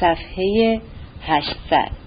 [0.00, 0.80] صفحه
[1.22, 2.02] 800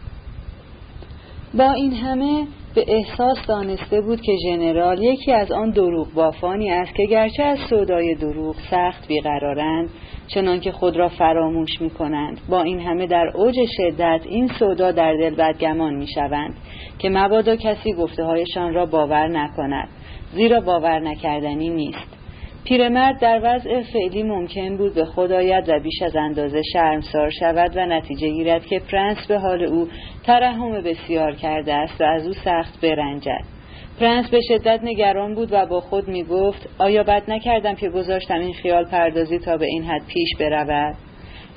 [1.58, 6.96] با این همه به احساس دانسته بود که ژنرال یکی از آن دروغ بافانی است
[6.96, 9.90] که گرچه از سودای دروغ سخت بیقرارند
[10.28, 15.14] چنانکه خود را فراموش می کنند با این همه در اوج شدت این سودا در
[15.14, 16.56] دل بدگمان می شوند
[17.00, 19.90] که مبادا کسی گفته هایشان را باور نکند
[20.34, 22.25] زیرا باور نکردنی نیست.
[22.66, 27.86] پیرمرد در وضع فعلی ممکن بود به خدایت و بیش از اندازه شرمسار شود و
[27.86, 29.88] نتیجه گیرد که پرنس به حال او
[30.24, 33.44] ترحم بسیار کرده است و از او سخت برنجد.
[34.00, 38.40] پرنس به شدت نگران بود و با خود می گفت آیا بد نکردم که گذاشتم
[38.40, 40.96] این خیال پردازی تا به این حد پیش برود؟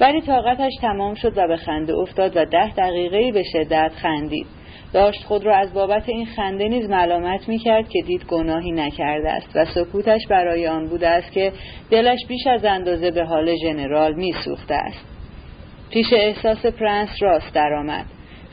[0.01, 4.47] ولی طاقتش تمام شد و به خنده افتاد و ده دقیقه به شدت خندید.
[4.93, 9.31] داشت خود را از بابت این خنده نیز ملامت می کرد که دید گناهی نکرده
[9.31, 11.53] است و سکوتش برای آن بوده است که
[11.91, 15.05] دلش بیش از اندازه به حال ژنرال می سوخته است.
[15.91, 18.05] پیش احساس پرنس راست درآمد.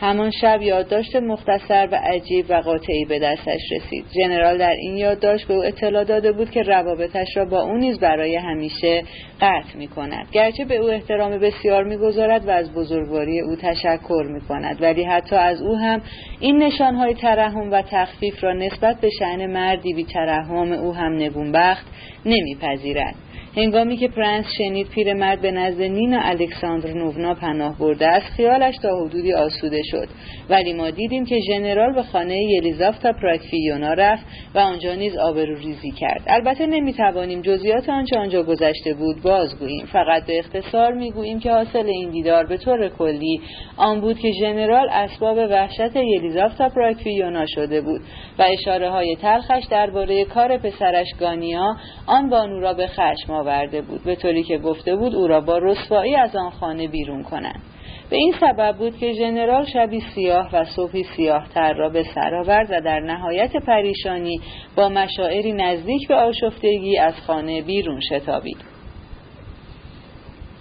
[0.06, 4.06] همان شب یادداشت مختصر و عجیب و قاطعی به دستش رسید.
[4.14, 8.00] ژنرال در این یادداشت به او اطلاع داده بود که روابطش را با او نیز
[8.00, 9.04] برای همیشه
[9.42, 14.42] قطع می کند گرچه به او احترام بسیار می‌گذارد و از بزرگواری او تشکر می
[14.42, 16.02] کند ولی حتی از او هم
[16.40, 21.86] این نشانهای ترحم و تخفیف را نسبت به شعن مردی بی ترحم او هم نگونبخت
[22.26, 23.16] نمیپذیرد.
[23.58, 29.34] هنگامی که پرنس شنید پیرمرد به نزد نینا الکساندرنوونا پناه برده است خیالش تا حدودی
[29.34, 30.08] آسوده شد.
[30.50, 36.22] ولی ما دیدیم که ژنرال به خانه یلیزافتا پراکفیونا رفت و آنجا نیز آبروریزی کرد.
[36.28, 39.86] البته نمی‌توانیم جزئیات آنچه آنجا گذشته بود بازگوییم.
[39.86, 43.42] فقط به اختصار می‌گوییم که حاصل این دیدار به طور کلی
[43.78, 48.02] آن بود که ژنرال اسباب وحشت یلیزافتا پراکفیونا شده بود
[48.40, 51.76] و اشاره های تلخش درباره کار پسرش گانیا
[52.08, 54.04] آن بانو را به خشم آورده بود.
[54.04, 57.62] به طوری که گفته بود او را با رسوایی از آن خانه بیرون کنند.
[58.10, 62.36] به این سبب بود که ژنرال شبی سیاه و صبحی سیاه تر را به سر
[62.36, 64.42] آورد و در نهایت پریشانی
[64.76, 68.58] با مشاعری نزدیک به آشفتگی از خانه بیرون شتابید.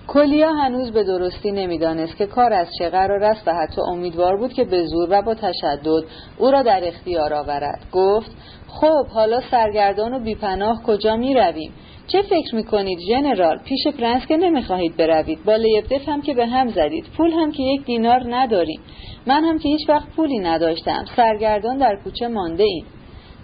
[0.06, 4.52] کلیا هنوز به درستی نمی‌دانست که کار از چه قرار است و حتی امیدوار بود
[4.52, 6.04] که به زور و با تشدد
[6.38, 7.86] او را در اختیار آورد.
[7.92, 8.30] گفت
[8.68, 11.72] خب حالا سرگردان و بیپناه کجا می رویم
[12.06, 15.44] چه فکر می‌کنید ژنرال پیش پرنس که نمی‌خواهید بروید.
[15.44, 17.06] با لیبدف هم که به هم زدید.
[17.16, 18.80] پول هم که یک دینار نداریم.
[19.26, 21.04] من هم که هیچ وقت پولی نداشتم.
[21.16, 22.84] سرگردان در کوچه مانده ایم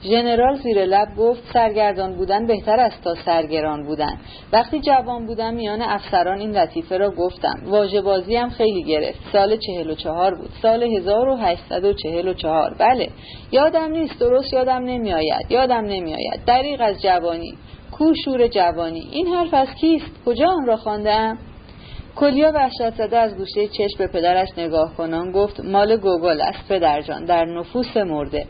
[0.03, 4.19] ژنرال زیر لب گفت سرگردان بودن بهتر است تا سرگران بودن.
[4.53, 7.63] وقتی جوان بودم میان افسران این لطیفه را گفتم.
[7.67, 9.19] واجه بازی هم خیلی گرفت.
[9.33, 10.51] سال چهل و چهار بود.
[10.63, 12.75] سال هزار و هشتصد و چهل و چهار.
[12.79, 13.09] بله.
[13.53, 14.21] یادم نیست.
[14.21, 15.47] درست یادم نمیآید.
[15.51, 16.41] یادم نمیآید.
[16.47, 17.55] دریغ از جوانی.
[18.01, 19.09] کو شور جوانی.
[19.13, 21.39] این حرف از کیست؟ کجا آن را خواندم؟
[22.17, 27.25] کلیا وحشت زده از گوشه چشم به پدرش نگاه کنان گفت مال گوگل است پدرجان
[27.25, 28.47] در نفوس مرده.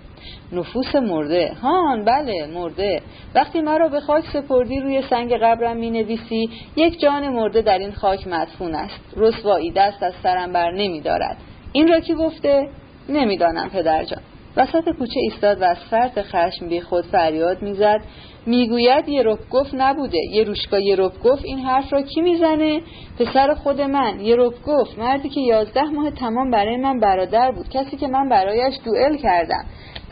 [0.52, 3.02] نفوس مرده؟ هان بله مرده.
[3.34, 7.92] وقتی مرا به خاک سپردی روی سنگ قبرم می نویسی یک جان مرده در این
[7.92, 9.14] خاک مدفون است.
[9.16, 11.36] رسوایی دست از سرم بر نمی دارد
[11.72, 12.68] این را کی گفته؟
[13.08, 14.22] نمی‌دانم پدرجان
[14.56, 18.00] وسط کوچه ایستاد و از فرط خشم بی خود فریاد می‌زد.
[18.46, 20.18] می‌گوید یروپگف نبوده.
[20.32, 22.80] یروشکا یروپگف این حرف را کی می‌زنه؟
[23.18, 24.20] پسر خود من.
[24.20, 27.68] یروپگف مردی که یازده ماه تمام برای من برادر بود.
[27.68, 29.64] کسی که من برایش دوئل کردم.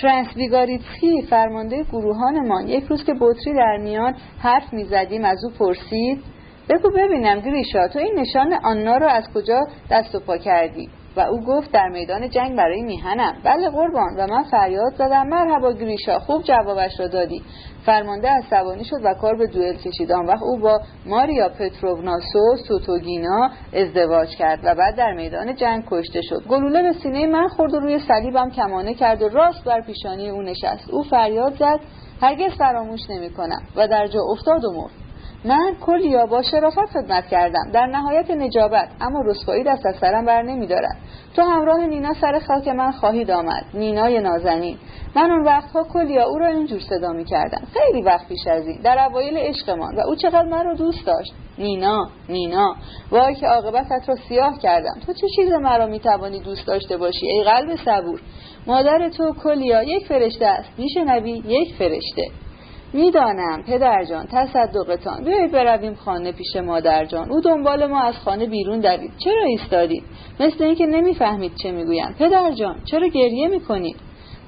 [0.03, 2.69] پرنس ویگاریتسکی فرمانده گروهانمان.
[2.69, 6.23] یک روز که بطری در میان حرف می‌زدیم از او پرسید
[6.71, 9.61] بگو ببینم گریشا تو این نشان آنا را از کجا
[9.91, 13.33] دست و پا کردی؟ و او گفت در میدان جنگ برای میهنم.
[13.45, 14.15] بله قربان.
[14.19, 15.29] و من فریاد زدم.
[15.29, 16.19] مرحبا گریشا.
[16.19, 17.43] خوب جوابش را دادی.
[17.87, 20.13] فرمانده سوانی شد و کار به دوئل کشید.
[20.13, 26.23] آن وقت او با ماریا پترووناسو سوتوگینا ازدواج کرد و بعد در میدان جنگ کشته
[26.23, 26.43] شد.
[26.49, 30.43] گلوله به سینه من خورد و روی صلیبم کمانه کرد و راست بر پیشانی او
[30.43, 30.91] نشست.
[30.91, 31.81] او فریاد زد.
[32.21, 35.08] هرگز فراموش نمی کنم و در جا افتاد و مرد.
[35.45, 37.71] من کلیا با شرافت خدمت کردم.
[37.73, 38.89] در نهایت نجابت.
[39.01, 40.97] اما رسوایی دست از سرم بر نمیدارد.
[41.37, 43.65] تو همراه نینا سر خاک من خواهید آمد.
[43.75, 44.77] نینای نازنین.
[45.17, 48.81] من اون وقتها کلیا او را اینجور صدا می کردم خیلی وقت پیش از این.
[48.83, 51.33] در اوایل عشقمان و او چقدر من رو دوست داشت.
[51.59, 52.75] نینا نینا.
[53.11, 55.01] وای که عاقبتت را سیاه کردم.
[55.07, 58.21] تو چه چیز مرا می توانی دوست داشته باشی ای قلب صبور؟
[58.67, 60.69] مادر تو کلیا یک فرشته است.
[60.79, 62.48] میشنوی؟ یک فرشته.
[62.93, 65.25] می‌دانم پدرجان تصدقتان.
[65.25, 69.13] بیایید برویم خانه پیش مادرجان او دنبال ما از خانه بیرون دوید.
[69.19, 70.03] چرا ایستادید؟
[70.41, 72.15] مثل اینکه نمی‌فهمید چه می‌گویم.
[72.19, 73.97] پدرجان چرا گریه می‌کنید؟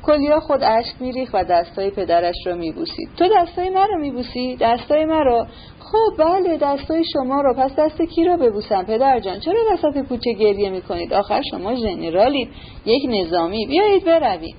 [0.02, 3.08] کلیا خود اشک میریخت و دستای پدرش را میبوسید.
[3.16, 5.46] تو دستای مرا میبوسی؟ دستای مرا
[5.80, 10.32] خب بله دستای شما رو پس دست کی را ببوسم؟ پدر جان چرا وسط کوچه
[10.32, 12.48] گریه می‌کنید؟ آخر شما ژنرالید
[12.86, 13.66] یک نظامی.
[13.66, 14.56] بیایید برویم.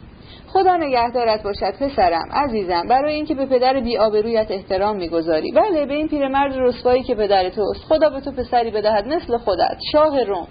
[0.53, 5.51] خدا نگهدارت باشد پسرم عزیزم برای اینکه به پدر بی آبرویت احترام می‌گذاری.
[5.51, 7.83] بله به این پیرمرد رسوایی که پدر توست.
[7.89, 9.77] خدا به تو پسری بدهد مثل خودت.
[9.91, 10.47] شاه روم.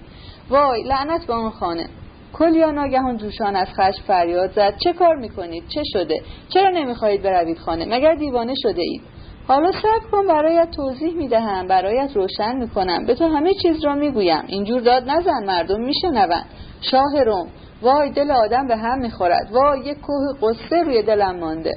[0.51, 1.87] وای لعنت به آن خانه.
[2.33, 4.75] کلیا ناگهان جوشان از خشم فریاد زد.
[4.85, 9.03] چه کار می‌کنید؟ چه شده؟ چرا نمی‌خواهید بروید خانه؟ مگر دیوانه شده اید
[9.49, 11.67] حالا صبر کن برایت توضیح می‌دهم.
[11.67, 13.07] برایت روشن می‌کنم.
[13.07, 14.45] به تو همه چیز را می‌گویم.
[14.47, 16.47] اینجور داد نزن مردم میشنوند.
[16.81, 17.49] شاه روم.
[17.83, 19.49] وای دل آدم به هم می‌خورد.
[19.53, 21.73] وای یک کوه قصه روی دلم مانده.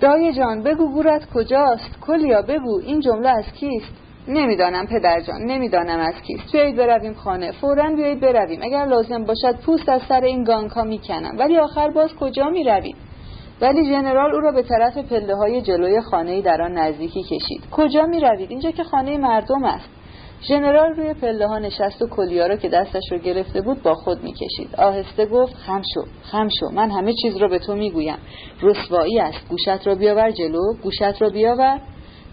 [0.00, 3.92] دایه جان بگو گورت کجاست؟ کلیا بگو این جمله از کیست؟
[4.28, 6.52] نمی‌دانم پدر جان نمی‌دانم از کیست.
[6.52, 7.52] بیایید برویم خانه.
[7.52, 8.60] فورا بیایید برویم.
[8.62, 11.36] اگر لازم باشد پوست از سر این گانکا می‌کنم.
[11.38, 12.96] ولی آخر باز کجا می‌رویم؟
[13.60, 17.70] ولی ژنرال او را به طرف پله های جلوی خانه در آن نزدیکی کشید.
[17.70, 19.88] کجا می‌روید؟ اینجا که خانه مردم است.
[20.48, 24.22] ژنرال روی پله ها نشست و کلیا را که دستش رو گرفته بود با خود
[24.24, 24.74] می‌کشید.
[24.78, 28.18] آهسته گفت خم شو خم شو من همه چیز را به تو می‌گویم.
[28.62, 29.48] رسوایی است.
[29.48, 31.80] گوشت را بیاور جلو گوشت را بیاور.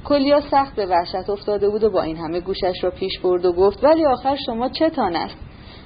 [0.05, 3.53] کلیا سخت به وحشت افتاده بود و با این همه گوشش را پیش برد و
[3.53, 5.35] گفت ولی آخر شما چتان است؟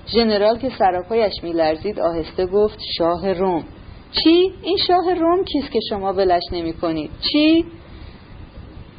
[0.08, 3.64] ژنرال که سراپایش میلرزید آهسته گفت شاه روم.
[4.12, 7.66] چی؟ این شاه روم کیست که شما ولش نمی کنید چی؟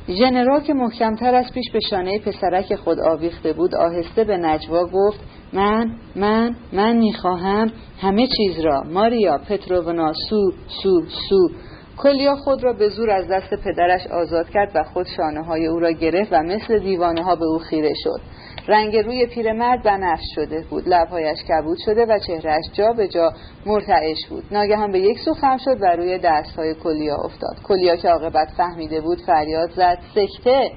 [0.08, 5.20] ژنرال که محکمتر از پیش به شانه پسرک خود آویخته بود آهسته به نجوا گفت
[5.52, 10.52] من من من می‌خواهم همه چیز را ماریا پتروونا سو
[10.82, 11.48] سو سو.
[11.96, 15.78] کلیا خود را به زور از دست پدرش آزاد کرد و خود شانه های او
[15.78, 18.20] را گرفت و مثل دیوانه ها به او خیره شد.
[18.68, 20.88] رنگ روی پیرمرد بنفش شده بود.
[20.88, 23.32] لبهایش کبود شده و چهرهش جا به جا
[23.66, 24.44] مرتعش بود.
[24.50, 27.56] ناگهان به یک سو خم شد و روی دستهای کلیا افتاد.
[27.62, 30.70] کلیا که عاقبت فهمیده بود فریاد زد سکته!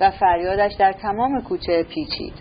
[0.00, 2.34] و فریادش در تمام کوچه پیچید.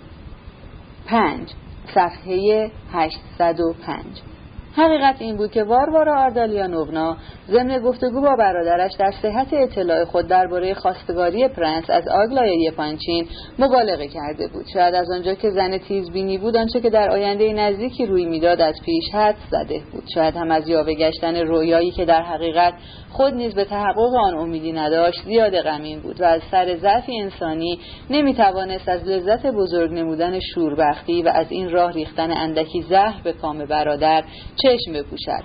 [1.07, 1.49] پنج.
[1.93, 4.30] صفحه 805
[4.75, 10.73] حقیقت این بود که واروارا آردالیانوونا ضمن گفتگو با برادرش در صحت اطلاع خود درباره
[10.73, 13.27] خواستگاری پرنس از آگلای یپانچین
[13.59, 14.65] مبالغه کرده بود.
[14.73, 18.75] شاید از آنجا که زن تیزبینی بود آنچه که در آینده نزدیکی روی می‌داد از
[18.85, 20.03] پیش حد زده بود.
[20.13, 22.73] شاید هم از یاوه گشتن رویایی که در حقیقت
[23.11, 27.79] خود نیز به تحقق آن امیدی نداشت زیاد غمین بود و از سر ضعفی انسانی
[28.09, 33.65] نمی‌توانست از لذت بزرگ نمودن شوربختی و از این راه ریختن اندکی زهر به کام
[33.65, 34.23] برادر
[34.55, 35.43] چشم بپوشد.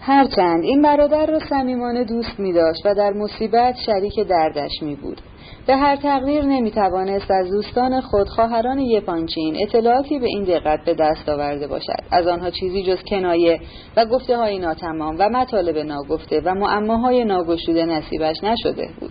[0.00, 0.62] هرچند.
[0.62, 5.20] این برادر را صمیمانه دوست می داشت و در مصیبت شریک دردش می بود.
[5.66, 10.94] به هر تقدیر نمی توانست از دوستان خود خواهران یپانچین اطلاعاتی به این دقت به
[10.94, 12.02] دست آورده باشد.
[12.10, 13.60] از آنها چیزی جز کنایه
[13.96, 19.10] و گفته های ناتمام و مطالب ناگفته و معماهای ناگشوده نصیبش نشده بود.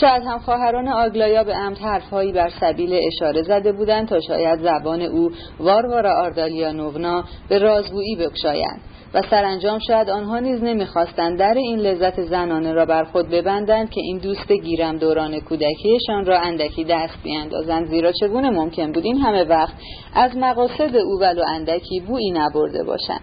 [0.00, 5.02] شاید هم خواهران آگلایا به عمد حرفهایی بر سبیل اشاره زده بودند تا شاید زبان
[5.02, 8.80] او واروارا آردالیانوونا به رازگویی بکشایند.
[9.14, 14.00] و سرانجام شاید آنها نیز نمی‌خواستند در این لذت زنانه را بر خود ببندند که
[14.00, 17.86] این دوست گیرم دوران کودکیشان را اندکی دست بیاندازند.
[17.86, 19.74] زیرا چگونه ممکن بود این همه وقت
[20.14, 23.20] از مقاصد او ولو اندکی بویی نبرده باشند؟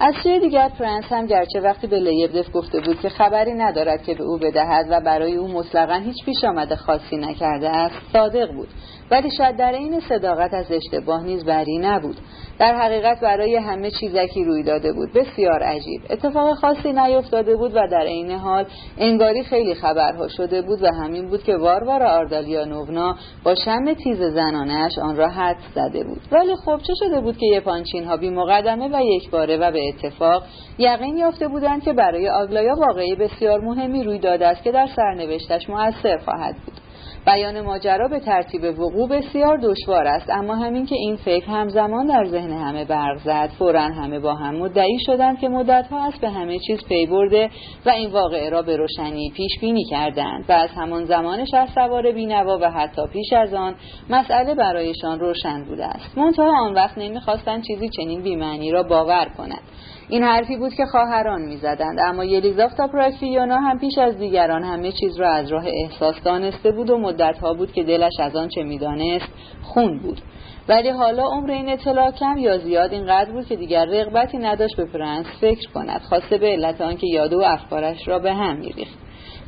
[0.00, 4.14] از سوی دیگر پرنس هم گرچه وقتی به لیبدف گفته بود که خبری ندارد که
[4.14, 8.68] به او بدهد و برای او مطلقا هیچ پیش آمده خاصی نکرده است صادق بود.
[9.10, 12.16] ولی شاید در این صداقت از اشتباه نیز بری نبود.
[12.58, 15.12] در حقیقت برای همه چیزکی روی داده بود.
[15.12, 16.00] بسیار عجیب.
[16.10, 18.64] اتفاق خاصی نیفتاده بود و در عین حال
[18.98, 24.98] انگاری خیلی خبرها شده بود و همین بود که واروار آردالیانوونا با شم تیز زنانش
[24.98, 26.20] آن را حد زده بود.
[26.32, 29.88] ولی خب چه شده بود که یپانچین ها بی مقدمه و یک باره و به
[29.88, 30.42] اتفاق
[30.78, 35.68] یقین یافته بودند که برای آگلایا واقعی بسیار مهمی روی داده است که در سرنوشتش
[35.68, 36.89] موثر خواهد بود.
[37.26, 42.24] بیان ماجرا به ترتیب وقوع بسیار دشوار است اما همین که این فکر همزمان در
[42.24, 46.58] ذهن همه برق زد فورا همه با هم مدعی شدند که مدتها است به همه
[46.58, 47.50] چیز پی برده
[47.86, 52.12] و این واقعه را به روشنی پیش بینی کردند و از همان زمان شهر سوار
[52.12, 53.74] بینوا و حتی پیش از آن
[54.10, 56.18] مسئله برایشان روشن بوده است.
[56.18, 59.62] منتها آن وقت نمی‌خواستند چیزی چنین بیمعنی را باور کنند.
[60.10, 61.98] این حرفی بود که خواهران می‌زدند.
[62.04, 66.90] اما یلیزاوتا پراکسیونا هم پیش از دیگران همه چیز را از راه احساس دانسته بود
[66.90, 69.28] و مدتها بود که دلش از آن چه می‌دانست
[69.62, 70.20] خون بود.
[70.68, 74.84] ولی حالا عمر این اطلاع کم یا زیاد اینقدر بود که دیگر رغبتی نداشت به
[74.84, 76.00] پرنس فکر کند.
[76.00, 78.98] خواسته به علت آنکه یاد و افکارش را به هم میریخت.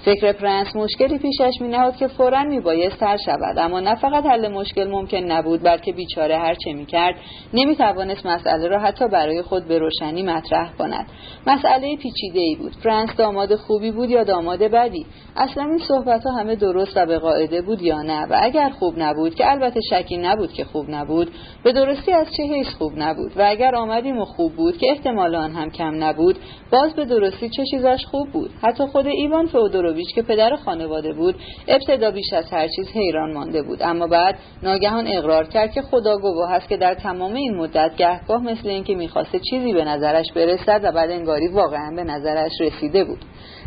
[0.05, 3.59] فکر پرنس مشکلی پیشش می نهاد که فورا می بایست حل شود.
[3.59, 7.15] اما نه فقط حل مشکل ممکن نبود بلکه بیچاره هر چه می کرد
[7.55, 11.07] نمی توانست مسئله را حتی برای خود به روشنی مطرح کند.
[11.47, 12.73] مسئله پیچیده ای بود.
[12.85, 15.07] پرنس داماد خوبی بود یا داماد بدی؟
[15.37, 18.95] اصلا این صحبت ها همه درست و به قاعده بود یا نه؟ و اگر خوب
[18.97, 21.31] نبود که البته شکی نبود که خوب نبود
[21.65, 25.35] به درستی از چه حیث خوب نبود؟ و اگر آمدیم و خوب بود که احتمال
[25.35, 26.39] آن هم کم نبود
[26.73, 29.47] باز به درستی چه چیزاش خوب بود؟ حتی خود ایوان
[29.93, 31.35] فودوروویچ که پدر خانواده بود
[31.69, 33.79] ابتدا بیش از هر چیز حیران مانده بود.
[33.83, 38.43] اما بعد ناگهان اقرار کرد که خدا گواه است که در تمام این مدت گهگاه
[38.43, 43.19] مثل اینکه می‌خواسته چیزی به نظرش برسد و بعد انگاری واقعا به نظرش رسیده بود.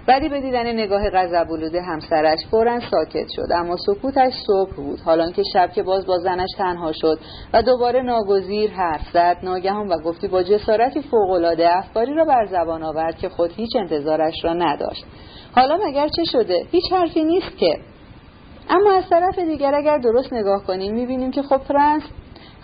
[0.07, 3.51] ولی به دیدن نگاه غضب‌آلود همسرش فورا ساکت شد.
[3.55, 4.99] اما سکوتش صبح بود.
[4.99, 7.19] حالا که شب که باز با زنش تنها شد
[7.53, 12.83] و دوباره ناگزیر حرف زد ناگهان و گفتی با جسارتی فوقالعاده افکاری را بر زبان
[12.83, 15.05] آورد که خود هیچ انتظارش را نداشت.
[15.55, 17.77] حالا مگر چه شده؟ هیچ حرفی نیست که.
[18.69, 22.03] اما از طرف دیگر اگر درست نگاه کنیم می‌بینیم که خب پرنس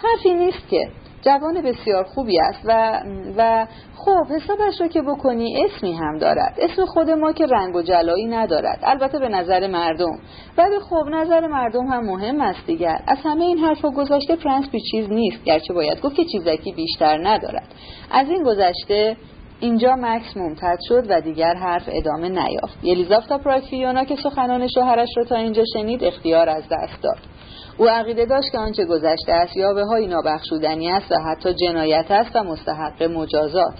[0.03, 0.88] حرفی نیست که.
[1.25, 3.00] جوان بسیار خوبی است و
[3.38, 6.57] و خب حسابش رو که بکنی اسمی هم دارد.
[6.62, 8.79] اسم خود ما که رنگ و جلایی ندارد.
[8.83, 10.19] البته به نظر مردم.
[10.57, 13.00] ولی خب نظر مردم هم مهم است دیگر.
[13.07, 15.43] از همه این حرفا گذشته پرنس بی چیز نیست.
[15.43, 17.67] گرچه باید گفت که چیزکی بیشتر ندارد.
[18.12, 19.17] از این گذشته
[19.62, 22.84] اینجا مکس ممتد شد و دیگر حرف ادامه نیافت.
[22.84, 27.18] یلیزافتا پراکفیونا که سخنان شوهرش را تا اینجا شنید اختیار از دست داد.
[27.77, 32.12] او عقیده داشت که آنچه گذشته است یا به های نابخشودنی است و حتی جنایت
[32.12, 33.74] است و مستحق مجازات.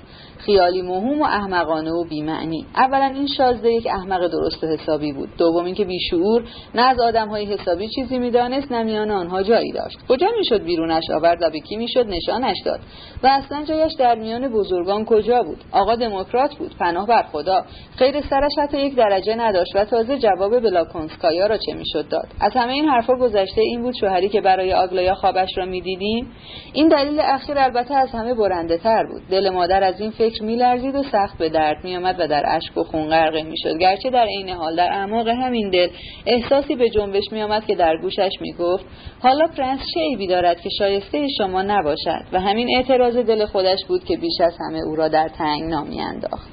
[0.45, 2.65] خیالی مهم و احمقانه و بیمعنی.
[2.75, 5.29] اولا این شازده یک احمق درست و حسابی بود.
[5.38, 6.43] دوم اینکه بیشعور
[6.75, 9.98] نه از های حسابی چیزی می‌دانست نه میان آنها جایی داشت.
[10.10, 12.79] کجا می‌شد بیرونش آورد و به کی می‌شد نشانش داد؟
[13.24, 16.75] و اصلا جایش در میان بزرگان کجا بود؟ آقا دموکرات بود.
[16.79, 17.63] پناه بر خدا.
[17.95, 22.51] خیر سرش حتی یک درجه نداشت و تازه جواب بلاکونسکایا را چه می‌شد داد؟ از
[22.55, 26.31] همه این حرفها گذشته این بود شوهری که برای آگلایا خوابش را می‌دیدیم.
[26.74, 29.21] این دلیل اخیر البته از همه برنده تر بود.
[29.31, 32.84] دل مادر از این فکر میلرزید و سخت به درد میآمد و در اشک و
[32.84, 33.78] خون غرقه می‌شد.
[33.78, 35.88] گرچه در عین حال در اعماق همین دل
[36.26, 38.86] احساسی به جنبش میآمد که در گوشش می‌گفت
[39.20, 44.04] حالا پرنس چه عیبی دارد که شایسته شما نباشد؟ و همین اعتراض دل خودش بود
[44.04, 46.50] که بیش از همه او را در تنگنا انداخت.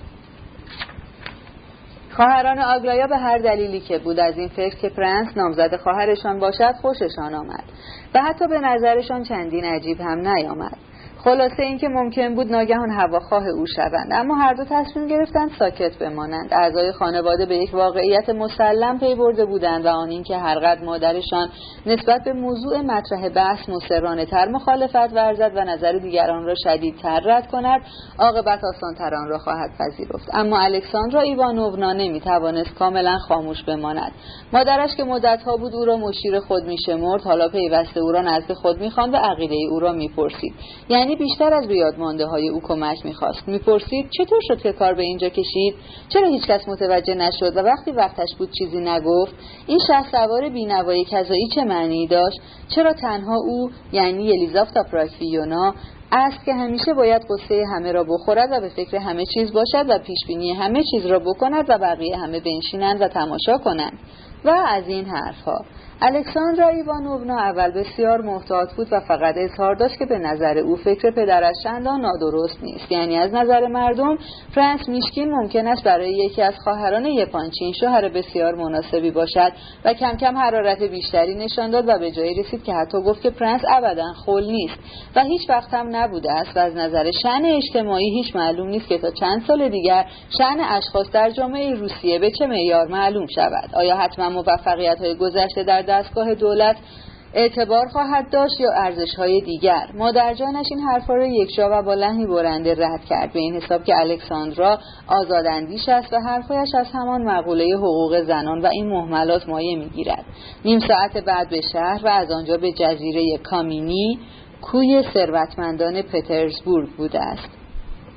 [2.10, 6.74] خواهران آگلایا به هر دلیلی که بود از این فکر که پرنس نامزد خواهرشان باشد
[6.82, 7.64] خوششان آمد.
[8.14, 10.76] و حتی به نظرشان چندان عجیب هم نیامد.
[11.24, 14.08] خلاصه اینکه ممکن بود ناگهان هواخواه او شوند.
[14.12, 16.48] اما هر دو تصمیم گرفتند ساکت بمانند.
[16.52, 21.48] اعضای خانواده به یک واقعیت مسلم پی برده بودند و آن اینکه هرقدر مادرشان
[21.86, 27.46] نسبت به موضوع مطرح بحث مسررانه تر مخالفت ورزد و نظر دیگران را شدیدتر رد
[27.46, 27.80] کند
[28.18, 30.28] عاقبت آسانتر آن را خواهد پذیرفت.
[30.34, 34.12] اما الکساندرا ایوانوونا نمی‌توانست کاملا خاموش بماند.
[34.52, 38.80] مادرش که مدتها بود او را مشیر خود میشمرد حالا پیوسته او را نزد خود
[38.80, 40.54] می‌خواند و عقیده او را می‌پرسید.
[40.88, 43.48] یعنی بیشتر از بیادمانده های او کمک می‌خواست.
[43.48, 45.74] می‌پرسید چطور شد که کار به اینجا کشید؟
[46.08, 49.34] چرا هیچکس متوجه نشد؟ و وقتی وقتش بود چیزی نگفت
[49.66, 55.74] این شهر سوار بینوایی کذایی چه معنی داشت؟ چرا تنها او یعنی الیزافتا پراکفیونا
[56.12, 59.98] است که همیشه باید قصه همه را بخورد و به فکر همه چیز باشد و
[59.98, 63.98] پیشبینی همه چیز را بکند و بقیه همه بنشینند و تماشا کنند؟
[64.44, 65.64] و از این حرفها.
[66.02, 71.10] الکساندرا ایوانوونا اول بسیار محتاط بود و فقط اظهار داشت که به نظر او فکر
[71.10, 72.92] پدرش چندان نادرست نیست.
[72.92, 74.18] یعنی از نظر مردم
[74.54, 79.52] فرانس میشکین ممکن است برای یکی از خواهران یپانچین شوهر بسیار مناسبی باشد
[79.84, 83.30] و کم کم حرارت بیشتری نشان داد و به جایی رسید که حتی گفت که
[83.30, 84.78] پرنس ابدا خل نیست
[85.16, 88.98] و هیچ وقت هم نبوده است و از نظر شن اجتماعی هیچ معلوم نیست که
[88.98, 90.04] تا چند سال دیگر
[90.38, 93.70] شن اشخاص در جامعه روسیه به چه معیار معلوم شود.
[93.74, 96.76] آیا حتما موفقیت های گذشته در دستگاه دولت
[97.34, 102.26] اعتبار خواهد داشت یا ارزش های دیگر مادرجانش این حرفا را یکجا و با لحنی
[102.26, 103.32] برنده رد کرد.
[103.32, 108.66] به این حساب که الکساندرا آزاداندیش است و حرفهایش از همان مقوله حقوق زنان و
[108.66, 110.24] این محملات مایه می‌گیرد.
[110.64, 114.18] نیم ساعت بعد به شهر و از آنجا به جزیره کامینی
[114.62, 117.57] کوی ثروتمندان پترزبورگ بوده است.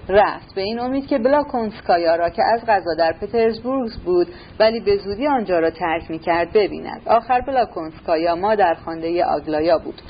[0.09, 0.55] رفت.
[0.55, 4.27] به این امید که بلاکونسکایا را که از غذا در پترزبورگ بود
[4.59, 7.01] ولی به زودی آنجا را ترک می کرد ببیند.
[7.05, 10.01] آخر بلاکونسکایا ما در خانده آگلایا بود.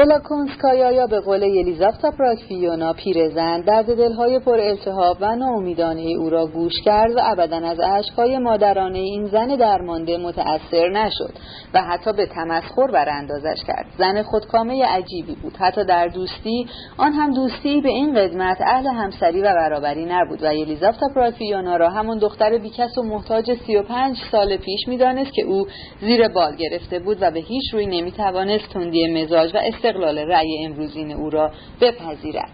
[0.00, 6.46] بلاکونسکایا یا به قول یلیزافتا پراکفیونا پیرزن درد دلهای پر التهاب و ناامیدانه او را
[6.46, 11.34] گوش کرد و ابدا از اشکهای مادرانه این زن درمانده متأثر نشد
[11.74, 13.86] و حتی به تمسخر براندازش کرد.
[13.98, 15.56] زن خودکامه عجیبی بود.
[15.56, 16.66] حتی در دوستی
[16.98, 21.90] آن هم دوستی به این قدمت اهل همسری و برابری نبود و یلیزافتا پراکفیونا را
[21.90, 25.66] همون دختر بیکس و محتاج سی و پنج سال پیش می‌دانست که او
[26.00, 29.58] زیر بال گرفته بود و به هیچ روی نمی‌توانست تندی مزاج و
[29.90, 32.50] استقلال رأی امروزین او را بپذیرد.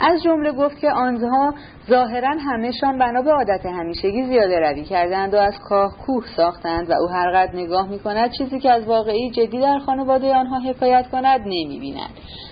[0.00, 1.54] از جمله گفت که آنها
[1.90, 6.92] ظاهرا همهشان بنا به عادت همیشگی زیاده روی کردند و از کاه کوه ساختند و
[6.92, 11.40] او هرقدر نگاه می کند چیزی که از واقعی جدی در خانواده آنها حکایت کند
[11.40, 12.10] نمی بیند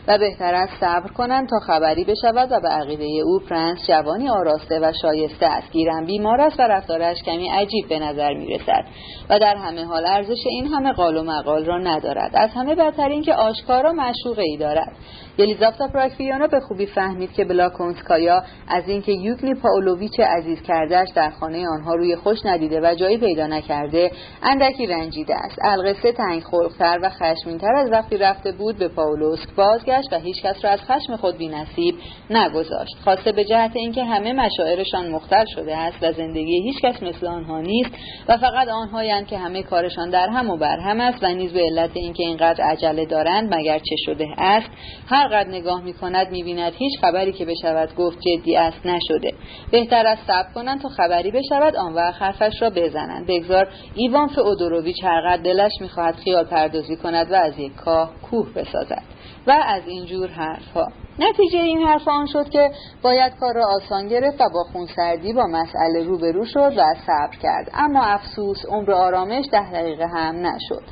[0.08, 4.80] و بهتر است صبر کنند تا خبری بشود و به عقیده او پرنس جوانی آراسته
[4.80, 5.72] و شایسته است.
[5.72, 8.84] گیرم بیمار است و رفتارش کمی عجیب به نظر می رسد
[9.30, 12.30] و در همه حال ارزش این همه قال و مقال را ندارد.
[12.34, 14.92] از همه بدتر این که آشکارا معشوقه ای دارد.
[15.38, 21.68] یلیزافتا پراکفیانا به خوبی فهمید که بلاکونسکایا از اینکه یوگنی پاولویچ عزیز کردهش در خانه
[21.68, 24.10] آنها روی خوش ندیده و جایی پیدا نکرده
[24.42, 25.58] اندکی رنجیده است.
[25.62, 30.70] القصه تنگ خلقتر و خشمینتر از وقتی رفته بود به پاولوسک بازگشت و هیچکس را
[30.70, 31.94] از خشم خود بینصیب
[32.30, 32.96] نگذاشت.
[33.04, 37.90] خواسته به جهت اینکه همه مشاعرشان مختل شده است و زندگی هیچکس مثل آنها نیست
[38.28, 41.60] و فقط آنهایند که همه کارشان در هم و بر هم است و نیز به
[41.60, 44.70] علت اینکه اینقدر عجله دارند مگر چه شده است
[45.06, 49.32] هر قد نگاه می کند می بیند هیچ خبری که بشود گفت جدی است نشده
[49.70, 53.26] بهتر است صبر کنند تا خبری بشود آن وقت حرفش را بزنند.
[53.26, 58.52] بگذار ایوان فئودوروویچ هر قد دلش می‌خواهد خیال پردازی کند و از یک کاه کوه
[58.54, 59.02] بسازد.
[59.46, 60.88] و از اینجور حرفها.
[61.18, 62.70] نتیجه این حرف آن شد که
[63.02, 67.70] باید کار را آسان گرفت و با خونسردی با مسئله روبرو شد و صبر کرد.
[67.74, 70.82] اما افسوس عمر آرامش ده دقیقه هم نشد.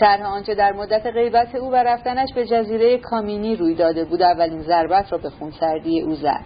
[0.00, 4.22] شرح آنچه در مدت غیبت او و رفتنش به جزیره کامینی روی داده بود.
[4.22, 6.40] اولین ضربت را به خونسردی او زد.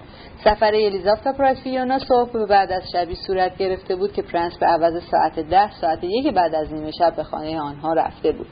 [0.45, 5.41] سفر الیزافتا پراسفیونا صبح بعد از شبی صورت گرفته بود که پرنس به عوض ساعت
[5.41, 8.47] ده ساعت یک بعد از نیمه شب به خانه آنها رفته بود.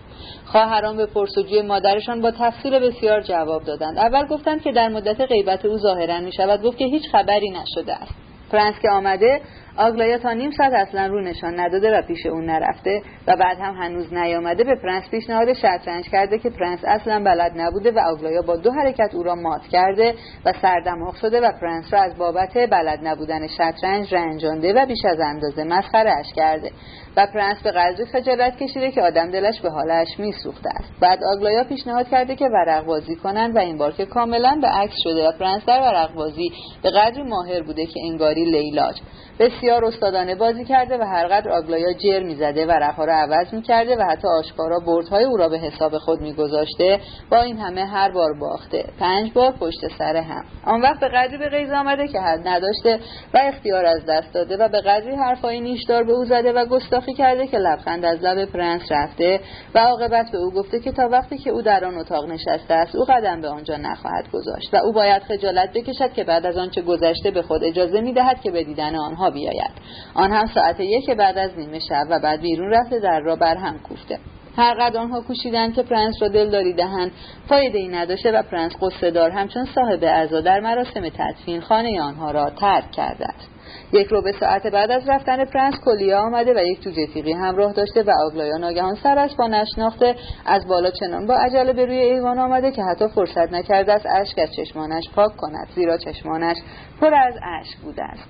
[0.44, 3.98] خواهران به پرس و جوی مادرشان با تفصیل بسیار جواب دادند.
[3.98, 7.94] اول گفتند که در مدت غیبت او ظاهرا می شود گفت که هیچ خبری نشده
[7.94, 8.14] است.
[8.52, 9.40] پرنس که آمده
[9.80, 13.74] آگلایا تا نیم ساعت اصلا رو نشان نداده و پیش اون نرفته و بعد هم
[13.74, 18.56] هنوز نیامده به پرنس پیشنهاد شطرنج کرده که پرنس اصلا بلد نبوده و آگلایا با
[18.56, 22.98] دو حرکت او را مات کرده و سردماغ شده و پرنس را از بابت بلد
[23.02, 26.70] نبودن شطرنج رنجانده و بیش از اندازه مسخره اش کرده
[27.16, 30.92] و پرنس به قدری خجالت کشیده که آدم دلش به حالش میسوخته است.
[31.00, 34.94] بعد آگلایا پیشنهاد کرده که ورق بازی کنند و این بار که کاملا به عکس
[35.04, 39.00] شده و پرنس در ورق بازی به قدری ماهر بوده که انگاری لیلاج.
[39.40, 44.02] بسیار استادانه بازی کرده و هرقدر آگلایا جر می‌زده و ورقها را عوض می‌کرده و
[44.02, 47.00] حتی آشکارا بردهای او را به حساب خود میگذاشته
[47.30, 48.84] با این همه هر بار باخته.
[49.00, 50.44] پنج بار پشت سر هم.
[50.66, 53.00] آن وقت به قدری به غیظ آمده که حد نداشته
[53.34, 57.14] و اختیار از دست داده و به قدری حرفهای نیشدار به او زده و گستاخی
[57.14, 59.40] کرده که لبخند از لب پرنس رفته
[59.74, 62.96] و عاقبت به او گفته که تا وقتی که او در آن اتاق نشسته است
[62.96, 66.82] او قدم به آنجا نخواهد گذاشت و او باید خجالت بکشد که بعد از آنچه
[66.82, 69.70] گذشته به خود اجازه می‌دهد که به دیدن آنها بیاید.
[70.14, 73.56] آن هم ساعت یک بعد از نیمه شب و بعد بیرون رفته در را بر
[73.56, 74.18] هم کوفته.
[74.56, 77.12] هر قدر آنها کوشیدند که پرنس را دلداری دهند
[77.48, 82.30] فایده ای نداشته و پرنس غصه دار همچون صاحب عزا در مراسم تدفین خانه آنها
[82.30, 83.50] را ترک کرده است
[83.92, 87.72] یک رو به ساعت بعد از رفتن پرنس کلیا آمده و یک جوجه تیغی همراه
[87.72, 90.14] داشته و آگلایا ناگهان سرش با نشناخته
[90.46, 94.38] از بالا چنان با عجله به روی ایوان آمده که حتی فرصت نکرده است اشک
[94.38, 96.56] از چشمانش پاک کند زیرا چشمانش
[97.00, 98.28] پر از اشک بوده است.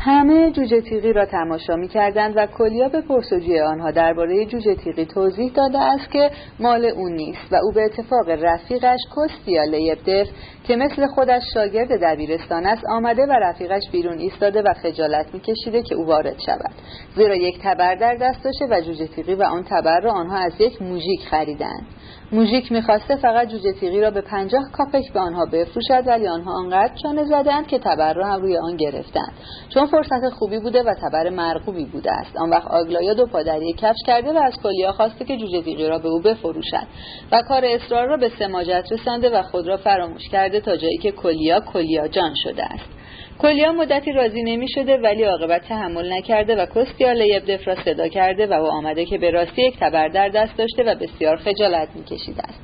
[0.00, 5.06] همه جوجه تیغی را تماشا می کردند و کلیا به پرسجوی آنها درباره جوجه تیغی
[5.06, 6.30] توضیح داده است که
[6.60, 10.28] مال او نیست و او به اتفاق رفیقش کستیا لیبدف
[10.64, 15.94] که مثل خودش شاگرد دبیرستان است آمده و رفیقش بیرون ایستاده و خجالت میکشیده که
[15.94, 16.74] او وارد شود.
[17.16, 20.52] زیرا یک تبر در دست داشته و جوجه تیغی و آن تبر را آنها از
[20.58, 21.86] یک موژیک خریدند.
[22.32, 26.94] موژیک می‌خواسته فقط جوجه تیغی را به پنجاه کاپک به آنها بفروشد ولی آنها آنقدر
[27.02, 29.32] چانه زدند که تبر را هم روی آن گرفتند.
[29.68, 32.36] چون فرصت خوبی بوده و تبر مرغوبی بوده است.
[32.36, 35.98] آن وقت آگلایا دو پادری کفش کرده و از کلیا خواسته که جوجه تیغی را
[35.98, 36.86] به او بفروشد
[37.32, 41.12] و کار اصرار را به سماجت رسانده و خود را فراموش کرده تا جایی که
[41.12, 42.98] کلیا کلیا جان شده است.
[43.38, 48.46] کلیا مدتی راضی نمی شده ولی عاقبت تحمل نکرده و کستیا لیبدف را صدا کرده
[48.46, 52.42] و او آمده که به راستی یک تبر در دست داشته و بسیار خجالت میکشیده
[52.42, 52.60] است.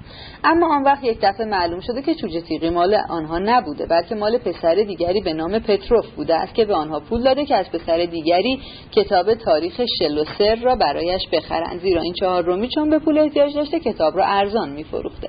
[0.47, 4.39] اما آن وقت یک دفعه معلوم شده که جوجه تیغی مال آنها نبوده بلکه مال
[4.39, 8.05] پسر دیگری به نام پتروف بوده است که به آنها پول داده که از پسر
[8.05, 8.61] دیگری
[8.93, 13.81] کتاب تاریخ شلوسر را برایش بخرند زیرا این چهار رومی چون به پول احتیاج داشته
[13.81, 15.29] کتاب را ارزان میفروخته.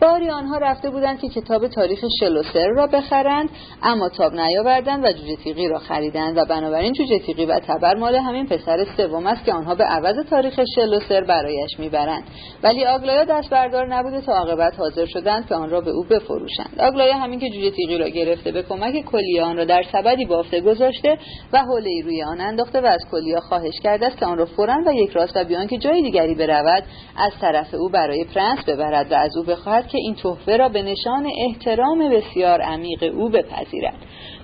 [0.00, 3.48] باری آنها رفته بودند که کتاب تاریخ شلوسر را بخرند
[3.82, 8.14] اما تاب نیاوردند و جوجه تیغی را خریدند و بنابراین جوجه تیغی و تبر مال
[8.14, 12.22] همین پسر سوم است که آنها به عوض تاریخ شلوسر برایش می‌برند.
[12.62, 16.80] ولی آگلایا دست بردار نبوده تا عاقبت حاضر شدند که آن را به او بفروشند.
[16.80, 20.60] آگلایا همین که جوجه تیغی را گرفته به کمک کلیه آن را در سبدی بافته
[20.60, 21.18] گذاشته
[21.52, 24.76] و حوله روی آن انداخته و از کلیا خواهش کرده است که آن را فورا
[24.86, 26.82] و یک راست و بیان که جای دیگری برود
[27.16, 30.82] از طرف او برای پرنس ببرد و از او بخواهد که این تحفه را به
[30.82, 33.96] نشان احترام بسیار عمیق او بپذیرد.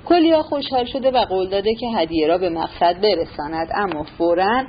[0.08, 4.64] کلیا خوشحال شده و قول داده که هدیه را به مقصد برساند اما فورا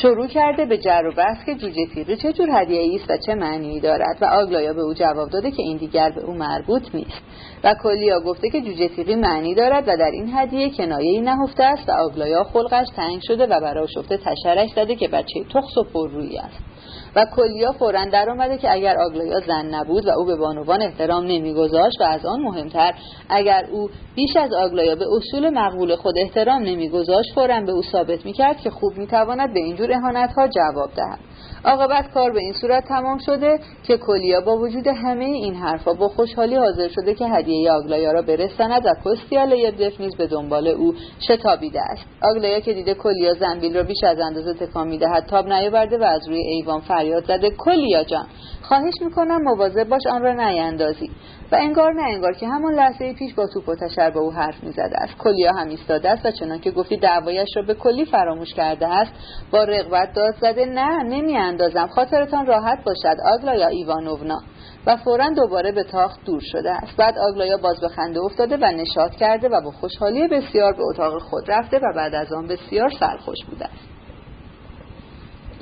[0.00, 3.34] شروع کرده به جر و بحث که جوجه تیغی چه جور هدیه است و چه
[3.34, 7.22] معنی دارد؟ و آگلایا به او جواب داده که این دیگر به او مربوط نیست.
[7.64, 11.64] و کلیا گفته که جوجه تیغی معنی دارد و در این هدیه کنایه ای نهفته
[11.64, 15.84] است و آگلایا خلقش تنگ شده و برای شفته تشرش زده که بچه تخص و
[15.84, 16.71] پررویی است.
[17.16, 21.24] و کلیا فورا در آمده که اگر آگلایا زن نبود و او به بانوان احترام
[21.24, 22.94] نمیگذاشت و از آن مهمتر
[23.28, 28.26] اگر او بیش از آگلایا به اصول مقبول خود احترام نمیگذاشت فورا به او ثابت
[28.26, 31.18] می‌کرد که خوب می‌تواند به اینجور اهانتها جواب دهد.
[31.64, 36.08] عاقبت کار به این صورت تمام شده که کلیا با وجود همه این حرفا با
[36.08, 40.94] خوشحالی حاضر شده که هدیه آگلایا را برساند و کستیا لیبدف نیز به دنبال او
[41.28, 42.02] شتابیده است.
[42.22, 46.28] آگلایا که دیده کلیا زنبیل را بیش از اندازه تکان می‌دهد تاب نیاورده و از
[46.28, 47.50] روی ایوان فریاد زده.
[47.50, 48.26] کلیا جان
[48.72, 51.10] خواهش می‌کنم مواظب باش آن را نیندازی.
[51.52, 54.64] و انگار نه انگار که همان لحظه پیش با توپ و تشر به او حرف
[54.64, 55.18] می‌زده است.
[55.18, 59.12] کلیا هم ایستاده است و چنان که گفتی دعوایش را به کلی فراموش کرده است
[59.50, 61.86] با رغبت داد زده نه نمیاندازم.
[61.86, 64.38] خاطرتان راحت باشد آگلایا ایوانوونا.
[64.86, 66.96] و فورا دوباره به تاخت دور شده است.
[66.96, 71.22] بعد آگلایا باز به خنده افتاده و نشاط کرده و با خوشحالی بسیار به اتاق
[71.22, 73.91] خود رفته و بعد از آن بسیار سرخوش بوده است.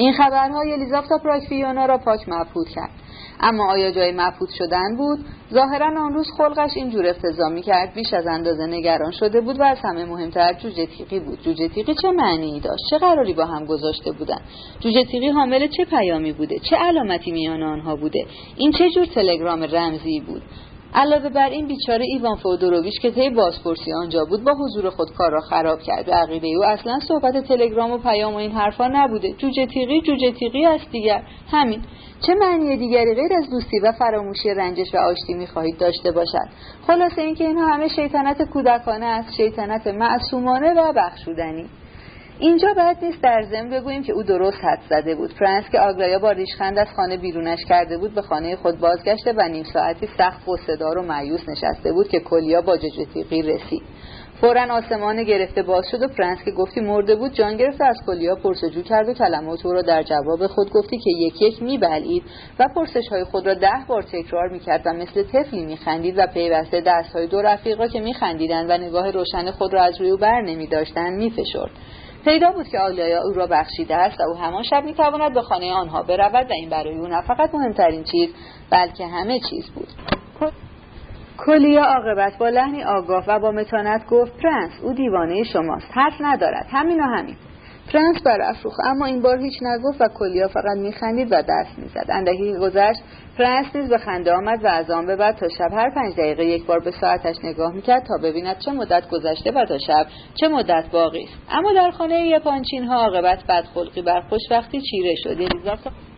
[0.00, 2.90] این خبرهای الیزافتا پراکفیونا را پاک مبهوت کرد.
[3.40, 5.18] اما آیا جای مبهوت شدن بود؟
[5.52, 9.78] ظاهرا آن روز خلقش اینجور افتضا کرد بیش از اندازه نگران شده بود و از
[9.84, 11.42] همه مهمتر جوجه تیقی بود.
[11.42, 14.40] جوجه تیقی چه معنی داشت؟ چه قراری با هم گذاشته بودن؟
[14.80, 19.62] جوجه تیقی حامل چه پیامی بوده؟ چه علامتی میان آنها بوده؟ این چه جور تلگرام
[19.62, 20.42] رمزی بود؟
[20.94, 25.30] علاوه بر این بیچاره ایوان فودوروویچ که طی بازپرسی آنجا بود با حضور خود کار
[25.30, 29.32] را خراب کرد به عقیده او اصلا صحبت تلگرام و پیام و این حرفا نبوده.
[29.32, 31.22] جوجه تیغی جوجه تیغی است دیگر.
[31.50, 31.82] همین.
[32.26, 36.48] چه معنی دیگری غیر از دوستی و فراموشی رنجش و آشتی می‌خواهید داشته باشد؟
[36.86, 39.36] خلاصه اینکه اینها همه شیطنت کودکانه است.
[39.36, 41.66] شیطنت معصومانه و بخشودنی.
[42.40, 45.32] اینجا باید نیست در ضمن بگوییم که او درست حد زده بود.
[45.32, 49.48] فرانس که آگلایا با ریشخند از خانه بیرونش کرده بود به خانه خود بازگشته و
[49.48, 53.82] نیم ساعتی سخت صدار و معیوس نشسته بود که کلیا با ججتیقی رسید.
[54.40, 58.34] فورا آسمان گرفته باز شد و فرانس که گفتی مرده بود جان گرفته از کلیا
[58.34, 62.22] پرسجو کرد و کلمات او را در جواب خود گفتی که یک یک میبلید
[62.58, 66.82] و پرسش های خود را ده بار تکرار می‌کرد و مثل طفلی میخندید و پیوسته
[66.86, 70.16] دست های دو رفیق را که میخندیدند و نگاه روشن خود را از روی او
[70.16, 71.70] بر نمیداشتند میفشرد.
[72.24, 75.72] پیدا بود که آلیایا او را بخشیده است و او همان شب می‌تواند به خانه
[75.72, 78.34] آنها برود و این برای او نه فقط مهمترین چیز
[78.70, 79.88] بلکه همه چیز بود.
[81.46, 86.66] کلیا عاقبت با لحنی آگاه و با متانت گفت پرنس او دیوانه شماست حرف ندارد
[86.70, 87.36] همین و همین.
[87.92, 92.06] پرنس افروخت اما این بار هیچ نگفت و کلیا فقط میخندید و دست می‌زد.
[92.08, 93.00] اندکی گذشت.
[93.38, 96.44] پرنس نیز به خنده آمد و از آن به بعد تا شب هر پنج دقیقه
[96.44, 100.48] یک بار به ساعتش نگاه می‌کرد تا ببیند چه مدت گذشته و تا شب چه
[100.48, 101.34] مدت باقی است.
[101.50, 105.36] اما در خانه یپانچین ها عاقبت بدخلقی بر خوشبختی چیره شد.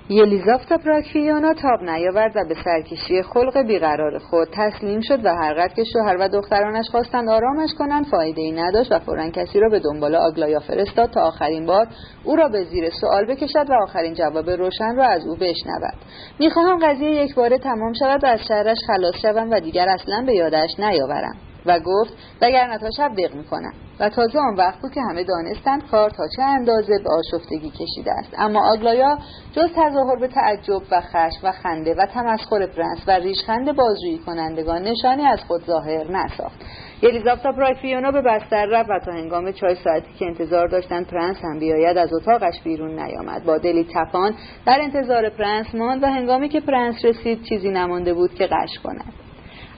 [0.08, 5.84] یلیزاوتا پراکفیونا تاب نیاورد و به سرکشی خلق بیقرار خود تسلیم شد و هرقدر که
[5.84, 10.14] شوهر و دخترانش خواستند آرامش کنند فایده ای نداشت و فورا کسی را به دنبال
[10.14, 11.86] آگلایا فرستاد تا آخرین بار
[12.24, 15.94] او را به زیر سوال بکشد و آخرین جواب روشن را از او بشنود.
[16.40, 20.34] می‌خواهم قضیه یک باره تمام شود و از شرش خلاص شوم و دیگر اصلا به
[20.34, 21.36] یادش نیاورم.
[21.66, 23.72] و گفت وگرنه تا شب دق می‌کنم.
[24.00, 28.12] و تازه آن وقت بود که همه دانستند کار تا چه اندازه به آشفتگی کشیده
[28.12, 28.34] است.
[28.38, 29.18] اما آگلایا
[29.52, 34.82] جز تظاهر به تعجب و خشم و خنده و تمسخر پرنس و ریشخند بازجویی کنندگان
[34.82, 36.60] نشانی از خود ظاهر نساخت.
[37.02, 41.58] یلیزاوتا پراکفیونا به بستر رفت و تا هنگام چای ساعتی که انتظار داشتند پرنس هم
[41.58, 43.44] بیاید از اتاقش بیرون نیامد.
[43.44, 44.34] با دلی تپان
[44.66, 49.12] در انتظار پرنس ماند و هنگامی که پرنس رسید چیزی نمانده بود که غش کند.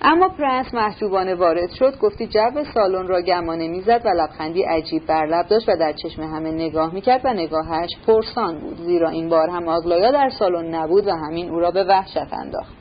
[0.07, 5.27] اما پرنس محجوبانه وارد شد گفتی جو سالن را گمانه می‌زد و لبخندی عجیب بر
[5.27, 9.51] لب داشت و در چشم همه نگاه می‌کرد و نگاهش پرسان بود زیرا این بار
[9.51, 12.75] هم آگلایا در سالن نبود و همین او را به وحشت انداخت.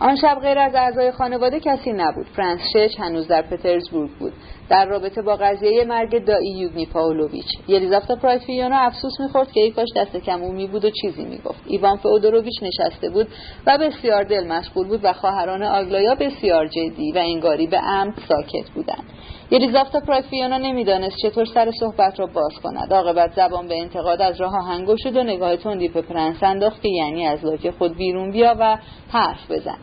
[0.00, 2.26] آن شب غیر از اعضای خانواده کسی نبود.
[2.36, 4.32] پرنس شچ هنوز در پترزبورگ بود.
[4.68, 9.88] در رابطه با قضیه مرگ دایی یوگنی پاولویچ یلیزاوتا پراکفیونا افسوس می‌خورد که ای کاش
[9.96, 11.62] دست کم او بود و چیزی می‌گفت.
[11.66, 13.28] ایوان فیودوروویچ نشسته بود
[13.66, 18.70] و بسیار دل مشغول بود و خواهران آگلایا بسیار جدی و انگاری به عمد ساکت
[18.74, 19.04] بودند.
[19.50, 22.92] یلیزاوتا پراکفیونا نمی‌دانست چطور سر صحبت را باز کند.
[22.92, 26.88] عاقبت زبان به انتقاد از راه آهن گشود و نگاه تندی به پرنس انداخت که
[26.88, 28.78] یعنی از لاک خود بیرون بیا و
[29.10, 29.78] حرف بزن.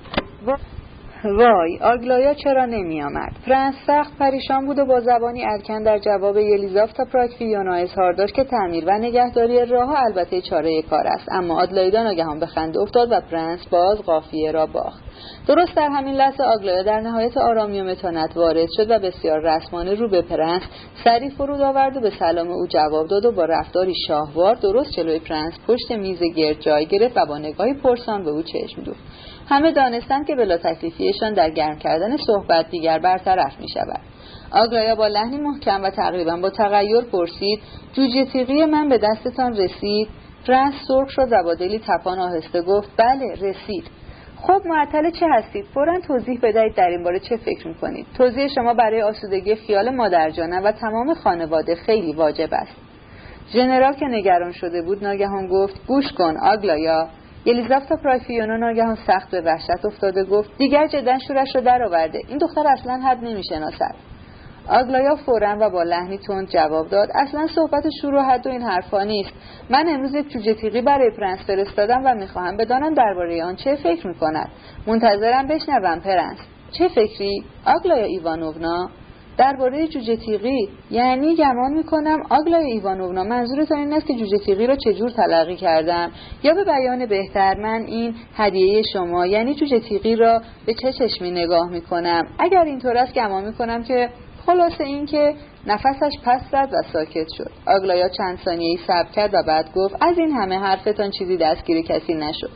[1.23, 6.37] وای آگلایا چرا نمی آمد پرنس سخت پریشان بود و با زبانی الکن در جواب
[6.37, 11.27] یلیزاوتا پراکفیونا اظهار داشت که تعمیر و نگهداری راه البته چاره کار است.
[11.31, 15.03] اما آدلایدا ناگهان به خنده افتاد و پرنس باز قافیه را باخت.
[15.47, 19.95] درست در همین لحظه آگلایا در نهایت آرامی و متانت وارد شد و بسیار رسمانه
[19.95, 20.61] رو به پرنس
[21.03, 25.19] سری فرود آورد و به سلام او جواب داد و با رفتاری شاهوار درست جلوی
[25.19, 28.99] پرنس پشت میز گرد جای گرفت و با نگاهی پرسان به او چشم دوخت.
[29.51, 33.99] همه دانستند که بلا تکلیفیشان در گرم کردن صحبت دیگر برطرف می شود.
[34.51, 37.59] آگلایا با لحنی محکم و تقریبا با تغیر پرسید
[37.93, 40.07] جوجه تیغی من به دستتان رسید؟
[40.47, 43.83] پرنس سرخ شد و با دلی تپان آهسته گفت بله رسید.
[44.41, 48.05] خب معطل چه هستید؟ فورا توضیح بدهید در این باره چه فکر می‌کنید.
[48.17, 52.75] توضیح شما برای آسودگی خیال مادرجانه و تمام خانواده خیلی واجب است.
[53.53, 57.07] ژنرال که نگران شده بود ناگهان گفت گوش کن آگلایا.
[57.45, 62.19] یلیزافتا پرایفیونا ناگهان سخت به وحشت افتاده گفت دیگر جدا شورش را درآورده.
[62.27, 63.95] این دختر اصلا حد نمی‌شناسد.
[64.69, 67.09] آگلایا فورا و با لحنی تند جواب داد.
[67.15, 69.31] اصلا صحبت شور و حد و این حرفا نیست.
[69.69, 74.07] من امروز یک جوجه تیغی برای پرنس فرستادم و می‌خواهم بدانم درباره آن چه فکر
[74.07, 74.49] می‌کند.
[74.87, 76.37] منتظرم بشنوم پرنس.
[76.71, 78.89] چه فکری؟ آگلایا ایوانوونا؟
[79.41, 84.75] درباره جوجه تیغی یعنی گمان می‌کنم آگلایا ایوانوونا منظورتان این است که جوجه تیغی را
[84.75, 86.11] چجور تلقی کردم؟
[86.43, 91.31] یا به بیان بهتر من این هدیه شما یعنی جوجه تیغی را به چه چشمی
[91.31, 94.09] نگاه می‌کنم؟ اگر اینطور است گمان می‌کنم که
[94.45, 95.35] خلاصه این که
[95.67, 97.51] نفسش پس زد و ساکت شد.
[97.67, 101.81] آگلایا چند ثانیه ای صبر کرد و بعد گفت از این همه حرفتان چیزی دستگیر
[101.81, 102.49] کسی نشد.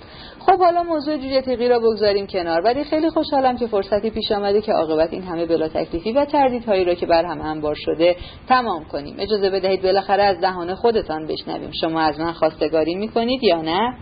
[0.46, 4.62] خب حالا موضوع جوجه تیغی را بگذاریم کنار ولی خیلی خوشحالم که فرصتی پیش آمده
[4.62, 8.16] که عاقبت این همه بلا تکلیفی و تردیدهایی را که بر هم انبار شده
[8.48, 9.16] تمام کنیم.
[9.20, 11.72] اجازه بدهید بالاخره از دهان خودتان بشنویم.
[11.82, 13.98] شما از من خواستگاری می‌کنید یا نه؟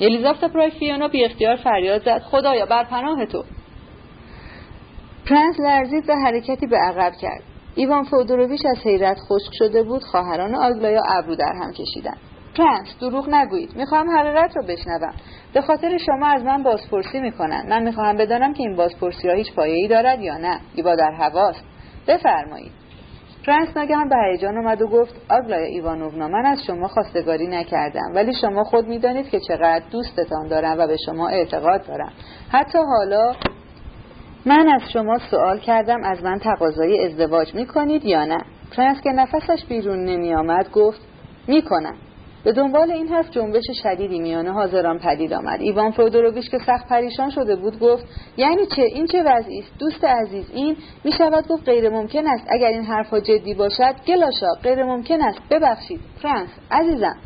[0.00, 2.22] الیزابت پرایفیونا بی اختیار فریاد زد.
[2.22, 3.44] خدایا بر پناه تو.
[5.26, 7.42] پرنس لرزید و حرکتی به عقب کرد.
[7.74, 10.02] ایوان فیودوروویچ از حیرت خشک شده بود.
[10.02, 12.29] خواهران آگلایا ابرو در هم کشیدند.
[12.56, 13.76] پرنس دروغ نگویید.
[13.76, 15.14] می‌خواهم حقیقت را بشنوم.
[15.54, 19.54] به خاطر شما از من بازپرسی می‌کنند من می‌خواهم بدانم که این بازپرسی را هیچ
[19.54, 20.60] پایه‌ای دارد یا نه.
[20.74, 21.64] یا در هواست.
[22.08, 22.72] بفرمایید.
[23.46, 28.12] پرنس ناگهان به هیجان اومد و گفت آگلایا ایوانوونا من از شما خواستگاری نکردم.
[28.14, 32.12] ولی شما خود می‌دانید که چقدر دوستتان دارم و به شما اعتقاد دارم.
[32.50, 33.34] حتی حالا
[34.46, 38.44] من از شما سوال کردم از من تقاضای ازدواج می‌کنید یا نه؟
[38.76, 41.00] پرنس که نفسش بیرون نمی آمد گفت
[41.48, 41.96] می‌کنم.
[42.44, 45.60] به دنبال این حرف جنبش شدیدی میانه حاضران پدید آمد.
[45.60, 48.04] ایوان فودوروویچ که سخت پریشان شده بود گفت
[48.36, 52.44] یعنی چه؟ این چه وضعی است؟ دوست عزیز این می شود گفت غیر ممکن است.
[52.48, 55.38] اگر این حرفها جدی باشد گلاشا غیر ممکن است.
[55.50, 57.16] ببخشید فرانس عزیزم.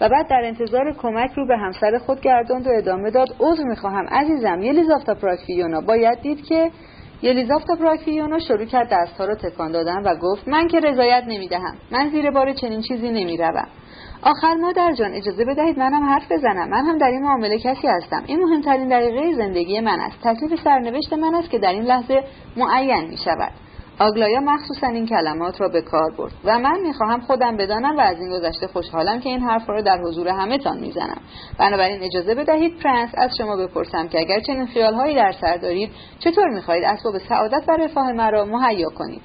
[0.00, 4.06] و بعد در انتظار کمک رو به همسر خود گرداند و ادامه داد عذر می‌خواهم
[4.08, 4.62] عزیزم.
[4.62, 5.80] یلیزافتا پراکفیونا.
[5.80, 6.70] باید دید که
[7.22, 11.74] یلیزافتا پراکفیونا شروع کرد دستها را تکان دادن و گفت من که رضایت نمی‌دهم.
[11.92, 13.68] من زیر بار چنین چیزی نمی‌روم.
[14.22, 16.68] آخر مادر جان اجازه بدهید منم حرف بزنم.
[16.68, 18.22] من هم در این معامله کسی هستم.
[18.26, 20.16] این مهمترین دقیقه زندگی من است.
[20.22, 22.24] تکلیف سرنوشت من است که در این لحظه
[22.56, 23.52] معین می شود
[24.00, 28.20] آگلایا مخصوصا این کلمات را به کار برد و من می‌خواهم خودم بدانم و از
[28.20, 31.20] این گذشته خوشحالم که این حرف را در حضور همه تان می‌زنم.
[31.58, 36.48] بنابراین اجازه بدهید پرنس از شما بپرسم که اگر چنین خیالهایی در سر دارید چطور
[36.48, 39.22] می‌خواهید اسباب سعادت و رفاه مرا مهیا کنید؟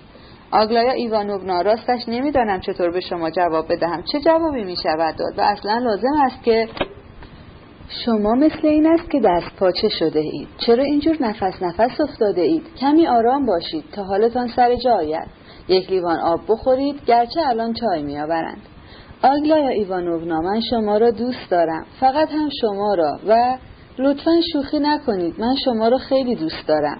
[0.51, 4.03] آگلایا ایوانوونا راستش نمی‌دانم چطور به شما جواب بدهم.
[4.11, 6.69] چه جوابی می شود داد؟ و اصلا لازم است که
[8.05, 10.47] شما مثل این است که دست پاچه شده اید.
[10.57, 15.27] چرا اینجور نفس نفس افتاده اید؟ کمی آرام باشید تا حالتان سر جا آید.
[15.67, 18.61] یک لیوان آب بخورید گرچه الان چای می آورند
[19.23, 21.85] آگلایا ایوانوونا من شما را دوست دارم.
[21.99, 23.57] فقط هم شما را و
[23.99, 26.99] لطفا شوخی نکنید من شما را خیلی دوست دارم.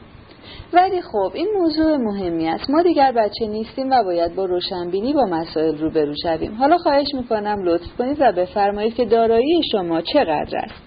[0.74, 2.70] ولی خب این موضوع مهمی است.
[2.70, 6.56] ما دیگر بچه نیستیم و باید با روشنبینی با مسائل روبرو شویم.
[6.56, 10.82] حالا خواهش می‌کنم لطف کنید و بفرمایید که دارایی شما چقدر است.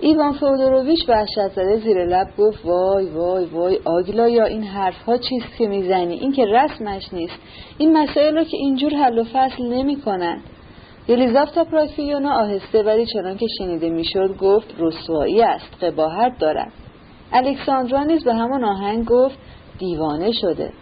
[0.00, 5.68] ایوان فودوروویچ وحشت زده زیر لب گفت وای وای وای آگلایا این حرفها چیست که
[5.68, 7.38] می‌زنی؟ این که رسمش نیست.
[7.78, 10.40] این مسائل رو که اینجور حل و فصل نمی کنن
[11.08, 16.72] یلیزاوتا پراکفیونا آهسته ولی چنان که شنیده می‌شد گفت رسوایی است قباحت دارد
[17.32, 19.38] الکساندرا نیز به همان آهنگ گفت
[19.78, 20.72] دیوانه شده.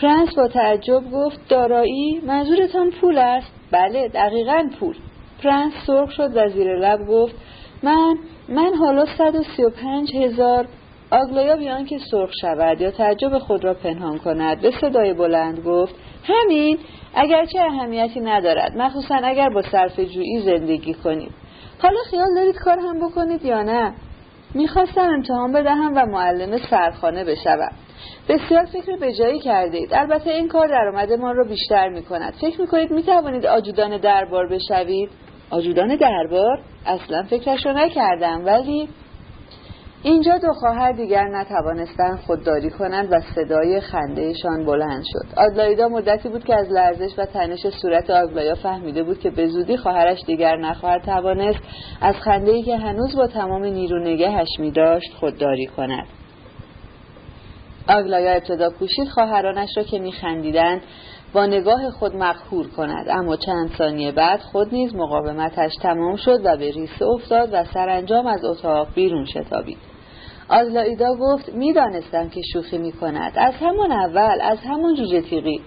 [0.00, 4.96] پرنس با تعجب گفت دارایی منظورتان پول است؟ بله دقیقا پول.
[5.42, 7.34] پرنس سرخ شد و زیر لب گفت
[7.82, 8.16] من
[8.48, 10.66] من حالا 135 هزار.
[11.10, 14.60] آگلایا بی آن که سرخ شود یا تعجب خود را پنهان کند.
[14.60, 16.78] به صدای بلند گفت همین
[17.14, 21.30] اگرچه اهمیتی ندارد مخصوصا اگر با صرف جویی زندگی کنید
[21.78, 23.94] حالا خیال دارید کار هم بکنید یا نه؟
[24.54, 27.72] می‌خواستم امتحان بدهم و معلم سرخانه بشوم.
[28.28, 29.94] بسیار فکر به جایی کردید.
[29.94, 33.96] البته این کار درآمد ما را بیشتر می کند فکر می کنید می توانید آجودان
[33.96, 35.10] دربار بشوید؟
[35.50, 38.88] آجودان دربار؟ اصلا فکرش را نکردم ولی
[40.04, 45.38] اینجا دو خواهر دیگر نتوانستند خودداری کنند و صدای خندهشان بلند شد.
[45.38, 49.76] آدلایدا مدتی بود که از لرزش و تنش صورت آگلایا فهمیده بود که به زودی
[49.76, 51.58] خواهرش دیگر نخواهد توانست
[52.00, 56.06] از خندهای که هنوز با تمام نیرو نگهش می داشت خودداری کند.
[57.88, 60.80] آگلایا ابتدا کوشید خواهرانش را که میخندیدند
[61.32, 66.56] با نگاه خود مقهور کند اما چند ثانیه بعد خود نیز مقاومتش تمام شد و
[66.56, 69.93] به ریسه افتاد و سرانجام از اتاق بیرون شتابید.
[70.48, 75.60] آزلایدا گفت می‌دانستم که شوخی می کند از همان اول از همان جوجه تیغی.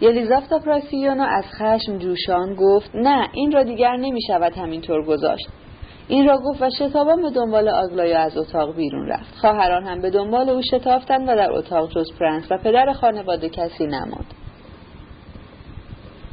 [0.00, 5.48] یلیزافتا پراسیونو از خشم جوشان گفت نه این را دیگر نمی شود همینطور گذاشت.
[6.08, 9.34] این را گفت و شتابان به دنبال آگلایا از اتاق بیرون رفت.
[9.40, 13.86] خواهران هم به دنبال او شتافتند و در اتاق جز پرنس و پدر خانواده کسی
[13.86, 14.34] نماند.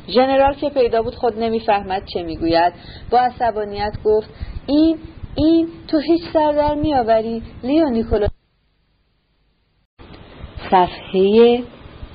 [0.07, 2.73] ژنرال که پیدا بود خود نمی‌فهمد چه می‌گوید.
[3.11, 4.29] با عصبانیت گفت
[4.67, 4.97] این
[5.35, 8.27] این تو هیچ سر در میآوری لیو نیکولا.
[10.71, 11.63] صفحه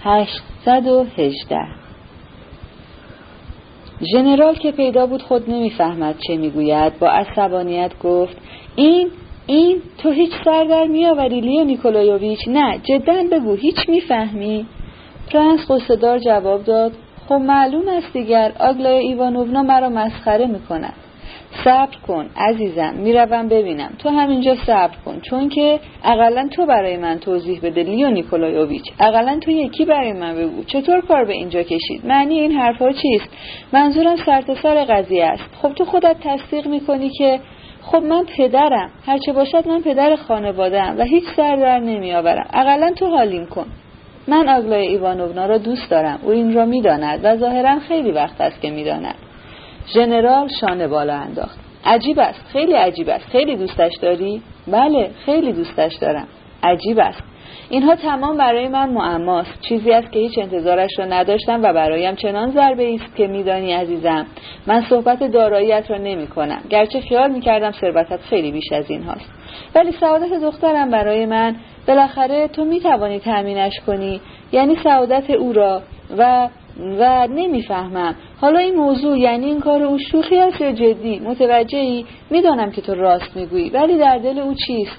[0.02, 1.56] 818
[4.12, 8.37] ژنرال که پیدا بود خود نمی‌فهمد چه می‌گوید با عصبانیت گفت
[8.76, 9.11] این
[9.46, 12.38] این تو هیچ سر در میآوری لیو نیکولایوویچ.
[12.48, 14.66] نه جدا بگو هیچ می‌فهمی.
[15.33, 16.92] پرنس غصه‌دار جواب داد
[17.28, 20.94] خب معلوم است دیگر آگلایا ایوانوونا مرا مسخره می‌کند.
[21.64, 23.90] صبر کن عزیزم می‌روم ببینم.
[23.98, 28.85] تو همینجا صبر کن چون که اقلا تو برای من توضیح بده لیو نیکولایوویچ.
[29.00, 30.64] اقلا تو یکی برای من بگو.
[30.64, 33.29] چطور کار به اینجا کشید؟ معنی این حرفها چیست؟
[33.72, 35.50] منظورم سرتاسر سر قضیه است.
[35.62, 37.40] خب تو خودت تصدیق می‌کنی که
[37.83, 38.90] خب من پدرم.
[39.07, 42.46] هرچه باشد من پدر خانوادهام و هیچ سر در نمیآورم.
[42.55, 43.66] اقلا تو حالیم کن.
[44.29, 46.18] من آگلای ایوانوونا را دوست دارم.
[46.22, 49.14] او این را می‌داند و ظاهرا خیلی وقت است که می‌داند.
[49.86, 51.58] ژنرال شانه بالا انداخت.
[51.84, 53.26] عجیب است خیلی عجیب است.
[53.26, 56.28] خیلی دوستش داری؟ بله خیلی دوستش دارم.
[56.62, 57.22] عجیب است.
[57.70, 59.60] اینها تمام برای من معماست.
[59.60, 64.26] چیزی است که هیچ انتظارش را نداشتم و برایم چنان ضربه است که میدانی عزیزم
[64.66, 69.02] من صحبت داراییت را نمی کنم گرچه خیال می کردم ثروتت خیلی بیش از این
[69.02, 69.30] هاست
[69.74, 71.56] ولی سعادت دخترم برای من
[71.88, 74.20] بالاخره تو می توانی تأمینش کنی.
[74.52, 75.82] یعنی سعادت او را
[76.18, 76.48] و
[76.98, 78.14] و نمی‌فهمم.
[78.40, 82.94] حالا این موضوع یعنی این کار او شوخی است یا جدی؟ متوجهی؟ می‌دانم که تو
[82.94, 83.70] راست می‌گویی.
[83.70, 84.98] ولی در دل او چیست؟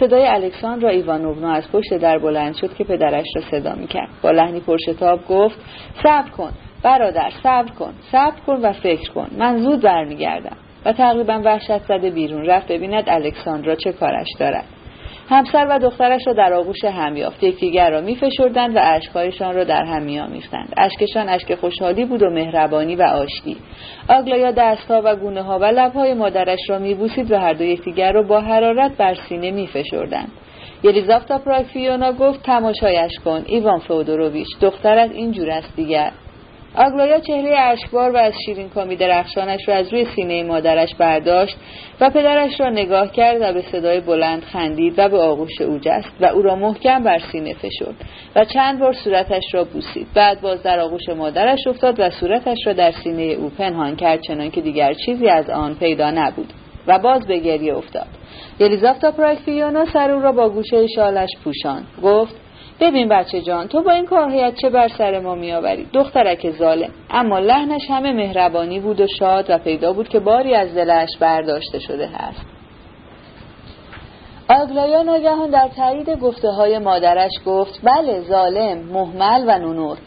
[0.00, 4.08] صدای الکساندرا ایوانوونا از پشت در بلند شد که پدرش را صدا می‌کرد.
[4.22, 5.58] با لحنی پرشتاب گفت
[6.02, 6.50] صبر کن.
[6.82, 7.92] برادر صبر کن.
[8.12, 9.28] صبر کن و فکر کن.
[9.38, 10.56] من زود برمیگردم.
[10.84, 14.64] و تقریبا وحشت زده بیرون رفت ببیند الکساندرا چه کارش دارد.
[15.28, 17.42] همسر و دخترش را در آغوش هم یافت.
[17.42, 20.74] یکدیگر را میفشردند و اشکهایشان را در هم میآمیختند.
[20.76, 23.56] اشکشان اشک خوشحالی بود و مهربانی و آشتی.
[24.08, 28.22] آگلایا دستها و گونه ها و لبهای مادرش را میبوسید و هر دو یکدیگر را
[28.22, 30.32] با حرارت بر سینه میفشردند.
[30.84, 36.10] یلیزافتا پراکفیونا گفت تماشایش کن ایوان فودوروویچ دخترت اینجور است دیگر.
[36.76, 41.56] آگلایا چهره اشکبار و از شیرین کامی درخشانش را از روی سینه مادرش برداشت
[42.00, 46.12] و پدرش را نگاه کرد و به صدای بلند خندید و به آغوش او جست
[46.20, 47.94] و او را محکم بر سینه فشرد
[48.36, 50.06] و چند بار صورتش را بوسید.
[50.14, 54.50] بعد باز در آغوش مادرش افتاد و صورتش را در سینه او پنهان کرد چنان
[54.50, 56.52] که دیگر چیزی از آن پیدا نبود
[56.86, 58.06] و باز به گریه افتاد.
[58.60, 61.86] یلیزافتا پراکفیونا سر او را با گوشه شالش پوشاند.
[62.02, 62.41] گفت
[62.82, 66.90] ببین بچه جان تو با این کارهایت چه بر سر ما میآوری؟ دخترک ظالم.
[67.10, 71.78] اما لحنش همه مهربانی بود و شاد و پیدا بود که باری از دلش برداشته
[71.78, 72.46] شده هست.
[74.48, 79.98] آگلایا ناگهان در تایید گفته های مادرش گفت بله ظالم محمل و نونور.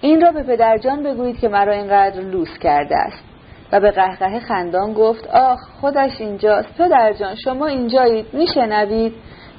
[0.00, 3.24] این را به پدرجان بگویید که مرا اینقدر لوس کرده است.
[3.72, 6.78] و به قهقه خندان گفت آخ خودش اینجاست.
[6.78, 8.26] پدر جان شما اینجایید.
[8.32, 9.14] میشنوید؟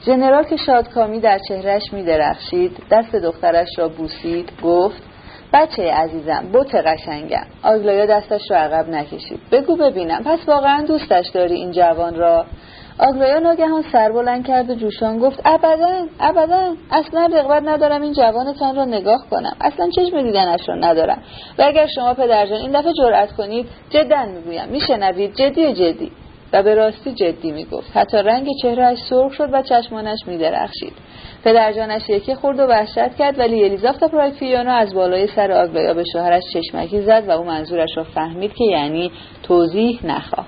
[0.06, 5.04] ژنرال که شادکامی در چهرش میدرخشید دست دخترش را بوسید گفت
[5.54, 7.46] بچه عزیزم بوت قشنگم.
[7.64, 9.40] آگلایا دستش را عقب نکشید.
[9.52, 12.46] بگو ببینم پس واقعا دوستش داری این جوان را؟
[13.00, 16.74] آگلایا ناگهان سر بلند کرد و جوشان گفت ابدا ابدا.
[16.92, 19.56] اصلا رغبت ندارم این جوانتان را نگاه کنم.
[19.62, 21.24] اصلا چشم دیدنش را ندارم.
[21.58, 24.70] و اگر شما پدرجان این دفعه جرأت کنید جدا می‌گویم.
[24.70, 26.12] میشنوید؟ جدی جدی.
[26.54, 27.98] و به راستی جدی می‌گفت.
[27.98, 30.94] حتی رنگ چهرهش سرخ شد و چشمانش میدرخشید.
[31.44, 36.44] پدرجانش یکی خورد و وحشت کرد ولی الیزافتا پرایفیانا از بالای سر آگلایا به شوهرش
[36.54, 39.12] چشمکی زد و او منظورش را فهمید که یعنی
[39.44, 40.46] توضیح نخواه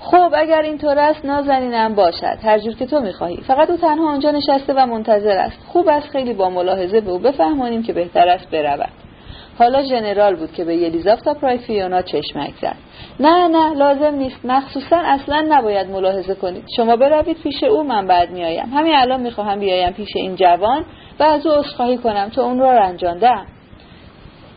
[0.00, 2.38] خب اگر اینطور است نازنینم باشد.
[2.42, 3.36] هر جور که تو می‌خواهی.
[3.36, 5.58] فقط او تنها آنجا نشسته و منتظر است.
[5.66, 8.90] خوب است خیلی با ملاحظه به او بفهمانیم که بهتر است برود.
[9.60, 12.76] حالا ژنرال بود که به یلیزافتا پرایفیونا چشمک زد.
[13.20, 14.44] نه نه لازم نیست.
[14.44, 16.64] مخصوصا اصلا نباید ملاحظه کنید.
[16.76, 20.84] شما بروید پیش او من بعد میآیم همین الان می‌خواهم بیایم پیش این جوان
[21.20, 23.46] و از او عذرخواهی کنم تا اون را رنجاندم.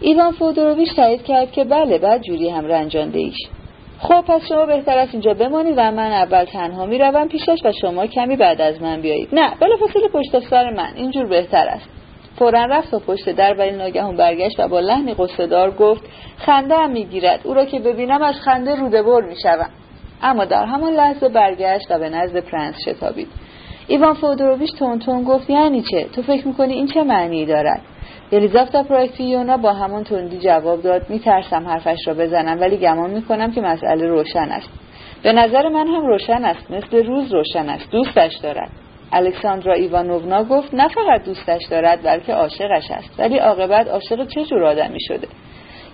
[0.01, 3.37] ایوان فودوروویچ تایید کرد که بله بعد جوری هم رنجانده ایش
[3.99, 8.07] خب پس شما بهتر است اینجا بمانید و من اول تنها می‌روم پیشش و شما
[8.07, 9.29] کمی بعد از من بیایید.
[9.33, 10.93] نه بلافاصله پشت سر من.
[10.95, 11.89] اینجور بهتر است.
[12.39, 16.01] فورا رفت و پشت در ولی ناگهان برگشت و با لحنی قصدار گفت
[16.37, 17.39] خنده هم می‌گیرد.
[17.43, 19.69] او را که ببینم از خنده روده بر می‌شوم.
[20.21, 23.27] اما در همان لحظه برگشت و به نزد پرنس شتابید.
[23.87, 27.81] ایوان فودوروویچ تون گفت یعنی چه؟ تو فکر می‌کنی این چه معنی دارد؟
[28.31, 33.61] یلیزافتا پرایفیونا با همان تندی جواب داد میترسم حرفش را بزنم ولی گمان می‌کنم که
[33.61, 34.69] مسئله روشن است.
[35.23, 37.91] به نظر من هم روشن است مثل روز روشن است.
[37.91, 38.69] دوستش دارد.
[39.13, 43.19] الکساندرا ایوانوونا گفت نه فقط دوستش دارد بلکه عاشقش است.
[43.19, 45.27] ولی عاقبت عاشق چه جور آدمی شده؟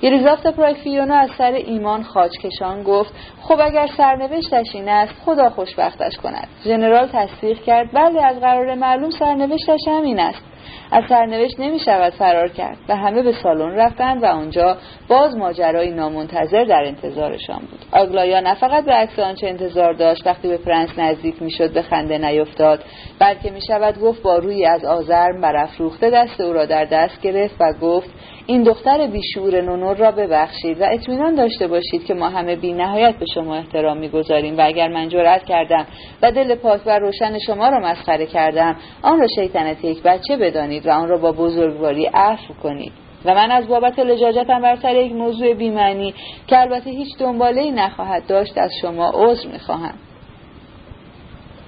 [0.01, 6.47] یلیزافتا پرایفیونا از سر ایمان خاچکشان گفت خب اگر سرنوشتش این است خدا خوشبختش کند.
[6.63, 10.48] ژنرال تصدیق کرد بله از قرار معلوم سرنوشتش همین است.
[10.91, 14.77] از سرنوشت نمی شود فرار کرد و همه به سالن رفتند و آنجا
[15.07, 17.85] باز ماجرای نامنتظر در انتظارشان بود.
[17.91, 22.17] آگلایا نه فقط به عکس آنچه انتظار داشت وقتی به پرنس نزدیک می‌شد به خنده
[22.17, 22.83] نیفتاد
[23.19, 27.55] بلکه می شود گفت با روی از آزرم برافروخته دست او را در دست گرفت
[27.59, 28.09] و گفت
[28.49, 33.15] این دختر بیشعور نونور را ببخشید و اطمینان داشته باشید که ما همه بی نهایت
[33.19, 35.85] به شما احترام می‌گذاریم و اگر من جرأت کردم
[36.21, 40.87] و دل پاک و روشن شما را مسخره کردم آن را شیطنت یک بچه بدانید
[40.87, 42.91] و آن را با بزرگواری عفو کنید.
[43.25, 46.13] و من از بابت لجاجتم بر سر یک موضوع بیمعنی
[46.47, 49.95] که البته هیچ دنباله ای نخواهد داشت از شما عذر می‌خواهم.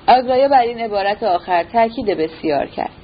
[0.08, 3.01] آگرایا بر این عبارت آخر تاکید بسیار کرد.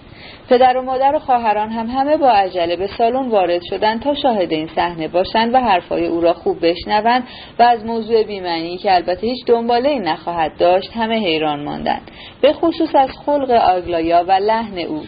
[0.50, 4.52] پدر و مادر و خواهران هم همه با عجله به سالن وارد شدند تا شاهد
[4.52, 7.24] این صحنه باشند و حرفای او را خوب بشنوند
[7.60, 12.12] و از موضوع بیمنی که البته هیچ دنباله ای نخواهد داشت همه حیران ماندند.
[12.42, 15.04] به خصوص از خلق آگلایا و لحن او.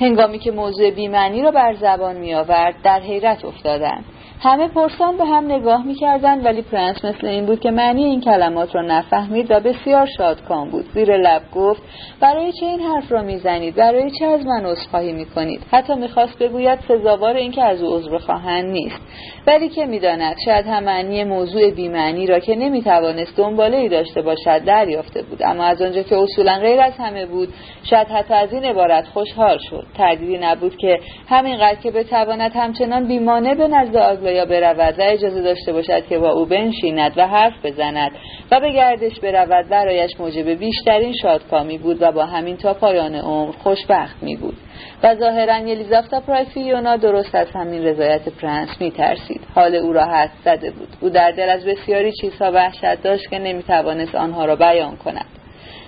[0.00, 4.04] هنگامی که موضوع بیمعنی را بر زبان می آورد در حیرت افتادند.
[4.40, 8.74] همه پرسان به هم نگاه می‌کردند ولی پرنس مثل این بود که معنی این کلمات
[8.74, 10.84] را نفهمید و بسیار شادکام بود.
[10.94, 11.82] زیر لب گفت
[12.20, 16.78] برای چه این حرف را می‌زنید؟ برای چه از من عذرخواهی می‌کنید؟ حتی می‌خواست بگوید
[16.88, 19.00] سزاوار اینکه از او عذر خواهند نیست.
[19.46, 24.64] ولی که می‌داند شاید هم معنی موضوع بیمعنی را که نمی‌توانست دنباله ای داشته باشد
[24.64, 25.42] دریافته بود.
[25.42, 27.48] اما از آنجا که اصولا غیر از همه بود
[27.82, 29.86] شاید حتی از این عبارت خوشحال شد.
[29.96, 33.96] تردیدی نبود که همینقدر که بتواند همچنان بیمانه به نزد
[34.26, 38.10] آگلایا برود و اجازه داشته باشد که با او بنشیند و حرف بزند
[38.50, 39.68] و به گردش برود.
[39.68, 44.56] برایش موجب بیشترین شادکامی بود و با همین تا پایان عمر خوشبخت می بود.
[45.02, 49.40] و ظاهرا یلیزاوتا پراکفیونا درست از همین رضایت پرنس می ترسید.
[49.54, 50.88] حال او را حدس زده بود.
[51.00, 55.26] او در دل از بسیاری چیزها وحشت داشت که نمی توانست آنها را بیان کند.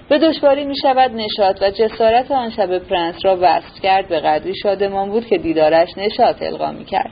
[0.08, 4.08] به دشواری می شود نشاط و جسارت آن شب پرنس را وصف کرد.
[4.08, 7.10] به قدری شادمان بود که دیدارش نشاط القا می کرد.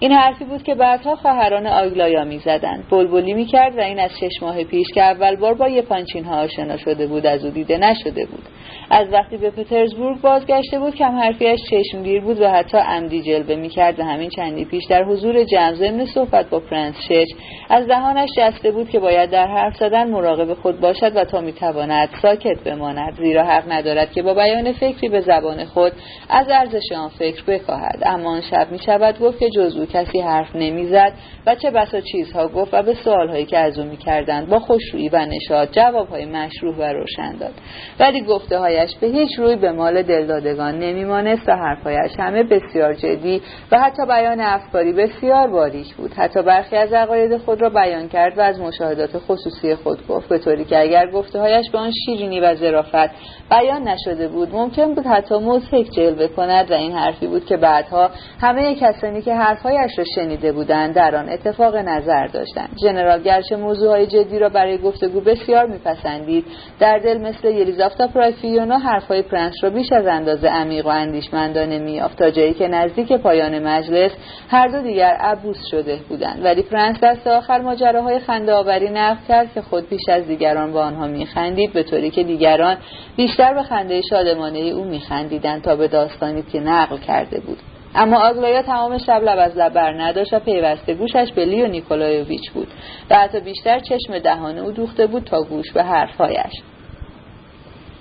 [0.00, 4.64] این حرفی بود که بعدها خواهران آگلایا می‌زدند بلبلی می‌کرد و این از شش ماه
[4.64, 8.42] پیش که اول بار با یپانچین ها آشنا شده بود از او دیده نشده بود.
[8.90, 14.00] از وقتی به پترزبورگ بازگشته بود کم حرفیش چشمگیر بود و حتی عمدی جلوه می‌کرد
[14.00, 17.26] و همین چندی پیش در حضور جمع ضمن صحبت با پرنس شش
[17.70, 22.08] از دهانش جسته بود که باید در حرف زدن مراقب خود باشد و تا می‌تواند
[22.22, 23.14] ساکت بماند.
[23.14, 25.92] زیرا حق ندارد که با بیان فکری به زبان خود
[26.30, 31.12] از ارزش آن فکر بکاهد اما آن شب می‌شود گفت که جز کسی حرف نمی‌زد
[31.46, 35.26] و چه بسا چیزها گفت و به سوالهایی که از او می‌کردند با خوشرویی و
[35.26, 37.54] نشاد جوابهای مشروع و روشن داد.
[38.00, 43.42] ولی گفته هایش به هیچ روی به مال دلدادگان نمیمانست و حرفهایش همه بسیار جدی
[43.72, 46.12] و حتی بیان افکاری بسیار باریک بود.
[46.14, 50.38] حتی برخی از عقاید خود را بیان کرد و از مشاهدات خصوصی خود گفت به
[50.38, 53.10] طوری که اگر گفته هایش به آن شیرینی و ظرافت
[53.50, 58.10] بیان نشده بود ممکن بود حتی مضحک جلوه کند و این حرفی بود که بعدها
[58.40, 59.34] همه کسانی که
[59.76, 62.68] حرفهایش را شنیده بودند در آن اتفاق نظر داشتند.
[62.82, 66.44] ژنرال گرچه موضوعهای جدی را برای گفتگو بسیار میپسندید
[66.78, 72.18] در دل مثل یلیزاوتا پراکفیونا حرفهای پرنس را بیش از اندازه عمیق و اندیشمندانه می‌یافت
[72.18, 74.12] تا جایی که نزدیک پایان مجلس
[74.50, 76.44] هر دو دیگر عبوس شده بودند.
[76.44, 80.84] ولی پرنس دست آخر ماجراهای خنده آوری نقل کرد که خود پیش از دیگران با
[80.84, 82.76] آنها میخندید به طوری که دیگران
[83.16, 87.58] بیشتر به خنده شادمانه او میخندیدند تا به داستانی که نقل کرده بود.
[87.96, 92.50] اما آگلایا تمام شب لب از لب بر نداشت و پیوسته گوشش به لیو نیکولایوویچ
[92.50, 92.68] بود
[93.10, 96.52] و حتی بیشتر چشم دهانه او دوخته بود تا گوش به حرفهایش.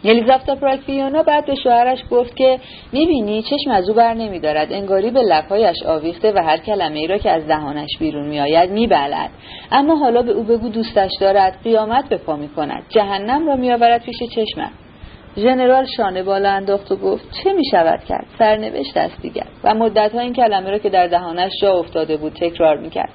[0.04, 2.60] یلیزافتا پراکفیونا بعد به شوهرش گفت که
[2.92, 7.18] می‌بینی چشم از او بر نمیدارد انگاری به لبهایش آویخته و هر کلمه ای را
[7.18, 9.30] که از دهانش بیرون میآید میبلد.
[9.72, 12.84] اما حالا به او بگو دوستش دارد قیامت به پا می‌کند.
[12.90, 14.72] جهنم را میآورد پیش چشمم
[15.38, 19.48] ژنرال شانه بالا انداخت و گفت چه می شود کرد؟ سرنوشت است دیگر.
[19.64, 23.10] و مدت ها این کلمه را که در دهانش جا افتاده بود تکرار می کرد.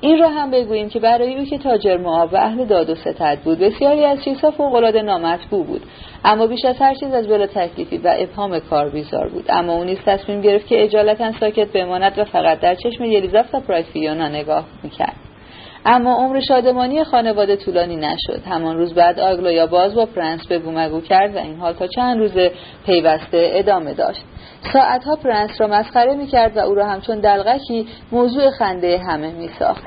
[0.00, 3.38] این را هم بگوییم که برای او که تاجر مآب و اهل داد و ستد
[3.44, 5.82] بود بسیاری از چیزها فوقالعاده نامطبوع بود.
[6.24, 9.44] اما بیش از هر چیز از بلا تکلیفی و ابهام کار بیزار بود.
[9.48, 14.28] اما او نیز تصمیم گرفت که عجالتا ساکت بماند و فقط در چشم یلیزاوتا پراکفیونا
[14.28, 15.29] نگاه می‌کرد.
[15.86, 18.42] اما عمر شادمانی خانواده طولانی نشد.
[18.50, 22.18] همان روز بعد آگلایا باز با پرنس به بگومگو کرد و این حال تا چند
[22.18, 22.32] روز
[22.86, 24.22] پیوسته ادامه داشت.
[24.72, 29.84] ساعتها پرنس را مسخره می‌کرد و او را همچون دلقکی موضوع خنده همه میساخت.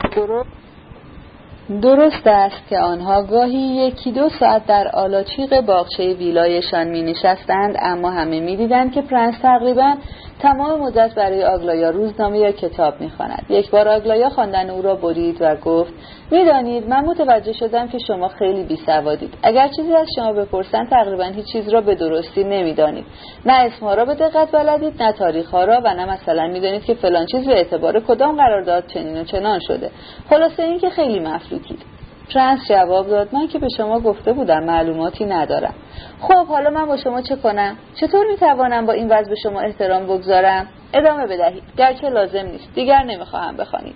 [1.81, 8.11] درست است که آنها گاهی یکی دو ساعت در آلاچیق باغچه ویلایشان می نشستند اما
[8.11, 9.95] همه می دیدند که پرنس تقریبا
[10.43, 13.45] تمام مدت برای آگلایا روزنامه یا کتاب می‌خواند.
[13.49, 15.93] یک بار آگلایا خواندن او را برید و گفت
[16.31, 19.33] می‌دانید من متوجه شدم که شما خیلی بیسوادید.
[19.43, 23.05] اگر چیزی از شما بپرسند تقریبا هیچ چیز را به درستی نمی‌دانید.
[23.45, 27.25] نه اسمها را به دقت بلدید نه تاریخها را و نه مثلا می‌دانید که فلان
[27.25, 29.91] چیز به اعتبار کدام قرارداد چنین و چنان شده.
[30.29, 31.92] خلاصه اینکه خیلی مفلوکید.
[32.33, 35.73] پرنس جواب داد من که به شما گفته بودم معلوماتی ندارم.
[36.21, 40.03] خب حالا من با شما چه کنم؟ چطور می‌توانم با این وضع به شما احترام
[40.03, 42.75] بگذارم؟ ادامه بدهید گرچه لازم نیست.
[42.75, 43.95] دیگر نمی‌خواهم بخوانید.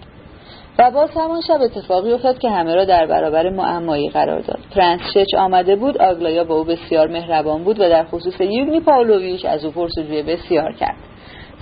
[0.80, 4.60] و باز همان شب اتفاقی افتاد که همه را در برابر معمایی قرار داد.
[4.76, 9.46] پرنس شچ آمده بود آگلایا با او بسیار مهربان بود و در خصوص یوگنی پاولویچ
[9.46, 10.96] از او پرس‌وجوی بسیار کرد.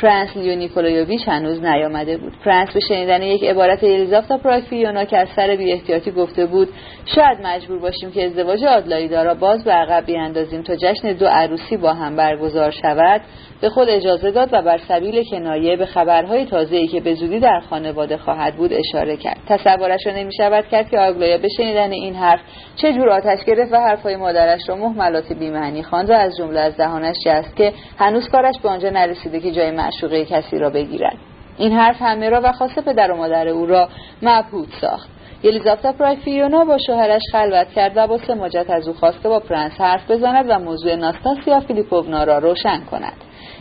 [0.02, 2.34] پرنس لیو نیکلایویچ هنوز نیامده بود.
[2.46, 6.70] پرنس به شنیدن یک عبارت یلیزاوتا پراکفیونا که از سر بی احتیاطی گفته بود
[7.06, 11.78] شاید مجبور باشیم که ازدواج آدلایدا را باز به عقب بیاندازیم تا جشن دو عروسی
[11.78, 13.22] با هم برگزار شود.
[13.62, 17.60] به خود اجازه داد و بر سبیل کنایه به خبرهای تازه‌ای که به زودی در
[17.60, 19.38] خانواده خواهد بود اشاره کرد.
[19.48, 22.40] تصورش را نمی شود کرد که آگلایا به شنیدن این حرف
[22.76, 26.78] چه جور آتش گرفت و حرفهای مادرش را مهملات بیمعنی خواند و از جمله از
[26.78, 31.18] دهانش جست که هنوز کارش به آنجا نرسیده که جای معشوقه کسی را بگیرد.
[31.58, 33.90] این حرف همه را و خاصه پدر و مادر او را
[34.22, 35.10] مبهوت ساخت.
[35.44, 40.12] یلیزاوتا پراکفیونا با شوهرش خلوت کرد و با سماجت از او خواست با پرنس حرف
[40.12, 43.14] بزند و موضوع ناستاسیا فیلیپوونا را روشن کند.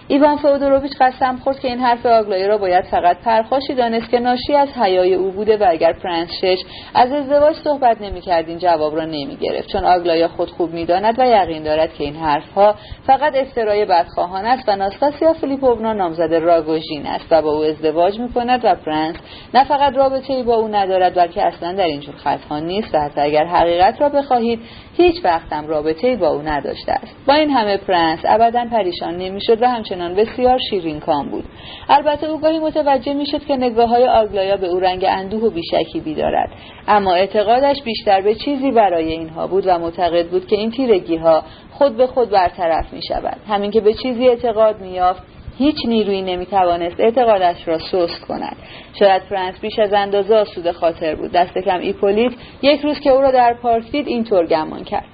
[0.09, 4.55] ایوان فودوروویچ قسم خورد که این حرف آگلایا را باید فقط پرخاشی دانست که ناشی
[4.55, 6.59] از حیای او بوده و اگر پرنس شچ
[6.95, 11.63] از ازدواج صحبت نمی‌کرد این جواب را نمی‌گرفت چون آگلایا خود خوب می‌داند و یقین
[11.63, 12.75] دارد که این حرفها
[13.07, 18.61] فقط افترای بدخواهان است و ناستاسیا فیلیپوونا نامزد راگوژین است و با او ازدواج می‌کند
[18.65, 19.17] و پرنس
[19.55, 23.21] نه فقط رابطه ای با او ندارد بلکه اصلا در اینجور خطها نیست و حتی
[23.21, 24.61] اگر حقیقت را بخواهید
[24.97, 27.17] هیچ وقت رابطه ای با او نداشته است.
[27.27, 31.45] با این همه پرنس ابدا پریشان نمی‌شد و همچنان بسیار شیرین کام بود.
[31.89, 36.15] البته او گاهی متوجه می‌شد که نگاه های آگلایا به او رنگ اندوه و بی‌شکیبی
[36.15, 36.51] دارد
[36.89, 41.43] اما اعتقادش بیشتر به چیزی برای اینها بود و معتقد بود که این تیرگی ها
[41.71, 45.23] خود به خود برطرف می شود همین که به چیزی اعتقاد می‌یافت
[45.59, 48.57] هیچ نیرویی نمی‌توانست اعتقادش را سست کند.
[48.99, 51.33] شاید پرنس بیش از اندازه آسوده خاطر بود.
[51.33, 52.33] دست کم ایپولیت
[52.63, 55.14] یک روز که او را در پارک دید اینطور گمان کرد.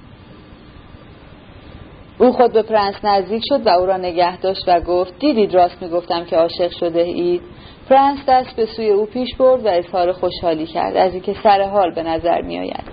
[2.21, 5.81] او خود به پرنس نزدیک شد و او را نگه داشت و گفت دیدید راست
[5.81, 7.41] می‌گفتم که عاشق شده اید.
[7.89, 10.97] پرنس دست به سوی او پیش برد و اظهار خوشحالی کرد.
[10.97, 12.83] از اینکه سر حال به نظر میآید.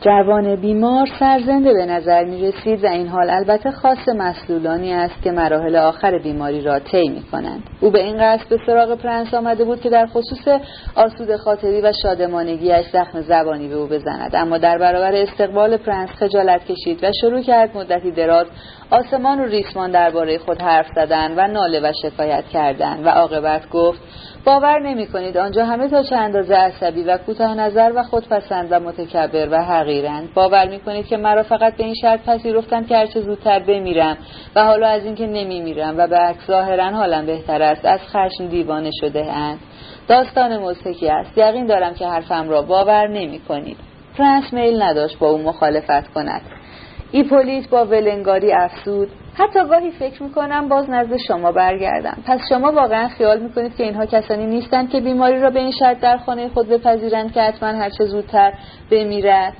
[0.00, 5.30] جوان بیمار سرزنده به نظر می رسید و این حال البته خاص مسلولانی است که
[5.30, 7.62] مراحل آخر بیماری را طی می کنند.
[7.80, 10.60] او به این قصد به سراغ پرنس آمده بود که در خصوص
[10.94, 16.64] آسوده خاطری و شادمانگیش زخم زبانی به او بزند اما در برابر استقبال پرنس خجالت
[16.64, 18.46] کشید و شروع کرد مدتی دراز
[18.90, 24.00] آسمان و ریسمان درباره خود حرف زدن و ناله و شکایت کردن و عاقبت گفت
[24.46, 28.80] باور نمی کنید آنجا همه تا چه اندازه عصبی و کوتاه نظر و خودپسند و
[28.80, 33.20] متکبر و حقیرند باور می کنید که مرا فقط به این شرط پذیرفتند که هرچه
[33.20, 34.16] زودتر بمیرم
[34.56, 37.84] و حالا از اینکه نمی میرم و به عکس ظاهرا حالم بهتر است.
[37.84, 39.58] از خشم دیوانه شده اند.
[40.08, 41.38] داستان مزتکی است.
[41.38, 43.76] یقین دارم که حرفم را باور نمی کنید
[44.16, 46.42] فرانس میل نداشت با او مخالفت کند.
[47.12, 52.16] ایپولیت با ولنگاری افسود حتی گاهی فکر می‌کنم باز نزد شما برگردم.
[52.26, 56.00] پس شما واقعا خیال می‌کنید که اینها کسانی نیستند که بیماری را به این شرط
[56.00, 58.52] در خانه خود بپذیرند که حتما هرچه زودتر
[58.90, 59.52] بمیرد.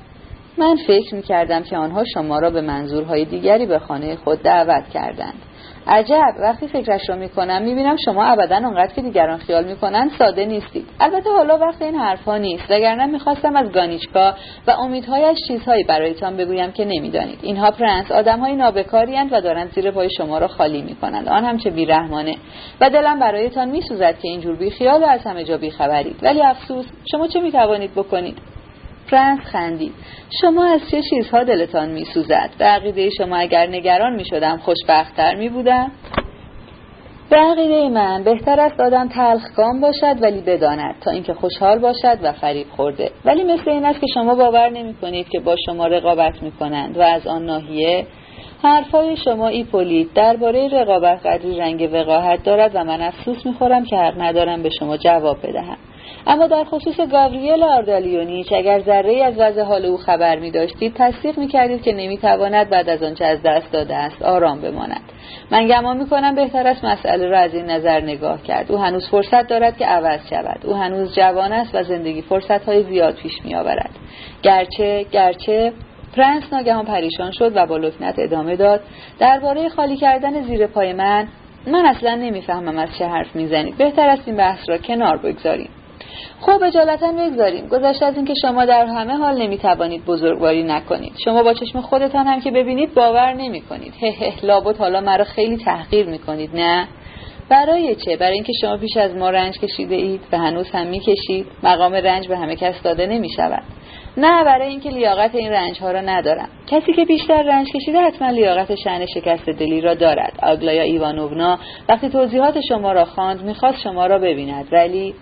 [0.57, 5.46] من فکر می‌کردم که آنها شما را به منظورهای دیگری به خانه خود دعوت کردند.
[5.89, 10.85] عجب وقتی فکرش رو می‌کنم می‌بینم شما ابدا آنقدر که دیگران خیال می‌کنند ساده نیستید.
[10.99, 14.33] البته حالا وقت این حرفها نیست وگرنه می‌خواستم از گانیچکا
[14.67, 17.39] و امیدهایش چیزهایی برایتان بگویم که نمی‌دانید.
[17.41, 21.29] اینها پرنس آدمهای نابکاریاند و دارند زیر پای شما را خالی می‌کنند.
[21.29, 22.35] آن هم چه بیرحمانه.
[22.81, 26.15] و دلم برایتان میسوزد که اینجور بیخیال و از همه جا بیخبرید.
[26.21, 28.37] ولی افسوس شما چه می‌توانید بکنید؟
[29.09, 29.93] فرانس خندید.
[30.41, 35.91] شما از چه چیزها دلتان میسوزد؟ به عقیده شما اگر نگران می‌شدم خوشبختتر میبودم؟
[37.29, 42.31] به عقیده من بهتر است آدم تلخکام باشد ولی بداند تا اینکه خوشحال باشد و
[42.31, 43.11] فریب خورده.
[43.25, 46.97] ولی مثل این است که شما باور نمی کنید که با شما رقابت می کنند
[46.97, 48.05] و از آن ناحیه
[48.63, 54.21] حرفای شما ایپولیت درباره رقابت قدری رنگ وقاحت دارد و من افسوس می‌خورم که حق
[54.21, 55.77] ندارم به شما جواب بدهم.
[56.29, 61.37] اما در خصوص گاوریل آردالیونیچ اگر ذره‌ای از وضع حال او خبر می داشتید تصدیق
[61.37, 65.01] می کردید که نمی تواند بعد از آنچه از دست داده است آرام بماند.
[65.51, 68.71] من گمان می کنم بهتر است مسئله را از این نظر نگاه کرد.
[68.71, 70.59] او هنوز فرصت دارد که عوض شود.
[70.65, 73.89] او هنوز جوان است و زندگی فرصت های زیاد پیش می آورد
[74.43, 75.73] گرچه گرچه
[76.17, 78.81] پرنس ناگهان پریشان شد و با لکنت ادامه داد
[79.19, 81.27] درباره خالی کردن زیر پای من
[81.67, 83.77] من اصلا نمی‌فهمم از چه حرف می‌زنید.
[83.77, 85.69] بهتر است این بحث را کنار بگذاریم.
[86.41, 87.67] خب اجالتا بگذاریم.
[87.67, 91.13] گذشته از اینکه شما در همه حال نمی‌توانید بزرگواری نکنید.
[91.25, 93.93] شما با چشم خودتان هم که ببینید باور نمی‌کنید.
[94.01, 96.87] هه هه لابد حالا مرا خیلی تحقیر می‌کنید نه؟
[97.49, 101.47] برای چه؟ برای اینکه شما پیش از ما رنج کشیده اید و هنوز هم می‌کشید.
[101.63, 103.63] مقام رنج به همه کس داده نمی شود
[104.17, 106.49] نه برای اینکه لیاقت این رنج ها را ندارم.
[106.67, 110.39] کسی که بیشتر رنج کشیده حتما لیاقت شن شکست دلی را دارد.
[110.43, 114.67] آگلایا ایوانوونا وقتی توضیحات شما را خواند می‌خواست شما را ببیند.
[114.71, 115.13] ولی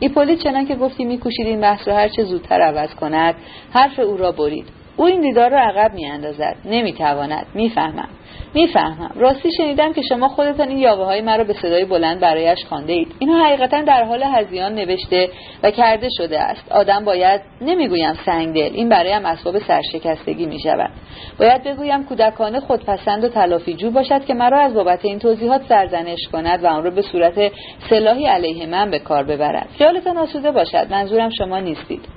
[0.00, 3.34] ایپولیت چنان که گفتی میکوشید این بحث را هرچه زودتر عوض کند
[3.70, 4.66] حرف او را برید.
[4.96, 6.56] او این دیدار را عقب میاندازد.
[6.64, 7.46] نمی‌تواند.
[7.54, 8.08] می‌فهمم.
[8.54, 9.10] می‌فهمم.
[9.16, 13.14] راستی شنیدم که شما خودتان این یاوه های مرا به صدای بلند برایش خوانده اید
[13.18, 15.28] اینها حقیقتا در حال هزیان نوشته
[15.62, 16.72] و کرده شده است.
[16.72, 18.74] آدم باید نمی‌گویم سنگدل.
[18.74, 20.90] این برایم اسباب سرشکستگی می شود
[21.38, 26.64] باید بگویم کودکانه خودپسند و تلافیجو باشد که مرا از بابت این توضیحات سرزنش کند
[26.64, 27.52] و آن را به صورت
[27.90, 29.68] سلاحی علیه من به کار ببرد.
[29.78, 30.86] خیالتان آسوده باشد.
[30.90, 32.15] منظورم شما نیستید.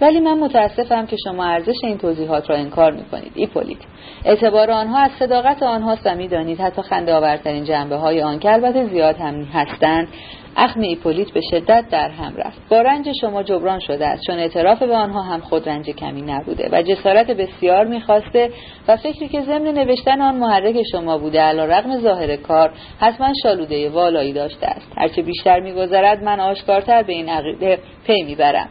[0.00, 3.78] ولی من متاسفم که شما ارزش این توضیحات را انکار می‌کنید ایپولیت.
[4.24, 8.84] اعتبار آنها از صداقت آنهاست و می‌دانید حتی خنده آورترین جنبه های آن که البته
[8.84, 10.08] زیاد هم هستند
[10.56, 12.68] اخم ایپولیت به شدت در هم رفت.
[12.70, 16.68] با رنج شما جبران شده است چون اعتراف به آنها هم خود رنج کمی نبوده
[16.72, 18.50] و جسارت بسیار می‌خواسته
[18.88, 23.90] و فکری که ضمن نوشتن آن محرک شما بوده علی رغم ظاهر کار حتما شالوده
[23.90, 24.92] والایی داشته است.
[24.96, 28.68] هرچه بیشتر میگذرد من آشکارتر به این عقیده پی می‌برم.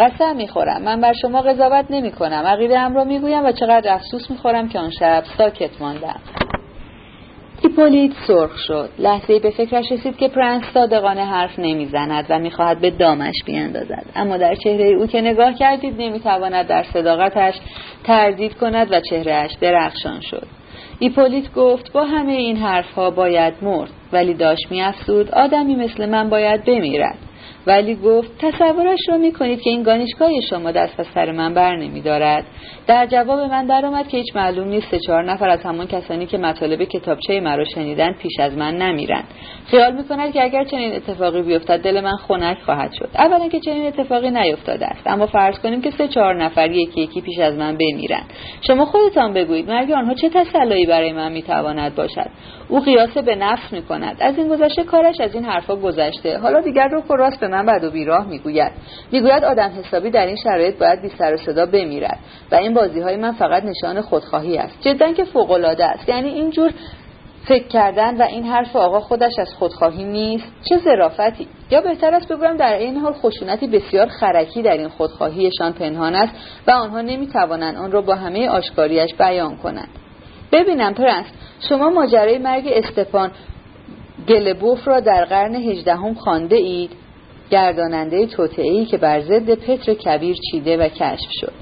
[0.00, 0.82] قسم می‌خورم.
[0.82, 4.78] من بر شما قضاوت نمی کنم عقیده ام را می‌گویم و چقدر افسوس می‌خورم که
[4.78, 6.20] آن شب ساکت ماندم.
[7.62, 8.88] ایپولیت سرخ شد.
[8.98, 14.36] لحظه‌ای به فکرش رسید که پرنس صادقانه حرف نمی‌زند و می‌خواهد به دامش بیاندازد اما
[14.36, 17.54] در چهره او که نگاه کرد دید نمی‌تواند در صداقتش
[18.04, 20.46] تردید کند و چهرهش درخشان شد.
[20.98, 26.64] ایپولیت گفت با همه این حرفها باید مرد ولی داشت میافزود آدمی مثل من باید
[26.64, 27.18] بمیرد.
[27.66, 32.00] ولی گفت تصورش رو می‌کنید که این گانیشگاه شما دست از سر من بر نمی
[32.00, 32.44] دارد
[32.86, 36.38] در جواب من درآمد که هیچ معلوم نیست سه چهار نفر از همان کسانی که
[36.38, 39.24] مطالب کتابچه مرا شنیدن پیش از من نمیرند.
[39.66, 43.08] خیال می‌کند که اگر چنین اتفاقی بیفتد دل من خنک خواهد شد.
[43.14, 45.06] اولا که چنین اتفاقی نیفتاده است.
[45.06, 48.32] اما فرض کنیم که سه چهار نفر یکی یکی پیش از من بمیرند.
[48.60, 52.30] شما خودتان بگویید مرگ آنها چه تسلایی برای من می‌تواند باشد؟
[52.74, 54.16] او قیاس به نفس می‌کند.
[54.20, 56.38] از این گذشته کارش از این حرفها گذشته.
[56.38, 58.72] حالا دیگر رو راست به من بد و بیراه می‌گوید.
[59.12, 62.18] می‌گوید آدم حسابی در این شرایط باید بی سر و صدا بمیرد
[62.52, 64.78] و این بازی های من فقط نشان خودخواهی است.
[64.80, 66.08] جدا که فوق العاده است.
[66.08, 66.72] یعنی اینجور
[67.44, 70.52] فکر کردن و این حرف آقا خودش از خودخواهی نیست.
[70.68, 75.72] چه ظرافتی؟ یا بهتر است بگویم در این حال خشونتی بسیار خرکی در این خودخواهیشان
[75.72, 76.34] پنهان است
[76.66, 79.88] و آنها نمی‌توانند آن را با همه آشکاریش بیان کنند.
[80.54, 81.26] ببینم پرنس
[81.68, 83.30] شما ماجرای مرگ استپان
[84.28, 86.90] گلبوف را در قرن هجدهم خوانده اید؟
[87.50, 91.52] گرداننده توتعی که بر ضد پتر کبیر چیده و کشف شد.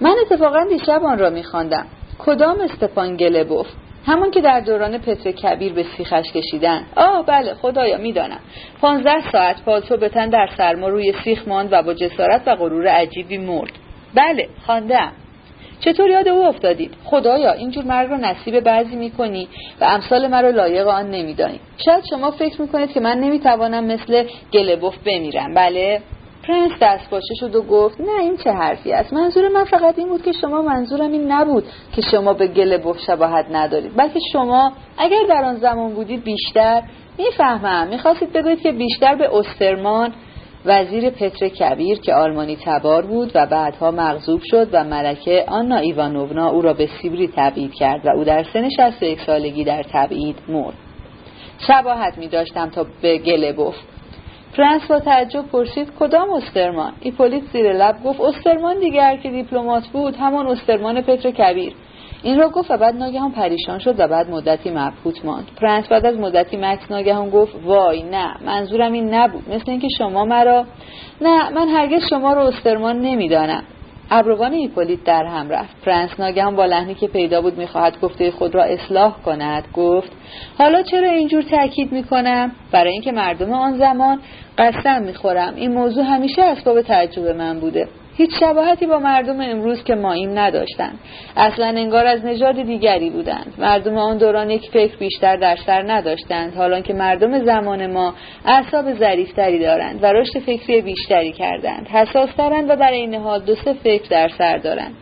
[0.00, 1.86] من اتفاقا دیشب آن را میخواندم.
[2.18, 3.66] کدام استپان گلبوف؟
[4.06, 6.82] همون که در دوران پتر کبیر به سیخش کشیدن.
[6.96, 8.40] آه بله خدایا می‌دانم.
[8.80, 12.86] پانزده ساعت پالتو به تن در سرما روی سیخ ماند و با جسارت و غرور
[12.86, 13.72] عجیبی مرد.
[14.14, 15.12] بله خواندم.
[15.80, 19.48] چطور یاد او افتادید؟ خدایا اینجور مرگ رو نصیب بعضی می‌کنی
[19.80, 21.60] و امثال مرا لایق آن نمیدانی.
[21.84, 25.54] شاید شما فکر می‌کنید که من نمی‌توانم مثل گلبوف بمیرم.
[25.54, 26.00] بله.
[26.48, 30.08] پرنس دست باشه شد و گفت نه این چه حرفی است؟ منظور من فقط این
[30.08, 35.22] بود که شما منظورم این نبود که شما به گلبوف شباهت ندارید بلکه شما اگر
[35.28, 36.82] در آن زمان بودید بیشتر
[37.18, 37.86] می‌فهمم.
[37.88, 40.12] می‌خواستید بگویید که بیشتر به استرمان
[40.66, 46.48] وزیر پتر کبیر که آلمانی تبار بود و بعدها مغضوب شد و ملکه آنا ایوانوونا
[46.48, 50.74] او را به سیبری تبعید کرد و او در سن 61 سالگی در تبعید مرد.
[51.58, 53.76] شباهت می داشتم تا به گلبوف
[54.56, 60.16] پرنس با تعجب پرسید کدام استرمان؟ ایپولیت زیر لب گفت استرمان دیگر که دیپلمات بود
[60.16, 61.72] همان استرمان پتر کبیر.
[62.26, 65.50] این را گفت و بعد ناگهان پریشان شد و بعد مدتی مبهوت ماند.
[65.60, 69.48] پرنس بعد از مدتی مکث ناگهان گفت وای نه منظورم این نبود.
[69.48, 70.64] مثل اینکه شما مرا
[71.20, 73.62] نه من هرگز شما را استرمان نمی‌دانم.
[74.10, 75.84] ابروان ایپولیت در هم رفت.
[75.84, 80.12] پرنس ناگهان با لحنی که پیدا بود می‌خواهد گفته خود را اصلاح کند گفت
[80.58, 84.20] حالا چرا اینجور تاکید می‌کنم؟ برای اینکه مردم آن زمان
[84.58, 85.54] قسم می‌خورم.
[85.56, 87.88] این موضوع همیشه اسباب تعجب من بوده.
[88.16, 90.98] هیچ شباهتی با مردم امروز که ماییم نداشتند
[91.36, 93.54] اصلا انگار از نژاد دیگری بودند.
[93.58, 96.54] مردم آن دوران یک فکر بیشتر در سر نداشتند.
[96.54, 98.14] حالا که مردم زمان ما
[98.44, 101.88] اعصاب ظریفتری دارند و رشد فکری بیشتری کردند.
[101.88, 104.94] حساسترند و در این حال دو سه فکر در سر دارند.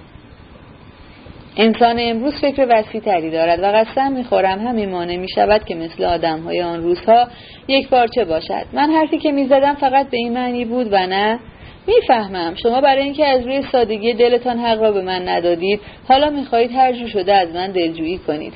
[1.57, 6.05] انسان امروز فکر وسیع تری دارد و قسم می‌خورم همین مانع می شود که مثل
[6.05, 7.29] آدم های آن روزها
[7.69, 8.65] یک پارچه باشد.
[8.73, 11.39] من حرفی که می‌زدم فقط به این معنی بود و نه
[11.87, 12.55] می‌فهمم.
[12.63, 16.93] شما برای اینکه از روی سادگی دلتان حق را به من ندادید حالا می‌خواهید هر
[16.93, 18.53] جو شده از من دلجویی کنید.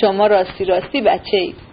[0.00, 1.67] شما راستی راستی بچه اید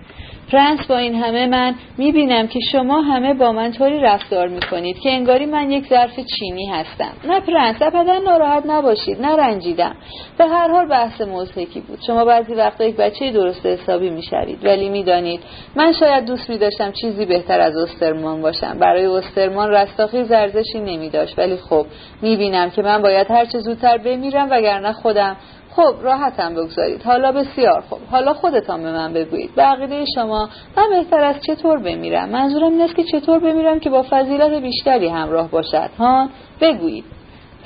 [0.51, 5.09] پرنس با این همه من می‌بینم که شما همه با من طوری رفتار می‌کنید که
[5.09, 7.11] انگاری من یک ظرف چینی هستم.
[7.27, 9.95] نه پرنس ابدا ناراحت نباشید نه رنجیدم
[10.37, 11.99] به هر حال بحث مضحکی بود.
[12.07, 14.65] شما بعضی وقتا یک بچه درست حسابی می‌شوید.
[14.65, 15.39] ولی می‌دانید
[15.75, 18.79] من شاید دوست میداشتم چیزی بهتر از استرمان باشم.
[18.79, 21.39] برای استرمان رستاخیز ارزشی می‌داشت.
[21.39, 21.85] ولی خب
[22.21, 25.37] می‌بینم که من باید هرچه زودتر بمیرم وگرنه خودم
[25.75, 27.03] خب راحتم بگذارید.
[27.03, 27.99] حالا بسیار خوب.
[28.11, 29.55] حالا خودتان به من بگویید.
[29.55, 33.89] به عقیده شما من بهتر از چطور بمیرم؟ منظورم این است که چطور بمیرم که
[33.89, 35.89] با فضیلت بیشتری همراه باشد.
[35.99, 36.29] ها؟
[36.61, 37.05] بگویید.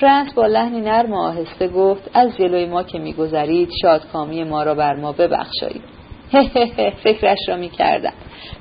[0.00, 4.74] پرنس با لحنی نرم و آهسته گفت از جلوی ما که میگذرید شادکامی ما را
[4.74, 5.99] بر ما ببخشایید.
[7.04, 8.12] فکرش را می‌کردم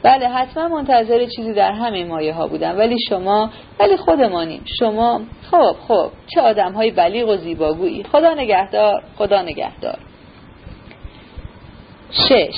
[0.03, 3.49] بله حتما منتظر چیزی در همه مایه ها بودم ولی شما
[3.79, 4.61] ولی خودمانیم.
[4.79, 8.03] شما خب خب چه آدم های بلیغ و زیباگویی.
[8.03, 9.97] خدا نگهدار خدا نگهدار.
[12.11, 12.55] شش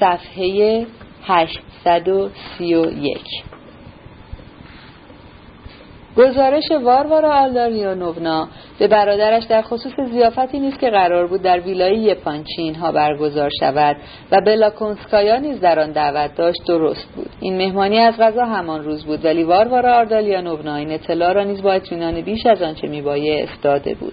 [0.00, 0.86] صفحه
[1.24, 3.44] هشتصد و سی و یک.
[6.16, 7.46] گزارش واروارا
[7.94, 8.48] نونا
[8.82, 13.96] به برادرش در خصوص زیافتی نیست که قرار بود در ویلای یپانچین ها برگزار شود
[14.32, 17.30] و بلاکونسکایا نیز در آن دعوت داشت درست بود.
[17.40, 20.04] این مهمانی از غذا همان روز بود ولی واروارا
[20.40, 24.12] نونا این اطلاع را نیز با اطمینان بیش از آنچه میبایست داده بود.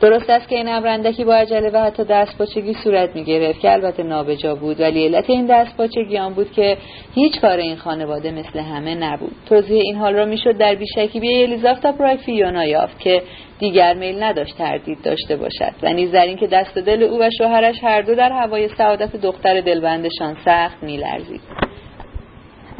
[0.00, 4.54] درست است که این امرندکی با عجله و حتی دستپاچگی صورت می‌گرفت که البته نابجا
[4.54, 6.76] بود ولی علت این دستپاچگی آن بود که
[7.14, 9.32] هیچ کار این خانواده مثل همه نبود.
[9.48, 13.22] توضیح این حال را می‌شد در بیشکی الیزافتا فیونا یافت که
[13.58, 15.72] دیگر میل نداشت تردید داشته باشد.
[15.82, 19.60] و نیز در اینکه دست دل او و شوهرش هر دو در هوای سعادت دختر
[19.60, 21.40] دلبندشان سخت میلرزید.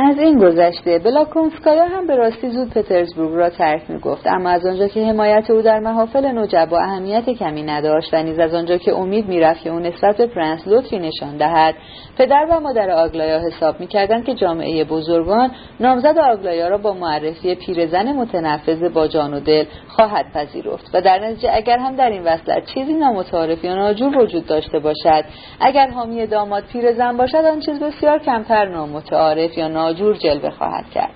[0.01, 4.67] از این گذشته بلاکونسکایا هم به راستی زود پترزبورگ را ترک می گفت اما از
[4.67, 8.95] آنجا که حمایت او در محافل نوجبا اهمیت کمی نداشت و نیز از آنجا که
[8.95, 11.75] امید می‌رفت که او نسبت به پرنس لطفی نشان دهد
[12.19, 18.13] پدر و مادر آگلایا حساب می‌کردند که جامعه بزرگان نامزد آگلایا را با معرفی پیرزن
[18.13, 22.67] متنفذ با جان و دل خواهد پذیرفت و در نتیجه اگر هم در این وصلت
[22.75, 25.25] چیزی نامتعارف یا ناجور وجود داشته باشد
[25.61, 31.11] اگر حامی داماد پیرزن باشد آن چیز بسیار کمتر نامتعارف یا ناجور جلوه خواهد کرد.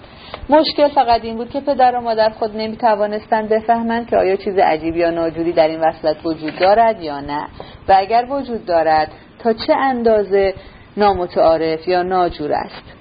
[0.49, 4.59] مشکل فقط این بود که پدر و مادر خود نمی توانستند بفهمند که آیا چیز
[4.59, 7.47] عجیب یا ناجوری در این وصلت وجود دارد یا نه.
[7.89, 9.09] و اگر وجود دارد
[9.39, 10.55] تا چه اندازه
[10.97, 12.92] نامتعارف یا ناجور است؟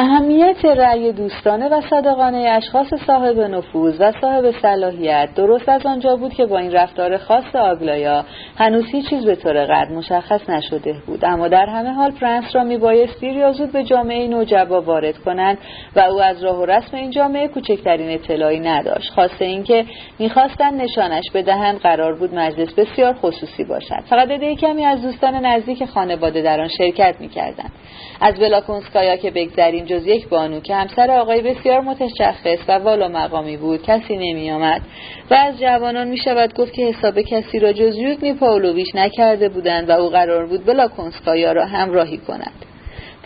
[0.00, 6.34] اهمیت رأی دوستانه و صادقانه اشخاص صاحب نفوذ و صاحب صلاحیت درست از آنجا بود
[6.34, 8.24] که با این رفتار خاص آگلایا
[8.56, 11.24] هنوز هیچ چیز به طور قد مشخص نشده بود.
[11.24, 15.58] اما در همه حال پرنس را میبایست دیر یا زود به جامعه نوجبا وارد کنند
[15.96, 19.12] و او از راه و رسم این جامعه کوچکترین اطلاعی نداشت.
[19.12, 19.84] خاصه اینکه
[20.18, 24.02] می‌خواستند نشانش بدهند قرار بود مجلس بسیار خصوصی باشد.
[24.10, 27.72] فقط عده کمی از دوستان نزدیک خانواده در آن شرکت می‌کردند.
[28.20, 33.56] از بلاکونسکایا که بگذریم جز یک بانو که همسر آقای بسیار متشخص و والا مقامی
[33.56, 34.82] بود کسی نمی آمد
[35.30, 39.88] و از جوانان می شود گفت که حساب کسی را جز یوگنی پاولویچ نکرده بودند
[39.88, 42.64] و او قرار بود بلاکونسکایا را همراهی کند.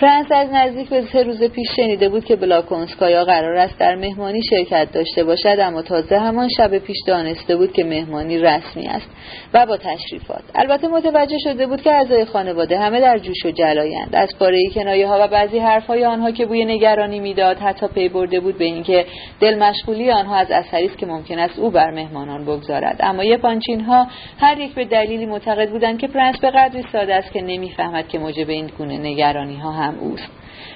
[0.03, 4.43] پرنس از نزدیک به سه روز پیش شنیده بود که بلاکونسکایا قرار است در مهمانی
[4.51, 9.11] شرکت داشته باشد اما تازه همان شب پیش دانسته بود که مهمانی رسمی است
[9.55, 10.43] و با تشریفات.
[10.55, 14.11] البته متوجه شده بود که اعضای خانواده همه در جوش و جلایند.
[14.13, 18.41] از پاره‌ای کنایه ها و بعضی حرفهای آنها که بوی نگرانی می‌داد حتی پی برده
[18.41, 19.07] بود به اینکه
[19.41, 22.97] دل مشغولی آنها از اثری است که ممکن است او بر مهمانان بگذارد.
[23.01, 24.07] اما یپانچین ها
[24.39, 28.19] هر یک به دلیلی معتقد بودند که پرنس به قدری ساده است که نمی‌فهمد که
[28.19, 30.29] موجب این گونه نگرانی ها هم اوست.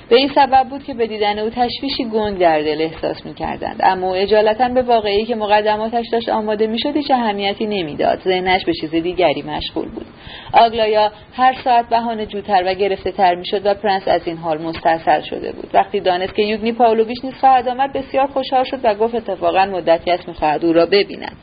[0.08, 3.80] به این سبب بود که به دیدن او تشویشی گنگ در دل احساس می کردند
[3.82, 8.20] اما عجالتا به وقایعی که مقدماتش داشت آماده می شد هیچ اهمیتی نمی‌داد.
[8.24, 10.06] ذهنش به چیز دیگری مشغول بود.
[10.52, 14.62] آگلایا هر ساعت بهانه جوتر و گرفته تر می شد و پرنس از این حال
[14.62, 15.70] مستاصل شده بود.
[15.74, 20.10] وقتی دانست که یوگنی پاولویچ نیز خواهد آمد بسیار خوشحال شد و گفت اتفاقا مدتی
[20.10, 21.36] است می‌خواهد او را ببیند.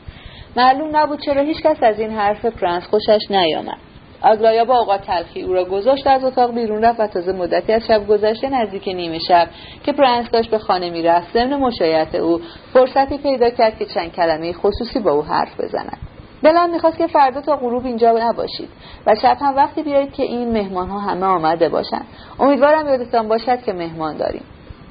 [0.56, 3.78] معلوم نبود چرا هیچکس از این حرف پرنس خوشش نیامد.
[4.24, 7.82] آگلایا با اوقات تلخی او را گذاشت از اتاق بیرون رفت و تازه مدتی از
[7.86, 9.48] شب گذشته نزدیک نیمه شب
[9.84, 12.40] که پرنس داشت به خانه می‌رفت ضمن مشایعت او
[12.72, 15.98] فرصتی پیدا کرد که چند کلمه خصوصی با او حرف بزند.
[16.42, 18.68] دلم می‌خواست که فردا تا غروب اینجا نباشید
[19.06, 22.06] و شب هم وقتی بیایید که این مهمان ها همه آمده باشند.
[22.38, 24.42] امیدوارم یادتان باشد که مهمان داریم.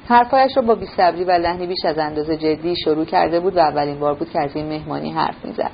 [0.08, 4.00] حرفایش را با بیصبری و لحنی بیش از اندازه جدی شروع کرده بود و اولین
[4.00, 5.70] بار بود که از این مهمانی حرف می‌زد.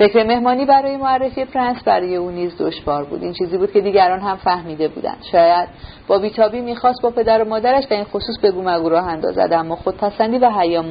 [0.00, 3.22] فکر مهمانی برای معرفی پرنس برای او نیز دشوار بود.
[3.22, 5.22] این چیزی بود که دیگران هم فهمیده بودند.
[5.32, 5.68] شاید
[6.08, 9.76] با بیتابی می‌خواست با پدر و مادرش در این خصوص بگو مگو راه اندازد اما
[9.76, 10.84] خودپسندی و حیا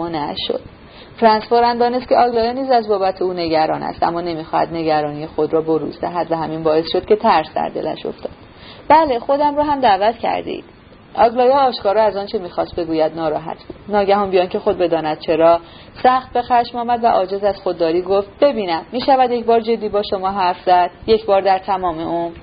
[0.47, 0.61] شد.
[1.21, 5.53] پرنس فورا دانست که آگلایا نیز از بابت او نگران است اما نمی‌خواهد نگرانی خود
[5.53, 8.33] را بروز دهد و همین باعث شد که ترس در دلش افتاد.
[8.87, 10.63] بله خودم را هم دعوت کردید.
[11.15, 13.57] آگلایا آشکارا از آنچه می‌خواست بگوید ناراحت.
[13.87, 15.59] ناگهان بی آن که خود بداند چرا.
[16.03, 20.01] سخت به خشم آمد و عاجز از خودداری گفت ببینم می‌شود یک بار جدی با
[20.09, 22.35] شما حرف زد؟ یک بار در تمام عمر.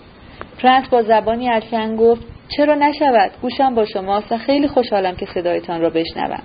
[0.63, 5.81] پرنس با زبانی الکن گفت چرا نشود؟ گوشم با شماست و خیلی خوشحالم که صدایتان
[5.81, 6.43] را بشنوم.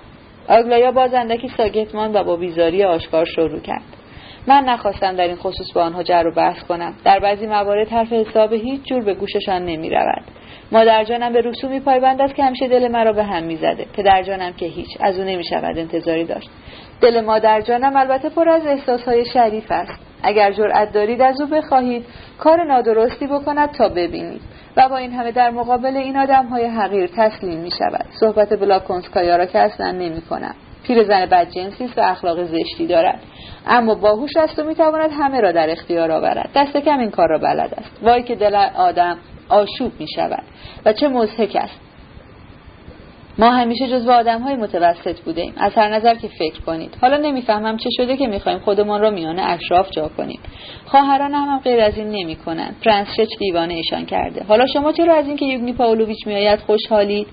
[0.48, 3.82] آگلایا بازندکی ساکت ماند و با بیزاری آشکار شروع کرد.
[4.46, 6.94] من نخواستم در این خصوص با آنها جر و بحث کنم.
[7.04, 10.24] در بعضی موارد حرف حساب هیچ جور به گوششان نمی رود
[10.72, 13.86] مادر جانم به رسومی پایبند است که همیشه دل مرا به هم می‌زده.
[13.96, 16.50] پدر جانم که هیچ از او نمی شود انتظاری داشت.
[17.00, 20.00] دل مادر جانم البته پر از احساسهای شریف است.
[20.22, 22.04] اگر جرأت دارید از او بخواهید
[22.38, 24.40] کار نادرستی بکند تا ببینید.
[24.76, 29.36] و با این همه در مقابل این آدم های حقیر تسلیم می شود صحبت بلاکونسکایا
[29.36, 30.54] را که اصلا نمی کنم
[30.86, 33.20] پیرزن بدجنسی است و اخلاق زشتی دارد.
[33.66, 36.50] اما باهوش است و می‌تواند همه را در اختیار آورد.
[36.54, 38.02] دست کم این کار را بلد است.
[38.02, 39.18] وای که دل آدم
[39.52, 40.42] آشوب می شود
[40.84, 41.80] و چه مزهک است.
[43.38, 46.96] ما همیشه جزو آدم های متوسط بودیم از هر نظر که فکر کنید.
[47.00, 50.40] حالا نمی‌فهمم چه شده که می‌خوایم خودمان را میان اشراف جا کنیم.
[50.86, 54.44] خواهران هم, هم غیر از این نمی کنند پرنس شچ دیوانه ایشان کرده.
[54.44, 57.26] حالا شما چرا از اینکه یوگنی پاولویچ میآید خوشحالید؟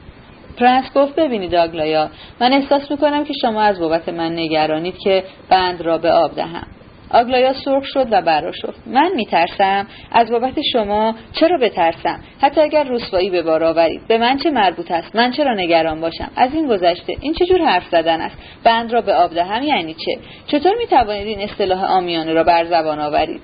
[0.57, 2.09] پرنس گفت ببینید آگلایا
[2.41, 6.67] من احساس می‌کنم که شما از بابت من نگرانید که بند را به آب دهم.
[7.11, 9.87] آگلایا سرخ شد و براشفت من میترسم.
[10.11, 14.01] از بابت شما چرا بترسم؟ حتی اگر رسوایی به بار آورید.
[14.07, 17.15] به من چه مربوط است؟ من چرا نگران باشم؟ از این گذشته.
[17.21, 20.11] این چه جور حرف زدن است؟ بند را به آب دهم یعنی چه؟
[20.47, 23.41] چطور می‌توانید این اصطلاح آمیانه را بر زبان آورید؟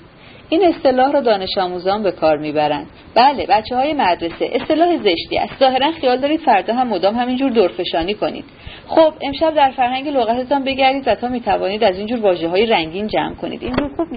[0.50, 2.88] این اصطلاح را دانش آموزان به کار می‌برند.
[3.16, 4.50] بله بچه های مدرسه.
[4.54, 5.60] اصطلاح زشتی است.
[5.60, 8.46] ظاهرا خیال دارید فردا هم مدام همینجور دورفشانی کنید.
[8.88, 13.36] خب امشب در فرهنگ لغتتان بگردید و تا می‌توانید از اینجور واژه های رنگین جمع
[13.36, 13.64] کنید.
[13.64, 14.08] اینجور خوب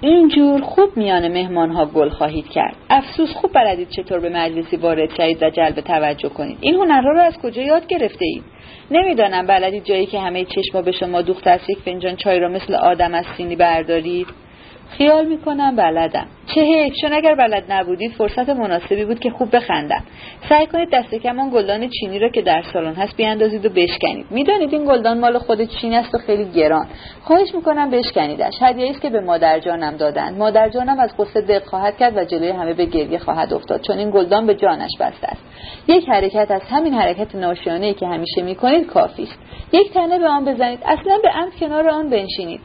[0.00, 2.76] اینجور خوب میان مهمان ها گل خواهید کرد.
[2.90, 6.58] افسوس خوب بلدید چطور به مجلسی وارد شوید و جلب توجه کنید.
[6.60, 8.42] این هنرها را از کجا یاد گرفته اید
[8.90, 12.74] نمی‌دانم بلدید جایی که همه چشما به شما دوخته از یک فنجان چای را مثل
[12.74, 14.26] آدم از سینی بردارید؟
[14.90, 16.26] خیال می‌کنم بلدم.
[16.54, 20.02] چه چون اگر بلد نبودید فرصت مناسبی بود که خوب بخندم.
[20.48, 24.26] سعی کنید دست کمان گلدان چینی را که در سالن هست بیاندازید و بشکنید.
[24.30, 26.86] می‌دانید این گلدان مال خود چین است و خیلی گران.
[27.22, 28.54] خواهش می‌کنم بشکنیدش.
[28.60, 32.24] هدیه است که به مادر جانم دادند مادر جانم از قصه دق خواهد کرد و
[32.24, 35.42] جلوی همه به گریه خواهد افتاد چون این گلدان به جانش بسته است.
[35.88, 39.38] یک حرکت از همین حرکت ناشیانه که همیشه می‌کنید کافی است.
[39.72, 40.80] یک تنه به آن بزنید.
[40.84, 42.60] اصلا به عمد کنار آن بنشینید.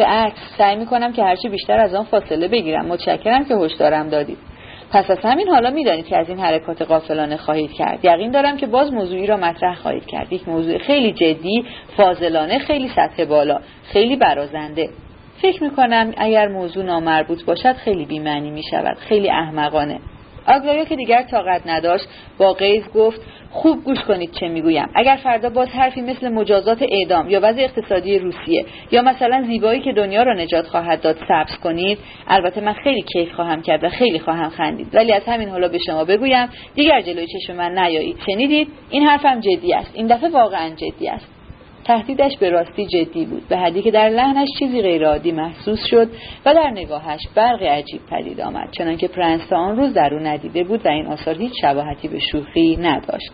[0.00, 2.86] به عکس سعی می‌کنم که هرچی بیشتر از آن فاصله بگیرم.
[2.86, 4.38] متشکرم که هشدارم دادید.
[4.92, 8.04] پس از همین حالا می‌دانید که از این حرکات قافلانه خواهید کرد.
[8.04, 10.32] یقین دارم که باز موضوعی را مطرح خواهید کرد.
[10.32, 11.64] یک موضوع خیلی جدی
[11.96, 13.60] فاضلانه خیلی سطح بالا
[13.92, 14.88] خیلی برازنده.
[15.42, 19.98] فکر می‌کنم اگر موضوع نامربوط باشد خیلی بیمعنی می‌شود خیلی احمقانه.
[20.46, 22.04] آگلایا که دیگر طاقت نداشت
[22.38, 23.20] با قیز گفت
[23.50, 24.88] خوب گوش کنید چه می‌گویم.
[24.94, 29.92] اگر فردا باز حرفی مثل مجازات اعدام یا وضع اقتصادی روسیه یا مثلا زیبایی که
[29.92, 34.18] دنیا را نجات خواهد داد سبز کنید البته من خیلی کیف خواهم کرد و خیلی
[34.18, 34.94] خواهم خندید.
[34.94, 38.16] ولی از همین حالا به شما بگویم دیگر جلوی چشم من نیایید.
[38.26, 39.90] شنیدید؟ این حرفم جدی است.
[39.94, 41.39] این دفعه واقعا جدی است.
[41.84, 46.08] تهدیدش به راستی جدی بود به حدی که در لحنش چیزی غیرعادی محسوس شد
[46.46, 50.86] و در نگاهش برق عجیب پدید آمد چنانکه پرنس آن روز در او ندیده بود
[50.86, 53.32] و این آثار هیچ شباهتی به شوخی نداشت.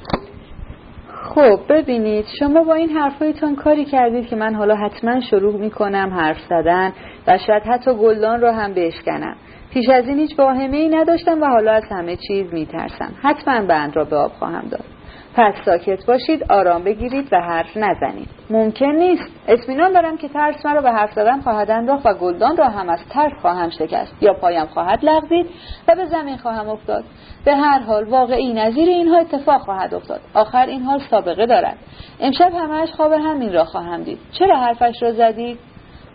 [1.34, 6.40] خب ببینید شما با این حرفایتان کاری کردید که من حالا حتما شروع می‌کنم حرف
[6.48, 6.92] زدن
[7.26, 9.36] و شاید حتی گلدان رو هم بشکنم.
[9.72, 13.12] پیش از این هیچ واهمه ای نداشتم و حالا از همه چیز میترسم.
[13.22, 14.95] حتما بند را به آب خواهم داد.
[15.36, 18.28] پس ساکت باشید آرام بگیرید و حرف نزنید.
[18.50, 19.30] ممکن نیست.
[19.48, 23.00] اطمینان دارم که ترس مرا به حرف زدن خواهد انداخت و گلدان را هم از
[23.10, 24.22] ترس خواهم شکست.
[24.22, 25.46] یا پایم خواهد لغزید
[25.88, 27.04] و به زمین خواهم افتاد.
[27.44, 30.20] به هر حال واقعی نظیر اینها اتفاق خواهد افتاد.
[30.34, 31.76] آخر این حال سابقه دارد.
[32.20, 34.18] امشب همهاش خواب همین را خواهم دید.
[34.38, 35.58] چرا حرفش را زدید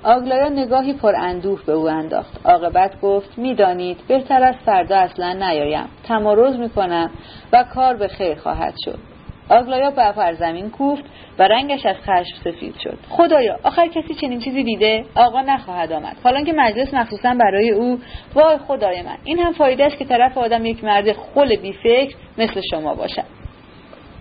[0.03, 2.45] آگلایا نگاهی پر اندوه به او انداخت.
[2.45, 5.85] عاقبت گفت می‌دانید بهتر از فردا اصلا نیایم.
[6.03, 7.09] تمارز می‌کنم
[7.53, 9.10] و کار به خیر خواهد شد.
[9.51, 11.03] آگلایا به زمین کوفت
[11.39, 12.97] و رنگش از خشم سفید شد.
[13.09, 16.15] خدایا آخر کسی چنین چیزی دیده؟ آقا نخواهد آمد.
[16.23, 17.99] حالا که مجلس مخصوصا برای او
[18.35, 22.61] وای خدای من این هم فایده است که طرف آدم یک مرد خل بیفکر مثل
[22.71, 23.23] شما باشد.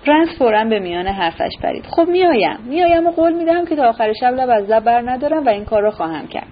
[0.06, 1.86] پرنس فورا به میان حرفش پرید.
[1.86, 5.46] خب میایم میایم و قول می‌دهم که تا آخر شب لب از لب بر ندارم
[5.46, 6.46] و این کار را خواهم کرد.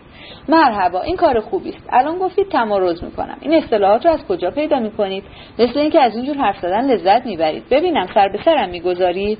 [0.48, 1.88] مرحبا این کار خوبی است.
[1.90, 3.36] الان گفتید تمارز می‌کنم.
[3.40, 5.24] این اصطلاحات رو از کجا پیدا می‌کنید؟
[5.58, 7.62] مثل اینکه از اینجور حرف زدن لذت می‌برید.
[7.70, 9.38] ببینم سر به سرم می‌گذارید.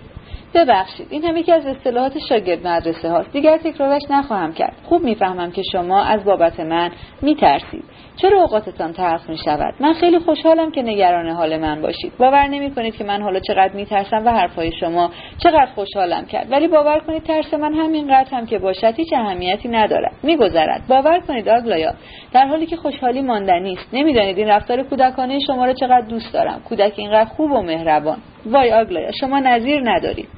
[0.55, 3.33] ببخشید این هم یکی از اصطلاحات شاگرد مدرسه هاست.
[3.33, 4.77] دیگر تکرارش نخواهم کرد.
[4.85, 6.91] خوب می‌فهمم که شما از بابت من
[7.23, 7.85] میترسید.
[8.23, 12.13] چرا اوقاتتان تلخ می شود من خیلی خوشحالم که نگران حال من باشید.
[12.19, 16.53] باور نمی کنید که من حالا چقدر می ترسم و حرفهای شما چقدر خوشحالم کرد.
[16.53, 20.13] ولی باور کنید ترس من همینقدر هم که باشد هیچ اهمیتی ندارد.
[20.23, 20.83] میگذرد.
[20.89, 21.95] باور کنید آگلایا
[22.33, 26.61] در حالی که خوشحالی ماندنی است نمی‌دانید این رفتار کودکانه شما را چقدر دوست دارم.
[26.69, 28.19] کودک اینقدر خوب و مهربان.
[28.47, 30.29] وای آگلایا شما نظیر ندارید.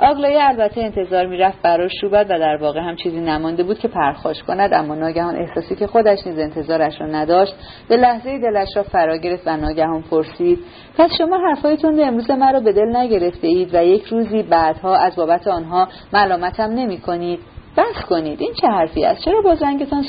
[0.00, 4.42] آگلایه البته انتظار می‌رفت براش شوبد و در واقع هم چیزی نمانده بود که پرخاش
[4.42, 7.54] کند اما ناگهان احساسی که خودش نیز انتظارش را نداشت
[7.88, 10.58] به لحظه دلش را فرا گرفت و ناگهان پرسید
[10.98, 15.16] پس شما حرفهایتون رو امروز مرا به دل نگرفته اید و یک روزی بعدها از
[15.16, 17.40] بابت آنها ملامتم نمی کنید
[17.76, 18.40] بس کنید.
[18.42, 19.58] این چه حرفی است؟ چرا باز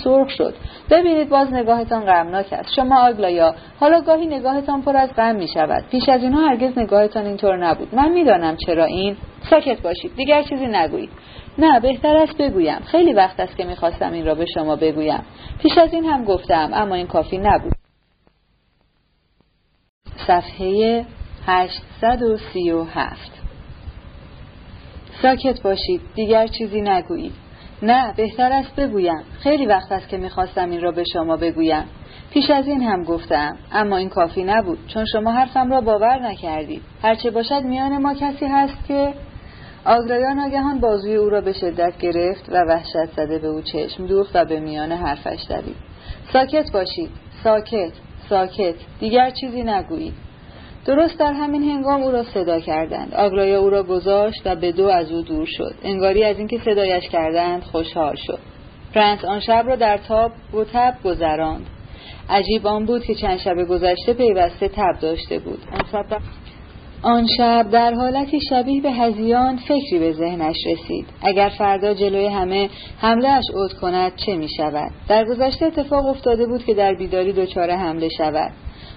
[0.04, 0.54] سرخ شد؟
[0.90, 2.74] ببینید باز نگاهتان غمناک است.
[2.76, 7.26] شما آگلایا حالا گاهی نگاهتان پر از غم می شود پیش از اینها هرگز نگاهتان
[7.26, 7.96] اینطور نبود.
[7.96, 9.18] من می‌دانم چرا این.
[9.50, 10.16] ساکت باشید.
[10.16, 11.10] دیگر چیزی نگویید.
[11.58, 12.80] نه بهتر است بگویم.
[12.80, 15.24] خیلی وقت است که می‌خواستم این را به شما بگویم.
[15.60, 17.74] پیش از این هم گفتم اما این کافی نبود.
[20.28, 21.06] صفحه
[21.48, 23.32] 837
[25.22, 26.02] ساکت باشید.
[26.16, 27.34] دیگر چیزی نگویید.
[27.84, 29.24] نه بهتر است بگویم.
[29.40, 31.84] خیلی وقت است که می‌خواستم این را به شما بگویم.
[32.32, 36.82] پیش از این هم گفتم اما این کافی نبود چون شما حرفم را باور نکردید.
[37.04, 39.14] هرچه باشد میان ما کسی هست که
[39.86, 44.36] آگرایا ناگهان بازوی او را به شدت گرفت و وحشت زده به او چشم دوخت
[44.36, 45.76] و به میان حرفش دوید.
[46.34, 47.10] ساکت باشید.
[47.44, 47.92] ساکت
[48.30, 48.76] ساکت.
[49.00, 50.14] دیگر چیزی نگویید.
[50.86, 53.14] درست در همین هنگام او را صدا کردند.
[53.14, 55.76] آگلایا او را گذاشت و به دو از او دور شد.
[55.84, 58.40] انگاری از اینکه صدایش کردند خوشحال شد.
[58.94, 61.66] پرنس آن شب را در تاب و تب گذراند.
[62.30, 65.60] عجیب آن بود که چند شب گذشته پیوسته تب داشته بود.
[65.72, 66.22] آن شب,
[67.02, 71.06] آن شب در حالتی شبیه به هذیان فکری به ذهنش رسید.
[71.22, 76.46] اگر فردا جلوی همه حمله اش عود کند چه می شود در گذشته اتفاق افتاده
[76.46, 78.52] بود که در بیداری دچار حمله شود.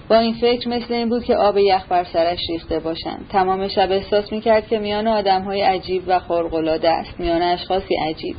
[0.08, 3.88] با این فکر مثل این بود که آب یخ بر سرش ریخته باشند تمام شب
[3.90, 7.20] احساس می‌کرد که میان آدمهای عجیب و خارق‌العاده است.
[7.20, 8.36] میان اشخاصی عجیب.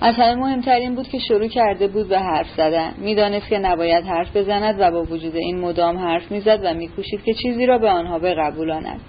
[0.00, 4.04] از همه مهمتر این بود که شروع کرده بود به حرف زدن می‌دانست که نباید
[4.04, 7.88] حرف بزند و با وجود این مدام حرف می‌زد و میکوشید که چیزی را به
[7.88, 9.00] آنها بقبولاند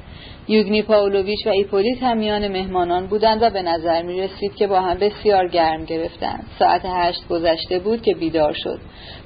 [0.47, 4.81] یوگنی پاولویچ و ایپولیت هم میان مهمانان بودند و به نظر می رسید که با
[4.81, 6.47] هم بسیار گرم گرفتند.
[6.59, 8.79] ساعت هشت گذشته بود که بیدار شد.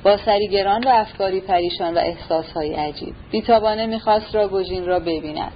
[0.03, 3.14] با سریگران و افکاری پریشان و احساسهای عجیب.
[3.32, 5.51] بیتابانه می‌خواست راگوژین را ببیند.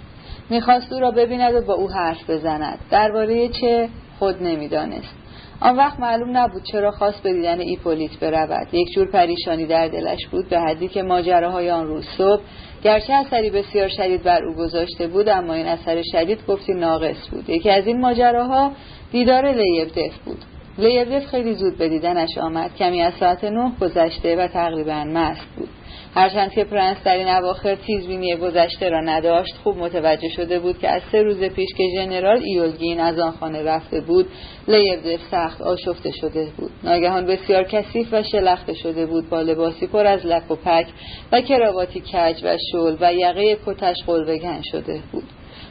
[0.49, 2.80] می‌خواست او را ببیند و با او حرف بزند.
[2.91, 3.89] درباره چه
[4.20, 5.22] خود نمی‌دانست.
[5.62, 8.68] آن وقت معلوم نبود چرا خواست به دیدن ایپولیت برود.
[8.72, 12.41] یک جور پریشانی در دلش بود به حدی که ماجراهای آن روز صبح
[12.84, 17.49] گرچه اثری بسیار شدید بر او گذاشته بود اما این اثر شدید گفتی ناقص بود.
[17.49, 18.72] یکی از این ماجراها
[19.12, 20.38] دیدار لیبدف بود.
[20.78, 22.76] لیبدف خیلی زود به دیدنش آمد.
[22.76, 25.70] کمی از ساعت نه گذشته و تقریبا مست بود.
[26.16, 30.89] هرچند که پرنس در این اواخر تیزبینی گذشته را نداشت خوب متوجه شده بود که
[30.89, 34.28] از سه روز پیش که ژنرال ایولگین از آن خانه رفته بود
[34.68, 36.72] لیبدف سخت آشفته شده بود.
[36.84, 40.88] ناگهان بسیار کثیف و شلخته شده بود با لباسی پر از لک و پک
[41.32, 45.24] و کراواتی کج و شل و یقه کتش قلوه‌کن شده بود.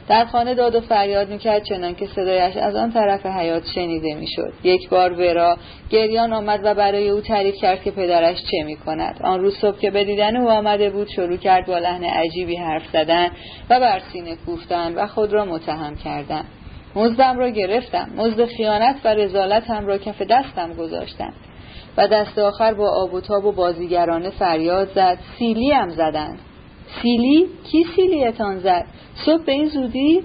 [0.07, 4.53] در خانه داد و فریاد می‌کرد چنان که صدایش از آن طرف حیاط شنیده می‌شد.
[4.63, 5.57] یک بار ورا
[5.89, 9.19] گریان آمد و برای او تعریف کرد که پدرش چه می‌کند.
[9.23, 12.83] آن روز صبح که به دیدن او آمده بود شروع کرد با لحن عجیبی حرف
[12.93, 13.27] زدن
[13.69, 16.43] و بر سینه کوفتن و خود را متهم کردن.
[16.95, 18.09] مزدم را گرفتم.
[18.15, 21.33] مزد خیانت و رزالتم را کف دستم گذاشتم
[21.97, 25.17] و دست آخر با آب و تاب و بازیگرانه فریاد زد.
[25.39, 26.39] سیلی هم زدند.
[27.01, 28.85] سیلی؟ کی سیلیتان زد؟
[29.25, 30.23] صبح به این زودی؟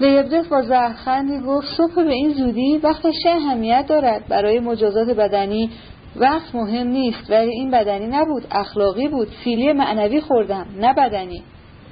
[0.00, 5.70] لیبدف با زهرخندی گفت صبح به این زودی وقتش چه اهمیت دارد برای مجازات بدنی
[6.16, 11.42] وقت مهم نیست ولی این بدنی نبود اخلاقی بود سیلی معنوی خوردم نه بدنی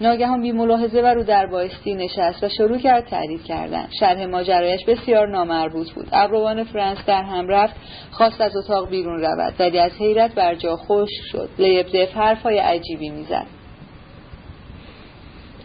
[0.02, 3.86] ناگهان بی ملاحظه و رو در بایستی نشست و شروع کرد تعریف کردن.
[4.00, 6.08] شرح ماجرایش بسیار نامربوط بود.
[6.12, 7.74] ابروان فرانس در هم رفت
[8.10, 11.48] خواست از اتاق بیرون رود ولی از حیرت بر جا خشک شد.
[11.58, 13.46] لیبدف حرفهای عجیبی می‌زد.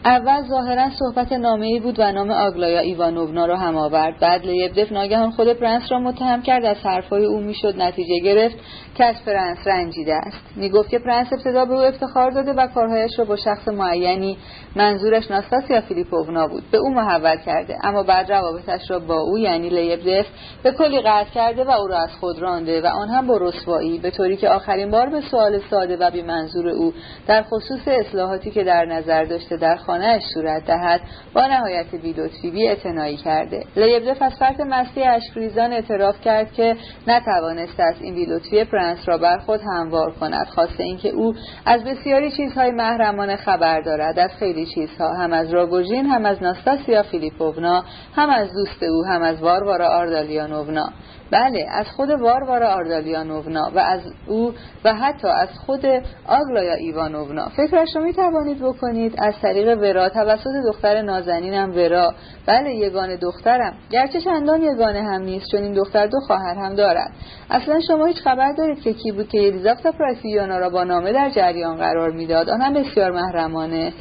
[0.06, 4.20] اول ظاهرا صحبت نامه ای بود و نام آگلایا ایوانوونا را هم آورد.
[4.20, 8.58] بعد لیبدف ناگهان خود پرنس را متهم کرد از حرفهای او می‌شد نتیجه گرفت.
[8.98, 10.38] که از پرنس رنجیده است.
[10.56, 14.38] می‌گفت که پرنس ابتدا به او افتخار داده و کارهایش را با شخص معینی
[14.76, 16.64] منظورش ناستاسیا فیلیپوونا بود.
[16.72, 20.26] به او محول کرده اما بعد روابطش را با او یعنی لیبدف
[20.64, 24.00] به کلی قطع کرده و او را از خود رانده و آن هم با رسوایی
[24.00, 26.94] به طوری که آخرین بار به سوال ساده و بی منظور او
[27.28, 31.02] در خصوص اصلاحاتی که در نظر داشته در خانهاش صورت دهد
[31.34, 33.64] با نهایت بیلطفی بی اتنایی کرده.
[33.76, 36.76] لیبدف از فرط مستی اشکریزان اعتراف کرد که
[37.08, 40.48] نتوانسته است این بیلطفی پرنس را بر خود هموار کند.
[40.48, 41.34] خواسته اینکه او
[41.66, 44.20] از بسیاری چیزهای محرمانه خبر دارد.
[44.20, 45.14] از خیلی چیزها.
[45.14, 47.84] هم از راگوژین هم از ناستاسیا فیلیپوونا
[48.16, 50.90] هم از دوست او هم از واروارا آردالیانوونا.
[51.32, 54.54] بله از خود واروارا آردالیانوونا و از او
[54.84, 55.86] و حتی از خود
[56.28, 57.50] آگلایا ایوانوونا.
[57.50, 60.10] فکرش رو می توانید بکنید از طریق ورا.
[60.10, 62.14] توسط دختر نازنینم ورا.
[62.46, 63.74] بله یگان دخترم.
[63.92, 67.12] گرچه چندان یگانه هم نیست چون این دختر دو خواهر هم دارد.
[67.50, 71.30] اصلا شما هیچ خبر دارید که کی بود که الیزابتا پراسیونا را با نامه در
[71.30, 72.50] جریان قرار می‌داد.
[72.50, 73.94] آن هم بسیار محرمانه.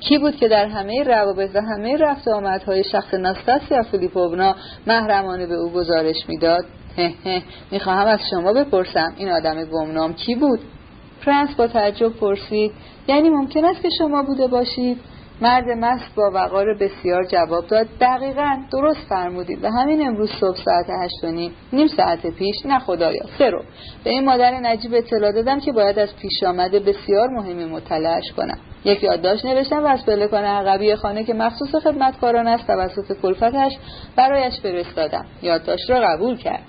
[0.00, 4.54] کی بود که در همه روابط و همه رفت آمدهای شخص ناستاسیا فیلیپوونا
[4.86, 6.64] محرمانه به او گزارش می‌داد.
[7.72, 10.60] می‌خواهم از شما بپرسم این آدم گمنام کی بود؟
[11.24, 12.72] پرنس با تعجب پرسید
[13.08, 15.00] یعنی ممکن است که شما بوده باشید؟
[15.40, 17.86] مرد مست با وقار بسیار جواب داد.
[18.00, 22.78] دقیقا درست فرمودید و همین امروز صبح ساعت هشت و نیم نیم ساعت پیش نه
[22.78, 23.62] خدایا سه رو.
[24.04, 28.58] به این مادر نجیب اطلاع دادم که باید از پیش آمده بسیار مهمی مطلعش کنم.
[28.84, 33.72] یک یادداشت نوشتم و از پلکان عقبی خانه که مخصوص خدمتکاران است توسط کلفتش
[34.16, 35.24] برایش فرستادم.
[35.42, 36.62] یادداشت را قبول کرد.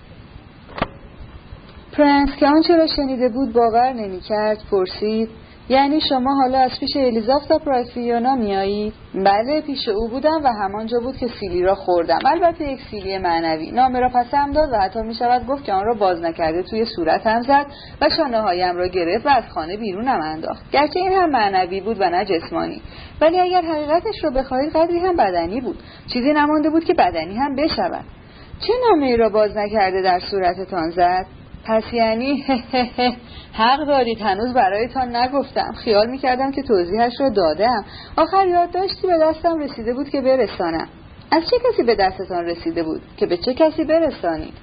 [1.97, 5.29] پرنس که آنچه را شنیده بود باور نمی‌کرد پرسید
[5.69, 11.17] یعنی شما حالا از پیش الیزافتا پرایفیونا میایید؟ بله پیش او بودم و همانجا بود
[11.17, 12.19] که سیلی را خوردم.
[12.25, 13.71] البته یک سیلی معنوی.
[13.71, 16.85] نامه را پسم داد و حتی می شود گفت که آن را باز نکرده توی
[16.85, 17.65] صورتم زد
[18.01, 20.71] و شانه هایم را گرفت و از خانه بیرونم انداخت.
[20.71, 22.81] گرچه این هم معنوی بود و نه جسمانی.
[23.21, 25.79] ولی اگر حقیقتش را بخواهید قدری هم بدنی بود.
[26.13, 28.05] چیزی نمانده بود که بدنی هم بشود.
[28.59, 31.25] چه نامه را باز نکرده در صورتتان زد؟
[31.67, 32.45] پس یعنی
[33.61, 34.21] حق دارید.
[34.21, 35.71] هنوز برایتان نگفتم.
[35.83, 37.85] خیال می‌کردم که توضیحش را دادم.
[38.17, 40.87] آخر یادداشتی به دستم رسیده بود که برسانم.
[41.31, 44.53] از چه کسی به دستتان رسیده بود که به چه کسی برسانید؟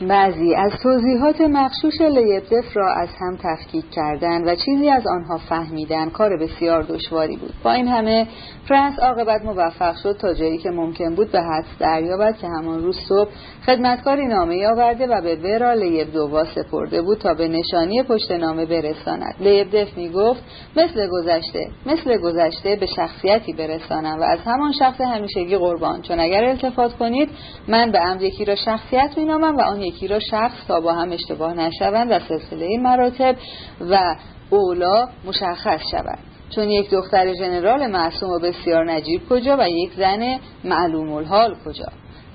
[0.00, 6.10] بعضی از توضیحات مخشوش لیبدف را از هم تفکیک کردن و چیزی از آنها فهمیدن
[6.10, 7.54] کار بسیار دشواری بود.
[7.64, 8.26] با این همه
[8.68, 12.96] فرانس عاقبت موفق شد تا جایی که ممکن بود به حدس دریابد که همان روز
[13.08, 13.30] صبح
[13.66, 19.34] خدمتکاری نامه آورده و به ورا لیبدووا سپرده بود تا به نشانی پشت نامه برساند.
[19.40, 20.42] لیبدف می گفت
[20.76, 26.02] مثل گذشته مثل گذشته به شخصیتی برسانم و از همان شخص همیشگی قربان.
[26.02, 27.28] چون اگر التفات کنید
[27.68, 30.92] من به عمد یکی را شخصیت می نامم و آن یکی را شخص تا با
[30.92, 33.36] هم اشتباه نشوند و سلسله مراتب
[33.80, 34.16] و
[34.50, 36.18] اولا مشخص شود
[36.54, 41.86] چون یک دختر ژنرال معصوم و بسیار نجیب کجا و یک زن معلوم الحال کجا؟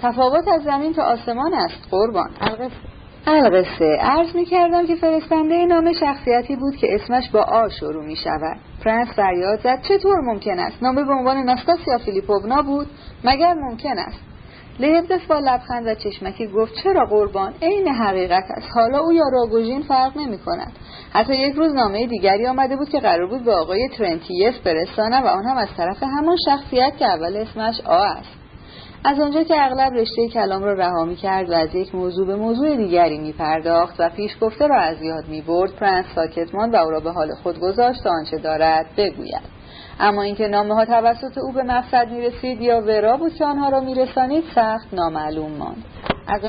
[0.01, 2.29] تفاوت از زمین تا آسمان است قربان.
[3.27, 3.97] القصه.
[4.01, 8.57] عرض می کردم که فرستنده نام شخصیتی بود که اسمش با آ شروع می شود
[8.85, 9.81] پرنس فریاد زد.
[9.81, 12.87] چطور ممکن است؟ نامه به عنوان ناستاسیا فیلیپوونا بود؟
[13.23, 14.30] مگر ممکن است؟
[14.81, 18.67] لیبدف با لبخند و چشمکی گفت چرا قربان؟ عین حقیقت است.
[18.75, 20.71] حالا او یا راگوژین فرق نمی کند
[21.13, 25.27] حتی یک روز نامه دیگری آمده بود که قرار بود به آقای ترنتیف برسانم و
[25.27, 28.29] آن هم از طرف همان شخصیت که اول اسمش آ است.
[29.05, 32.35] از آنجا که اغلب رشته کلام را رها می کرد و از یک موضوع به
[32.35, 36.73] موضوع دیگری می پرداخت و پیش گفته را از یاد می برد پرنس ساکت ماند
[36.73, 39.60] و او را به حال خود گذاشت آنچه دارد بگوید.
[40.01, 43.69] اما اینکه نامه ها توسط او به مقصد می رسید یا ورا بود که آنها
[43.69, 45.83] را می رسانید سخت نامعلوم ماند.
[46.27, 46.41] از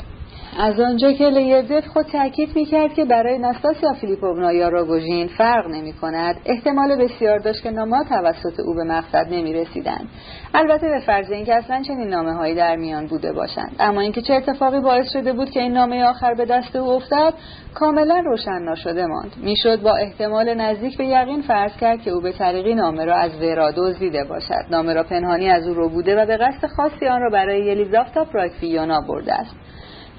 [0.59, 6.35] آنجا که لیبدف خود تاکید می‌کرد که برای نستاسیا فیلیپوونا یا راگوژین فرق نمی کند
[6.45, 10.09] احتمال بسیار داشت که نامه توسط او به مقصد نمی رسیدند
[10.53, 13.75] البته به فرض اینکه اصلا چنین نامه هایی در میان بوده باشند.
[13.79, 17.33] اما اینکه چه اتفاقی باعث شده بود که این نامه آخر به دست او افتاد
[17.73, 19.31] کاملا روشن نشده ماند.
[19.37, 23.41] می‌شد با احتمال نزدیک به یقین فرض کرد که او به طریقی نامه را از
[23.41, 24.65] ورا دزدیده باشد.
[24.71, 28.25] نامه را پنهانی از او رو بوده و به قصد خاصی آن را برای یلیزاوتا
[28.25, 29.55] پراکفیونا برده است.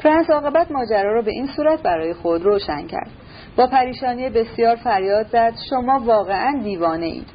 [0.04, 3.10] فرانس عاقبت ماجرا را به این صورت برای خود روشن کرد.
[3.56, 7.26] با پریشانی بسیار فریاد زد شما واقعا دیوانه اید.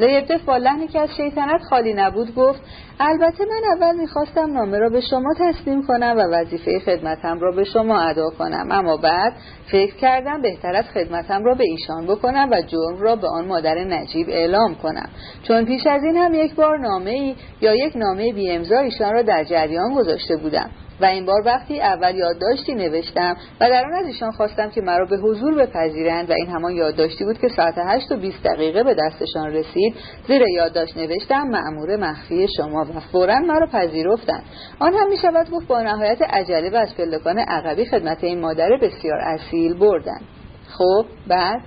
[0.00, 2.60] لیبدف با لحنی که از شیطنت خالی نبود گفت
[3.00, 7.64] البته من اول می‌خواستم نامه را به شما تسلیم کنم و وظیفه خدمتم را به
[7.64, 8.68] شما ادا کنم.
[8.70, 9.32] اما بعد
[9.72, 13.84] فکر کردم بهتر از خدمتم را به ایشان بکنم و جرم را به آن مادر
[13.84, 15.08] نجیب اعلام کنم.
[15.42, 19.12] چون پیش از این هم یک بار نامه ای یا یک نامه بی امضا ایشان
[19.12, 20.70] را در جریان گذاشته بودم.
[21.00, 25.04] و این بار وقتی اول یادداشتی نوشتم و در آن از ایشان خواستم که مرا
[25.04, 28.94] به حضور بپذیرند و این همان یادداشتی بود که ساعت 8 و 20 دقیقه به
[28.94, 29.94] دستشان رسید
[30.28, 34.42] زیر یادداشت نوشتم مأمور مخفی شما و فورا مرا پذیرفتند.
[34.78, 38.68] آن هم می شود گفت با نهایت عجله و از پلکان عقبی خدمت این مادر
[38.82, 40.24] بسیار اصیل بردند.
[40.68, 41.60] خب بعد؟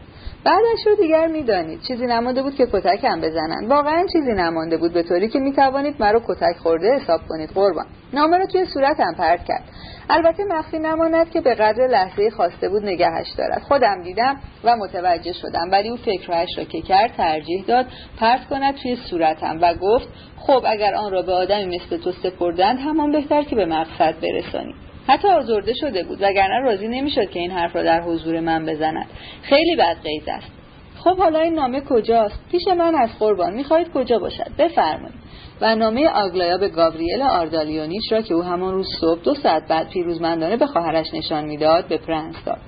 [0.45, 1.81] بعدش رو دیگر می‌دانید.
[1.87, 3.69] چیزی نمانده بود که کتکم بزنند.
[3.69, 7.85] واقعا چیزی نمانده بود به طوری که می‌توانید مرا کتک خورده حساب کنید قربان.
[8.13, 9.63] نامه را توی صورتم پرت کرد.
[10.09, 13.61] البته مخفی نماند که به قدر لحظه خواسته بود نگهش دارد.
[13.61, 17.85] خودم دیدم و متوجه شدم ولی او فکرهایش را که کرد ترجیح داد
[18.19, 20.07] پرت کند توی صورتم و گفت
[20.37, 24.75] خب اگر آن را به آدمی مثل تو سپردند همان بهتر که به مقصد برسانیم
[25.07, 29.05] حتی آزرده شده بود وگرنه راضی نمی‌شد که این حرف را در حضور من بزند.
[29.41, 30.51] خیلی بد قیز است.
[30.99, 35.15] خب حالا این نامه کجاست؟ پیش من از قربان می‌خواهید کجا باشد؟ بفرمایید.
[35.61, 39.89] و نامه آگلایا به گابریل آردالیونیچ را که او همان روز صبح دو ساعت بعد
[39.89, 42.59] پیروزمندانه به خواهرش نشان می‌داد به پرنس داد.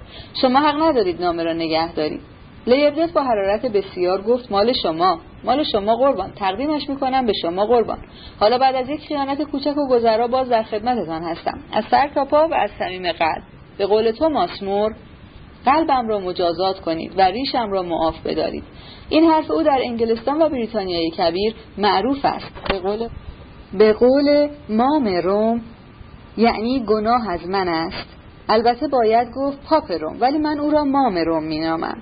[0.42, 2.22] شما حق ندارید نامه را نگه دارید.
[2.68, 5.20] لیبدف با حرارت بسیار گفت مال شما.
[5.46, 6.32] مال شما قربان.
[6.36, 7.98] تقدیمش می‌کنم به شما قربان.
[8.40, 11.60] حالا بعد از یک خیانت کوچک و گذرا باز در خدمتتان هستم.
[11.74, 13.44] از سر تا پا و از صمیم قلب.
[13.78, 14.96] به قول تو ماسمور
[15.66, 18.64] قلبم را مجازات کنید و ریشم را معاف بدارید.
[19.10, 22.52] این حرف او در انگلستان و بریتانیای کبیر معروف است.
[22.70, 23.08] به قول
[23.74, 25.62] به قول مام روم
[26.38, 28.08] یعنی گناه از من است.
[28.50, 31.98] البته باید گفت پاپ روم ولی من او را مام روم مینامم.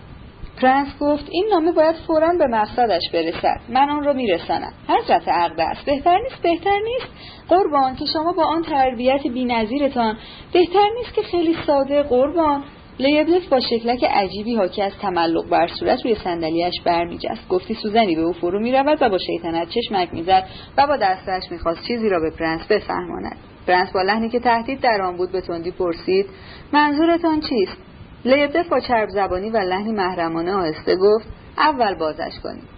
[0.61, 3.59] پرنس گفت این نامه باید فورا به مقصدش برسد.
[3.69, 4.73] من آن را میرسانم.
[4.87, 5.85] حضرت عقد است.
[5.85, 7.07] بهتر نیست بهتر نیست.
[7.49, 10.17] قربان که شما با آن تربیت بینظیرتان
[10.53, 12.03] بهتر نیست که خیلی ساده.
[12.03, 12.63] قربان.
[12.99, 17.47] لیبدف با شکلک عجیبی حاکی از تملق بر صورت روی صندلی‌اش برمیجست.
[17.49, 20.43] گفتی سوزنی به او فرو می‌رود و با شیطنت چشمک می‌زد
[20.77, 23.37] و با دستش می‌خواست چیزی را به پرنس بفهماند.
[23.67, 26.25] پرنس با لحنی که تهدید در آن بود به تندی پرسید
[26.73, 27.77] منظورتان چیست؟
[28.25, 31.27] لیبدف با چرب زبانی و لحنی محرمانه آهسته گفت
[31.57, 32.73] اول بازش کنید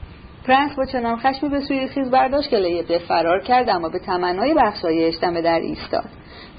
[0.48, 4.54] پرنس با چنان خشمی به سویش خیز برداشت که لیبدف فرار کرد اما به تمنای
[4.54, 6.10] بخشایش دم در ایستاد.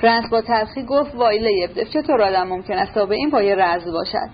[0.02, 3.92] پرنس با تلخی گفت وای لیبدف چطور آدم ممکن است تا به این پایه رز
[3.92, 4.28] باشد؟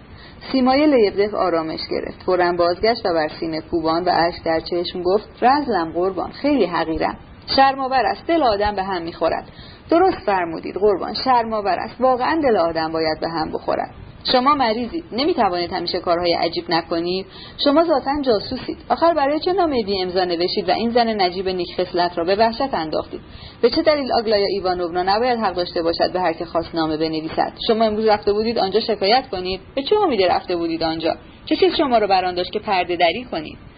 [0.52, 2.22] سیمای لیبدف آرامش گرفت.
[2.22, 7.16] فورا بازگشت و بر سینه کوبان و اشک در چشم گفت رزلم قربان خیلی حقیرم.
[7.56, 9.44] شرمآور است دل آدم به هم می‌خورد.
[9.90, 12.00] درست فرمودید قربان شرمآور است.
[12.00, 13.90] واقعا دل آدم باید به هم بخورد.
[14.32, 17.26] شما مریضید نمی‌توانید همیشه کارهای عجیب نکنید.
[17.64, 18.78] شما ذاتا جاسوسید.
[18.88, 22.36] آخر برای چه نامه بی امضا نوشید و این زن نجیب نیک خصلت را به
[22.36, 23.20] وحشت انداختید؟
[23.62, 27.52] به چه دلیل آگلایا ایوانوونا نباید حق داشته باشد به هر که خواست نامه بنویسد؟
[27.66, 31.16] شما امروز رفته بودید آنجا شکایت کنید؟ به چه امیدی رفته بودید آنجا؟
[31.46, 33.71] چه چیز شما رو بران داشت که پرده دری کنید؟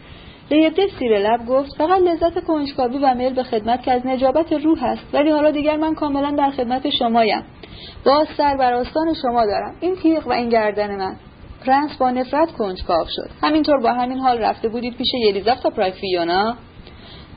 [0.51, 4.85] لیبدل سیر لب گفت فقط لذت کنجکاوی و میل به خدمت که از نجابت روح
[4.85, 7.43] است ولی حالا دیگر من کاملا در خدمت شمایم.
[8.05, 9.77] باز سر بر آستان شما دارم.
[9.81, 11.17] این تیغ و این گردن من.
[11.67, 13.31] پرنس با نفرت کنجکاو شد.
[13.43, 16.55] همینطور با همین حال رفته بودید پیش یلیزافتا پرایفیونا.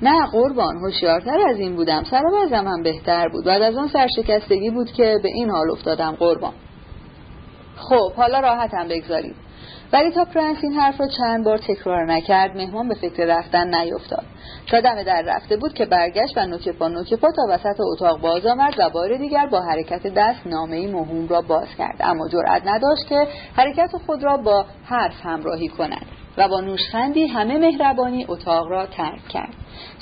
[0.01, 2.03] نه قربان هوشیارتر از این بودم.
[2.03, 2.23] سر
[2.53, 3.45] هم بهتر بود.
[3.45, 6.53] بعد از آن سرشکستگی بود که به این حال افتادم قربان.
[7.75, 9.35] خب حالا راحتم بگذارید.
[9.93, 14.23] ولی تا پرنس این حرف را چند بار تکرار نکرد مهمان به فکر رفتن نیفتاد.
[14.67, 16.47] تا دم در رفته بود که برگشت و
[16.87, 21.27] نوک پا تا وسط اتاق باز آمد و بار دیگر با حرکت دست نامه مهم
[21.27, 21.97] را باز کرد.
[21.99, 26.05] اما جرأت نداشت که حرکت خود را با حرف همراهی کند.
[26.37, 29.53] و با نوشخندی همه مهربانی اتاق را ترک کرد.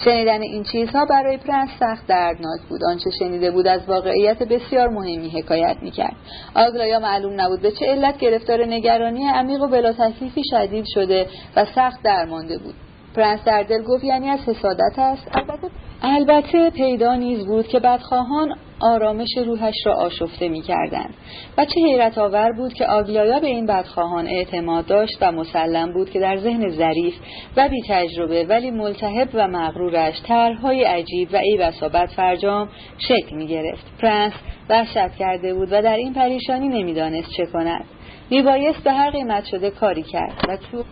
[0.05, 2.81] شنیدن این چیزها برای پرنس سخت دردناک بود.
[2.89, 6.15] آنچه شنیده بود از واقعیت بسیار مهمی حکایت می‌کرد.
[6.55, 11.65] آگلایا معلوم نبود به چه علت گرفتار نگرانی عمیق و بلا تکلیفی شدید شده و
[11.65, 12.75] سخت درمانده بود.
[13.15, 15.27] پرنس در دل گفت یعنی از حسادت است.
[15.33, 15.67] البته
[16.01, 21.09] البته پیدا نیز بود که بدخواهان آرامش روحش را آشفته می کردن.
[21.57, 26.09] و چه حیرت آور بود که آگلایا به این بدخواهان اعتماد داشت و مسلم بود
[26.09, 27.13] که در ذهن ظریف
[27.57, 33.47] و بی تجربه ولی ملتهب و مغرورش طرحهای عجیب و ای بسابت فرجام شکل می
[33.47, 33.85] گرفت.
[34.01, 34.33] پرنس
[34.69, 37.85] وحشت کرده بود و در این پریشانی نمی‌دانست چه کند.
[38.29, 40.83] میبایست به هر قیمت شده کاری کرد و تو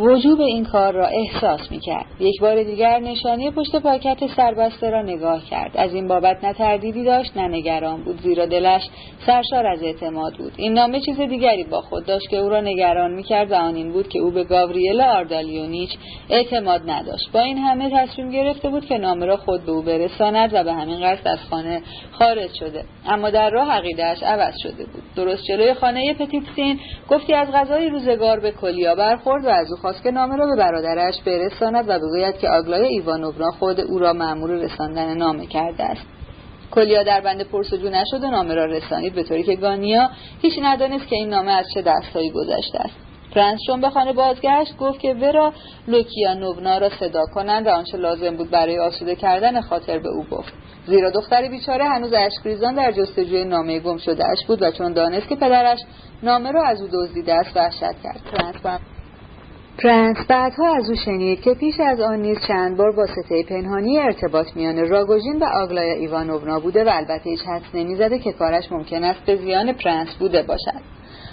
[0.00, 2.06] وجوب این کار را احساس می کرد.
[2.20, 5.76] یک بار دیگر نشانی پشت پاکت سربسته را نگاه کرد.
[5.76, 8.82] از این بابت نه تردیدی داشت نه نگران بود زیرا دلش
[9.26, 10.52] سرشار از اعتماد بود.
[10.56, 13.74] این نامه چیز دیگری با خود داشت که او را نگران می کرد و آن
[13.74, 15.90] این بود که او به گاوریل آردالیونیچ
[16.30, 17.32] اعتماد نداشت.
[17.32, 20.72] با این همه تصمیم گرفته بود که نامه را خود به او برساند و به
[20.72, 21.82] همین قصد از خانه
[22.12, 22.84] خارج شده.
[23.08, 25.02] اما در راه عقیدهاش عوض شده بود.
[25.16, 30.10] درست جلوی خانه پتیتسین گفتی از غذای روزگار به کلیا برخورد و از خواست که
[30.10, 35.16] نامه را به برادرش برساند و بگوید که آگلای ایوانوونا خود او را مأمور رساندن
[35.16, 36.06] نامه کرده است.
[36.70, 40.10] کلیا در بند پرسجو نشد و نامه را رسانید به طوری که گانیا
[40.42, 42.94] هیچ ندانست که این نامه از چه دستهایی گذشته است.
[43.34, 45.52] پرنس چون به خانه بازگشت گفت که ورا
[45.88, 50.52] لوکیانوونا را صدا کنند و آنچه لازم بود برای آسوده کردن خاطر به او گفت.
[50.86, 55.28] زیرا دختر بیچاره هنوز اشکریزان در جستجوی نامه گم شده اش بود و چون دانست
[55.28, 55.78] که پدرش
[56.22, 58.20] نامه را از او دزدیده است وحشت کرد.
[58.32, 58.80] پرنس
[59.82, 64.46] پرنس بعدها از او شنید که پیش از آن نیز چند بار واسطه پنهانی ارتباط
[64.54, 69.20] میان راگوژین و آگلایا ایوانوونا بوده و البته هیچ حدس نمی‌زده که کارش ممکن است
[69.26, 70.80] به زیان پرنس بوده باشد.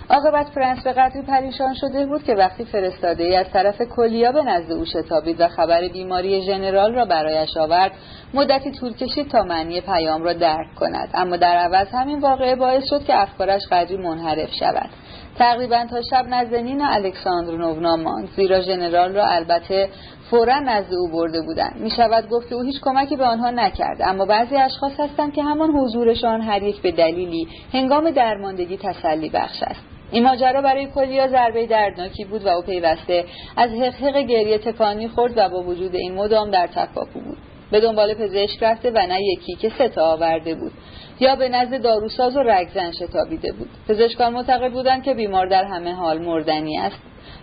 [0.09, 4.43] عاقبت پرنس به قدری پریشان شده بود که وقتی فرستاده ای از طرف کلیا به
[4.43, 7.91] نزد او شتابید و خبر بیماری ژنرال را برایش آورد
[8.33, 11.09] مدتی طول کشید تا معنی پیام را درک کند.
[11.13, 14.89] اما در عوض همین واقعه باعث شد که افکارش قدری منحرف شود.
[15.37, 18.29] تقریبا تا شب نزد نینا الکساندرونونا ماند.
[18.35, 19.89] زیرا ژنرال را البته
[20.29, 21.75] فورا نزد او برده بودند.
[21.79, 24.01] می شود گفت او هیچ کمکی به آنها نکرد.
[24.01, 29.63] اما بعضی اشخاص هستند که همان حضورشان هر یک به دلیلی هنگام درماندگی تسلی بخش
[29.63, 29.81] است.
[30.11, 33.25] این ماجرا برای کلیا ضربه دردناکی بود و او پیوسته
[33.57, 37.37] از حقحق گریه تکانی خورد و با وجود این مدام در تکاپو بود.
[37.71, 40.71] به دنبال پزشک رفته و نه یکی که سه تا آورده بود.
[41.19, 43.69] یا به نزد داروساز و رگزن شتابیده بود.
[43.87, 46.99] پزشکان معتقد بودند که بیمار در همه حال مردنی است.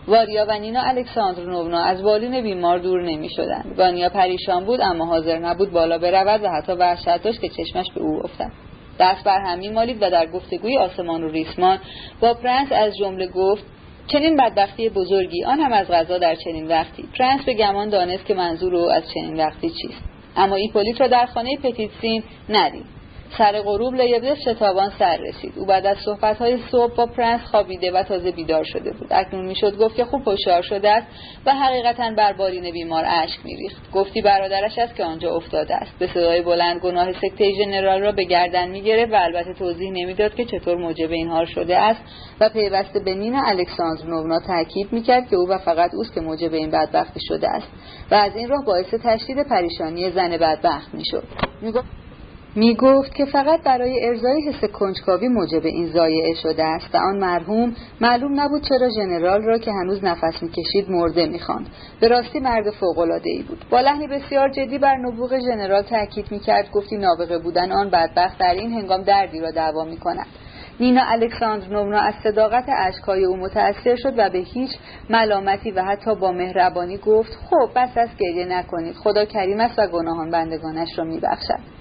[0.09, 3.74] واریا و نینا الکساندرونونا از بالین بیمار دور نمی شدند.
[3.76, 8.01] گانیا پریشان بود اما حاضر نبود بالا برود و حتی وحشت داشت که چشمش به
[8.01, 8.51] او افتد.
[9.01, 11.78] دست بر همی مالید و در گفتگوی آسمان و ریسمان
[12.20, 13.64] با پرنس از جمله گفت
[14.06, 17.09] چنین بدبختی بزرگی آن هم از قضا در چنین وقتی.
[17.18, 20.02] پرنس به گمان دانست که منظور او از چنین وقتی چیست.
[20.36, 22.99] اما ایپولیت را در خانه پتیتسین ندید.
[23.39, 25.52] سر غروب لیبدس شتابان سر رسید.
[25.57, 29.09] او بعد از صحبتهای صبح با پرنس خوابیده و تازه بیدار شده بود.
[29.11, 31.07] اکنون می‌شد گفت که خوب هوشیار شده است
[31.47, 33.93] و حقیقتا بر بالین بیمار اشک میریخت.
[33.93, 35.98] گفتی برادرش است که آنجا افتاده است.
[35.98, 40.44] به صدای بلند گناه سکته ژنرال را به گردن می‌گرفت و البته توضیح نمی‌داد که
[40.44, 42.01] چطور موجب این حال شده است
[42.40, 46.70] و پیوسته به نین الکساندرونونا تاکید می‌کرد که او و فقط اوست که موجب این
[46.70, 47.69] بدبختی شده است
[48.11, 51.24] و از این راه باعث تشدید پریشانی زن بدبخت می‌شد.
[51.62, 51.99] می‌گفت
[52.55, 57.18] می گفت که فقط برای ارزای حس کنجکاوی موجب این زایعه شده است و آن
[57.18, 61.66] مرحوم معلوم نبود چرا ژنرال را که هنوز نفس می‌کشید مرده می‌خواند.
[62.01, 62.64] به راستی مرد
[63.24, 63.64] ای بود.
[63.70, 68.55] با لحنی بسیار جدی بر نبوغ ژنرال تاکید می‌کرد گفتی نابغه بودن آن بدبخت در
[68.55, 70.27] این هنگام دردی را دعوا می‌کند.
[70.81, 74.70] نینا الکساندرونا از صداقت اشکهای او متأثر شد و به هیچ
[75.10, 78.94] ملامتی و حتی با مهربانی گفت خب بس از گریه نکنید.
[78.94, 81.80] خدا کریم است و گناهان بندگانش را میبخشد.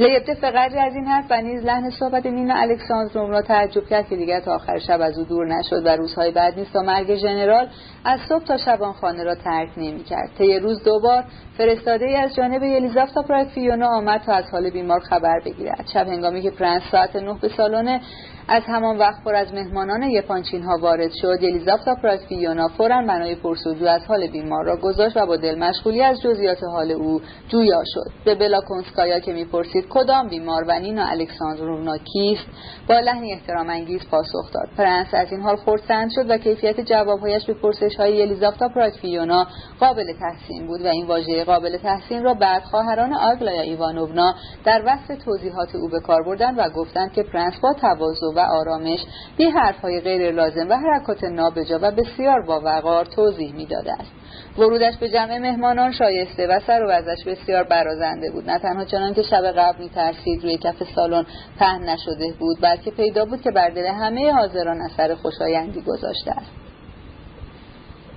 [0.00, 4.40] لیبدف قدری از این حرف و نیز لحن صحبت نینا الکساندرونا تعجب کرد که دیگر
[4.40, 7.68] تا آخر شب از او دور نشد و روزهای بعد نیز تا مرگ ژنرال
[8.04, 10.30] از صبح تا شب آن خانه را ترک نمی‌کرد.
[10.38, 11.24] طی روز دوبار
[11.58, 15.86] فرستاده ای از جانب یلیزاوتا پراکوفیونا آمد تا از حال بیمار خبر بگیرد.
[15.94, 18.00] شب هنگامی که پرنس ساعت نه به سالن
[18.52, 21.42] از همان وقت پر از مهمانان یپانچین ها وارد شد.
[21.42, 26.20] یلیزاوتا پراکوفیونا فورا بنای پرسجو از حال بیمار را گذاشت و با دل مشغولی از
[26.22, 28.24] جزئیات حال او جویا شد.
[28.24, 32.46] به بلاکونسکایا که می‌پرسید کدام بیمار و نینا الکساندرونا کیست
[32.88, 34.68] با لحنی احترام انگیز پاسخ داد.
[34.76, 39.46] پرنس از این حال خرسند شد و کیفیت جوابهایش به پرسش های یلیزاوتا پراکوفیونا
[39.80, 45.24] قابل تحسین بود و این واژه قابل تحسین را بعد خواهران آگلایا ایوانوونا در وصف
[45.24, 49.00] توضیحات او به کار بردند و گفتند که پرنس با تواضع آرامش
[49.36, 54.10] بی حرفهای غیر لازم و حرکات نابجا و بسیار با وقار توضیح می‌داده است.
[54.58, 58.50] ورودش به جمع مهمانان شایسته و سر و وضعش بسیار برازنده بود.
[58.50, 61.26] نه تنها چنان که شب قبل میترسید روی کف سالن
[61.58, 66.59] پهن نشده بود بلکه پیدا بود که بر دل همه حاضران اثر خوشایندی گذاشته است.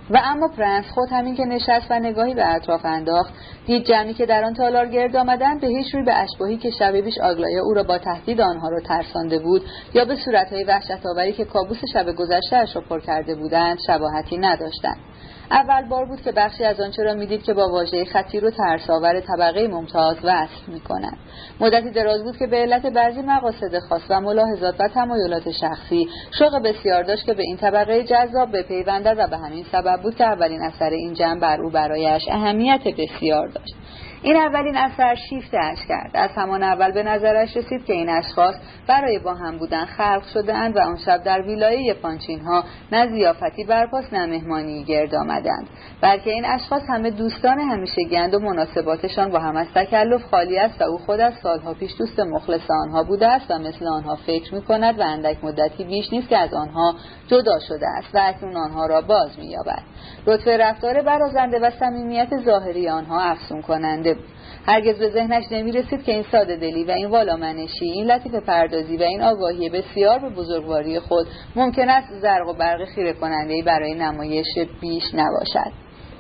[0.10, 3.34] و اما پرنس خود همین که نشست و نگاهی به اطراف انداخت
[3.66, 7.02] دید جمعی که در آن تالار گرد آمدند به هیچ روی به اشباهی که شب
[7.02, 9.62] پیش آگلایا او را با تهدید آنها را ترسانده بود
[9.94, 14.98] یا به صورتهای وحشت آوری که کابوس شب گذشته را پر کرده بودند شباهتی نداشتند.
[15.54, 19.20] اول بار بود که بخشی از آنچه را می‌دید که با واژه خطیر و ترساور
[19.20, 21.18] طبقه ممتاز وصف می‌کنند
[21.60, 26.10] مدتی دراز بود که به علت بعضی مقاصد خاص و ملاحظات و تمایلات شخصی
[26.40, 30.24] شوق بسیار داشت که به این طبقه جذاب بپیوندد و به همین سبب بود که
[30.24, 33.76] اولین اثر این جمع بر او برایش اهمیت بسیار داشت.
[34.24, 36.12] این اولین اثر شیفته اش کرد.
[36.14, 38.56] از همان اول به نظرش رسید که این اشخاص
[38.88, 43.08] برای با هم بودن خلق شده اند و آن شب در ویلای پانچین ها نه
[43.08, 45.68] زیافتی برپاس نه مهمانی گرد آمدند.
[46.02, 50.82] بلکه این اشخاص همه دوستان همیشه گند و مناسباتشان با هم از تکلف خالی است
[50.82, 54.56] و او خود از سالها پیش دوست مخلص آنها بوده است و مثل آنها فکر
[54.56, 56.96] می کند و اندک مدتی بیش نیست که از آنها
[57.28, 59.84] جدا شده است و اکنون آنها را باز مییابد.
[60.28, 64.13] رتبه رفتار برازنده و صمیمیت ظاهری آنها افسون کننده
[64.66, 68.36] هرگز به ذهنش نمی رسید که این ساده دلی و این والا منشی این لطیف
[68.36, 73.64] پردازی و این آگاهی بسیار به بزرگواری خود ممکن است زرق و برق خیره کننده
[73.66, 74.48] برای نمایش
[74.82, 75.72] بیش نباشد.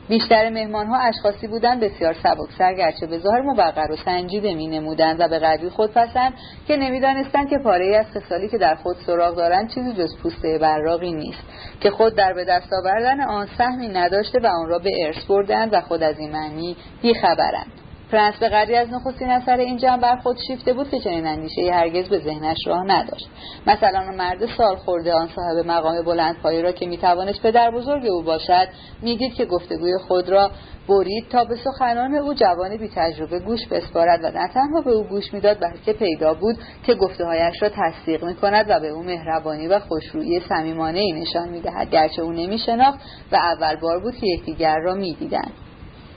[0.09, 5.19] بیشتر مهمان ها اشخاصی بودند بسیار سبک گرچه به ظاهر موقر و سنجیده می نمودند
[5.19, 6.33] و به قدری خودپسند
[6.67, 11.13] که نمی‌دانستند که پاره از خصالی که در خود سراغ دارند چیزی جز پوسته براقی
[11.13, 11.43] نیست.
[11.79, 15.73] که خود در به دست آوردن آن سهمی نداشته و آن را به ارث بردند
[15.73, 17.82] و خود از این معنی بیخبرند.
[18.13, 21.73] پرنس به قدری از نخستین اثر این جمع بر خود شیفته بود که چنین اندیشه
[21.73, 23.29] هرگز به ذهنش راه نداشت.
[23.67, 28.23] مثلا مرد سال خورده آن صاحب مقام بلند پایی را که می‌توانست پدر بزرگ او
[28.23, 28.67] باشد
[29.01, 30.51] می‌دید که گفتگوی خود را
[30.89, 35.03] برید تا به سخنان او جوان بی تجربه گوش بسپارد و نه تنها به او
[35.03, 39.67] گوش می‌داد بلکه پیدا بود که گفتههایش را تصدیق می کند و به او مهربانی
[39.67, 41.89] و خوشرویی صمیمانه ای نشان می‌دهد.
[41.89, 42.99] گرچه او نمیشناخت
[43.31, 45.53] و اول بار بود که یکدیگر را می‌دیدند.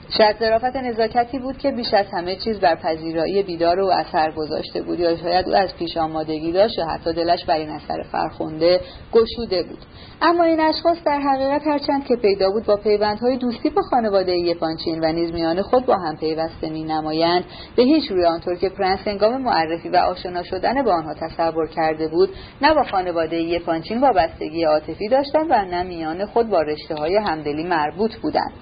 [0.09, 4.81] شاید ظرافت نزاکتی بود که بیش از همه چیز بر پذیرایی بیدار او اثر گذاشته
[4.81, 8.81] بود یا شاید او از پیش آمادگی داشت یا حتی دلش بر این اثر فرخونده
[9.11, 9.79] گشوده بود.
[10.21, 14.99] اما این اشخاص در حقیقت هرچند که پیدا بود با پیوندهای دوستی با خانواده یپانچین
[15.03, 17.43] و نیز میان خود با هم پیوسته می نمایند
[17.75, 22.07] به هیچ روی آنطور که پرنس هنگام معرفی و آشنا شدن با آنها تصور کرده
[22.07, 22.29] بود
[22.61, 27.63] نه با خانواده یپانچین وابستگی عاطفی داشتند و نه میان خود با رشته های همدلی
[27.63, 28.53] مربوط بودند.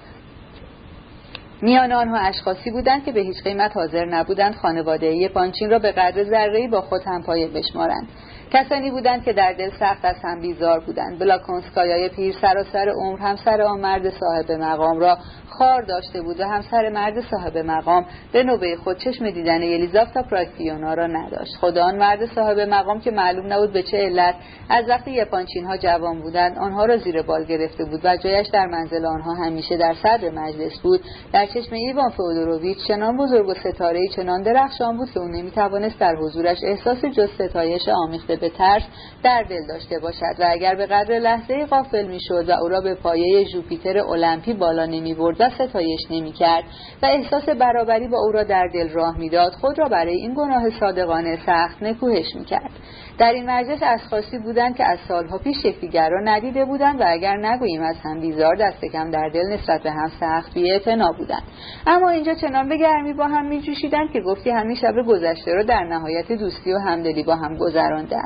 [1.62, 6.24] میان آنها اشخاصی بودند که به هیچ قیمت حاضر نبودند خانواده یپانچین را به قدر
[6.24, 8.08] ذره‌ای با خود همپایه بشمارند.
[8.52, 11.18] کسانی بودند که در دل سخت از هم بیزار بودند.
[11.18, 15.18] بلاکونسکایای پیر سراسر عمر همسر آن مرد صاحب مقام را
[15.58, 20.94] خار داشته بود و همسر مرد صاحب مقام به نوبه خود چشم دیدن یلیزافتا پراکتیونا
[20.94, 21.56] را نداشت.
[21.60, 24.34] خدا آن مرد صاحب مقام که معلوم نبود به چه علت
[24.70, 28.66] از وقتی یپانچین ها جوان بودند آنها را زیر بال گرفته بود و جایش در
[28.66, 31.00] منزل آنها همیشه در صدر مجلس بود.
[31.32, 36.16] در چشم ایوان فودوروویچ چنان بزرگ و ستاره چنان درخشان بود که او نمی‌توانست در
[36.16, 38.82] حضورش احساس جز ستایش آمیخته میشه به ترس
[39.22, 42.94] در دل داشته باشد و اگر به قدر لحظه غافل می‌شد و او را به
[42.94, 46.64] پایه ژوپیتر المپی بالا نمی برد و ستایش نمی کرد
[47.02, 50.70] و احساس برابری با او را در دل راه می‌داد خود را برای این گناه
[50.80, 52.70] صادقانه سخت نکوهش می کرد.
[53.18, 57.82] در این مجلس اشخاصی بودند که از سالها پیش یکدیگر ندیده بودند و اگر نگوییم
[57.82, 61.42] از هم بیزار دست کم در دل نسبت به هم سخت بیاعتنا بودند
[61.86, 65.84] اما اینجا چنان به گرمی با هم میجوشیدند که گفتی همین شب گذشته را در
[65.84, 68.25] نهایت دوستی و همدلی با هم گذراندند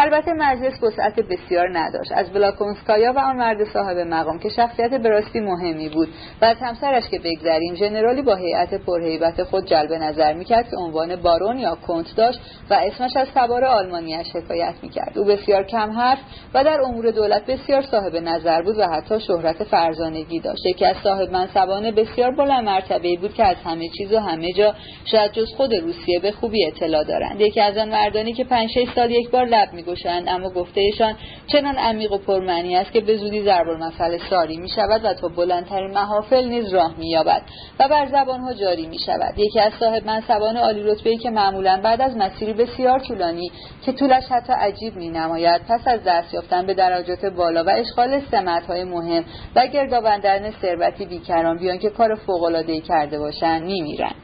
[0.00, 2.12] البته مجلس وسعت بسیار نداشت.
[2.12, 6.08] از بلاکونسکایا و آن مرد صاحب مقام که شخصیت براستی مهمی بود.
[6.42, 11.16] و از همسرش که بگذریم ژنرالی با هیئت پرهیبت خود جلب نظر می‌کرد که عنوان
[11.16, 15.18] بارون یا کنت داشت و اسمش از سوار آلمانیش حکایت می‌کرد.
[15.18, 16.18] او بسیار کم حرف
[16.54, 20.66] و در امور دولت بسیار صاحب نظر بود و حتی شهرت فرزانگی داشت.
[20.66, 24.74] یکی از صاحب منصبان بسیار بلند مرتبه بود که از همه چیز و همه جا
[25.04, 27.40] شاید جز خود روسیه به خوبی اطلاع دارند.
[27.40, 31.14] یکی از آن مردانی که پنج سال یک بار لب میگشند اما گفتهشان
[31.46, 35.28] چنان عمیق و پرمعنی است که به زودی ضرب المثل ساری می شود و تا
[35.28, 37.42] بلندترین محافل نیز راه می یابد
[37.80, 42.00] و بر زبانها جاری می شود یکی از صاحب منصبان عالی رتبه که معمولا بعد
[42.00, 43.50] از مسیری بسیار طولانی
[43.84, 48.20] که طولش حتی عجیب می نماید پس از دست یافتن به درجات بالا و اشغال
[48.68, 49.24] های مهم
[49.56, 54.14] و گردآوردن ثروتی بیکران بیان که کار فوق‌العاده‌ای کرده باشند میمیرند.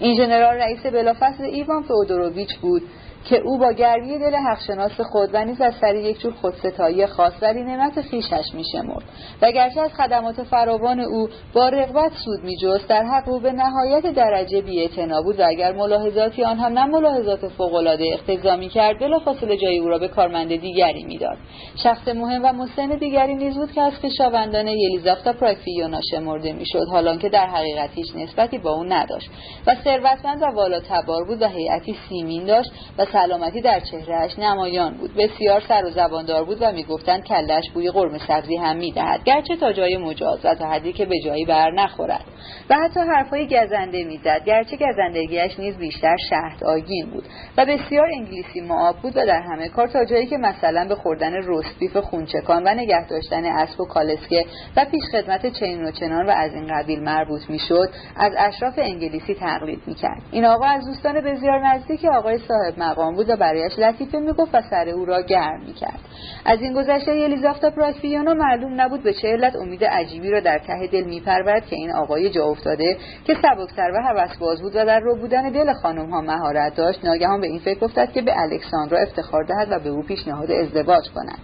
[0.00, 2.82] این ژنرال رئیس بلافصل ایوان فئودوروویچ بود.
[3.24, 7.32] که او با گرمی دل حقشناس خود و نیز از سر یک جور خودستایی خاص
[7.42, 9.04] ولی نعمت خیشش میشمرد.
[9.42, 14.06] و گرچه از خدمات فراوان او با رغبت سود میجست در حق او به نهایت
[14.06, 19.78] درجه بیاعتنا بود و اگر ملاحظاتی آن هم نه ملاحظات فوقالعاده اقتضا می‌کرد بلافاصله جای
[19.78, 21.36] او را به کارمند دیگری می‌داد.
[21.82, 27.18] شخص مهم و مسن دیگری نیز بود که از خویشاوندان یلیزافتا پراکفیونا شمرده می‌شد حالان
[27.18, 29.30] که در حقیقت هیچ نسبتی با او نداشت.
[29.66, 34.94] و ثروتمند و والا تبار بود و هیئتی سیمین داشت و سلامتی در چهرهش نمایان
[34.94, 35.14] بود.
[35.14, 39.24] بسیار سر و زباندار بود و می‌گفتند کلش بوی قرمه سبزی هم می‌دهد.
[39.24, 42.24] گرچه تا جای مجاز و تا حدی که به جایی بر نخورد.
[42.70, 44.44] و حتی حرفهای گزنده می‌زد.
[44.46, 47.24] گرچه گزندگیش نیز بیشتر شهد آگین بود.
[47.56, 51.32] و بسیار انگلیسی معاب بود و در همه کار تا جایی که مثلا به خوردن
[51.34, 54.44] رستبیف خونچکان و نگه داشتن اسب و کالسکه
[54.76, 59.34] و پیش خدمت چنین و چنان و از این قبیل مربوط می‌شد از اشراف انگلیسی
[59.34, 60.22] تقلید می‌کرد.
[60.30, 64.62] این آقا از دوستان بسیار نزدیک آقای صاحب مقام بود و برایش لطیفه می‌گفت و
[64.70, 65.98] سر او را گرم می‌کرد.
[66.44, 70.86] از این گذشته الیزافتا پراکفیونا معلوم نبود به چه علت امید عجیبی را در ته
[70.86, 75.16] دل میپرورد که این آقای جا افتاده که سبکتر و باز بود و در رو
[75.16, 79.44] بودن دل خانم ها مهارت داشت ناگهان به این فکر افتاد که به الکساندرا افتخار
[79.44, 81.38] دهد و به او پیشنهاد ازدواج کند.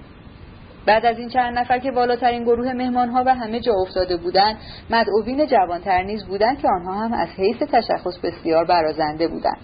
[0.86, 4.56] بعد از این چند نفر که بالاترین گروه مهمانها و همه جا افتاده بودند
[4.90, 9.58] مدعوین جوانتر نیز بودند که آنها هم از حیث تشخص بسیار برازنده بودند.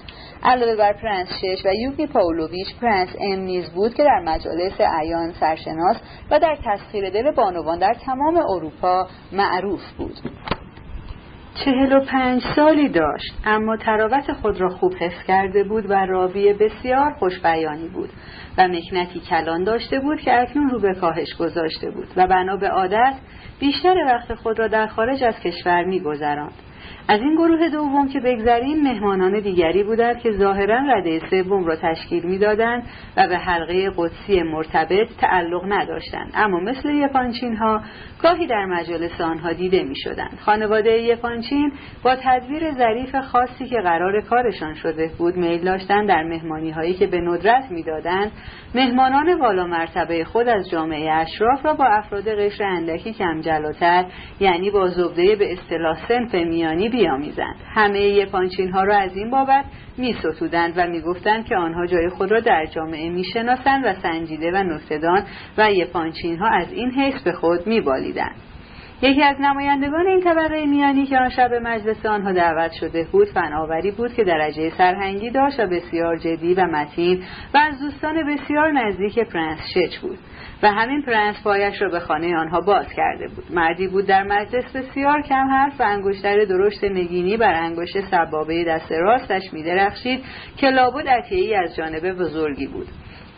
[0.45, 5.33] علاوه بر پرنس شچ و یوگنی پاولویچ پرنس ام نیز بود که در مجالس اعیان
[5.33, 5.97] سرشناس
[6.31, 10.15] و در تسخیر دل بانوان در تمام اروپا معروف بود.
[11.65, 16.53] چهل و پنج سالی داشت اما طراوت خود را خوب حفظ کرده بود و راوی
[16.53, 18.11] بسیار خوشبیانی بود
[18.59, 22.69] و مکنتی کلان داشته بود که اکنون رو به کاهش گذاشته بود و بنا به
[22.69, 23.15] عادت
[23.61, 26.55] بیشتر وقت خود را در خارج از کشور میگذراند.
[27.09, 32.23] از این گروه دوم که بگذریم مهمانان دیگری بودند که ظاهرا رده سوم را تشکیل
[32.23, 32.83] می‌دادند
[33.17, 36.31] و به حلقه قدسی مرتبط تعلق نداشتند.
[36.35, 37.81] اما مثل یپانچین ها
[38.23, 40.39] گاهی در مجالس آنها دیده می شدند.
[40.41, 41.73] خانواده یپانچین
[42.03, 47.07] با تدبیر ظریف خاصی که قرار کارشان شده بود میل داشتند در مهمانی هایی که
[47.07, 48.33] به ندرت می‌دادند
[48.75, 54.05] مهمانان والا مرتبه خود از جامعه اشراف را با افراد قشر اندکی کم جلوتر
[54.41, 59.65] یعنی با زبده به اصطلاح سنف میانی بیامیزند همه یپانچین ها را از این بابت
[59.99, 63.95] می ستودند و می گفتند که آنها جای خود را در جامعه می شناسند و
[64.03, 65.25] سنجیده و نکتهدان
[65.59, 67.81] و یپانچین ها از این حیث به خود می
[69.03, 73.91] یکی از نمایندگان این طبقه میانی که آن شب مجلس آنها دعوت شده بود فناوری
[73.91, 77.23] بود که درجه سرهنگی داشت و بسیار جدی و متین
[77.55, 80.19] و از دوستان بسیار نزدیک پرنس شچ بود
[80.63, 83.45] و همین پرنس پایش را به خانه آنها باز کرده بود.
[83.51, 88.93] مردی بود در مجلس بسیار کم حرف و انگشتر درشت نگینی بر انگشت سبابه دست
[88.93, 90.25] راستش میدرخشید
[90.57, 92.89] که لابد عطیه‌ای از جانب بزرگی بود.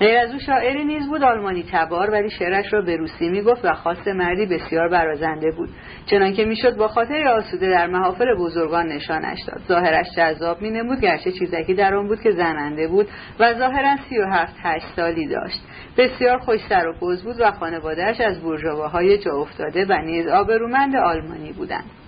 [0.05, 3.75] غیر از او شاعری نیز بود آلمانی تبار ولی شعرش را به روسی می‌گفت و
[3.75, 5.69] خاص مردی بسیار برازنده بود.
[6.07, 9.61] چنانکه می‌شد با خاطر آسوده در محافل بزرگان نشانش داد.
[9.69, 13.09] ظاهرش جذاب مینمود گرچه چیزکی در آن بود که زننده بود
[13.41, 15.61] و ظاهرا سی و هفت هشت سالی داشت.
[15.97, 20.97] بسیار خوش سر و پوز بود و خانوادهش از بورژواهای جا افتاده و نیز آبرومند
[20.97, 22.04] آلمانی بودند.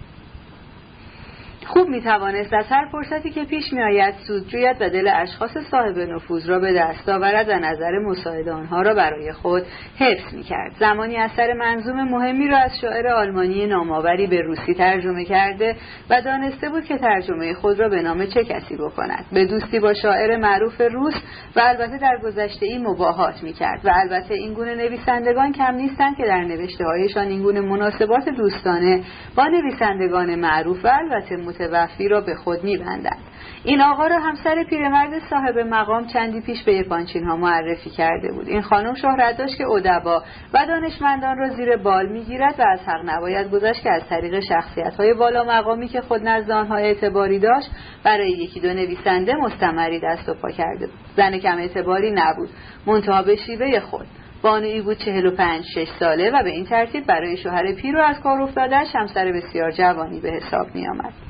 [1.67, 5.51] خوب می توانست از هر فرصتی که پیش می آید سود جوید و دل اشخاص
[5.71, 9.63] صاحب نفوذ را به دست آورد و نظر مساعد آنها را برای خود
[9.99, 10.73] حفظ می کرد.
[10.81, 15.77] زمانی اثر منظوم مهمی را از شاعر آلمانی نامآوری به روسی ترجمه کرده
[16.11, 19.95] و دانسته بود که ترجمه خود را به نام چه کسی بکند به دوستی با
[19.95, 21.15] شاعر معروف روس
[21.57, 26.17] و البته در گذشته ای مباهات می کرد و البته این گونه نویسندگان کم نیستند
[26.17, 29.05] که در نوشته هایشان این گونه مناسبات دوستانه
[29.37, 33.19] با نویسندگان معروف و البته متوفی را به خود میبندند.
[33.65, 38.49] این آقا را همسر پیرمرد صاحب مقام چندی پیش به یپانچین ها معرفی کرده بود.
[38.49, 40.23] این خانم شهرت داشت که ادبا
[40.55, 44.95] و دانشمندان را زیر بال می‌گیرد و از حق نباید گذاشت که از طریق شخصیت
[44.95, 47.71] های بالا مقامی که خود نزد آنها اعتباری داشت
[48.05, 50.99] برای یکی دو نویسنده مستمری دست و پا کرده بود.
[51.17, 52.49] زن کم اعتباری نبود.
[52.87, 54.07] منتها به شیوه خود.
[54.43, 58.01] بانویی بود چهل و پنج شش ساله و به این ترتیب برای شوهر پیر و
[58.01, 61.26] از کار افتادهش همسر بسیار جوانی به حساب می آمد.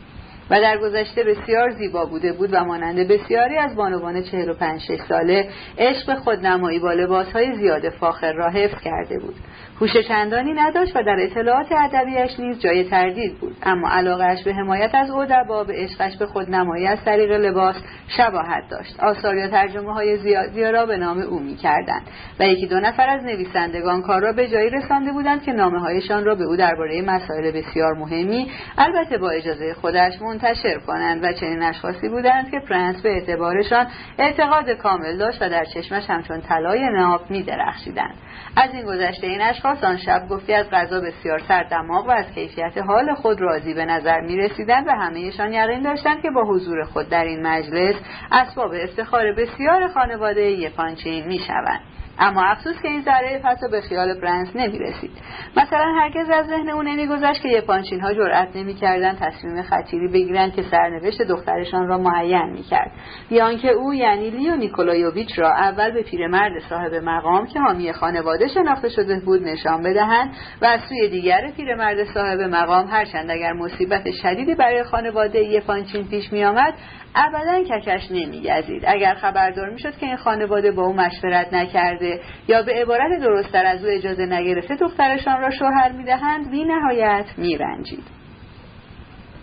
[0.51, 4.81] و در گذشته بسیار زیبا بوده بود و مانند بسیاری از بانوان چهل و پنج
[4.81, 5.49] شش ساله
[5.79, 9.35] عشق خودنمایی با لباسهای زیاد فاخر را حفظ کرده بود.
[9.81, 13.57] هوش چندانی نداشت و در اطلاعات ادبیاش نیز جای تردید بود.
[13.63, 17.77] اما علاقهاش به حمایت از ادبا به عشقش به خودنمایی از طریق لباس
[18.17, 19.01] شباهت داشت.
[19.01, 22.03] آثار یا ترجمه های زیادی را به نام او می کردند
[22.41, 26.25] و یکی دو نفر از نویسندگان کار را به جایی رسانده بودند که نامه هایشان
[26.25, 31.63] را به او درباره مسائل بسیار مهمی البته با اجازه خودش منتشر کنند و چنین
[31.63, 33.87] اشخاصی بودند که پرنس به اعتبارشان
[34.19, 38.15] اعتقاد کامل داشت و در چشمش همچون طلای ناب می درخشیدند
[38.57, 42.79] از این گذشته این اشخاص آن شب گفتی از غذا بسیار سردماغ و از کیفیت
[42.79, 47.09] حال خود راضی به نظر می رسیدند و همهشان یقین داشتند که با حضور خود
[47.09, 47.95] در این مجلس
[48.33, 51.96] اسباب افتخار بسیار خانواده یپانچین می شوند.
[52.19, 55.11] اما افسوس که این ذره حتی به خیال پرنس نمی رسید
[55.57, 60.63] مثلا هرگز از ذهن او نمیگذشت که یپانچین ها جرأت نمی‌کردند تصمیم خطیری بگیرند که
[60.63, 62.91] سرنوشت دخترشان را معین می‌کرد.
[63.31, 68.49] یا آنکه او یعنی لیو نیکولایوویچ را اول به پیرمرد صاحب مقام که حامی خانواده
[68.49, 70.31] شناخته شده بود نشان بدهند
[70.63, 76.33] و از سوی دیگر پیرمرد صاحب مقام هرچند اگر مصیبت شدیدی برای خانواده یپانچین پیش
[76.33, 76.75] میآمد
[77.17, 78.83] ابدا ککش نمیگزید.
[78.87, 83.85] اگر خبردار می‌شد که این خانواده با او مشورت نکرده یا به عبارت درستتر از
[83.85, 88.05] او اجازه نگرفته دخترشان را شوهر می‌دهند بی نهایت میرنجید.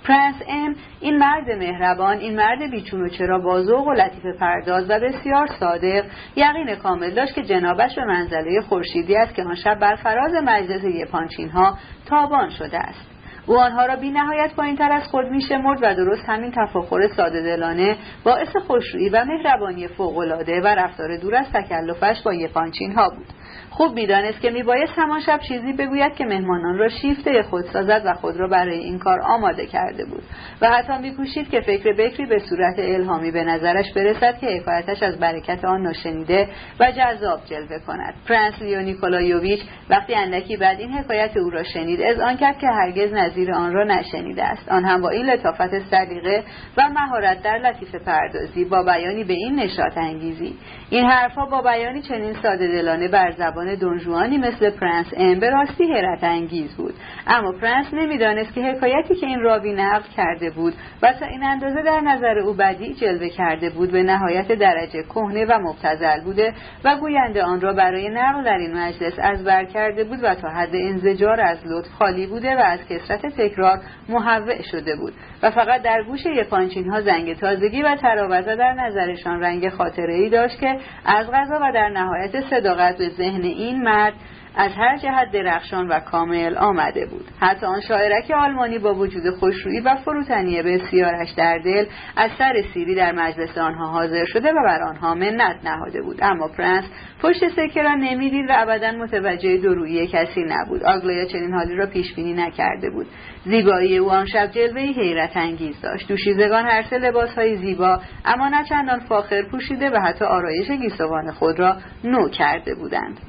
[0.03, 4.99] پرنس ام این مرد مهربان این مرد بیچون و چرا بازوق و لطیف پرداز و
[4.99, 6.05] بسیار صادق
[6.35, 10.83] یقین کامل داشت که جنابش به منزله خورشیدی است که آن شب بر فراز مجلس
[10.83, 13.12] یپانچین ها تابان شده است.
[13.45, 17.41] او آنها را بی نهایت پایین تر از خود میشمرد و درست همین تفاخر ساده
[17.41, 23.27] دلانه باعث خوشرویی و مهربانی فوقالعاده و رفتار دور از تکلفش با یپانچین ها بود.
[23.75, 28.13] خوب می‌دانست که میبایست همان شب چیزی بگوید که مهمانان را شیفته خود سازد و
[28.13, 30.23] خود را برای این کار آماده کرده بود.
[30.61, 35.19] و حتی میکوشید که فکر بکری به صورت الهامی به نظرش برسد که حکایتش از
[35.19, 36.47] برکت آن ناشنیده
[36.79, 38.13] و جذاب جلوه کند.
[38.27, 39.59] پرنس لیو نیکولایوویچ
[39.89, 43.83] وقتی اندکی بعد این حکایت او را شنید اذعان کرد که هرگز نظیر آن را
[43.83, 44.69] نشنیده است.
[44.69, 46.43] آن هم با این لطافت سلیقه
[46.77, 50.55] و مهارت در لطیفه پردازی با بیانی به این نشاط انگیزی.
[50.93, 55.49] این حرفها با بیانی چنین ساده دلانه بر زبان دون ژوانی مثل پرنس ام به
[55.49, 56.93] راستی حیرت انگیز بود.
[57.27, 61.81] اما پرنس نمی‌دانست که حکایتی که این راوی نقل کرده بود و تا این اندازه
[61.81, 66.53] در نظر او بدیع جلوه کرده بود به نهایت درجه کهنه و مبتذل بوده
[66.83, 70.49] و گوینده آن را برای نقل در این مجلس از بر کرده بود و تا
[70.49, 73.79] حد انزجار از لطف خالی بوده و از کسرت تکرار
[74.09, 75.13] محوع شده بود
[75.43, 80.29] و فقط در گوش یپانچین ها زنگ تازگی و تراوزه در نظرشان رنگ خاطره ای
[80.29, 84.13] داشت که از غذا و در نهایت صداقت به ذهن این مرد
[84.55, 87.25] از هر جهت درخشان و کامل آمده بود.
[87.39, 91.85] حتی آن شاعرک آلمانی با وجود خوشرویی و فروتنی بسیارش در دل
[92.17, 96.19] از سر سیری در مجلس آنها حاضر شده و بر آنها منت نهاده بود.
[96.21, 96.83] اما پرنس
[97.21, 100.83] پشت سکه را نمی‌دید و ابدا متوجه درویی کسی نبود.
[100.83, 103.07] آگلایا چنین حالی را پیش بینی نکرده بود.
[103.45, 106.07] زیبایی او آن شب جلوهای حیرت انگیز داشت.
[106.07, 111.59] دوشیزگان هر سه لباسهای زیبا اما نه چندان فاخر پوشیده و حتی آرایش گیسوان خود
[111.59, 113.19] را نو کرده بودند.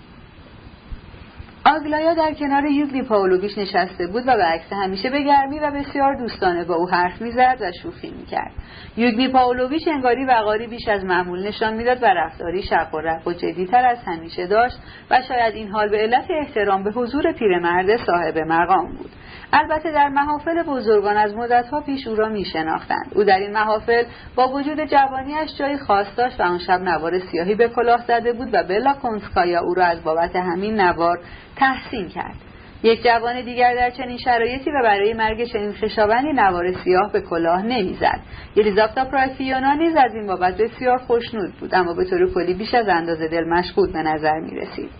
[1.66, 6.15] آگلایا در کنار یوگلی پاولویچ نشسته بود و به عکس همیشه به گرمی و بسیار
[6.15, 8.53] دوستانه با او حرف می‌زد و شوخی می‌کرد.
[8.97, 13.32] یوگلی پاولویچ انگاری وقاری بیش از معمول نشان می‌داد و رفتاری شق و رق و
[13.32, 14.77] جدیتر از همیشه داشت
[15.11, 19.11] و شاید این حال به علت احترام به حضور پیرمرد صاحب مقام بود.
[19.56, 23.12] البته در محافل بزرگان از مدتها پیش او را می شناختند.
[23.14, 24.05] او در این محافل
[24.35, 28.48] با وجود جوانیش جایی خاص داشت و آن شب نوار سیاهی به کلاه زده بود
[28.52, 31.18] و بلا کنسکایا او را از بابت همین نوار
[31.56, 32.35] تحسین کرد.
[32.82, 37.62] یک جوان دیگر در چنین شرایطی و برای مرگ چنین خشابندی نوار سیاه به کلاه
[37.62, 38.20] نمی‌زد.
[38.56, 42.89] یلیزاوتا پرایفیونا نیز از این بابت بسیار خوشنود بود اما به طور کلی بیش از
[42.89, 44.90] اندازه دل مشغول به نظر می رسید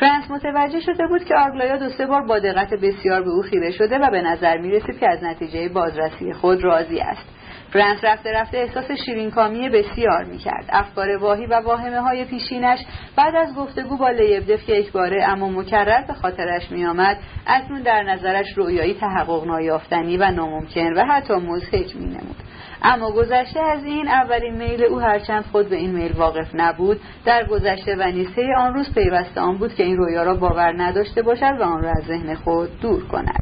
[0.00, 3.70] فرانس متوجه شده بود که آگلایا دو سه بار با دقت بسیار به او خیره
[3.70, 7.39] شده و به نظر می رسید که از نتیجه بازرسی خود راضی است.
[7.72, 10.64] فرانس رفته رفته احساس شیرینکامی بسیار می‌کرد.
[10.68, 12.78] افکار واهی و واهمه های پیشینش
[13.16, 17.16] بعد از گفتگو با لیبدف که یک باره اما مکرر به خاطرش میآمد
[17.46, 22.36] اکنون در نظرش رویایی تحقق نایافتنی و ناممکن و حتی مضحک مینمود.
[22.82, 27.46] اما گذشته از این اولین میل او هرچند خود به این میل واقف نبود در
[27.46, 31.56] گذشته و نیسته آن روز پیوسته آن بود که این رویا را باور نداشته باشد
[31.60, 33.39] و آن را از ذهن خود دور کند.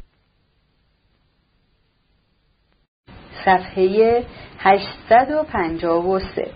[3.45, 4.25] صفحه
[4.59, 6.51] 853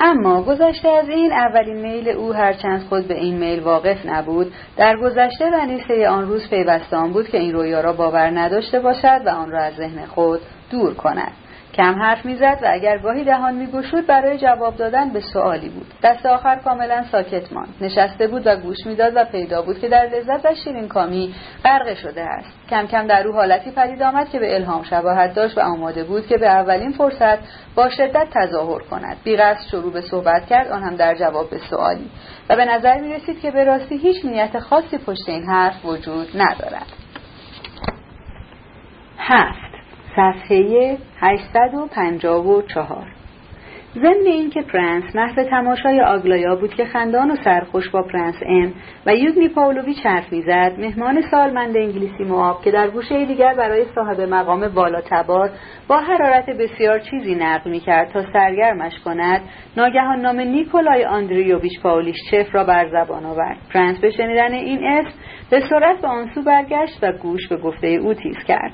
[0.00, 4.96] اما گذشته از این اولین میل او هرچند خود به این میل واقف نبود در
[4.96, 9.28] گذشته و نیسته آن روز پیوستان بود که این رویا را باور نداشته باشد و
[9.28, 10.40] آن را از ذهن خود
[10.70, 11.32] دور کند.
[11.80, 15.86] کم حرف می‌زد و اگر گاهی دهان میگشود برای جواب دادن به سوالی بود.
[16.02, 17.74] دست آخر کاملا ساکت ماند.
[17.80, 21.34] نشسته بود و گوش می‌داد و پیدا بود که در لذت و شیرین کامی
[21.64, 22.68] غرق شده است.
[22.70, 26.26] کم کم در او حالتی پدید آمد که به الهام شباهت داشت و آماده بود
[26.26, 27.38] که به اولین فرصت
[27.74, 29.16] با شدت تظاهر کند.
[29.24, 32.10] بیقصد شروع به صحبت کرد آن هم در جواب به سوالی.
[32.50, 36.28] و به نظر می رسید که به راستی هیچ نیت خاصی پشت این حرف وجود
[36.34, 36.86] ندارد.
[39.18, 39.69] هفت.
[40.16, 43.20] صفحه 854
[43.94, 48.72] ضمن اینکه پرنس محو تماشای آگلایا بود که خندان و سرخوش با پرنس ام
[49.06, 54.20] و یوگنی پاولویچ حرف می‌زد مهمان سالمند انگلیسی مآب که در گوشه دیگر برای صاحب
[54.20, 55.50] مقام بالا تبار
[55.88, 59.40] با حرارت بسیار چیزی نقل می‌کرد تا سرگرمش کند
[59.76, 61.80] ناگهان نام نیکولای آندریوویچ
[62.30, 63.56] پاولیشچف را بر زبان آورد.
[63.74, 65.18] پرنس به شنیدن این اسم
[65.50, 68.72] به سرعت به آنسو برگشت و گوش به گفته او تیز کرد.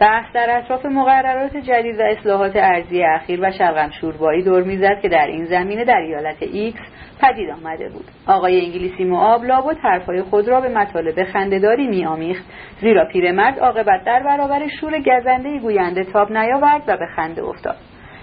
[0.00, 5.08] بحث در اطراف مقررات جدید و اصلاحات ارضی اخیر و شلغم شوربایی دور می‌زد که
[5.08, 6.80] در این زمینه در ایالت ایکس
[7.22, 8.04] پدید آمده بود.
[8.26, 12.44] آقای انگلیسی مآب لابد حرفهای خود را به مطالب خندهداری میآمیخت.
[12.80, 17.76] زیرا پیرمرد عاقبت در برابر شور گزنده گوینده تاب نیاورد و به خنده افتاد.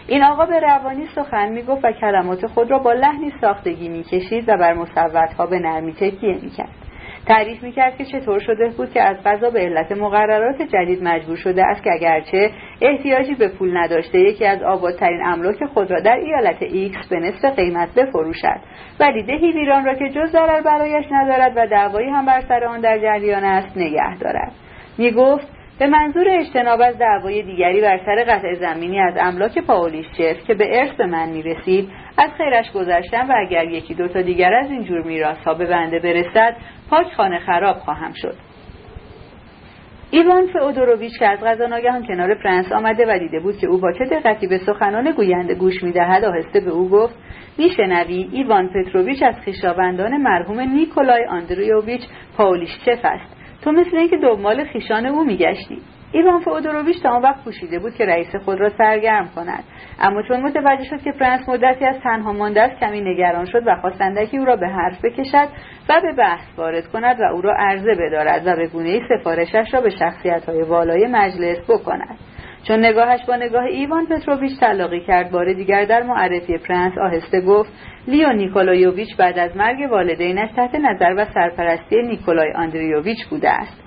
[0.07, 4.57] این آقا به روانی سخن می‌گفت و کلمات خود را با لحنی ساختگی می‌کشید و
[4.57, 6.84] بر مصوتها به نرمی تکیه می‌کرد.
[7.27, 11.65] تعریف می‌کرد که چطور شده بود که از قضا به علت مقررات جدید مجبور شده
[11.65, 16.61] است که اگرچه احتیاجی به پول نداشته یکی از آبادترین املاک خود را در ایالت
[16.61, 18.59] ایکس به نصف قیمت بفروشد.
[18.99, 22.81] ولی دهی ویران را که جز ضرر برایش ندارد و دعوایی هم بر سر آن
[22.81, 24.51] در جریان است نگه دارد.
[24.97, 30.53] می‌گفت به منظور اجتناب از دعوای دیگری بر سر قطعه زمینی از املاک پاولیشچف که
[30.53, 34.83] به ارث من می‌رسید از خیرش گذشتم و اگر یکی دو تا دیگر از این
[34.83, 36.55] جور میراث ها به بنده برسد
[36.89, 38.35] پاک خانه خراب خواهم شد.
[40.11, 43.91] ایوان فئودوروویچ که از قضا ناگهان کنار پرنس آمده و دیده بود که او با
[43.91, 47.15] چه دقتی به سخنان گوینده گوش می‌دهد آهسته به او گفت
[47.57, 52.01] میشنوی ایوان پتروویچ از خویشاوندان مرحوم نیکولای آندریوویچ
[52.37, 53.34] پاولیشچف است.
[53.65, 55.77] تو مثل اینکه دنبال خویشان او میگشتی.
[56.11, 59.63] ایوان فئودوروویچ تا آن وقت کوشیده بود که رئیس خود را سرگرم کند.
[59.99, 63.75] اما چون متوجه شد که پرنس مدتی است تنها مانده است کمی نگران شد و
[63.81, 65.47] خواست اندکی او را به حرف بکشد
[65.89, 69.81] و به بحث وارد کند و او را عرضه بدارد و به گونه سفارشش را
[69.81, 72.17] به شخصیت های والای مجلس بکند.
[72.67, 77.71] چون نگاهش با نگاه ایوان پتروویچ تلاقی کرد بار دیگر در معرفی پرنس آهسته گفت
[78.07, 83.83] لیو نیکولایوویچ بعد از مرگ والدینش تحت نظر و سرپرستی نیکولای آندریوویچ بوده است.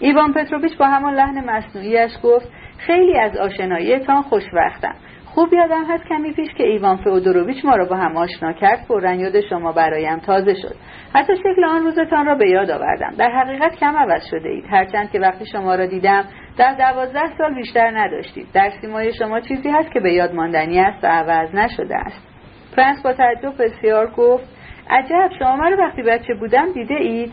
[0.00, 2.48] ایوان پتروویچ با همان لحن مصنوعیش گفت
[2.78, 4.94] خیلی از آشناییتان خوشوقتم
[5.34, 9.14] خوب یادم هست کمی پیش که ایوان فئودوروویچ ما را با هم آشنا کرد فورا
[9.14, 10.74] یاد شما برایم تازه شد.
[11.14, 13.14] حتی شکل آن روزتان را به یاد آوردم.
[13.18, 14.64] در حقیقت کم عوض شده اید.
[14.70, 16.24] هرچند که وقتی شما را دیدم
[16.58, 21.04] در دوازده سال بیشتر نداشتید در سیمای شما چیزی هست که به یاد ماندنی است
[21.04, 22.28] و عوض نشده است.
[22.76, 24.44] پرنس با تعجب بسیار گفت
[24.90, 27.32] عجب شما رو وقتی بچه بودم دیده اید؟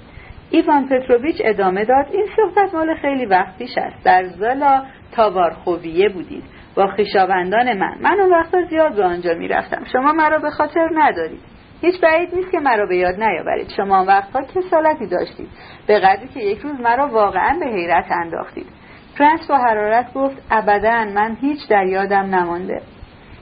[0.52, 4.04] ایوان پتروویچ ادامه داد این صحبت مال خیلی وقت پیش است.
[4.06, 6.44] در زالا تاوارخویه بودید.
[6.76, 7.96] با خویشاوندان من.
[8.02, 9.84] من اون وقتا زیاد به آنجا می‌رفتم.
[9.92, 11.42] شما مرا به خاطر ندارید.
[11.82, 13.70] هیچ بعید نیست که مرا به یاد نیاورید.
[13.78, 15.50] شما آن وقتها کسالتی داشتید.
[15.88, 18.68] به قدری که یک روز مرا واقعا به حیرت انداختید.
[19.20, 22.82] پرنس با حرارت گفت ابدا من هیچ در یادم نمانده.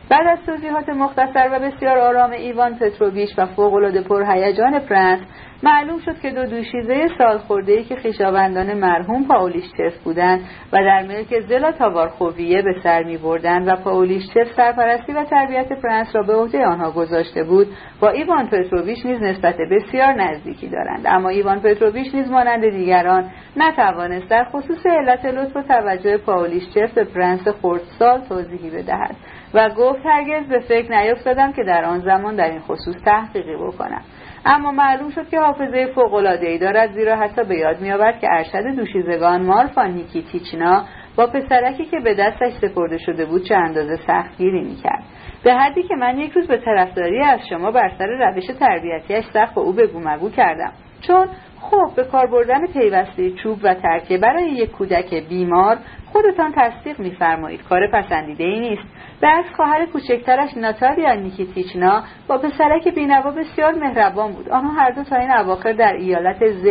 [0.10, 5.20] بعد از توضیحات مختصر و بسیار آرام ایوان پتروویچ و فوقالعاده پرهیجان پرنس
[5.63, 10.39] معلوم شد که دو دوشیزه سالخورده که خویشاوندان مرحوم پاولیشچف بودند
[10.73, 16.15] و در ملک زلا تاوارخوویه به سر می بردند و پاولیشچف سرپرستی و تربیت پرنس
[16.15, 17.67] را به عهده آنها گذاشته بود
[18.01, 21.05] با ایوان پتروویچ نیز نسبت بسیار نزدیکی دارند.
[21.05, 27.03] اما ایوان پتروویچ نیز مانند دیگران نتوانست در خصوص علت لطف و توجه پاولیشچف به
[27.03, 29.15] پرنس خردسال توضیحی بدهد
[29.53, 34.01] و گفت هرگز به فکر نیفتادم که در آن زمان در این خصوص تحقیقی بکنم.
[34.49, 35.94] اما معلوم شد که حافظه
[36.41, 39.94] ای دارد زیرا حتی به یاد میآورد که ارشد دوشیزگان مارفا
[40.31, 40.84] نیکیتیچنا
[41.15, 45.03] با پسرکی که به دستش سپرده شده بود چه اندازه سختگیری می‌کرد.
[45.44, 49.53] به حدی که من یک روز به طرفداری از شما بر سر روش تربیتیش سخت
[49.53, 50.72] با او بگو مگو کردم.
[51.02, 51.28] چون
[51.61, 57.63] خب به کار بردن پیوسته چوب و ترکه برای یک کودک بیمار خودتان تصدیق میفرمایید.
[57.63, 58.84] کار پسندیده ای نیست.
[59.23, 64.49] از خواهر کوچکترش ناتالیا نیکیتیچنا با پسرک بینوا بسیار مهربان بود.
[64.49, 66.63] آنها هر دو تا این اواخر در ایالت ز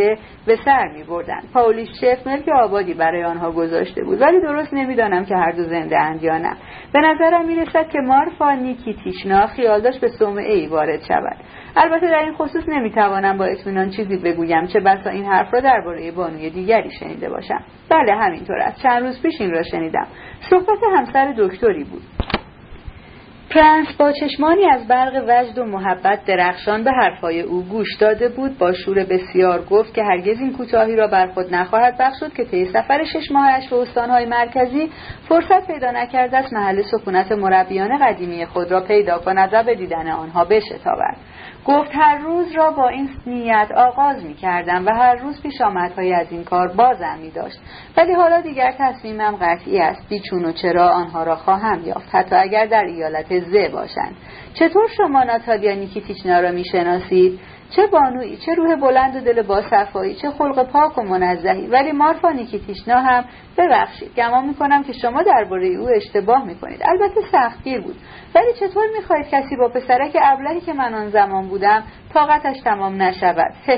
[0.45, 4.21] به سر می بردن پاولیش شف ملک آبادی برای آنها گذاشته بود.
[4.21, 6.57] ولی درست نمی‌دانم که هر دو زنده اند یا نه.
[6.93, 11.37] به نظرم می رسد که مارفا نیکیتیچنا خیال داشت به صومعه ای وارد شود.
[11.77, 16.11] البته در این خصوص نمی‌توانم با اطمینان چیزی بگویم چه بسا این حرف را درباره
[16.11, 17.61] بانوی دیگری شنیده باشم.
[17.89, 18.81] بله همینطور است.
[18.83, 20.07] چند روز پیش این را شنیدم.
[20.49, 22.03] صحبت همسر دکتری بود.
[23.49, 28.57] پرنس با چشمانی از برق وجد و محبت درخشان به حرفهای او گوش داده بود
[28.57, 32.65] با شور بسیار گفت که هرگز این کوتاهی را بر خود نخواهد بخشود که طی
[32.65, 34.91] سفر شش ماهش به استانهای مرکزی
[35.29, 40.11] فرصت پیدا نکرده است محل سکونت مربیان قدیمی خود را پیدا کند و به دیدن
[40.11, 41.17] آنها بشتابد.
[41.67, 46.13] گفت هر روز را با این نیت آغاز می کردم و هر روز پیش آمدهای
[46.13, 47.59] از این کار بازم می داشت
[47.97, 50.09] ولی حالا دیگر تصمیمم قطعی است.
[50.09, 52.15] بیچون و چرا آنها را خواهم یافت.
[52.15, 54.15] حتی اگر در ایالت ز باشند.
[54.53, 57.39] چطور شما ناتالیا نیکیتیچنا را می شناسید
[57.69, 61.67] چه بانویی چه روح بلند و دل باصفایی چه خلق پاک و منزهی.
[61.67, 63.25] ولی مارفا نیکیتیشنا هم
[63.57, 66.81] ببخشید گمان می‌کنم که شما درباره او اشتباه می‌کنید.
[66.85, 67.95] البته سختگیر بود.
[68.35, 71.83] ولی چطور می‌خواهید کسی با پسرک ابلهی که من آن زمان بودم
[72.13, 73.53] طاقتش تمام نشود؟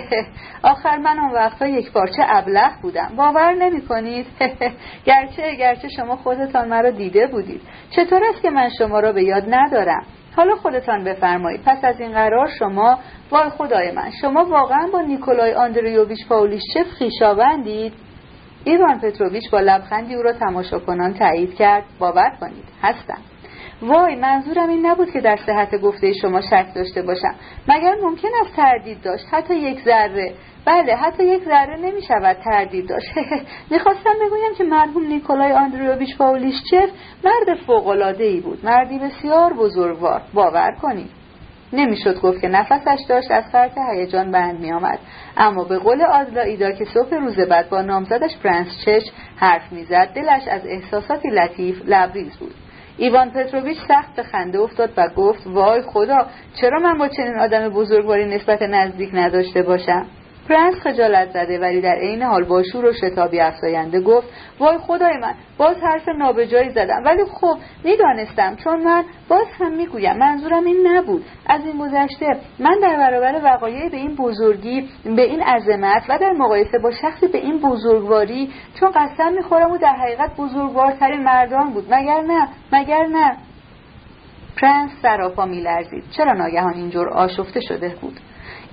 [0.63, 3.11] آخر من آن وقتها یک پارچه ابله بودم.
[3.17, 4.25] باور نمی‌کنید؟
[5.05, 7.61] گرچه گرچه شما خودتان مرا دیده بودید.
[7.89, 10.05] چطور است که من شما را به یاد ندارم؟
[10.39, 11.61] حالا خودتان بفرمایید.
[11.65, 12.99] پس از این قرار شما
[13.31, 14.11] وای خدای من.
[14.21, 17.93] شما واقعا با نیکولای آندریوویچ پاولیشچف خیشاوندید؟
[18.63, 21.83] ایوان پتروویچ با لبخندی او را تماشا کنان تایید کرد.
[21.99, 23.17] باور کنید هستم.
[23.81, 27.35] وای منظورم این نبود که در صحت گفته شما شک داشته باشم.
[27.67, 30.33] مگر ممکن است تردید داشت؟ حتی یک ذره.
[30.69, 33.07] بله حتی یک ذره نمی شود تردید داشت.
[33.71, 36.89] می‌خواستم بگویم که مرحوم نیکولای آندریوویچ پاولیشچف
[37.23, 38.65] مرد فوقالعاده ای بود.
[38.65, 40.21] مردی بسیار بزرگوار.
[40.33, 41.09] باور کنید.
[41.73, 44.99] نمی‌شد گفت که نفسش داشت از فرط هیجان بند می آمد.
[45.37, 49.03] اما به قول آدلاییدا که صبح روز بعد با نامزدش پرنس شچ
[49.35, 52.53] حرف می‌زد دلش از احساساتی لطیف لبریز بود.
[52.97, 56.25] ایوان پتروویچ سخت به خنده افتاد و گفت وای خدا
[56.61, 60.05] چرا من با چنین آدم بزرگواری نسبت نزدیک نداشته باشم؟
[60.49, 64.27] پرنس خجالت زده ولی در عین حال با شور و شتابی افزاینده گفت
[64.59, 67.03] وای خدای من باز حرف نابجایی زدم.
[67.05, 71.25] ولی خب می‌دانستم چون من باز هم می‌گویم منظورم این نبود.
[71.47, 76.31] از این گذشته من در برابر وقایع به این بزرگی به این عظمت و در
[76.31, 78.49] مقایسه با شخصی به این بزرگواری
[78.79, 81.93] چون قسم می‌خورم و در حقیقت بزرگوارترین مردان بود.
[81.93, 83.37] مگر نه؟ مگر نه؟
[84.61, 86.03] پرنس سراپا میلرزید.
[86.17, 88.19] چرا ناگهان اینجور آشفته شده بود؟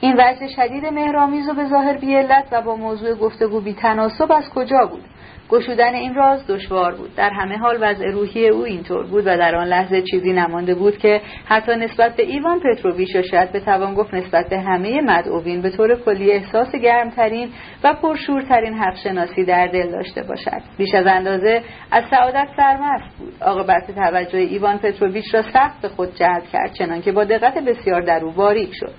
[0.01, 4.51] این وضع شدید مهرامیز و به ظاهر بیعلت و با موضوع گفتگو بی تناسب از
[4.51, 5.05] کجا بود؟
[5.48, 7.14] گشودن این راز دشوار بود.
[7.16, 10.98] در همه حال وضع روحی او اینطور بود و در آن لحظه چیزی نمانده بود
[10.98, 15.62] که حتی نسبت به ایوان پتروویچ و شاید به توان گفت نسبت به همه مدعوین
[15.62, 17.48] به طور کلی احساس گرمترین
[17.85, 20.62] و پرشورترین حق شناسی در دل داشته باشد.
[20.78, 23.32] بیش از اندازه از سعادت سرمست بود.
[23.40, 28.24] عاقبت توجه ایوان پتروویچ را سخت به خود جلب کرد چنانکه با دقت بسیار در
[28.24, 28.93] او باریک شد.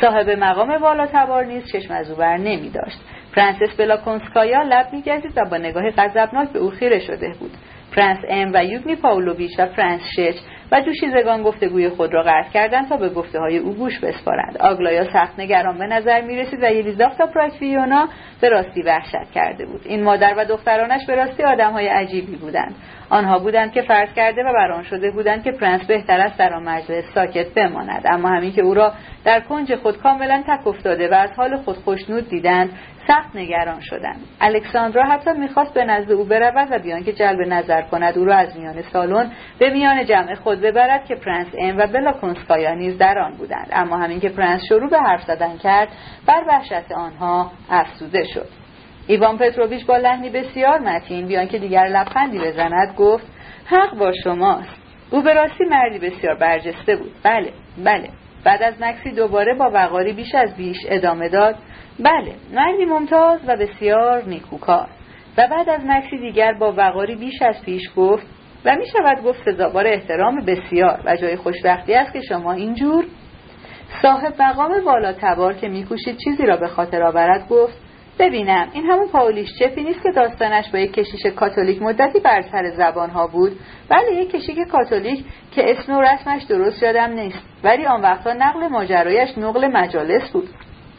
[0.00, 2.98] صاحب مقام والا تبار نیز چشم از او بر نمی داشت.
[3.36, 7.50] پرنسس بلاکونسکایا لب میگزید و با نگاه غضبناک به او خیره شده بود.
[7.96, 10.36] پرنس ام و یوگنی پاولویچ و پرنس شچ
[10.72, 14.58] و دوشیزگان گفتگوی خود را قطع کردند تا به گفته های او گوش بسپارند.
[14.60, 18.08] آگلایا سخت نگران به نظر می رسید و یلیزاوتا پراکوفیونا
[18.40, 19.80] به راستی وحشت کرده بود.
[19.84, 22.74] این مادر و دخترانش به راستی آدم های عجیبی بودند.
[23.10, 26.54] آنها بودند که فرض کرده و بر آن شده بودند که پرنس بهتر است در
[26.54, 28.04] آن مجلس ساکت بماند.
[28.10, 28.92] اما همین که او را
[29.24, 32.70] در کنج خود کاملا تک افتاده و از حال خود خشنود دیدند
[33.08, 37.40] سخت نگران شدند الکساندرا حتی می‌خواست به نزد او برود و بی آن که جلب
[37.40, 41.78] نظر کند او را از میان سالن به میان جمع خود ببرد که پرنس ام
[41.78, 43.68] و بلاکونسکایا نیز در آن بودند.
[43.72, 45.88] اما همین که پرنس شروع به حرف زدن کرد
[46.26, 48.48] بر وحشت آنها افسوده شد.
[49.06, 53.26] ایوان پتروویچ با لحنی بسیار متین بیان که دیگر لبخندی بزند گفت
[53.66, 54.76] حق با شماست.
[55.10, 57.12] او به راستی مردی بسیار برجسته بود.
[57.22, 57.52] بله
[57.84, 58.08] بله.
[58.44, 61.56] بعد از مکسی دوباره با وقاری بیش از بیش ادامه داد
[61.98, 64.88] بله مردی ممتاز و بسیار نیکوکار.
[65.38, 68.26] و بعد از مکسی دیگر با وقاری بیش از پیش گفت
[68.64, 73.04] و می شود گفت سزاوار احترام بسیار و جای خوشبختی است که شما اینجور.
[74.02, 77.78] صاحب مقام والا تبار که میکوشید چیزی را به خاطر آورد گفت
[78.18, 82.70] ببینم این همون پاولیش چپی نیست که داستانش با یک کشیش کاتولیک مدتی بر سر
[82.76, 83.52] زبان ها بود.
[83.88, 88.68] بله یک کشیش کاتولیک که اسم و رسمش درست یادم نیست ولی آن وقتا نقل
[88.68, 90.48] ماجرایش نقل مجالس بود.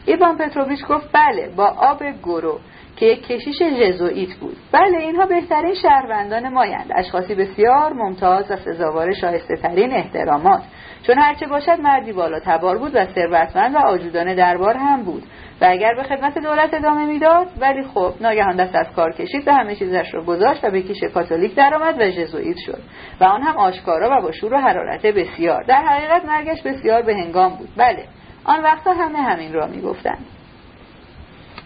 [0.06, 2.58] ایوان پتروویچ گفت بله با آب گرو
[2.96, 4.56] که یک کشیش ژزوئیت بود.
[4.72, 6.92] بله اینها بهترین شهروندان مایند.
[6.94, 10.62] اشخاصی بسیار ممتاز و سزاوار شایسته ترین احترامات.
[11.06, 15.22] چون هرچه باشد مردی بالا تبار بود و ثروتمند و آجودان دربار هم بود.
[15.60, 19.52] و اگر به خدمت دولت ادامه می‌داد ولی خب ناگهان دست از کار کشید و
[19.52, 22.78] همه چیزش رو گذاشت و به کیش کاتولیک درآمد و ژزوئیت شد.
[23.20, 25.62] و آن هم آشکارا و با شور و حرارت بسیار.
[25.62, 27.68] در حقیقت مرگش بسیار به هنگام بود.
[27.76, 28.04] بله.
[28.44, 30.26] آن وقتا همه همین را می‌گفتند.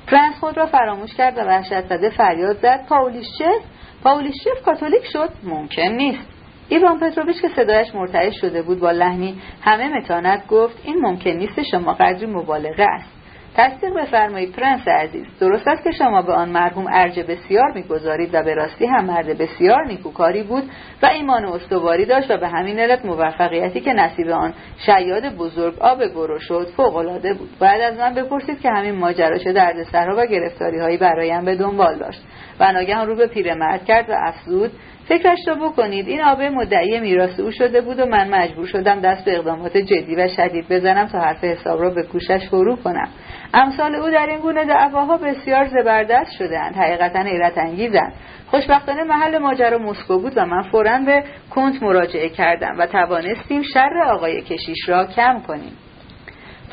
[0.06, 2.86] پرنس خود را فراموش کرد و وحشت زده فریاد زد.
[2.88, 3.62] پاولیشچف
[4.02, 5.30] پاولیشچف کاتولیک شد.
[5.42, 6.26] ممکن نیست.
[6.68, 11.62] ایوان پتروویچ که صدایش مرتعش شده بود با لحنی همه متانت گفت این ممکن نیست
[11.62, 13.13] شما قدری مبالغه است.
[13.56, 18.42] تصدیق بفرمایید پرنس عزیز درست است که شما به آن مرحوم ارج بسیار می‌گذارید و
[18.42, 20.70] به راستی هم مرد بسیار نیکوکاری بود
[21.02, 24.54] و ایمان و استواری داشت و به همین علت موفقیتی که نصیب آن
[24.86, 27.50] شیاد بزرگ آب گرو شد فوقالعاده بود.
[27.60, 32.22] باید از من بپرسید که همین ماجرا چه دردسرها و گرفتاریهایی برایم به دنبال داشت
[32.60, 34.72] و ناگهان رو به پیرمرد کرد و افزود
[35.08, 36.08] فکرش رو بکنید.
[36.08, 40.16] این آبه مدعی میراث او شده بود و من مجبور شدم دست به اقدامات جدی
[40.16, 43.08] و شدید بزنم تا حرف حساب را به کوشش فرو کنم.
[43.54, 46.76] امثال او در این گونه دعواها بسیار زبردست شدهاند.
[46.76, 48.12] حقیقتا حیرت انگیزند.
[48.46, 54.02] خوشبختانه محل ماجرا مسکو بود و من فورا به کنت مراجعه کردم و توانستیم شر
[54.06, 55.72] آقای کشیش را کم کنیم.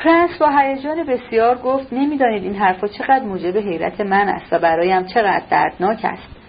[0.04, 5.04] پرنس با هیجان بسیار گفت نمی‌دانید این حرفها چقدر موجب حیرت من است و برایم
[5.04, 6.41] چقدر دردناک است.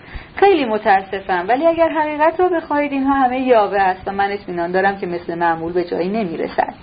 [0.44, 1.46] خیلی متاسفم.
[1.48, 5.36] ولی اگر حقیقت را بخواهید اینها همه یاوه است و من اطمینان دارم که مثل
[5.36, 6.74] معمول به جایی نمی‌رسد.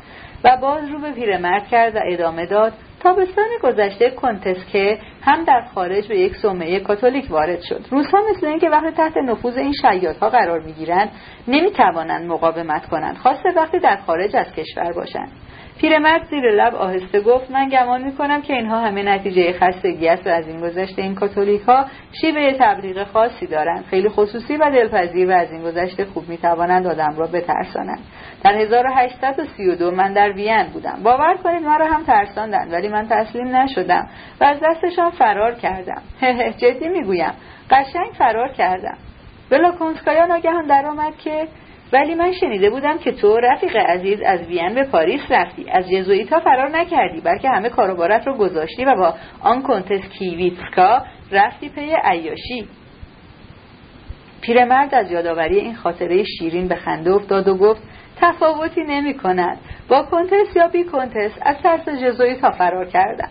[0.45, 6.09] و باز رو به پیرمرد کرد و ادامه داد تابستان گذشته کنتسکه هم در خارج
[6.09, 7.85] به یک صومعه کاتولیک وارد شد.
[7.91, 11.11] روزها مثل اینکه وقتی تحت نفوذ این شیادها قرار می‌گیرند
[11.49, 13.17] نمی‌توانند مقاومت کنند.
[13.17, 15.33] خاصه وقتی در خارج از کشور باشند.
[15.81, 20.31] پیرمرد زیر لب آهسته گفت من گمان می‌کنم که اینها همه نتیجه خستگی است و
[20.31, 21.87] از این گذشته این کاتولیک ها
[22.21, 23.85] شیوه تبلیغ خاصی دارند.
[23.91, 27.99] خیلی خصوصی و دلپذیر و از این گذشته خوب می‌توانند آدم را بترسانند.
[28.45, 31.01] در 1832 من در وین بودم.
[31.03, 34.09] باور کنید مرا هم ترساندند ولی من تسلیم نشدم
[34.41, 36.03] و از دستشان فرار کردم.
[36.63, 37.33] جدی می‌گویم.
[37.71, 38.99] قشنگ فرار کردم.
[39.51, 41.49] بلا کنسکایا ناگهان درآمد که
[41.93, 45.71] ولی من شنیده بودم که تو رفیق عزیز از وین به پاریس رفتی.
[45.71, 51.03] از جزویتا فرار نکردی بلکه همه کاروبارت رو گذاشتی و با آن کنتس کیویتسکا
[51.33, 52.69] رفتی پی عیاشی.
[54.41, 57.83] پیرمرد از یادآوری این خاطره شیرین به خنده افتاد و گفت
[58.21, 59.59] تفاوتی نمی کند
[59.89, 63.29] با کنتس یا بی کنتس از ترس ژزوئیت ها فرار کردم.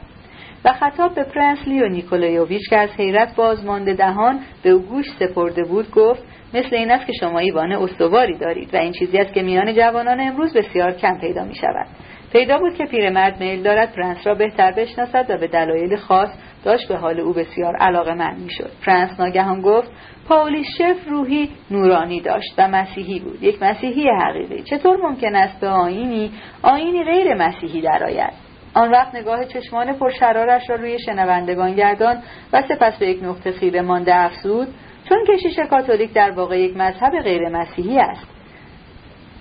[0.65, 5.63] و خطاب به پرنس لیو نیکولایوویچ که از حیرت بازمانده دهان به او گوش سپرده
[5.63, 6.23] بود گفت
[6.53, 10.19] مثل این است که شما ایمان استواری دارید و این چیزی است که میان جوانان
[10.19, 11.87] امروز بسیار کم پیدا می شود
[12.33, 16.29] پیدا بود که پیرمرد میل دارد پرنس را بهتر بشناسد و به دلایل خاص
[16.63, 18.71] داشت به حال او بسیار علاقه‌مند می شد.
[18.85, 19.91] پرنس ناگهان گفت
[20.27, 23.43] پاولیشف روحی نورانی داشت و مسیحی بود.
[23.43, 24.63] یک مسیحی حقیقی.
[24.63, 26.31] چطور ممکن است به آیینی
[26.61, 28.33] آیینی غیر مسیحی درآید؟
[28.73, 32.17] آن وقت نگاه چشمان پرشرارش را روی شنوندگان گرداند
[32.53, 34.67] و سپس به یک نقطه خیره مانده افزود.
[35.09, 38.27] چون کیش کاتولیک در واقع یک مذهب غیر مسیحی است.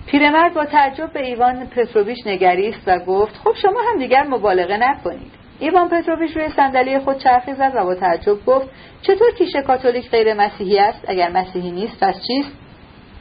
[0.05, 5.31] پیرمرد با تعجب به ایوان پتروویچ نگریست و گفت خب شما هم دیگر مبالغه نکنید.
[5.59, 8.69] ایوان پتروویچ روی صندلی خود چرخی زد و با تعجب گفت
[9.01, 12.51] چطور کیش کاتولیک غیر مسیحی است؟ اگر مسیحی نیست پس چیست؟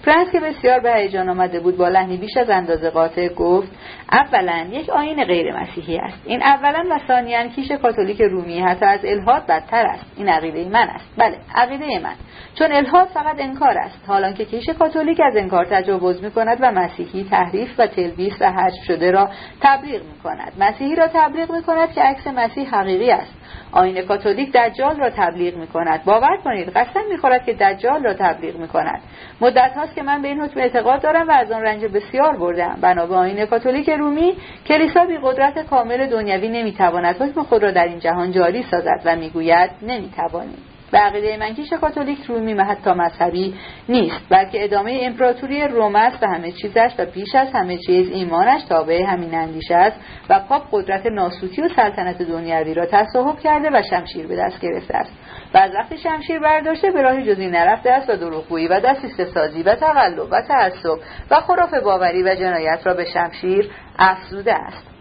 [0.09, 3.69] پرنس که بسیار به هیجان آمده بود با لحنی بیش از اندازه قاطع گفت
[4.13, 6.19] اولا یک آیین غیر مسیحی است.
[6.25, 10.05] این اولا و ثانیا کیش کاتولیک رومی حتی از الحاد بدتر است.
[10.17, 11.05] این عقیده من است.
[11.17, 12.15] بله عقیده من.
[12.55, 14.05] چون الهاد فقط انکار است.
[14.07, 18.53] حالان که کیش کاتولیک از انکار تجاوز می کند و مسیحی تحریف و تلبیس و
[18.53, 19.29] حجب شده را
[19.61, 23.38] تبلیغ می کند مسیحی را تبلیغ می کند که عکس مسیح حقیقی است.
[23.73, 28.57] آین کاتولیک دجال را تبلیغ می کند باور کنید قسم می‌خورد که دجال را تبلیغ
[28.57, 29.01] می کند
[29.41, 32.79] مدت هاست که من به این حکم اعتقاد دارم و از آن رنج بسیار بردم
[32.81, 37.85] بنا به آین کاتولیک رومی کلیسا بی قدرت کامل دنیوی نمی‌تواند حکم خود را در
[37.85, 40.68] این جهان جاری سازد و می‌گوید نمی‌توانیم.
[40.93, 43.55] به عقیده من کیش کاتولیک رومی و حتی مذهبی
[43.89, 48.63] نیست بلکه ادامه امپراتوری روم است و همه چیزش و پیش از همه چیز ایمانش
[48.63, 49.97] تابع همین اندیشه است
[50.29, 54.97] و پاپ قدرت ناسوتی و سلطنت دنیوی را تصاحب کرده و شمشیر به دست گرفته
[54.97, 55.13] است.
[55.55, 59.63] و از وقتی شمشیر برداشته به راه جزی نرفته است و دروغگویی و دستیسته سازی
[59.63, 60.99] و تقلب و تعصب
[61.31, 64.98] و خراف باوری و جنایت را به شمشیر افزوده است.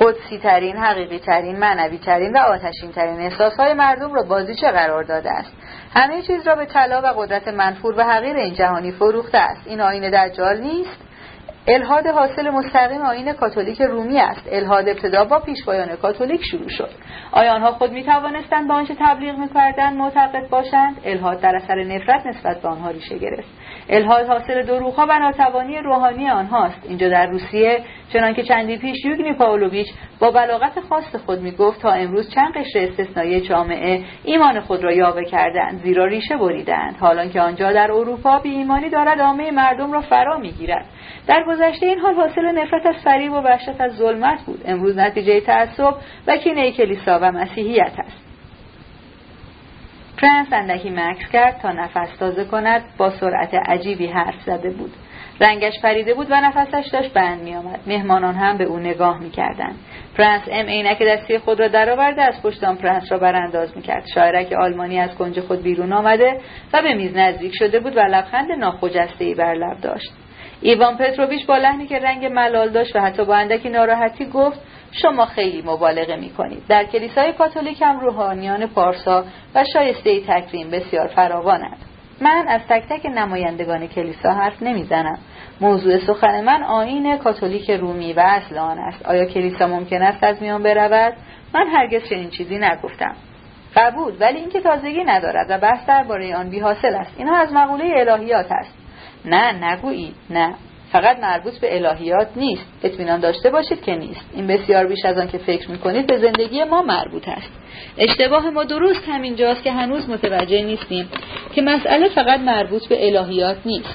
[0.00, 5.02] قدسی ترین، حقیقی ترین، معنوی ترین و آتشین ترین احساس های مردم را بازیچه قرار
[5.02, 5.52] داده است.
[5.94, 9.66] همه چیز را به طلا و قدرت منفور و حقیر این جهانی فروخته است.
[9.66, 11.08] این آین دجال نیست
[11.70, 16.90] الهاد حاصل مستقیم آین کاتولیک رومی است الهاد ابتدا با پیشوایان کاتولیک شروع شد
[17.32, 22.26] آیا آنها خود می توانستند به آنچه تبلیغ می‌کردند معتقد باشند الهاد در اثر نفرت
[22.26, 23.48] نسبت به آنها ریشه گرفت
[23.88, 26.86] الهاد حاصل دروغها و ناتوانی روحانی آنهاست.
[26.88, 27.80] اینجا در روسیه
[28.12, 29.86] چنانکه چندی پیش یوگنی پاولویچ
[30.20, 35.24] با بلاغت خاص خود می‌گفت تا امروز چند قشر استثنایی جامعه ایمان خود را یاوه
[35.24, 36.96] کردند زیرا ریشه بریدند.
[37.00, 40.84] حالان که آنجا در اروپا بی ایمانی دارد عامه مردم را فرا می‌گیرد.
[41.26, 44.62] در گذشته این حال حاصل نفرت از فریب و وحشت از ظلمت بود.
[44.64, 45.94] امروز نتیجه تعصب
[46.26, 48.27] و کینه کلیسا و مسیحیت است.
[50.18, 54.92] پرنس اندکی مکث کرد تا نفس تازه کند با سرعت عجیبی حرف زده بود
[55.40, 57.80] رنگش پریده بود و نفسش داشت بند می آمد.
[57.86, 59.72] مهمانان هم به او نگاه می کردند.
[60.16, 64.04] پرنس ام عینک دستی خود را درآورده از پشت آن پرنس را برانداز می کرد.
[64.14, 66.40] شاعرک آلمانی از کنج خود بیرون آمده
[66.72, 70.12] و به میز نزدیک شده بود و لبخند ناخجسته ای بر لب داشت.
[70.60, 74.60] ایوان پتروویچ با لحنی که رنگ ملال داشت و حتی با اندکی ناراحتی گفت
[74.92, 76.62] شما خیلی مبالغه می کنید.
[76.68, 79.24] در کلیسای کاتولیک هم روحانیان پارسا
[79.54, 81.76] و شایسته تکریم بسیار فراوانند.
[82.20, 85.18] من از تک تک نمایندگان کلیسا حرف نمی‌زنم.
[85.60, 89.06] موضوع سخن من آین کاتولیک رومی و اصل آن است.
[89.06, 91.12] آیا کلیسا ممکن است از میان برود؟
[91.54, 93.16] من هرگز چنین چیزی نگفتم.
[93.76, 97.14] قبول ولی اینکه تازگی ندارد و بحث درباره آن بی حاصل است.
[97.16, 98.74] اینها از مقوله الهیات است.
[99.24, 100.54] نه نگویید نه
[100.92, 102.66] فقط مربوط به الهیات نیست.
[102.82, 104.20] اطمینان داشته باشید که نیست.
[104.34, 107.50] این بسیار بیش از آن که فکر می‌کنید به زندگی ما مربوط است.
[107.98, 111.08] اشتباه ما درست همینجاست که هنوز متوجه نیستیم
[111.54, 113.94] که مسئله فقط مربوط به الهیات نیست.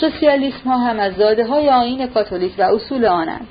[0.00, 3.46] سوسیالیسم ها هم از زاده های آین کاتولیک و اصول آنند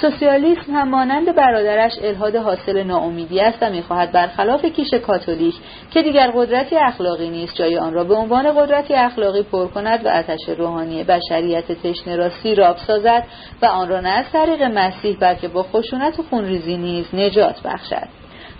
[0.00, 5.54] سوسیالیسم هم مانند برادرش الهاد حاصل ناامیدی است و می‌خواهد برخلاف کیش کاتولیک
[5.90, 10.08] که دیگر قدرتی اخلاقی نیست جای آن را به عنوان قدرتی اخلاقی پر کند و
[10.08, 13.24] آتش روحانی بشریت تشنه را سیراب سازد
[13.62, 18.08] و آن را نه از طریق مسیح بلکه با خشونت و خونریزی نیز نجات بخشد.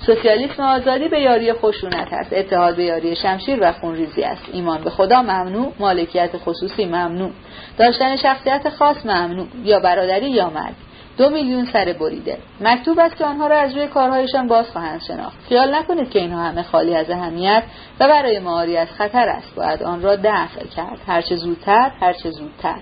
[0.06, 4.43] سوسیالیسم آزادی به یاری خشونت است اتحاد به یاری شمشیر و خونریزی است.
[4.52, 7.31] ایمان به خدا ممنوع مالکیت خصوصی ممنوع.
[7.78, 10.74] داشتن شخصیت خاص ممنوع یا برادری یا مرگ
[11.16, 12.39] دو میلیون سر بریده.
[12.61, 15.36] مکتوب است که آنها را از روی کارهایشان باز خواهند شناخت.
[15.49, 17.62] خیال نکنید که اینها همه خالی از اهمیت
[18.01, 19.55] و برای معاری از خطر است.
[19.55, 20.99] باید آن را دفع کرد.
[21.07, 22.77] هرچه زودتر هرچه زودتر.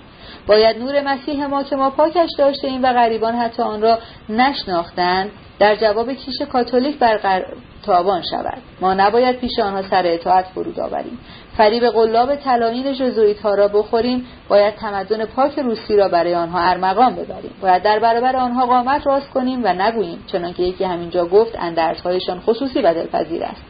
[0.46, 3.98] باید نور مسیح ما که ما پاکش داشته ایم و غریبان حتی آن را
[4.28, 7.44] نشناختند در جواب کیش کاتولیک بر
[7.82, 8.62] تابان شود.
[8.80, 11.18] ما نباید پیش آنها سر اطاعت فرود آوریم.
[11.56, 17.14] فریب قلاب تلاین جزویت ها را بخوریم باید تمدن پاک روسی را برای آنها ارمغان
[17.14, 17.52] ببریم.
[17.62, 22.82] باید در برابر آنها قامت راست کنیم و نگوییم چنانکه یکی همینجا گفت اندرزهایشان خصوصی
[22.82, 23.62] و دلپذیر است.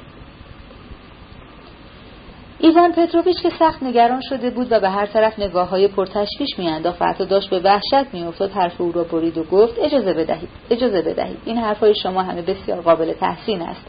[2.59, 7.02] ایوان پتروویچ که سخت نگران شده بود و به هر طرف نگاه های پرتشویش میانداخت
[7.02, 11.02] و حتی داشت به وحشت میافتاد حرف او را برید و گفت اجازه بدهید اجازه
[11.02, 11.38] بدهید.
[11.44, 13.82] این حرفهای شما همه بسیار قابل تحسین است.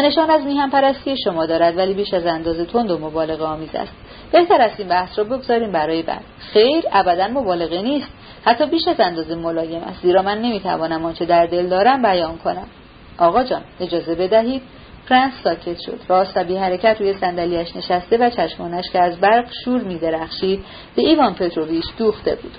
[0.00, 3.92] نشان از میهم پرستی شما دارد ولی بیش از اندازه تند و مبالغه آمیز است.
[4.32, 6.24] بهتر است این بحث را بگذاریم برای بعد.
[6.38, 8.08] خیر ابدا مبالغه نیست.
[8.44, 10.02] حتی بیش از اندازه ملایم است.
[10.02, 12.66] زیرا من نمی‌توانم آنچه در دل دارم بیان کنم.
[13.18, 14.62] آقا جان اجازه بدهید؟
[15.08, 16.00] پرنس ساکت شد.
[16.08, 20.64] راست بی حرکت روی صندلیاش نشسته و چشمانش که از برق شور می درخشید
[20.96, 22.52] به ایوان پتروویچ دوخته بود.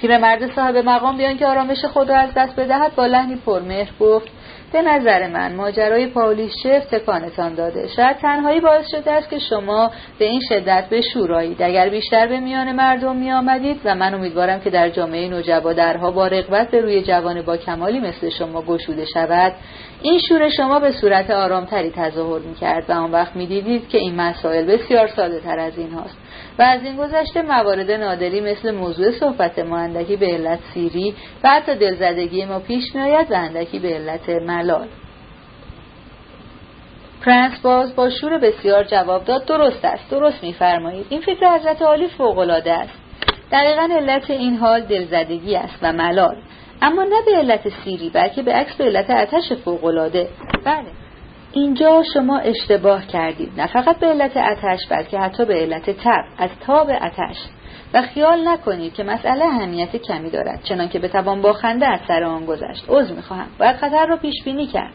[0.00, 4.28] پیرمرد صاحب مقام بی‌آنکه آرامش خود را از دست بدهد با لحنی پرمهر گفت
[4.72, 7.88] به نظر من ماجرای پاولیشف تکانتان داده.
[7.96, 11.62] شاید تنهایی باعث شده است که شما به این شدت به شور آیید.
[11.62, 16.10] اگر بیشتر به میان مردم می آمدید و من امیدوارم که در جامعه نجبا درها
[16.10, 19.52] با رغبت به روی جوان با کمالی مثل شما گشوده شود
[20.02, 23.98] این شور شما به صورت آرامتری تظاهر می کرد و آن وقت می دیدید که
[23.98, 26.16] این مسائل بسیار ساده تر از این هاست.
[26.58, 31.14] و از این گذشته موارد نادری مثل موضوع صحبت ما اندکی به علت سیری
[31.44, 34.86] و حتی دلزدگی ما پیش می آید و اندکی به علت ملال.
[37.24, 41.06] پرنس باز با شور بسیار جواب داد درست است درست میفرمایید.
[41.08, 42.98] این فکر حضرت عالی فوقالعاده است.
[43.52, 46.36] دقیقا علت این حال دلزدگی است و ملال.
[46.82, 50.28] اما نه به علت سیری بلکه به عکس به علت آتش فوقالعاده.
[50.64, 51.07] بله.
[51.52, 53.52] اینجا شما اشتباه کردید.
[53.56, 56.24] نه فقط به علت آتش بلکه حتی به علت تب.
[56.38, 57.36] از تاب آتش
[57.94, 62.46] و خیال نکنید که مسئله اهمیت کمی دارد چنانکه بتوان با خنده از سر آن
[62.46, 62.84] گذشت.
[62.88, 63.48] عذر می‌خواهم.
[63.58, 64.92] باید خطر را پیش بینی کرد.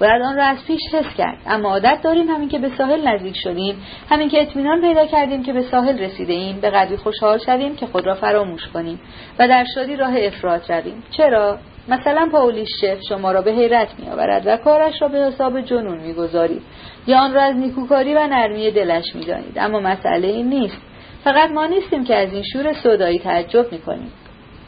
[0.00, 1.38] باید آن را از پیش حس کرد.
[1.46, 3.76] اما عادت داریم همین که به ساحل نزدیک شدیم.
[4.10, 6.60] همین که اطمینان پیدا کردیم که به ساحل رسیده ایم.
[6.60, 9.00] به قدری خوشحال شویم که خود را فراموش کنیم.
[9.38, 11.04] و در شادی راه افراد رویم.
[11.10, 11.58] چرا؟
[11.88, 16.00] مثلا پاولیش شف شما را به حیرت می آورد و کارش را به حساب جنون
[16.00, 16.62] می‌گذارید.
[17.06, 19.58] یا آن را از نیکوکاری و نرمی دلش می‌دانید.
[19.58, 20.78] اما مسئله این نیست.
[21.24, 24.12] فقط ما نیستیم که از این شور صدایی تعجب می‌کنیم.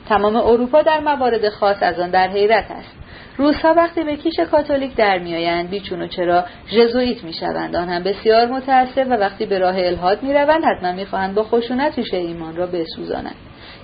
[0.09, 2.97] تمام اروپا در موارد خاص از آن در حیرت است.
[3.37, 7.77] روزها وقتی به کیش کاتولیک در میآیند بیچون و چرا ژزوئیت می‌شوند.
[7.77, 12.17] آن هم بسیار متاسف و وقتی به راه الهاد می‌روند حتما می‌خواهند با خشونت ریشه
[12.17, 13.37] ایمان را بسوزانند.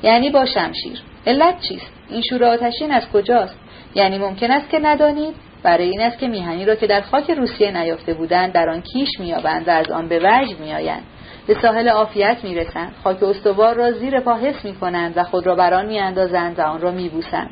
[0.03, 1.03] یعنی با شمشیر.
[1.27, 3.57] علت چیست؟ این شور آتشین از کجاست؟
[3.95, 7.71] یعنی ممکن است که ندانید؟ برای این است که میهنی را که در خاک روسیه
[7.71, 11.03] نیافته بودند در آن کیش مییابند و از آن به وجد میآیند.
[11.47, 12.95] به ساحل عافیت می‌رسند.
[13.05, 16.81] خاک استوار را زیر پا حس می‌کنند و خود را بر آن میاندازند و آن
[16.81, 17.51] را میبوسند.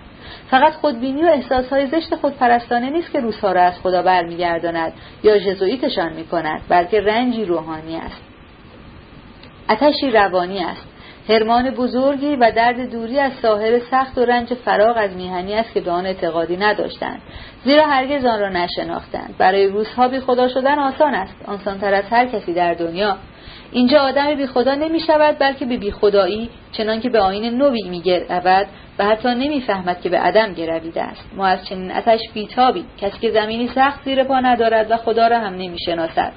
[0.50, 4.92] فقط خودبینی و احساسهای زشت خودپرستانه نیست که روزها را از خدا برمیگرداند
[5.22, 8.22] یا ژزوئیتشان می‌کند بلکه رنجی روحانی است.
[9.70, 10.91] اتشی روانی است.
[11.28, 15.80] هرمان بزرگی و درد دوری از ساحل سخت و رنج فراغ از میهنی است که
[15.80, 17.20] به آن اعتقادی نداشتند.
[17.64, 19.34] زیرا هرگز آن را نشناختند.
[19.38, 21.34] برای روزها بی خدا شدن آسان است.
[21.48, 23.16] آسانتر از هر کسی در دنیا.
[23.72, 27.82] اینجا آدم بی خدا نمی شود بلکه به بی خدایی چنان که به آین نوی
[27.88, 28.66] می گرود
[28.98, 31.30] و حتی نمی‌فهمد که به عدم گرویده است.
[31.36, 35.38] ما از چنین اتش بیتابی کسی که زمینی سخت زیر پا ندارد و خدا را
[35.38, 36.32] هم نمی‌شناسد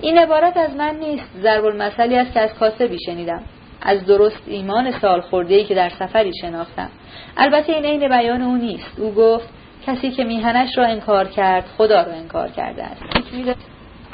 [0.00, 1.30] این عبارت از من نیست.
[1.42, 3.42] ضرب المثلی است که از کاسبی شنیدم
[3.82, 6.90] از درست ایمان سال خورده که در سفری شناختم.
[7.36, 8.98] البته این عین بیان او نیست.
[8.98, 9.48] او گفت
[9.86, 13.02] کسی که میهنش را انکار کرد خدا را انکار کرده است.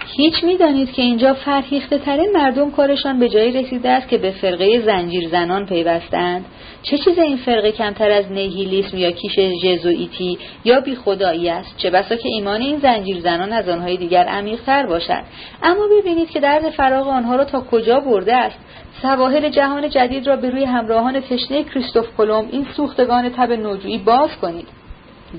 [0.07, 4.81] هیچ می‌دانید که اینجا فرهیخته ترین مردم کارشان به جایی رسیده است که به فرقه
[4.81, 6.45] زنجیر زنان پیوستند.
[6.83, 11.91] چه چیز این فرقه کمتر از نیهیلیسم یا کیش جزوئیتی یا بی خدایی است؟ چه
[11.91, 15.23] بسا که ایمان این زنجیر زنان از آنهای دیگر عمیقتر باشد.
[15.63, 18.59] اما ببینید که درد فراغ آنها را تا کجا برده است.
[19.03, 24.31] سواحل جهان جدید را به روی همراهان تشنه کریستوف کلم این سوختگان تب نوجویی باز
[24.43, 24.69] کنید.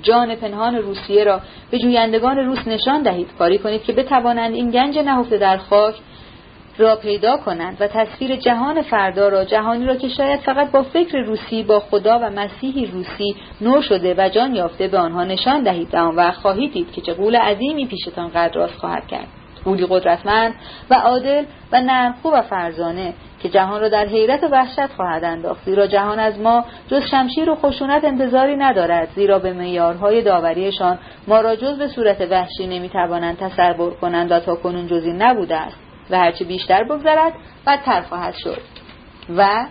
[0.02, 1.42] جان پنهان روسیه را
[1.72, 3.28] به جویندگان روس نشان دهید.
[3.40, 5.96] کاری کنید که بتوانند این گنج نهفته در خاک
[6.78, 11.18] را پیدا کنند و تصویر جهان فردا را جهانی را که شاید فقط با فکر
[11.18, 15.94] روسی با خدا و مسیحی روسی نو شده و جان یافته به آنها نشان دهید.
[15.94, 19.28] و آن وقت خواهید دید که چه قول عظیمی پیشتان قدر خواهد کرد.
[19.68, 20.54] قولی قدرتمند
[20.90, 25.64] و عادل و نرمخو و فرزانه که جهان را در حیرت و وحشت خواهد انداخت.
[25.66, 29.10] زیرا جهان از ما جز شمشیر و خشونت انتظاری ندارد.
[29.16, 34.56] زیرا به معیارهای داوریشان ما را جز به صورت وحشی نمی‌توانند تصور کنند و تا
[34.56, 35.78] کنون جزی نبوده است
[36.10, 37.34] و هرچه بیشتر بگذرد
[37.68, 38.62] بدتر خواهد شد.
[39.38, 39.66] و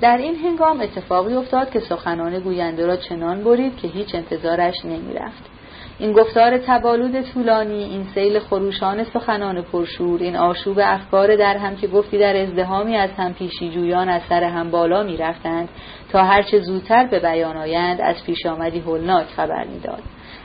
[0.00, 5.57] در این هنگام اتفاقی افتاد که سخنان گوینده را چنان برید که هیچ انتظارش نمی‌رفت.
[6.00, 11.86] این گفتار تبالود طولانی این سیل خروشان سخنان پرشور این آشوب افکار در هم که
[11.86, 15.68] گفتی در ازدهامی از هم پیشی جویان از سر هم بالا می رفتند
[16.12, 20.02] تا هرچه زودتر به بیان آیند از پیش آمدی هولناک خبر می‌داد.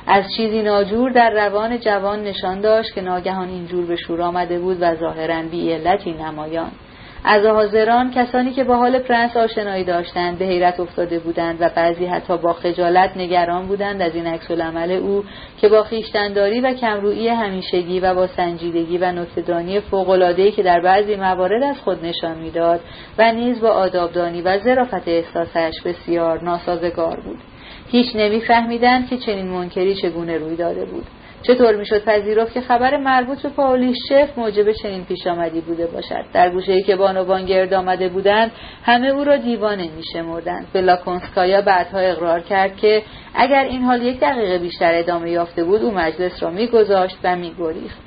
[0.07, 4.77] از چیزی ناجور در روان جوان نشان داشت که ناگهان اینجور به شور آمده بود
[4.81, 6.71] و ظاهرا بی علتی نمایان.
[7.25, 12.05] از حاضران کسانی که با حال پرنس آشنایی داشتند به حیرت افتاده بودند و بعضی
[12.05, 15.23] حتی با خجالت نگران بودند از این عکس العمل او
[15.57, 21.15] که با خیشتنداری و کمرویی همیشگی و با سنجیدگی و نکتهدانی فوق‌العاده‌ای که در بعضی
[21.15, 22.79] موارد از خود نشان می‌داد
[23.17, 27.39] و نیز با آدابدانی و ظرافت احساسش بسیار ناسازگار بود.
[27.87, 31.05] هیچ نمیفهمیدند که چنین منکری چگونه روی داده بود.
[31.43, 36.25] چطور می‌شد پذیرفت که خبر مربوط به پاولی شف موجب چنین پیش آمدی بوده باشد؟
[36.33, 38.51] در گوشه ای که بانوان گرد آمده بودند
[38.83, 40.67] همه او را دیوانه میشمردند.
[40.73, 43.03] بلاکونسکایا بعدها اقرار کرد که
[43.35, 47.97] اگر این حال یک دقیقه بیشتر ادامه یافته بود او مجلس را میگذاشت و میگریخت.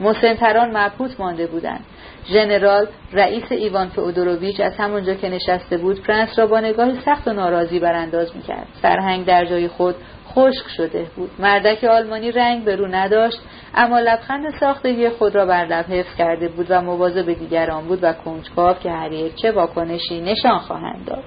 [0.00, 1.84] مسنتران مبهوت مانده بودند.
[2.28, 7.32] ژنرال رئیس ایوان فئودوروویچ از همانجا که نشسته بود پرنس را با نگاهی سخت و
[7.32, 8.66] ناراضی برانداز می‌کرد.
[8.82, 9.94] سرهنگ در جای خود
[10.34, 11.30] خشک شده بود.
[11.38, 13.38] مردک آلمانی رنگ به رو نداشت
[13.74, 17.98] اما لبخند ساختگی خود را بر لب حفظ کرده بود و مواظب به دیگران بود
[18.02, 21.24] و کنجکاو که هر چه واکنشی نشان خواهند داد.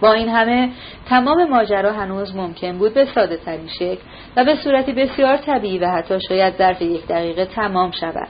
[0.00, 0.70] با این همه
[1.08, 4.02] تمام ماجرا هنوز ممکن بود به ساده ترین شکل
[4.36, 8.28] و به صورتی بسیار طبیعی و حتی شاید ظرف یک دقیقه تمام شود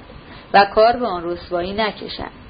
[0.55, 2.42] و کار به آن رسوایی نکشد.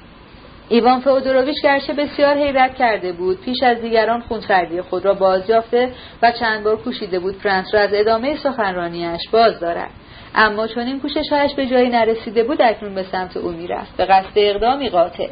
[0.69, 5.91] ایوان فئودوروویچ گرچه بسیار حیرت کرده بود پیش از دیگران خونسردی خود را بازیافته
[6.21, 9.89] و چند بار کوشیده بود فرانس را از ادامه سخنرانیاش باز دارد.
[10.35, 13.97] اما چون این کوششهایش به جایی نرسیده بود اکنون به سمت او می‌رفت.
[13.97, 15.27] به قصد اقدامی قاطع.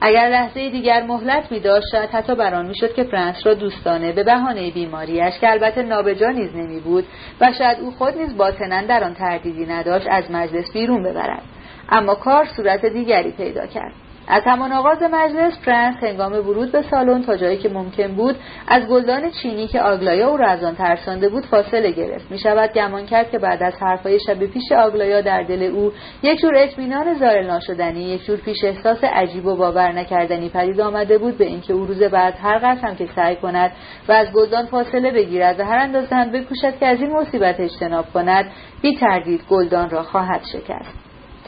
[0.00, 4.24] اگر لحظه دیگر مهلت می داشت شاید حتی بران می‌شد که فرانس را دوستانه به
[4.24, 7.04] بهانه بیماریش که البته نابجا نیز نمی بود
[7.40, 11.42] و شاید او خود نیز باطنا در آن تردیدی نداشت از مجلس بیرون ببرد.
[11.88, 13.92] اما کار صورت دیگری پیدا کرد.
[14.30, 18.36] از همان آغاز مجلس فرانس هنگام ورود به سالن تا جایی که ممکن بود
[18.68, 22.30] از گلدان چینی که آگلایا او را از آن ترسانده بود فاصله گرفت.
[22.30, 25.92] می شود گمان کرد که بعد از حرفهای شب پیش آگلایا در دل او
[26.22, 31.18] یک جور اطمینان زائل ناشدنی یک جور پیش احساس عجیب و باور نکردنی پدید آمده
[31.18, 33.72] بود به اینکه او روز بعد هر قدر هم که سعی کند
[34.08, 38.12] و از گلدان فاصله بگیرد و هر اندازه هم بکوشد که از این مصیبت اجتناب
[38.14, 38.44] کند
[38.82, 40.99] بی تردید گلدان را خواهد شکست.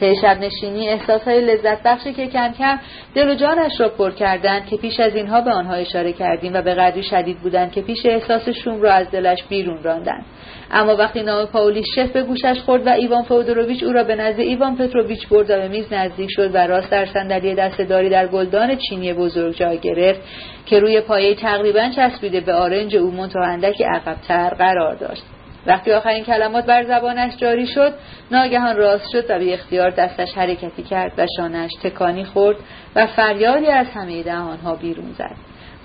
[0.03, 0.89] طی نشینی
[1.25, 2.79] های لذت بخشی که کم کم
[3.15, 6.61] دل و جانش را پر کردند که پیش از اینها به آنها اشاره کردیم و
[6.61, 10.25] به قدری شدید بودند که پیش احساس شوم را از دلش بیرون راندند.
[10.71, 14.39] اما وقتی نام پاولی شف به گوشش خورد و ایوان فودوروویچ او را به نزد
[14.39, 18.75] ایوان پتروویچ برد و به میز نزدیک شد و راست در صندلی دستهداری در گلدان
[18.75, 20.21] چینی بزرگ جای گرفت
[20.65, 25.23] که روی پایه تقریبا چسبیده به آرنج او منتها اندکی عقبتر قرار داشت.
[25.67, 27.93] وقتی آخرین کلمات بر زبانش جاری شد
[28.31, 32.57] ناگهان راست شد و به اختیار دستش حرکتی کرد و شانش تکانی خورد
[32.95, 35.35] و فریادی از همه دهانها بیرون زد.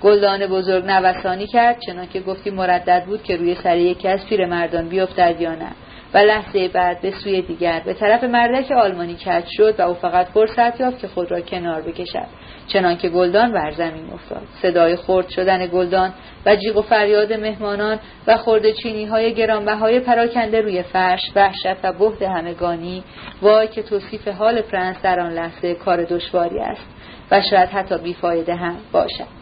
[0.01, 5.41] گلدان بزرگ نوسانی کرد چنانکه گفتی مردد بود که روی سر یکی از پیرمردان بیفتد
[5.41, 5.71] یا نه.
[6.13, 10.27] و لحظه بعد به سوی دیگر به طرف مردک آلمانی کج شد و او فقط
[10.27, 12.27] فرصت یافت که خود را کنار بکشد.
[12.67, 14.41] چنانکه گلدان بر زمین افتاد.
[14.61, 16.13] صدای خرد شدن گلدان
[16.45, 21.93] و جیغ و فریاد مهمانان و خورد چینی های گرانبهای پراکنده روی فرش وحشت و
[21.93, 23.03] بهد همگانی.
[23.41, 26.85] وای که توصیف حال فرانس در آن لحظه کار دشواری است.
[27.31, 29.38] و شاید حتی بیفایده هم باشد.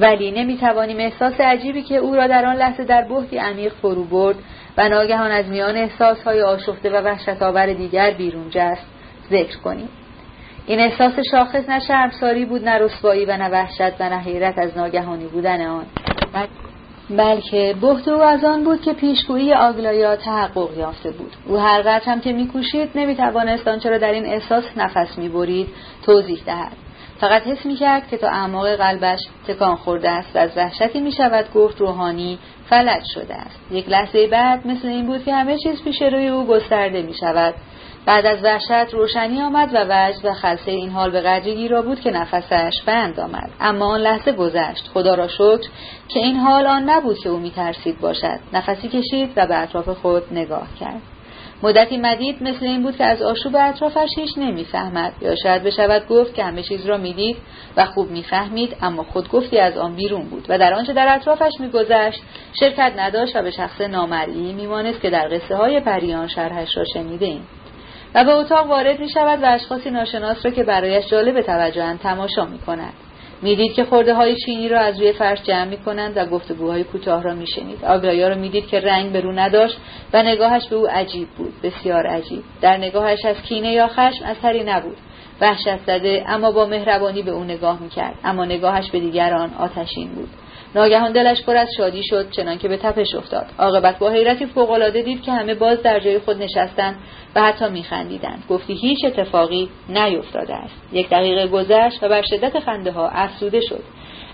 [0.00, 4.36] ولی نمی‌توانیم احساس عجیبی که او را در آن لحظه در بهتی عمیق فرو برد
[4.76, 8.86] و ناگهان از میان احساسهای آشفته و وحشتآور دیگر بیرون جست.
[9.30, 9.88] ذکر کنیم.
[10.66, 14.76] این احساس شاخص نه شرمساری بود نه رسوایی و نه وحشت و نه حیرت از
[14.76, 15.84] ناگهانی بودن آن.
[17.10, 21.32] بلکه بهت او از آن بود که پیشگویی آگلایا تحقق یافته بود.
[21.46, 25.68] او هر هم که میکوشید نمی‌توانست آنچه را در این احساس نفس می‌برید
[26.06, 26.83] توضیح دهد.
[27.24, 29.18] فقط حس می‌کرد که تا اعماق قلبش
[29.48, 32.38] تکان خورده است و از وحشتی می‌شود گفت روحانی
[32.70, 33.60] فلج شده است.
[33.70, 37.54] یک لحظه بعد مثل این بود که همه چیز پیش روی او گسترده می‌شود.
[38.06, 42.00] بعد از وحشت روشنی آمد و وجد و خلصه این حال به قدری گیرا بود
[42.00, 43.50] که نفسش بند آمد.
[43.60, 44.90] اما آن لحظه گذشت.
[44.94, 45.68] خدا را شکر
[46.08, 48.38] که این حال آن نبود که او میترسید باشد.
[48.52, 51.00] نفسی کشید و به اطراف خود نگاه کرد.
[51.62, 56.34] مدتی مدید مثل این بود که از آشوب اطرافش هیچ نمی‌فهمد یا شاید بشود گفت
[56.34, 57.36] که همه چیز را می‌دید
[57.76, 61.52] و خوب می‌فهمید اما خود گفتی از آن بیرون بود و در آنچه در اطرافش
[61.60, 62.22] میگذشت
[62.60, 67.26] شرکت نداشت و به شخص نامرئی میمانست که در قصه های پریان شرحش را شنیده
[67.26, 67.46] ایم.
[68.14, 72.44] و به اتاق وارد می شود و اشخاصی ناشناس را که برایش جالب توجهاند تماشا
[72.44, 72.92] می کند.
[73.44, 77.22] می‌دید که خورده های چینی را از روی فرش جمع می کنند و گفتگوهای کوتاه
[77.22, 77.84] را می شنید.
[77.84, 79.76] آگرایا را می‌دید که رنگ به رو نداشت
[80.12, 82.42] و نگاهش به او عجیب بود بسیار عجیب.
[82.60, 84.96] در نگاهش از کینه یا خشم اثری نبود.
[85.40, 88.14] وحشت زده اما با مهربانی به او نگاه می‌کرد.
[88.24, 90.28] اما نگاهش به دیگران آتشین بود.
[90.74, 93.46] ناگهان دلش پر از شادی شد چنانکه به تپش افتاد.
[93.58, 96.96] عاقبت با حیرتی فوقالعاده دید که همه باز در جای خود نشستند
[97.34, 98.44] و حتی میخندیدند.
[98.48, 100.74] گفتی هیچ اتفاقی نیفتاده است.
[100.92, 103.82] یک دقیقه گذشت و بر شدت خنده ها افسوده شد.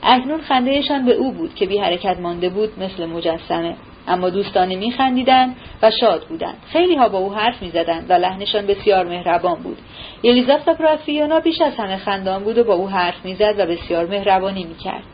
[0.03, 3.77] اکنون خندهشان به او بود که بی حرکت مانده بود مثل مجسمه.
[4.09, 6.57] اما دوستانه میخندیدند و شاد بودند.
[6.73, 9.79] خیلی ها با او حرف می‌زدند و لحنشان بسیار مهربان بود.
[10.23, 14.65] یلیزافتا پرافیونا بیش از همه خندان بود و با او حرف می‌زد و بسیار مهربانی
[14.65, 15.05] می‌کرد.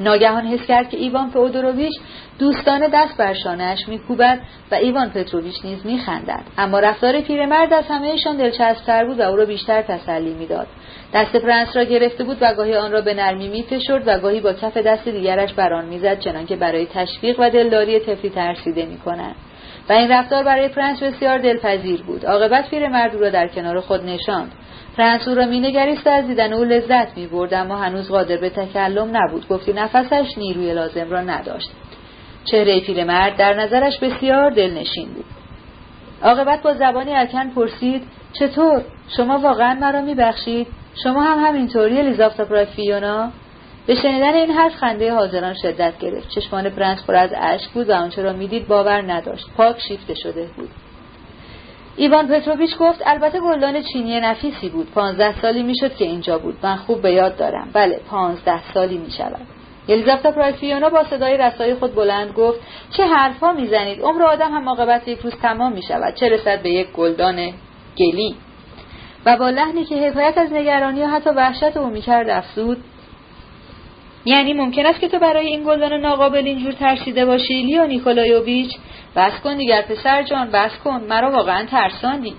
[0.00, 1.92] ناگهان حس کرد که ایوان فئودوروویچ
[2.38, 4.40] دوستانه دست بر شانهاش میکوبد
[4.70, 6.42] و ایوان پتروویچ نیز میخندد.
[6.58, 10.66] اما رفتار پیرمرد از همهشان دلچسبتر بود و او را بیشتر تسلی می‌داد.
[11.14, 14.52] دست پرنس را گرفته بود و گاهی آن را به نرمی میفشرد و گاهی با
[14.52, 19.34] کف دست دیگرش بر آن می‌زد چنانکه برای تشویق و دلداری طفلی ترسیده می‌کنند
[19.88, 22.26] و این رفتار برای پرنس بسیار دلپذیر بود.
[22.26, 24.52] عاقبت پیرمرد او را در کنار خود نشاند.
[24.96, 29.16] پرنس او را مینگریست و از دیدن او لذت می‌برد اما هنوز قادر به تکلم
[29.16, 29.48] نبود.
[29.48, 31.70] گفتی نفسش نیروی لازم را نداشت.
[32.44, 35.24] چهره پیرمرد در نظرش بسیار دلنشین بود.
[36.22, 38.02] عاقبت با زبانی الکن پرسید
[38.32, 38.82] چطور؟
[39.16, 40.66] شما واقعا مرا میبخشید؟
[41.04, 43.30] شما هم همینطوری الیزابتا پراکفیونا
[43.86, 46.28] به شنیدن این حرف خنده حاضران شدت گرفت.
[46.28, 49.46] چشمان پرنس پر از اشک بود و آنچه را می‌دید باور نداشت.
[49.56, 50.68] پاک شیفته شده بود.
[52.00, 54.90] ایوان پتروویچ گفت البته گلدان چینی نفیسی بود.
[54.90, 56.54] پانزده سالی می‌شد که اینجا بود.
[56.62, 57.70] من خوب به یاد دارم.
[57.72, 59.46] بله پانزده سالی می شود
[59.88, 62.60] الیزابتا پراکفیونا با صدای رسای خود بلند گفت
[62.90, 66.70] چه حرفها می‌زنید؟ عمر آدم هم عاقبت یک روز تمام می شود چه رسد به
[66.70, 67.52] یک گلدان
[67.96, 68.34] گلی؟
[69.26, 72.84] و با لحنی که حکایت از نگرانی و حتی وحشت او می‌کرد افزود
[74.24, 78.70] یعنی ممکن است که تو برای این گلدان ناقابل اینجور ترسیده باشی لیو نیکولایوویچ.
[79.16, 81.00] بس کن دیگر پسر جان بس کن.
[81.08, 82.34] مرا واقعا ترساندی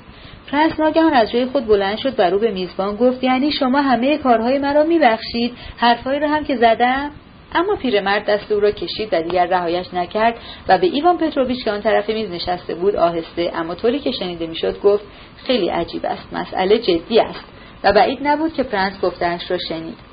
[0.51, 4.17] پرنس ناگهان از جای خود بلند شد و رو به میزبان گفت یعنی شما همه
[4.17, 5.53] کارهای مرا میبخشید.
[5.77, 7.11] حرفهایی را هم که زدم.
[7.53, 10.35] اما پیرمرد دست او را کشید و دیگر رهایش نکرد
[10.67, 13.51] و به ایوان پتروویچ که آن طرف میز نشسته بود آهسته.
[13.55, 15.03] اما طوری که شنیده می‌شد گفت
[15.37, 16.33] خیلی عجیب است.
[16.33, 17.45] مسئله جدی است.
[17.83, 20.10] و بعید نبود که پرنس گفتنش را شنید.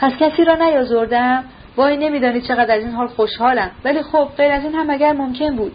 [0.00, 1.44] پس کسی را نیازردم؟
[1.76, 3.70] وای نمیدانی چقدر از این حال خوشحالم.
[3.84, 5.72] ولی خب غیر از این هم اگر ممکن بود.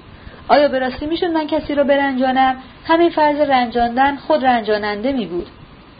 [0.47, 5.47] آیا به راستی می‌شد من کسی را برنجانم؟ همین فرض رنجاندن خود رنجاننده می بود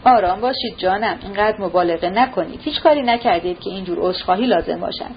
[0.04, 2.60] آرام باشید جانم اینقدر مبالغه نکنید.
[2.62, 5.10] هیچ کاری نکردید که اینجور عذرخواهی لازم باشد.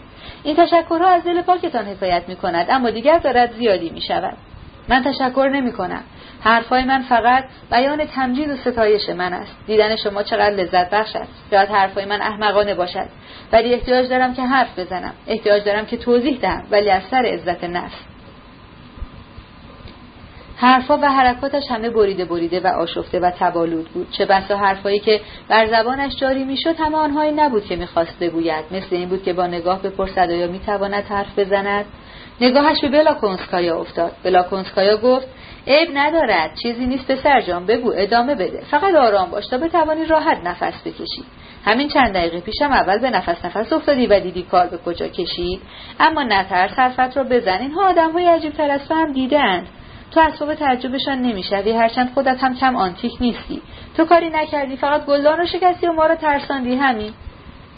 [0.43, 4.37] این تشکرها از دل پاکتان حکایت می کند اما دیگر دارد زیادی می شود
[4.87, 6.03] من تشکر نمی کنم
[6.41, 9.55] حرفهای من فقط بیان تمجید و ستایش من است.
[9.67, 11.31] دیدن شما چقدر لذت بخش است.
[11.51, 13.07] شاید حرفهای من احمقانه باشد.
[13.51, 15.13] ولی احتیاج دارم که حرف بزنم.
[15.27, 17.95] احتیاج دارم که توضیح دهم ولی از سر عزت نفس.
[20.57, 24.11] حرفها و حرکاتش همه بریده بریده و آشفته و تبالود بود.
[24.11, 28.65] چه بسا حرفهایی که بر زبانش جاری می‌شد همه آنهایی نبود که می‌خواست بگوید.
[28.71, 31.85] مثل این بود که با نگاه بپرسد آیا می‌تواند حرف بزند.
[32.41, 34.11] نگاهش به بلاکونسکایا افتاد.
[34.23, 35.27] بلاکونسکایا گفت
[35.67, 38.63] عیب ندارد چیزی نیست پسر جان بگو ادامه بده.
[38.71, 41.23] فقط آرام باش تا بتوانی راحت نفس بکشی.
[41.65, 45.61] همین چند دقیقه پیشم اول به نفس نفس افتادی و دیدی کار به کجا کشید.
[45.99, 47.57] اما نترس حرفت را بزن.
[47.57, 49.67] اینها آدم های عجیب تر از هم دیدند
[50.11, 53.61] تو اسباب تعجبشان نمی‌شوی هرچند خودت هم کم آنتیک نیستی.
[53.97, 57.13] تو کاری نکردی فقط گلدان رو شکستی و ما رو ترساندی همین.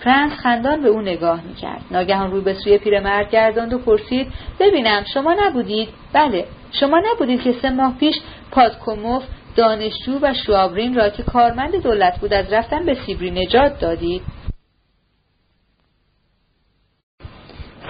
[0.02, 1.82] پرنس خندان به او نگاه می‌کرد.
[1.92, 4.28] ناگهان روی به سوی پیرمرد گرداند و پرسید
[4.60, 8.16] ببینم شما نبودید؟ بله شما نبودید که سه ماه پیش
[8.52, 9.24] پادکوموف
[9.56, 14.22] دانشجو و شوابرین را که کارمند دولت بود از رفتن به سیبری نجات دادید.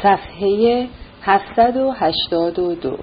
[0.03, 0.87] صفحه
[1.23, 2.97] 782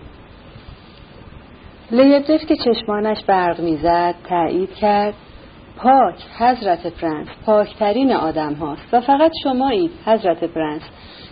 [1.91, 5.15] لیبدف که چشمانش برق می‌زد تایید کرد.
[5.79, 8.89] پاک حضرت پرنس پاکترین آدم هاست.
[8.93, 10.83] و فقط شمایید حضرت پرنس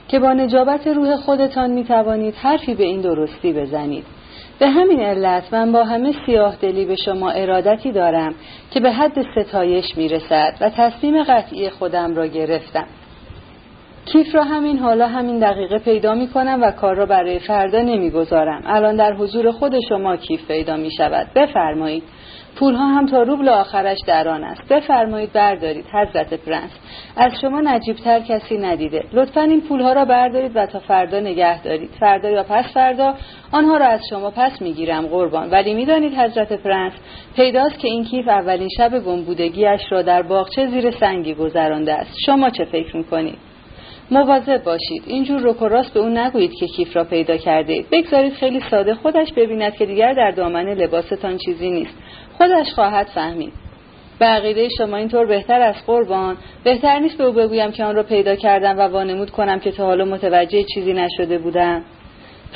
[0.08, 4.04] که با نجابت روح خودتان می توانید حرفی به این درستی بزنید.
[4.58, 8.34] به همین علت من با همه سیاه دلی به شما ارادتی دارم
[8.70, 12.86] که به حد ستایش می رسد و تصمیم قطعی خودم را گرفتم.
[14.06, 18.62] کیف را همین حالا همین دقیقه پیدا می کنم و کار را برای فردا نمی‌گذارم.
[18.66, 22.02] الان در حضور خود شما کیف پیدا می شود بفرمایید.
[22.56, 24.68] پولها هم تا روبل آخرش در آن است.
[24.68, 26.70] بفرمایید بردارید حضرت پرنس.
[27.16, 29.04] از شما نجیبتر کسی ندیده.
[29.12, 31.90] لطفا این پولها را بردارید و تا فردا نگه دارید.
[32.00, 33.14] فردا یا پس فردا
[33.52, 35.50] آنها را از شما پس می‌گیرم قربان.
[35.50, 36.92] ولی می‌دانید حضرت پرنس
[37.36, 42.14] پیداست که این کیف اولین شب گمبودگیاش را در باغچه زیر سنگی گذرانده است.
[42.26, 43.38] شما چه فکر می‌کنید؟
[44.10, 45.02] مواظب باشید.
[45.06, 48.94] اینجور رک و راست به اون نگویید که کیف را پیدا کرده بگذارید خیلی ساده
[48.94, 51.94] خودش ببیند که دیگر در دامن لباستان چیزی نیست.
[52.38, 53.52] خودش خواهد فهمید.
[54.18, 58.02] به عقیده شما اینطور بهتر از قربان بهتر نیست به او بگویم که آن را
[58.02, 61.82] پیدا کردم و وانمود کنم که تا حالا متوجه چیزی نشده بودم.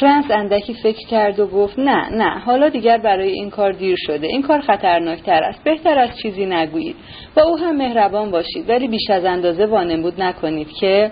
[0.00, 4.26] پرنس اندکی فکر کرد و گفت نه نه حالا دیگر برای این کار دیر شده.
[4.26, 5.64] این کار خطرناکتر است.
[5.64, 6.96] بهتر است چیزی نگویید.
[7.36, 11.10] با او هم مهربان باشید ولی بیش از اندازه وانمود نکنید که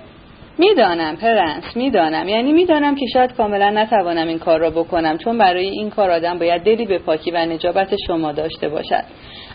[0.59, 2.29] می‌دانم پرنس می‌دانم.
[2.29, 6.39] یعنی می‌دانم که شاید کاملا نتوانم این کار را بکنم چون برای این کار آدم
[6.39, 9.05] باید دلی به پاکی و نجابت شما داشته باشد.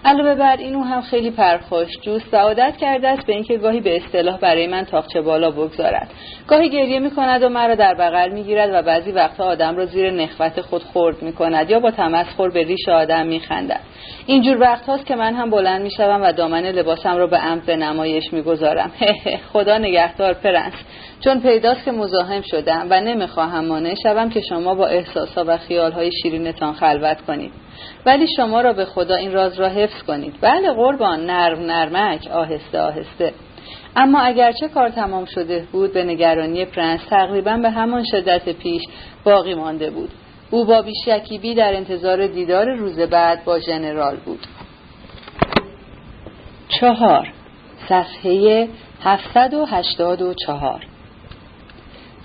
[0.05, 3.95] علاوه بر این او هم خیلی پرخاشجوست و عادت کرده است به اینکه گاهی به
[3.95, 6.11] اصطلاح برای من تاقچه بالا بگذارد.
[6.47, 9.85] گاهی گریه می کند و مرا در بغل می گیرد و بعضی وقتها آدم را
[9.85, 13.79] زیر نخوت خود خورد می کند یا با تمسخر به ریش آدم می خندد
[14.25, 17.65] اینجور وقت هاست که من هم بلند می شوم و دامن لباسم را به عمد
[17.65, 18.91] به نمایش می گذارم
[19.53, 20.73] خدا نگهدار پرنس.
[21.19, 26.11] چون پیداست که مزاحم شدم و نمی‌خواهم مانع شوم که شما با احساسها و خیالهای
[26.21, 27.51] شیرینتان خلوت کنید.
[28.05, 30.35] ولی شما را به خدا این راز را حفظ کنید.
[30.41, 32.27] بله قربان نرم نرمک.
[32.27, 33.33] آهسته آهسته.
[33.95, 38.81] اما اگرچه کار تمام شده بود به نگرانی پرنس تقریبا به همان شدت پیش
[39.23, 40.09] باقی مانده بود.
[40.53, 44.39] او با بیشکیبی در انتظار دیدار روز بعد با ژنرال بود.
[46.79, 47.27] چهار.
[47.89, 48.67] صفحه
[49.01, 50.85] 784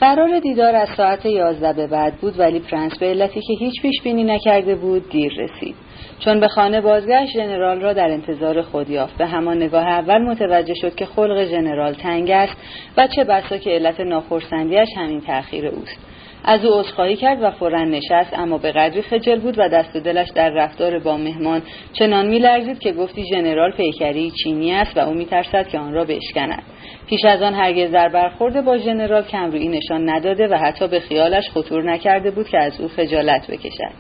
[0.01, 4.03] قرار دیدار از ساعت یازده به بعد بود ولی پرنس به علتی که هیچ پیش
[4.03, 5.75] بینی نکرده بود دیر رسید.
[6.19, 9.19] چون به خانه بازگشت ژنرال را در انتظار خود یافت.
[9.19, 12.57] به همان نگاه اول متوجه شد که خلق ژنرال تنگ است
[12.97, 16.08] و چه بسا که علت ناخرسندیش همین تأخیر اوست.
[16.45, 20.01] از او عذرخواهی کرد و فورا نشست اما به قدری خجل بود و دست و
[20.01, 21.63] دلش در رفتار با مهمان
[21.93, 26.63] چنان میلرزید که گفتی ژنرال پیکری چینی است و او میترسد که آن را بشکند.
[27.09, 31.51] پیش از آن هرگز در برخورد با ژنرال کمرویی نشان نداده و حتی به خیالش
[31.51, 33.93] خطور نکرده بود که از او خجالت بکشد.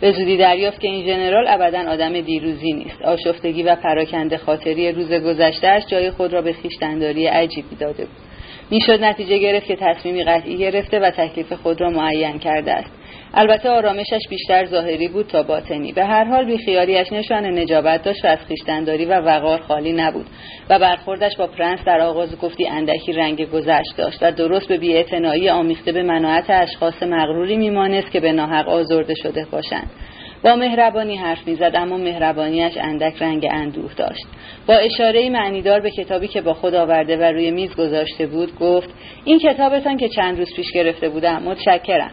[0.00, 3.02] به زودی دریافت که این ژنرال ابدا آدم دیروزی نیست.
[3.02, 8.33] آشفتگی و پراکنده خاطری روز گذشتهاش جای خود را به خویشتنداری عجیبی داده بود.
[8.74, 12.90] می‌شد نتیجه گرفت که تصمیمی قطعی گرفته و تکلیف خود را معین کرده است.
[13.34, 15.92] البته آرامشش بیشتر ظاهری بود تا باطنی.
[15.92, 20.26] به هر حال بیخیالیش نشان نجابت داشت و از خویشتنداری و وقار خالی نبود
[20.70, 25.48] و برخوردش با پرنس در آغاز گفتی اندکی رنگ گذشت داشت و درست به بیاعتنایی
[25.48, 29.90] آمیخته به مناعت اشخاص مغروری میمانست که به ناحق آزرده شده باشند.
[30.44, 34.26] با مهربانی حرف می‌زد اما مهربانیش اندک رنگ اندوه داشت.
[34.66, 38.88] با اشاره معنیدار به کتابی که با خود آورده و روی میز گذاشته بود گفت
[39.24, 42.10] این کتابتان که چند روز پیش گرفته بودم متشکرم.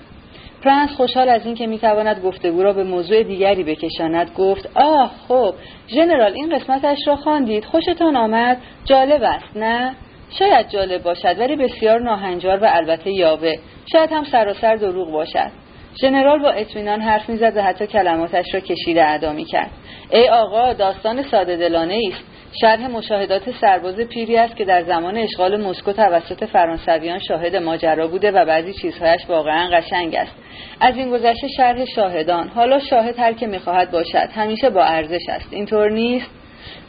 [0.63, 5.53] پرنس خوشحال از اینکه می‌تواند گفتگو را به موضوع دیگری بکشاند گفت آه خب
[5.87, 7.65] ژنرال این قسمتش را خواندید.
[7.65, 9.95] خوشتان آمد؟ جالب است نه؟
[10.39, 13.55] شاید جالب باشد ولی بسیار ناهنجار و البته یاوه.
[13.91, 15.60] شاید هم سراسر دروغ باشد.
[16.01, 19.69] ژنرال با اطمینان حرف می‌زد و حتی کلماتش را کشیده ادا کرد
[20.11, 22.23] ای آقا داستان ساده دلانه است.
[22.61, 28.31] شرح مشاهدات سرباز پیری است که در زمان اشغال مسکو توسط فرانسویان شاهد ماجرا بوده
[28.31, 30.35] و بعضی چیزهایش واقعا قشنگ است.
[30.79, 32.47] از این گذشته شرح شاهدان.
[32.47, 34.29] حالا شاهد هر که می‌خواهد باشد.
[34.35, 35.53] همیشه با ارزش است.
[35.53, 36.40] اینطور نیست؟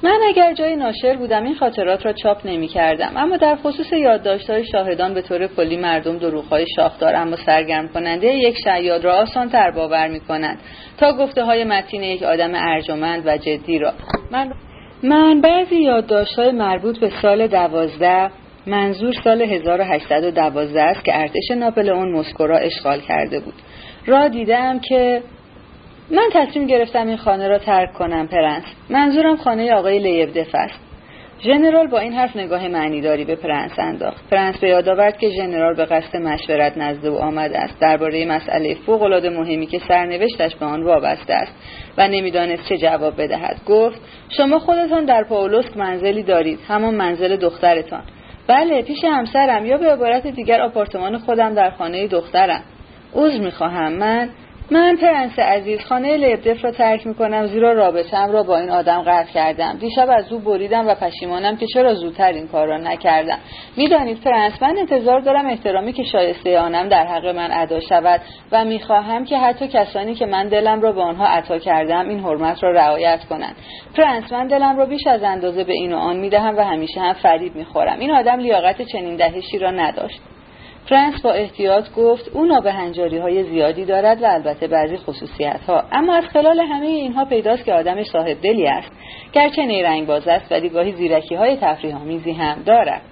[0.02, 4.64] من اگر جای ناشر بودم این خاطرات را چاپ نمی کردم اما در خصوص یادداشت‌های
[4.64, 9.70] شاهدان به طور کلی مردم دروغ‌های شاخدار اما سرگرم کننده یک شیاد را آسان تر
[9.70, 10.58] باور می کنند
[10.98, 13.92] تا گفته های متین یک آدم ارجمند و جدی را.
[14.30, 14.52] من
[15.02, 18.30] من بعضی یادداشت‌های مربوط به سال دوازده
[18.66, 23.54] منظور سال 1812 است که ارتش ناپلئون مسکو را اشغال کرده بود.
[24.06, 25.22] را دیدم که
[26.12, 28.64] من تصمیم گرفتم این خانه را ترک کنم پرنس.
[28.90, 30.80] منظورم خانه آقای لیبدف است.
[31.40, 34.30] ژنرال با این حرف نگاه معنیداری به پرنس انداخت.
[34.30, 37.80] پرنس به یاد آورد که ژنرال به قصد مشورت نزد او آمده است.
[37.80, 41.52] درباره مسئله فوقالعاده مهمی که سرنوشتش به آن وابسته است
[41.98, 43.60] و نمی‌دانست چه جواب بدهد.
[43.66, 48.02] گفت شما خودتان در پاولوفسک منزلی دارید همان منزل دخترتان.
[48.46, 52.62] بله پیش همسرم یا به عبارت دیگر آپارتمان خودم در خانه دخترم.
[53.14, 54.28] عذر می‌خواهم من
[54.70, 59.02] من پرنس عزیز خانه لبدف را ترک می کنم زیرا رابطم را با این آدم
[59.02, 59.78] قطع کردم.
[59.78, 63.38] دیشب از او بریدم و پشیمانم که چرا زودتر این کار را نکردم.
[63.76, 68.20] می‌دانید پرنس من انتظار دارم احترامی که شایسته آنم در حق من ادا شود
[68.52, 72.64] و می‌خواهم که حتی کسانی که من دلم را به آنها عطا کردم این حرمت
[72.64, 73.56] را رعایت کنند.
[73.96, 77.12] پرنس من دلم را بیش از اندازه به این و آن می‌دهم و همیشه هم
[77.12, 77.98] فریب می‌خورم.
[77.98, 80.20] این آدم لیاقت چنین دهشی را نداشت.
[80.88, 86.14] فرانس با احتیاط گفت او نابهنجاری های زیادی دارد و البته بعضی خصوصیت ها اما
[86.14, 88.92] از خلال همه اینها پیداست که آدم صاحب دلی است.
[89.32, 93.02] گرچه نیرنگ باز است ولی گاهی زیرکی های تفریح آمیزی هم دارد.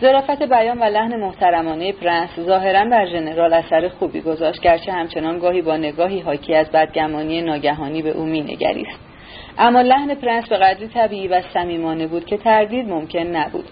[0.00, 5.62] ظرافت بیان و لحن محترمانه پرنس ظاهرا بر ژنرال اثر خوبی گذاشت گرچه همچنان گاهی
[5.62, 9.00] با نگاهی حاکی از بدگمانی ناگهانی به او مینگریست.
[9.58, 13.64] اما لحن پرنس به قدری طبیعی و صمیمانه بود که تردید ممکن نبود.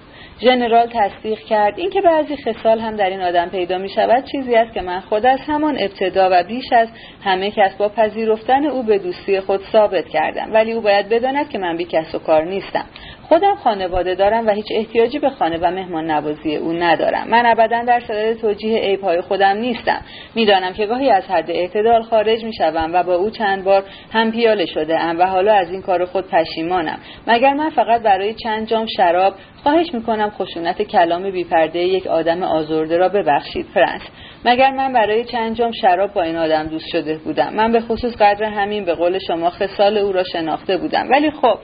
[0.42, 1.78] ژنرال تصدیق کرد.
[1.78, 5.26] اینکه بعضی خصال هم در این آدم پیدا می شود چیزی است که من خود
[5.26, 6.88] از همان ابتدا و بیش از
[7.24, 10.52] همه کس با پذیرفتن او به دوستی خود ثابت کردم.
[10.52, 12.84] ولی او باید بداند که من بی کس و کار نیستم.
[13.30, 17.28] خودم خانواده دارم و هیچ احتیاجی به خانه و مهمان نوازی او ندارم.
[17.28, 20.00] من ابدا در صدد توجیه عیبهای خودم نیستم.
[20.34, 24.66] می‌دانم که گاهی از حد اعتدال خارج می‌شوم و با او چند بار هم پیاله
[24.66, 26.98] شده ام و حالا از این کار خود پشیمانم.
[27.26, 32.96] مگر من فقط برای چند جام شراب خواهش می‌کنم خشونت کلام بیپرده یک آدم آزرده
[32.96, 34.02] را ببخشید فرانس.
[34.44, 38.16] مگر من برای چند جام شراب با این آدم دوست شده بودم؟ من به خصوص
[38.16, 41.08] قدر همین به قول شما خصال او را شناخته بودم.
[41.10, 41.58] ولی خب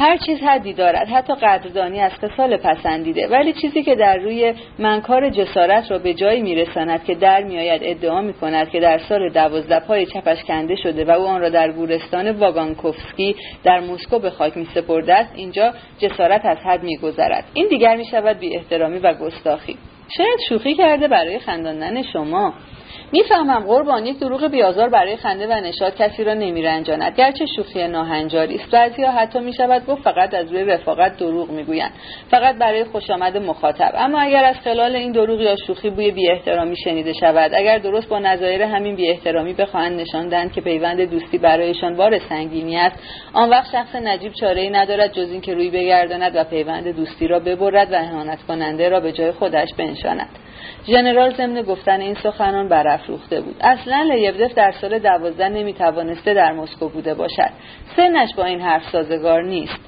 [0.00, 1.08] هر چیز حدی دارد.
[1.08, 3.28] حتی قدردانی از خصال پسندیده.
[3.28, 8.20] ولی چیزی که در روی منکار جسارت را به جایی میرساند که در میآید ادعا
[8.20, 11.72] می کند که در سال دوازده پای چپش کنده شده و او آن را در
[11.72, 17.44] گورستان واگانکوفسکی در مسکو به خاک می سپرده است اینجا جسارت از حد میگذرد.
[17.54, 19.76] این دیگر می شود بی احترامی و گستاخی.
[20.16, 22.54] شاید شوخی کرده برای خنداندن شما.
[23.12, 27.16] می‌فهمم قربان یک دروغ بیازار برای خنده و نشاد کسی را نمیرنجاند.
[27.16, 28.70] گرچه شوخی ناهنجاری است.
[28.70, 31.90] بعضیها حتی می‌شود گفت فقط از روی رفاقت دروغ می‌گویند.
[32.30, 33.92] فقط برای خوشامد مخاطب.
[33.94, 38.08] اما اگر از خلال این دروغ یا شوخی بوی بی احترامی شنیده شود اگر درست
[38.08, 42.96] با نظایر همین بی احترامی بخواهند نشان دهند که پیوند دوستی برایشان بار سنگینی است
[43.32, 47.38] آن وقت شخص نجیب چاره ای ندارد جز اینکه روی بگرداند و پیوند دوستی را
[47.38, 50.28] ببرد و اهانت کننده را به جای خودش بنشاند.
[50.86, 53.56] ژنرال ضمن گفتن این سخنان برافروخته بود.
[53.60, 57.50] اصلا لیبدف در سال دوازده نمی‌توانسته در مسکو بوده باشد.
[57.96, 59.80] سنش با این حرف سازگار نیست.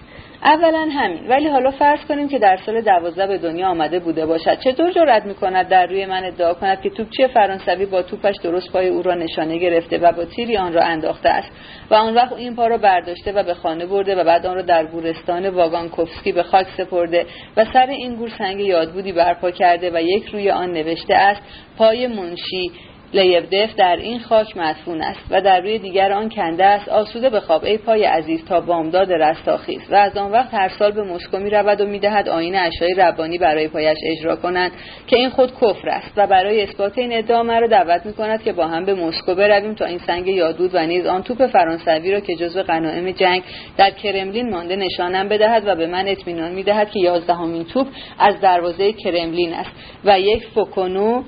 [0.45, 1.29] اولا همین.
[1.29, 4.59] ولی حالا فرض کنیم که در سال دوازده به دنیا آمده بوده باشد.
[4.59, 8.89] چطور جرأت می‌کند در روی من ادعا کند که توپچی فرانسوی با توپش درست پای
[8.89, 11.53] او را نشانه گرفته و با تیری آن را انداخته است
[11.91, 14.63] و آن وقت این پا را برداشته و به خانه برده و بعد آن را
[14.63, 17.27] در گورستان واگانکوفسکی به خاک سپرده
[17.57, 21.43] و سر این گور سنگ یادبودی برپا کرده و یک روی آن نوشته است
[21.79, 22.73] پای منشی.
[23.15, 27.65] لیبدف در این خاک مدفون است و در روی دیگر آن کنده است آسوده بخواب
[27.65, 31.51] ای پای عزیز تا بامداد رستاخیز و از آن وقت هر سال به مسکو می
[31.51, 34.73] رود و می دهد آین اشای ربانی برای پایش اجرا کنند
[35.07, 38.53] که این خود کفر است و برای اثبات این ادعا مرا دعوت می کند که
[38.53, 42.21] با هم به مسکو برویم تا این سنگ یادود و نیز آن توپ فرانسوی را
[42.21, 43.43] که جزو غنایم جنگ
[43.77, 47.87] در کرملین مانده نشانم بدهد و به من اطمینان می دهد که یازدهمین توپ
[48.19, 49.71] از دروازه کرملین است
[50.05, 51.23] و یک فوکونو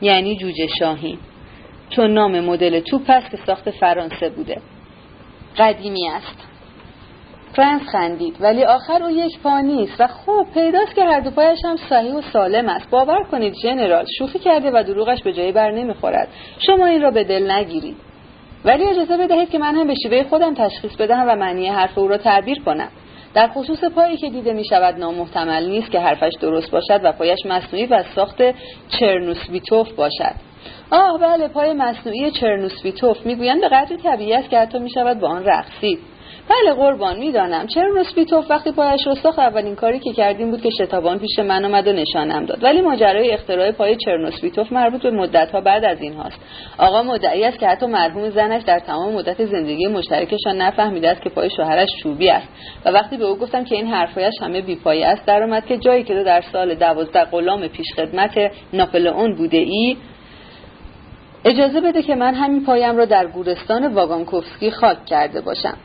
[0.00, 1.18] یعنی جوجه شاهی
[1.90, 4.60] چون نام مدل توپ است که ساخت فرانسه بوده.
[5.58, 6.36] قدیمی است.
[7.56, 11.58] فرانس خندید ولی آخر او یک پا نیست و خوب پیداست که هر دو پایش
[11.64, 12.90] هم صحیح و سالم است.
[12.90, 16.28] باور کنید جنرال شوخی کرده و دروغش به جایی بر نمی‌خورد.
[16.66, 17.96] شما این را به دل نگیرید.
[18.64, 22.08] ولی اجازه بدهید که من هم به شیوه خودم تشخیص بدهم و معنی حرف او
[22.08, 22.88] را تعبیر کنم.
[23.34, 27.38] در خصوص پایی که دیده می شود نامحتمل نیست که حرفش درست باشد و پایش
[27.46, 28.42] مصنوعی و ساخت
[28.88, 30.34] چرنوسویتوف باشد.
[30.90, 35.28] آه بله پای مصنوعی چرنوسویتوف می‌گویند به قدری طبیعی است که حتی می شود با
[35.28, 35.98] آن رقصید
[36.50, 37.66] بله قربان می‌دانم.
[37.66, 41.92] چرنوسویتوف وقتی پایش رو اولین کاری که کردیم بود که شتابان پیش من آمد و
[41.92, 42.64] نشانم داد.
[42.64, 46.38] ولی ماجرای اختراع پای چرنوسویتوف مربوط به مدتها بعد از این هاست.
[46.78, 51.30] آقا مدعی است که حتی مرحوم زنش در تمام مدت زندگی مشترکشان نفهمیده است که
[51.30, 52.48] پای شوهرش چوبی است.
[52.84, 56.14] و وقتی به او گفتم که این حرفایش همه بیپایه است درآمد که جایی که
[56.14, 58.38] تو در سال دوازده غلام پیشخدمت
[58.72, 59.96] ناپلئون بوده ای
[61.44, 65.76] اجازه بده که من همین پایم را در گورستان واگانکوفسکی خاک کرده باشم.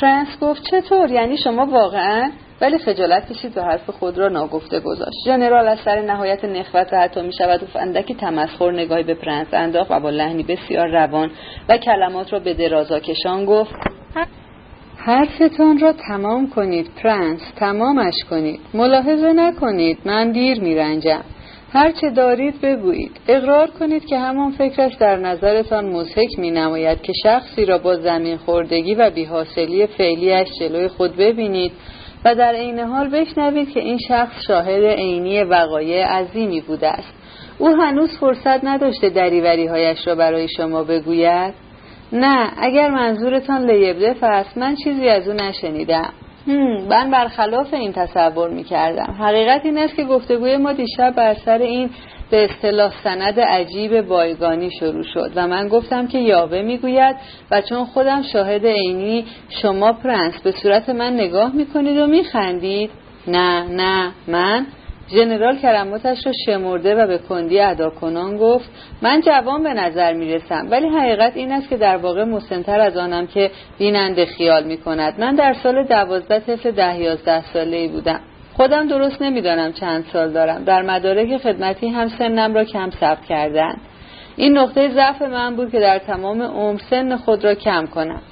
[0.00, 5.16] پرنس گفت چطور؟ یعنی شما واقعا؟ ولی خجالت کشید و حرف خود را ناگفته گذاشت.
[5.24, 9.46] ژنرال از سر نهایت نخوت و حتی می شود گفت اندکی تمسخر نگاهی به پرنس
[9.52, 11.30] انداخت و با لحنی بسیار روان
[11.68, 13.74] و کلمات را به درازا کشان گفت
[14.96, 18.60] حرفتان را تمام کنید پرنس تمامش کنید.
[18.74, 21.22] ملاحظه نکنید من دیر میرنجم.
[21.72, 23.20] هرچه دارید بگویید.
[23.28, 28.36] اقرار کنید که همان فکرش در نظرتان مزهک می نماید که شخصی را با زمین
[28.36, 31.72] خوردگی و بیحاصلی فعلیش جلوی خود ببینید
[32.24, 37.14] و در عین حال بشنوید که این شخص شاهد عینی وقایع عظیمی بوده است.
[37.58, 41.54] او هنوز فرصت نداشته دریوری هایش را برای شما بگوید.
[42.12, 46.12] نه اگر منظورتان لیبدف است من چیزی از او نشنیدم.
[46.90, 51.58] من برخلاف این تصور می کردم حقیقت این است که گفتگوی ما دیشب بر سر
[51.58, 51.90] این
[52.30, 57.16] به اصطلاح سند عجیب بایگانی شروع شد و من گفتم که یاوه می‌گوید
[57.50, 59.24] و چون خودم شاهد عینی
[59.62, 62.90] شما پرنس به صورت من نگاه می‌کنید و میخندید.
[63.26, 64.66] نه نه من
[65.12, 68.70] ژنرال کرماتش را شمرده و به کندی ادا کنان گفت
[69.02, 72.96] من جوان به نظر می رسم ولی حقیقت این است که در واقع مسنتر از
[72.96, 77.88] آنم که بیننده خیال می کند من در سال دوازده طفل ده یازده ساله ای
[77.88, 78.20] بودم.
[78.52, 80.64] خودم درست نمی‌دانم چند سال دارم.
[80.64, 83.76] در مدارک خدمتی هم سنم را کم ثبت کردن.
[84.36, 88.22] این نقطه ضعف من بود که در تمام عمر سن خود را کم کنم.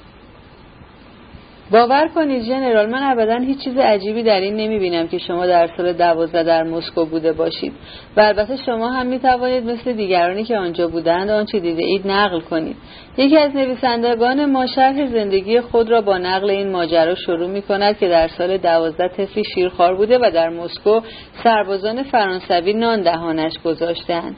[1.71, 5.69] باور کنید ژنرال من ابدا هیچ چیز عجیبی در این نمی بینم که شما در
[5.77, 7.73] سال دوازده در مسکو بوده باشید.
[8.17, 12.39] و البته شما هم می توانید مثل دیگرانی که آنجا بودند آنچه دیده اید نقل
[12.39, 12.75] کنید.
[13.17, 17.97] یکی از نویسندگان ما شرح زندگی خود را با نقل این ماجرا شروع می کند
[17.97, 20.99] که در سال دوازده طفلی شیرخوار بوده و در مسکو
[21.43, 24.35] سربازان فرانسوی نان دهانش گذاشتند.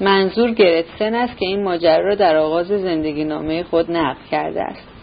[0.00, 4.95] منظور گرتسن است که این ماجرا را در آغاز زندگی نامه خود نقل کرده است.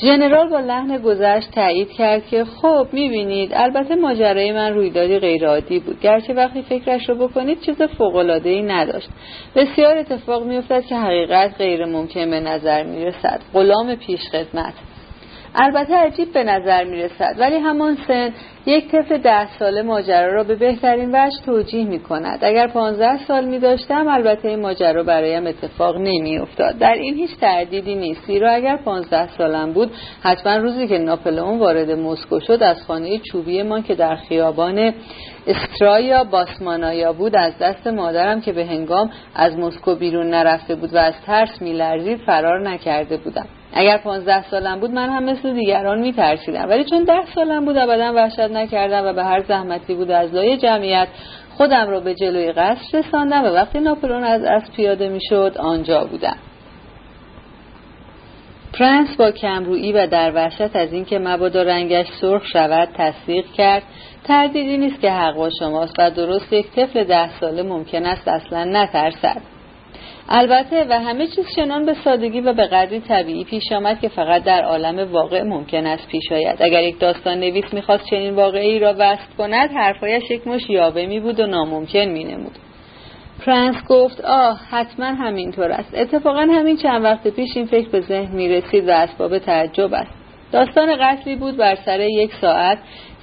[0.00, 6.00] ژنرال با لحن گذشت تایید کرد که خب می‌بینید البته ماجرای من رویدادی غیرعادی بود.
[6.00, 9.08] گرچه وقتی فکرش رو بکنید چیز فوقالعاده ای نداشت.
[9.56, 13.40] بسیار اتفاق میافتد که حقیقت غیر ممکن به نظر می‌رسد.
[13.54, 14.74] غلام پیش خدمت.
[15.60, 18.32] البته عجیب به نظر می رسد ولی همان سن
[18.66, 23.44] یک طفل ده ساله ماجرا را به بهترین وجه توجیه می کند اگر پانزده سال
[23.44, 28.50] می داشتم البته این ماجرا برایم اتفاق نمی افتاد در این هیچ تردیدی نیست زیرا
[28.50, 29.90] اگر پانزده سالم بود
[30.22, 34.94] حتما روزی که ناپلئون وارد مسکو شد از خانه چوبی ما که در خیابان
[35.46, 40.98] استرایا باسمانایا بود از دست مادرم که به هنگام از مسکو بیرون نرفته بود و
[40.98, 43.46] از ترس میلرزید فرار نکرده بودم.
[43.72, 46.68] اگر پانزده سالم بود من هم مثل دیگران میترسیدم.
[46.68, 50.56] ولی چون ده سالم بود ابدا وحشت نکردم و به هر زحمتی بود از لای
[50.56, 51.08] جمعیت
[51.56, 56.36] خودم را به جلوی قصر رساندم و وقتی ناپلون از اسب پیاده می‌شد آنجا بودم.
[58.72, 63.82] پرنس با کمرویی و در وحشت از اینکه مبادا رنگش سرخ شود تصدیق کرد
[64.24, 68.64] تردیدی نیست که حق با شماست و درست یک طفل ده ساله ممکن است اصلا
[68.64, 69.57] نترسد.
[70.30, 74.44] البته و همه چیز چنان به سادگی و به قدری طبیعی پیش آمد که فقط
[74.44, 76.62] در عالم واقع ممکن است پیش آید.
[76.62, 81.20] اگر یک داستان نویس می‌خواست چنین واقعی را وصف کند حرفایش یک مشت یاوه می
[81.20, 82.58] بود و ناممکن می نمود.
[83.46, 85.94] پرنس گفت آه حتما همینطور است.
[85.94, 90.14] اتفاقا همین چند وقت پیش این فکر به ذهن می رسید و اسباب تعجب است.
[90.52, 92.78] داستان قتلی بود بر سر یک ساعت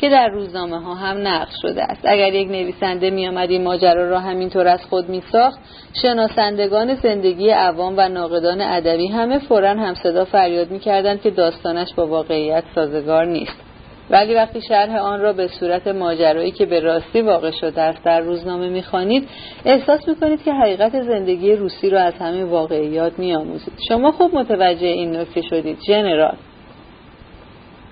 [0.05, 2.01] که در روزنامه ها هم نقش شده است.
[2.03, 5.59] اگر یک نویسنده می آمد این ماجرا را همینطور از خود می ساخت
[6.01, 11.93] شناسندگان زندگی عوام و ناقدان ادبی همه فورا هم صدا فریاد می کردند که داستانش
[11.93, 13.61] با واقعیت سازگار نیست.
[14.09, 18.19] ولی وقتی شرح آن را به صورت ماجرایی که به راستی واقع شده است در
[18.19, 19.29] روزنامه می‌خوانید
[19.65, 23.73] احساس می‌کنید که حقیقت زندگی روسی را از همین واقعیات میآموزید.
[23.89, 26.37] شما خوب متوجه این نکته شدید جنرال.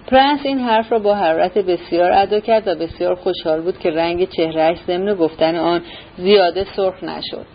[0.08, 4.30] پرنس این حرف را با حرارت بسیار ادا کرد و بسیار خوشحال بود که رنگ
[4.30, 5.82] چهرهش ضمن گفتن آن
[6.18, 7.46] زیاده سرخ نشد.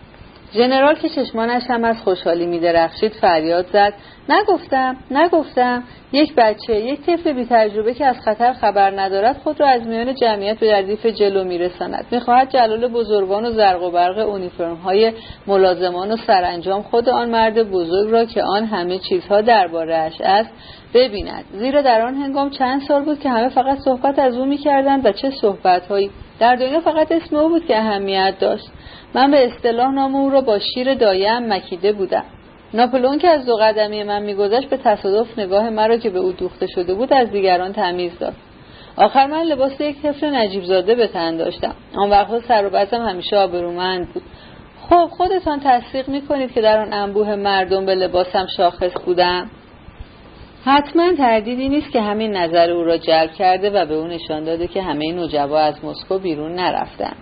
[0.53, 3.93] ژنرال که چشمانش هم از خوشحالی می درخشید فریاد زد.
[4.29, 5.83] نگفتم نگفتم.
[6.11, 10.15] یک بچه یک طفل بی تجربه که از خطر خبر ندارد خود را از میان
[10.15, 12.05] جمعیت به ردیف جلو میرساند.
[12.11, 15.13] می‌خواهد جلال بزرگان و زرق و برق اونیفرم های
[15.47, 20.49] ملازمان و سرانجام خود آن مرد بزرگ را که آن همه چیزها دربارهاش است
[20.93, 21.45] ببیند.
[21.51, 25.11] زیرا در آن هنگام چند سال بود که همه فقط صحبت از او می‌کردند و
[25.11, 26.11] چه صحبتهایی.
[26.39, 28.69] در دنیا فقط اسم او بود که اهمیت داشت.
[29.13, 32.23] من به اصطلاح نام او را با شیر دایم مکیده بودم.
[32.73, 36.67] ناپلون که از دو قدمی من میگذشت به تصادف نگاه مرا که به او دوخته
[36.67, 38.33] شده بود از دیگران تمیز داد.
[38.97, 41.75] آخر من لباس یک طفل نجیب زاده به تن داشتم.
[41.95, 44.23] آن وقتها سر و بزم همیشه آبرومند بود.
[44.89, 49.49] خب خودتان تصدیق می‌کنید که در آن انبوه مردم به لباسم شاخص بودم؟
[50.65, 54.67] حتما تردیدی نیست که همین نظر او را جلب کرده و به او نشان داده
[54.67, 57.13] که همه نوجبا از مسکو بیرون نرفتن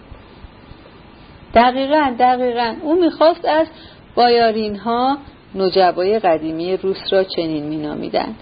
[1.57, 2.75] دقیقا دقیقا.
[2.81, 3.67] او می‌خواست از
[4.15, 5.17] بایارین ها
[5.55, 8.35] نجبای قدیمی روس را چنین مینامیدند.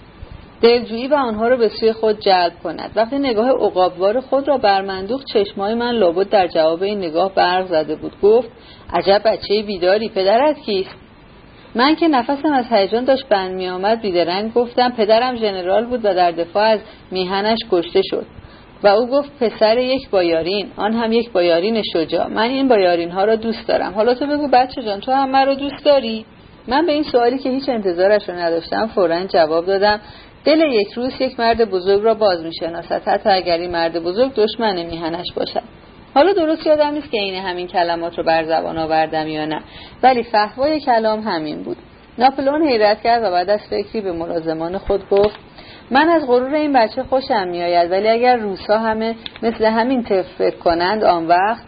[0.62, 2.90] دلجویی و آنها را به سوی خود جلب کند.
[2.96, 7.96] وقتی نگاه عقابوار خود را برمندوخت چشمای من لابد در جواب این نگاه برق زده
[7.96, 8.12] بود.
[8.22, 8.48] گفت
[8.92, 10.96] عجب بچه بیداری پدرت کیست؟
[11.74, 16.14] من که نفسم از هیجان داشت بند می آمد بیدرنگ گفتم پدرم ژنرال بود و
[16.14, 16.80] در دفاع از
[17.10, 18.26] میهنش کشته شد.
[18.82, 20.68] و او گفت پسر یک بایارین.
[20.76, 22.26] آن هم یک بایارین شجاع.
[22.26, 23.92] من این بایارین ها را دوست دارم.
[23.92, 26.24] حالا تو بگو بچه جان تو هم من رو دوست داری؟
[26.68, 30.00] من به این سوالی که هیچ انتظارش رو نداشتم فورا جواب دادم.
[30.44, 33.02] دل یک روز یک مرد بزرگ را باز می‌شناسد.
[33.08, 35.62] حتی اگر این مرد بزرگ دشمن میهنش باشد.
[36.14, 39.60] حالا درست یادم نیست که عین همین کلمات رو بر زبان آوردم یا نه.
[40.02, 41.76] ولی فهوای کلام همین بود.
[42.18, 45.38] ناپلون حیرت کرد و بعد از فکری به ملازمان خود گفت
[45.90, 50.02] من از غرور این بچه خوشم میآید ولی اگر روسا همه مثل همین
[50.38, 51.62] فکر کنند آن وقت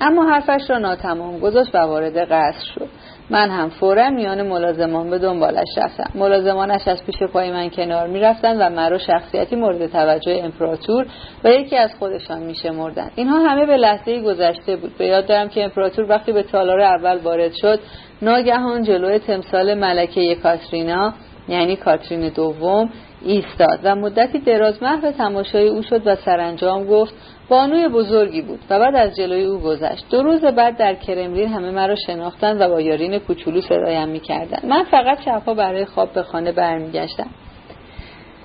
[0.00, 2.88] اما حرفش را ناتمام گذاشت و وارد قصر شد.
[3.30, 6.10] من هم فورا میان ملازمان به دنبالش رفتم.
[6.14, 11.06] ملازمانش از پیش پای من کنار می‌رفتند و مرا شخصیتی مورد توجه امپراتور
[11.44, 13.12] و یکی از خودشان میشمردند.
[13.14, 14.98] اینها همه به لحظه گذشته بود.
[14.98, 17.80] به یاد دارم که امپراتور وقتی به تالار اول وارد شد
[18.22, 21.14] ناگهان جلوی تمثال ملکه کاترینا
[21.48, 22.90] یعنی کاترین دوم
[23.22, 27.14] ایستاد و مدتی دراز محو تماشای او شد و سرانجام گفت
[27.48, 30.04] بانوی بزرگی بود و بعد از جلوی او گذشت.
[30.10, 34.66] دو روز بعد در کرملین همه مرا شناختند و با یارین کوچولو صدایم می‌کردند.
[34.66, 37.30] من فقط شبها برای خواب به خانه برمیگشتم.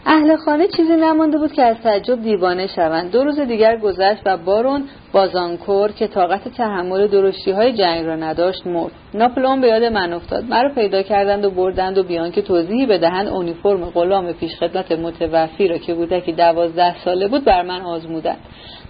[0.08, 3.12] اهل خانه چیزی نمانده بود که از تعجب دیوانه شوند.
[3.12, 8.68] دو روز دیگر گذشت و بارون بازانکور که طاقت تحمل درشتی های جنگ را نداشت
[8.68, 8.92] مرد.
[9.14, 10.44] ناپلون به یاد من افتاد.
[10.44, 15.78] مرا پیدا کردند و بردند و بیان که توضیحی بدهند اونیفرم غلام پیشخدمت متوفی را
[15.78, 18.40] که بودکی دوازده ساله بود بر من آزمودند.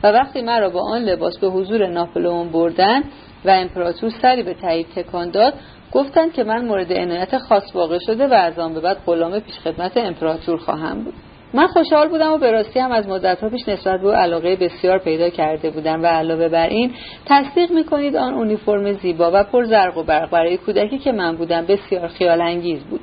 [0.04, 3.04] و وقتی مرا با آن لباس به حضور ناپلئون بردند
[3.46, 5.54] و امپراتور سری به تایید تکان داد
[5.96, 9.98] گفتند که من مورد عنایت خاص واقع شده و از آن به بعد غلام پیشخدمت
[9.98, 11.14] امپراتور خواهم بود.
[11.54, 15.30] من خوشحال بودم و به راستی هم از مدت پیش نسبت به علاقه بسیار پیدا
[15.30, 16.92] کرده بودم و علاوه بر این
[17.26, 21.66] تصدیق می‌کنید آن اونیفرم زیبا و پر زرق و برق برای کودکی که من بودم
[21.66, 23.02] بسیار خیال انگیز بود.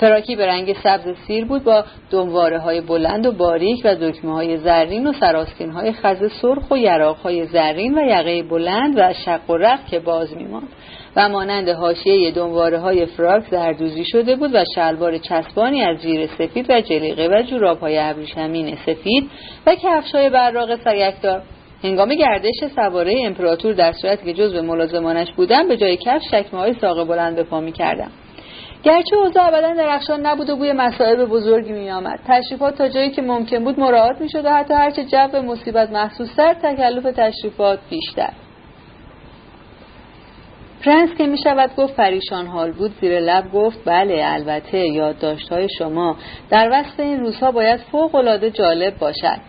[0.00, 4.56] فراکی به رنگ سبز سیر بود با دنواره های بلند و باریک و دکمه های
[4.56, 9.50] زرین و سراستین های خز سرخ و یراق های زرین و یقه بلند و شق
[9.50, 10.68] و رق که باز میماند.
[11.16, 16.66] و مانند حاشیه دنواره های فراک زردوزی شده بود و شلوار چسبانی از زیر سفید
[16.70, 19.30] و جلیقه و جوراب های ابریشمین سفید
[19.66, 21.42] و کفش های براق سگکدار
[21.82, 26.74] هنگام گردش سواره امپراتور در صورتی که جزو ملازمانش بودم به جای کفش شکمه های
[26.80, 28.10] ساق بلند به پا می کردم
[28.82, 33.22] گرچه اوضاع ابدا درخشان نبود و بوی مسائب بزرگی می آمد تشریفات تا جایی که
[33.22, 38.30] ممکن بود مراعات می شد و حتی هرچه جو مصیبت محسوستر تکلف تشریفات بیشتر.
[40.84, 45.68] پرنس که می شود گفت پریشان حال بود زیر لب گفت بله البته یادداشت های
[45.78, 46.16] شما
[46.50, 49.40] در وسط این روزها باید فوق العاده جالب باشد.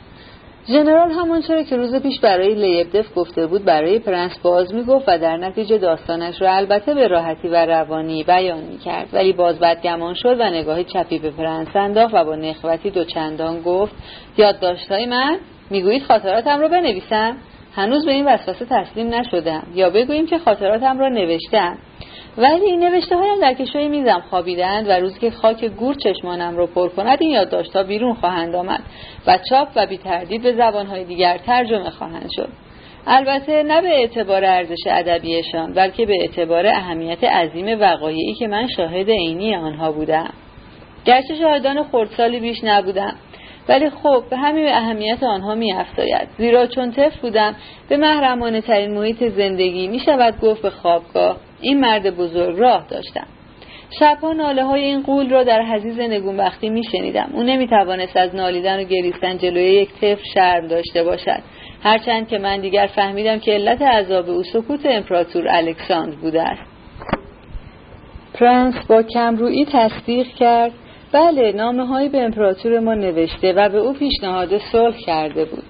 [0.67, 5.37] ژنرال همانطور که روز پیش برای لیبدف گفته بود برای پرنس باز می‌گفت و در
[5.37, 9.07] نتیجه داستانش را البته به راحتی و روانی بیان می‌کرد.
[9.13, 13.61] ولی باز بدگمان شد و نگاه چپی به پرنس انداخت و با نخوتی دو چندان
[13.61, 13.93] گفت
[14.37, 15.37] یادداشتهای من؟
[15.69, 17.37] می‌گویید خاطراتم را بنویسم؟
[17.75, 19.63] هنوز به این وسوسه تسلیم نشدم.
[19.73, 21.77] یا بگوییم که خاطراتم را نوشتم.
[22.37, 26.67] ولی این نوشته هایم در کشوی میزم خوابیدند و روزی که خاک گور چشمانم رو
[26.67, 28.81] پر کند این یادداشتها بیرون خواهند آمد
[29.27, 32.49] و چاپ و بی تردید به زبانهای دیگر ترجمه خواهند شد.
[33.07, 39.09] البته نه به اعتبار ارزش ادبیشان بلکه به اعتبار اهمیت عظیم وقایعی که من شاهد
[39.09, 40.29] عینی آنها بودم.
[41.05, 43.15] گرچه شاهدان خردسالی بیش نبودم.
[43.69, 47.55] ولی خب به همین اهمیت آنها می افزاید زیرا چون طفل بودم
[47.89, 51.37] به محرمانه ترین محیط زندگی می شود گفت به خوابگاه.
[51.61, 53.27] این مرد بزرگ راه داشتم.
[53.99, 58.35] شبها ناله های این قول را در حزیز نگونبختی می شنیدم او نمی توانست از
[58.35, 61.41] نالیدن و گریستن جلوی یک طفل شرم داشته باشد.
[61.83, 66.61] هرچند که من دیگر فهمیدم که علت عذاب او سکوت امپراتور الکساندر بوده است.
[68.33, 70.71] پرنس با کمرویی تصدیق کرد.
[71.13, 75.63] بله نامه هایی به امپراتور ما نوشته و به او پیشنهاد صلح کرده بود.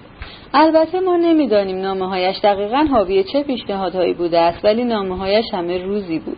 [0.54, 5.84] البته ما نمی‌دانیم نامه هایش دقیقا حاوی چه پیشنهادهایی بوده است ولی نامه هایش همه
[5.84, 6.36] روزی بود.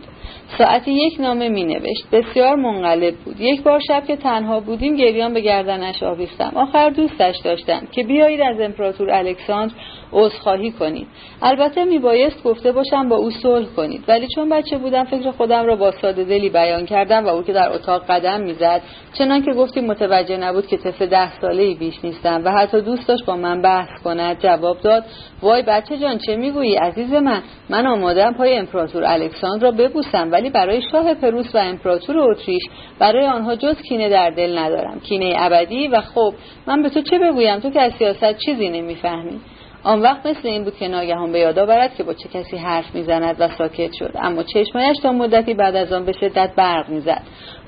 [0.57, 3.35] ساعتی یک نامه می نوشت بسیار منقلب بود.
[3.39, 6.51] یک بار شب که تنها بودیم گریان به گردنش آویختم.
[6.55, 9.73] آخر دوستش داشتم که بیایید از امپراتور الکساندر
[10.13, 11.07] عذرخواهی کنید
[11.41, 14.03] البته میبایست گفته باشم با او صلح کنید.
[14.07, 17.53] ولی چون بچه بودم فکر خودم را با ساده دلی بیان کردم و او که
[17.53, 18.81] در اتاق قدم می‌زد
[19.17, 23.07] چنان که گفتیم متوجه نبود که طفل ده ساله ای بیش نیستم و حتی دوست
[23.07, 24.39] داشت با من بحث کند.
[24.39, 25.03] جواب داد
[25.41, 30.14] وای بچه جان چه می‌گویی؟ عزیز من من آمادم پای امپراتور الکساندر را ببوسم.
[30.23, 32.63] ولی برای شاه پروس و امپراتور اتریش
[32.99, 34.99] برای آنها جز کینه در دل ندارم.
[34.99, 36.33] کینه ابدی و خب
[36.67, 39.39] من به تو چه بگویم؟ تو که از سیاست چیزی نمی‌فهمی.
[39.83, 42.95] آن وقت مثل این بود که ناگهان به یاد آورد که با چه کسی حرف
[42.95, 44.11] می‌زند و ساکت شد.
[44.21, 47.21] اما چشمایش تا مدتی بعد از آن به شدت برق می‌زد.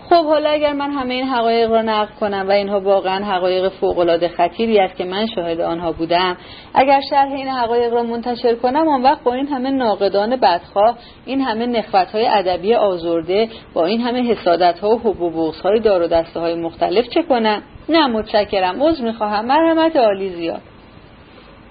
[0.09, 4.27] خب حالا اگر من همه این حقایق را نقل کنم و اینها واقعا حقایق فوقالعاده
[4.27, 6.37] خطیری است که من شاهد آنها بودم
[6.73, 11.41] اگر شرح این حقایق را منتشر کنم آن وقت با این همه ناقدان بدخواه این
[11.41, 16.01] همه نخوت های ادبی آزرده با این همه حسادت ها و حب و های دار
[16.01, 18.83] و دسته های مختلف چه کنم؟ نه متشکرم.
[18.83, 19.45] عذر می‌خواهم.
[19.45, 20.61] مرحمت عالی زیاد.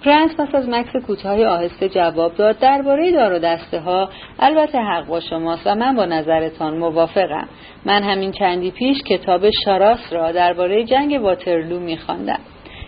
[0.04, 4.08] پرنس پس از مکس کوتاهی آهسته جواب داد درباره دار و دسته ها
[4.38, 7.48] البته حق با شماست و من با نظرتان موافقم.
[7.84, 12.40] من همین چندی پیش کتاب شاراس را درباره جنگ واترلو میخواندم.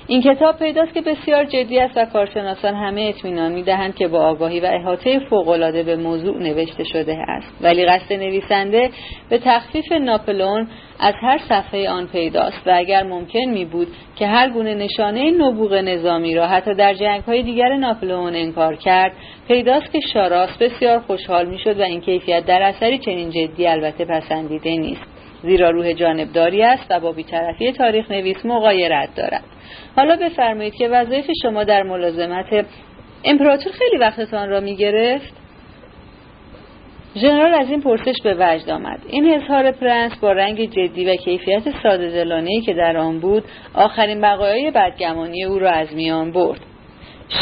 [0.06, 4.60] این کتاب پیداست که بسیار جدی است و کارشناسان همه اطمینان می‌دهند که با آگاهی
[4.60, 7.54] و احاطه فوقالعاده به موضوع نوشته شده است.
[7.60, 8.90] ولی قصد نویسنده
[9.30, 10.68] به تخفیف ناپلون
[11.00, 15.74] از هر صفحه آن پیداست و اگر ممکن می بود که هر گونه نشانه نبوغ
[15.74, 19.12] نظامی را حتی در جنگ های دیگر ناپلئون انکار کرد
[19.48, 24.70] پیداست که شاراس بسیار خوشحال می‌شد و این کیفیت در اثری چنین جدی البته پسندیده
[24.70, 25.06] نیست
[25.42, 29.44] زیرا روح جانبداری است و با بیطرفی تاریخ نویس مقایرت دارد
[29.96, 32.66] حالا بفرمایید که وظایف شما در ملازمت
[33.24, 35.37] امپراتور خیلی وقتتان را می گرفت؟
[37.16, 39.00] ژنرال از این پرسش به وجد آمد.
[39.08, 44.20] این اظهار پرنس با رنگ جدی و کیفیت ساده دلانه که در آن بود آخرین
[44.20, 46.60] بقایای بدگمانی او را از میان برد.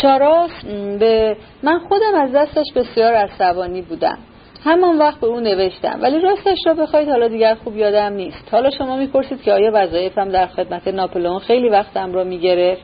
[0.03, 0.65] شاراس
[0.99, 4.19] به من خودم از دستش بسیار عصبانی بودم.
[4.65, 5.99] همان وقت به او نوشتم.
[6.03, 8.49] ولی راستش را بخواید حالا دیگر خوب یادم نیست.
[8.53, 12.83] حالا شما می‌پرسید که آیا وظایفم در خدمت ناپلئون خیلی وقتم را می‌گرفت؟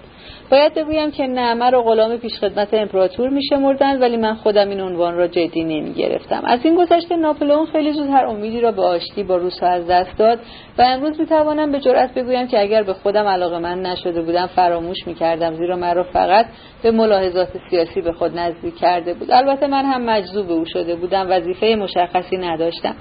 [0.51, 5.26] باید بگویم که نه مرا غلام پیشخدمت امپراتور میشمردند ولی من خودم این عنوان را
[5.26, 9.68] جدی نمی‌گرفتم از این گذشته ناپلئون خیلی زود هر امیدی را به آشتی با روسها
[9.68, 10.39] از دست داد
[10.78, 15.07] و امروز می‌توانم به جرأت بگویم که اگر به خودم علاقه من نشده بودم فراموش
[15.07, 16.47] می‌کردم زیرا مرا فقط
[16.83, 19.31] به ملاحظات سیاسی به خود نزدیک کرده بود.
[19.31, 22.94] البته من هم مجذوب او شده بودم وظیفه مشخصی نداشتم.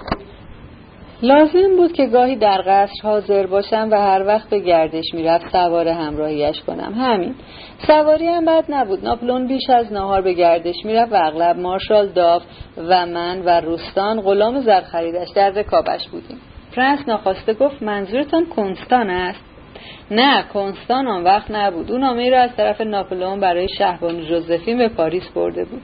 [1.23, 5.87] لازم بود که گاهی در قصر حاضر باشم و هر وقت به گردش می‌رفت سوار
[5.87, 6.93] همراهیش کنم.
[6.93, 7.35] همین.
[7.87, 9.05] سواری هم بد نبود.
[9.05, 12.43] ناپلون بیش از نهار به گردش می‌رفت و اغلب مارشال داف
[12.77, 16.37] و من و روستان غلام زر خریدش در رکابش بودیم.
[16.75, 19.39] پرنس ناخواسته گفت منظورتان کنستان است؟
[20.11, 21.91] نه کنستان آن وقت نبود.
[21.91, 25.81] او نامه را از طرف ناپلئون برای شهبانو جوزفین به پاریس برده بود.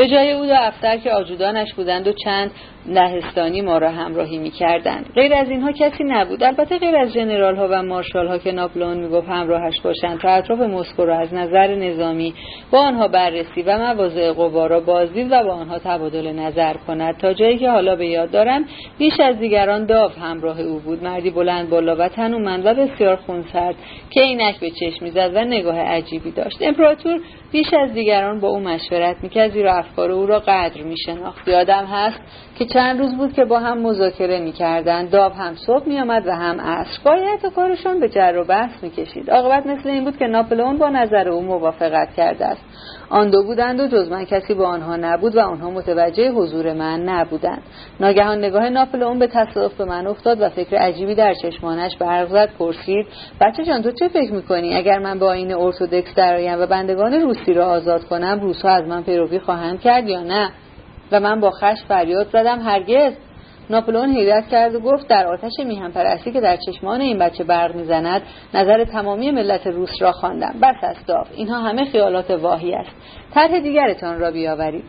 [0.00, 2.50] به جای او دو افسر که آجودانش بودند و چند
[2.86, 5.12] لهستانی ما را همراهی می کردند.
[5.14, 6.42] غیر از اینها کسی نبود.
[6.42, 10.60] البته غیر از جنرال ها و مارشال ها که ناپلئون می‌گفت همراهش باشند تا اطراف
[10.60, 12.34] مسکو را از نظر نظامی
[12.70, 17.16] با آنها بررسی و مواضع قوا را بازدید و با آنها تبادل نظر کند.
[17.18, 18.64] تا جایی که حالا به یاد دارم
[18.98, 21.04] بیش از دیگران داو همراه او بود.
[21.04, 23.74] مردی بلند بالا و تنومند و بسیار خونسرد
[24.10, 26.58] که عینک به چشم می‌زد و نگاه عجیبی داشت.
[26.60, 27.20] امپراتور
[27.52, 31.48] بیش از دیگران با او مشورت می‌کرد زیرا افکار او را قدر میشناخت.
[31.48, 32.20] یادم هست
[32.58, 35.10] که چند روز بود که با هم مذاکره می‌کردند.
[35.10, 37.00] داو هم صبح میآمد و هم عصر.
[37.44, 39.30] و کارشان به جر و بحث می‌کشید.
[39.30, 42.64] عاقبت مثل این بود که ناپلئون با نظر او موافقت کرده است.
[43.10, 47.02] آن دو بودند و جز من کسی با آنها نبود و آنها متوجه حضور من
[47.02, 47.62] نبودند.
[48.00, 52.50] ناگهان نگاه ناپلئون به تصادف به من افتاد و فکر عجیبی در چشمانش برق زد
[52.58, 53.06] پرسید
[53.40, 57.52] بچه جان تو چه فکر می‌کنی؟ اگر من با این ارتودکس درایم و بندگان روسی
[57.52, 60.50] را آزاد کنم روسها از من پیروی خواهند کرد یا نه؟
[61.12, 63.12] و من با خش فریاد زدم هرگز.
[63.70, 67.74] ناپلئون حیرت کرد و گفت در آتش میهن پرستی که در چشمان این بچه برق
[67.74, 68.22] می‌زند
[68.54, 70.54] نظر تمامی ملت روس را خواندم.
[70.62, 72.90] بس است داو اینها همه خیالات واهی است.
[73.34, 74.84] طرح دیگرتان را بیاورید.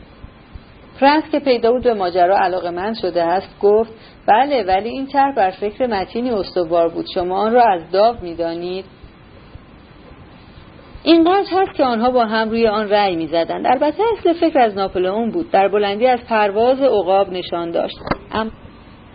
[0.99, 3.93] فرانس که پیدا بود به ماجرا علاقه من شده است گفت
[4.27, 7.05] بله ولی این طرح بر فکر متینی استوار بود.
[7.13, 8.85] شما آن را از داو می‌دانید.
[11.03, 13.67] اینقدر هست که آنها با هم روی آن رأی می‌زدند.
[13.67, 15.51] البته اصل فکر از ناپلئون بود.
[15.51, 17.97] در بلندی از پرواز عقاب نشان داشت.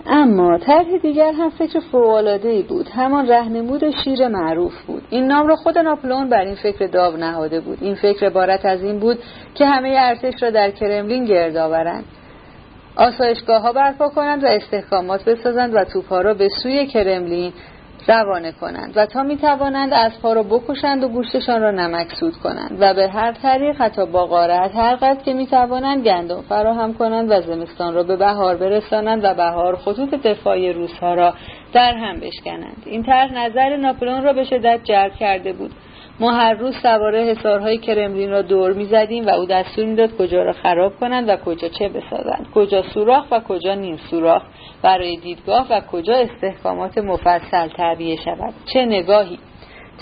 [0.06, 1.81] اما طرح دیگر هم فکر
[2.44, 2.89] ای بود.
[2.89, 5.02] همان رهنمود شیر معروف بود.
[5.10, 7.78] این نام را خود ناپلئون بر این فکر داو نهاده بود.
[7.81, 9.18] این فکر عبارت از این بود
[9.55, 12.05] که همه ارتش را در کرملین گرد آورند.
[12.97, 17.52] آسایشگاه ها برپا کنند و استحکامات بسازند و توپها را به سوی کرملین
[18.08, 22.94] روانه کنند و تا می توانند پا را بکشند و گوشتشان را نمکسود کنند و
[22.94, 27.41] به هر طریق حتی با غارت هر قدر که می توانند گندم فراهم کنند و
[27.41, 31.34] زمستان را به بهار برسانند و بهار خطوط دفاعی روسها را
[31.73, 32.83] در هم بشکنند.
[32.86, 35.70] این طرح نظر ناپلئون را به شدت جلب کرده بود.
[36.20, 40.53] ما هر روز سواره حصارهای کرملین را دور می‌زدیم و او دستور می‌داد کجا را
[40.53, 42.47] خراب کنند و کجا چه بسازند.
[42.55, 44.43] کجا سوراخ و کجا نیم سوراخ.
[44.83, 48.55] برای دیدگاه و کجا استحکامات مفصل تعبیه شود.
[48.73, 49.39] چه نگاهی.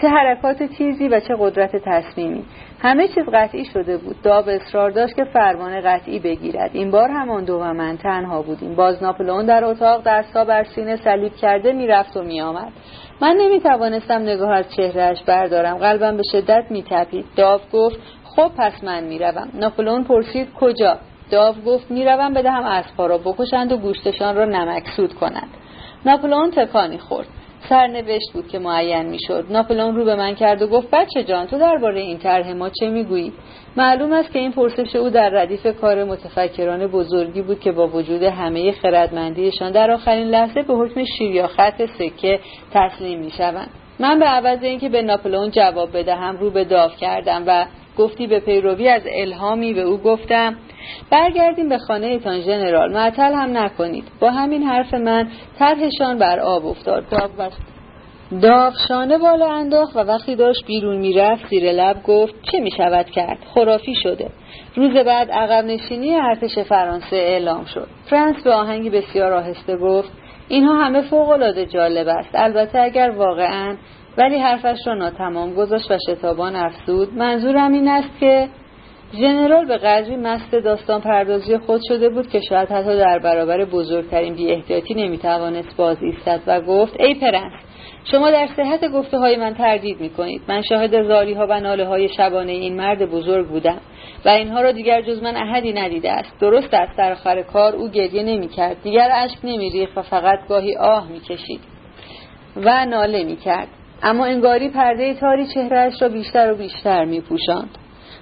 [0.00, 2.44] چه حرکات تیزی و چه قدرت تصمیمی.
[2.80, 4.16] همه چیز قطعی شده بود.
[4.22, 6.70] داب اصرار داشت که فرمان قطعی بگیرد.
[6.72, 8.74] این بار همان دو و من تنها بودیم.
[8.74, 12.72] باز ناپلئون در اتاق دستها بر سینه صلیب کرده می‌رفت و میآمد.
[13.20, 15.78] من نمی توانستم نگاه از چهرهش بردارم.
[15.78, 19.48] قلبم به شدت می تپید داو گفت خب پس من می‌روم.
[19.54, 20.98] ناپلئون پرسید کجا؟
[21.30, 23.18] داو گفت می‌روم بدهم اسبها را.
[23.18, 25.48] بکشند و گوشتشان را نمکسود کنند.
[26.06, 27.26] ناپلئون تکانی خورد.
[27.68, 29.46] سرنوشت بود که معین می‌شد.
[29.50, 32.88] ناپلئون رو به من کرد و گفت بچه جان تو درباره این طرح ما چه
[32.88, 33.32] می‌گویی؟
[33.76, 38.22] معلوم است که این پرسش او در ردیف کار متفکران بزرگی بود که با وجود
[38.22, 42.40] همه خردمندیشان در آخرین لحظه به حکم شیر یا خط سکه
[42.74, 43.70] تسلیم می‌شوند.
[44.00, 47.66] من به عوض اینکه به ناپلئون جواب بدهم رو به داو کردم و
[47.98, 50.56] گفتی به پیروی از الهامی به او گفتم.
[51.10, 54.04] برگردیم به خانه ایتان ژنرال معطل هم نکنید.
[54.20, 57.04] با همین حرف من طرحشان بر آب افتاد.
[58.42, 63.38] داو شانه بالا انداخت و وقتی داشت بیرون می‌رفت زیر لب گفت چه می‌شود کرد؟
[63.54, 64.30] خرافی شده.
[64.76, 67.86] روز بعد عقب نشینی ارتش فرانسه اعلام شد.
[68.10, 70.12] فرانس به آهنگی بسیار آهسته گفت
[70.48, 72.30] اینها همه فوق العاده جالب است.
[72.34, 73.76] البته اگر واقعا
[74.18, 77.14] ولی حرفش را ناتمام گذاشت و شتابان افزود.
[77.14, 78.48] منظورم این است که
[79.12, 84.34] ژنرال به قدری مست داستان پردازی خود شده بود که شاید حتی در برابر بزرگترین
[84.34, 87.52] بی احتیاطی نمی‌توانست باز ایستد و گفت ای پرنس
[88.04, 91.86] شما در صحت گفته های من تردید می کنید من شاهد زاری ها و ناله
[91.86, 93.80] های شبانه این مرد بزرگ بودم
[94.24, 96.40] و اینها را دیگر جز من احدی ندیده است.
[96.40, 100.48] درست است در آخر کار او گریه نمی کرد دیگر اشک نمی ریخ و فقط
[100.48, 101.60] گاهی آه می کشید
[102.56, 103.68] و ناله می کرد
[104.02, 107.78] اما انگاری پرده تاری چهرهش را بیشتر و بیشتر می پوشند.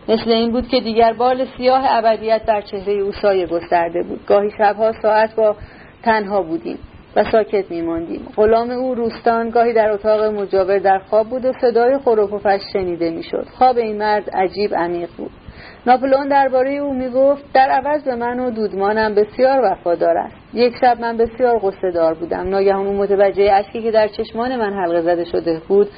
[0.08, 4.26] مثل این بود که دیگر بال سیاه ابدیت در چهره او سایه گسترده بود.
[4.26, 5.56] گاهی شبها ساعت با
[6.02, 6.78] تنها بودیم
[7.16, 8.28] و ساکت میماندیم.
[8.36, 13.46] غلام او روستان گاهی در اتاق مجاور در خواب بود و صدای خروپفش شنیده می‌شد.
[13.58, 15.30] خواب این مرد عجیب عمیق بود.
[15.86, 20.36] ناپلئون درباره او می‌گفت در عوض به من و دودمانم بسیار وفادار است.
[20.54, 22.48] یک شب من بسیار قصه دار بودم.
[22.48, 25.88] ناگهان او متوجه اشکی که در چشمان من حلقه زده شده بود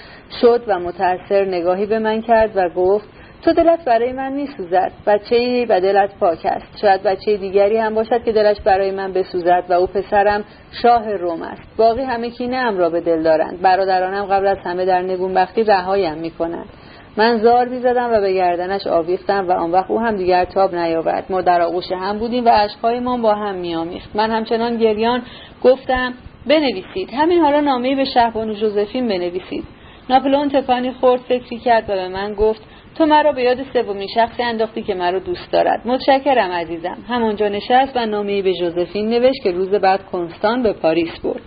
[0.41, 3.09] شد و متأثر نگاهی به من کرد و گفت
[3.45, 6.79] تو دلت برای من میسوزد بچه ای و دلت پاک است.
[6.81, 10.45] شاید بچه دیگری هم باشد که دلش برای من بسوزد و او پسرم
[10.83, 11.63] شاه روم است.
[11.77, 13.63] باقی همه کینه ام را به دل دارند.
[13.63, 16.69] برادرانم قبل از همه در نگونبختی رهایم می‌کنند.
[17.17, 21.25] من زار می‌زدم و به گردنش آویختم و آن وقت او هم دیگر تاب نیاورد.
[21.31, 24.17] ما در آغوش هم بودیم و اشکهایمان با هم میآمیخت.
[24.17, 25.23] من همچنان گریان
[25.65, 26.15] گفتم
[26.47, 27.11] بنویسید.
[27.15, 29.65] همین حالا نامهای به شهبانو جوزفین بنویسید.
[30.11, 32.63] ناپلئون تکانی خورد فکری کرد و به من گفت
[32.99, 35.83] تو مرا به یاد سومین شخصی انداختی که مرا دوست دارد.
[35.85, 36.99] متشکرم عزیزم.
[37.09, 41.43] همانجا نشست و نامهای به جوزفین نوشت که روز بعد کنستان به پاریس برد.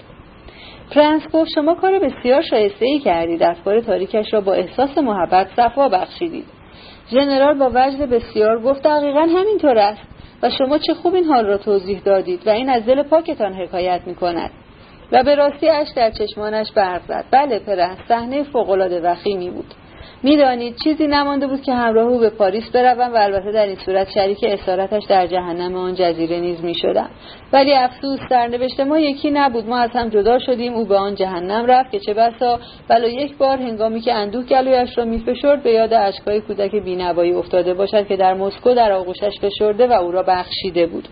[0.91, 3.43] پرنس گفت شما کار بسیار شایسته ای کردید.
[3.43, 6.45] افکار تاریکش را با احساس محبت صفا بخشیدید.
[7.11, 10.01] ژنرال با وجد بسیار گفت دقیقا همینطور است.
[10.43, 14.01] و شما چه خوب این حال را توضیح دادید و این از دل پاکتان حکایت
[14.05, 14.51] می کند
[15.11, 17.25] و به راستی اش در چشمانش برق زد.
[17.31, 19.73] بله پرنس صحنه فوقالعاده وخیمی بود.
[20.27, 24.09] می‌دانید چیزی نمانده بود که همراه او به پاریس بروم و البته در این صورت
[24.09, 27.09] شریک اسارتش در جهنم آن جزیره نیز می‌شدم.
[27.53, 29.65] ولی افسوس سرنوشت ما یکی نبود.
[29.65, 30.73] ما از هم جدا شدیم.
[30.73, 32.59] او به آن جهنم رفت که چه بسا.
[32.87, 37.73] بلا یک بار هنگامی که اندوه گلویش را میفشرد به یاد اشکای کودک بینوایی افتاده
[37.73, 41.07] باشد که در مسکو در آغوشش فشرده و او را بخشیده بود.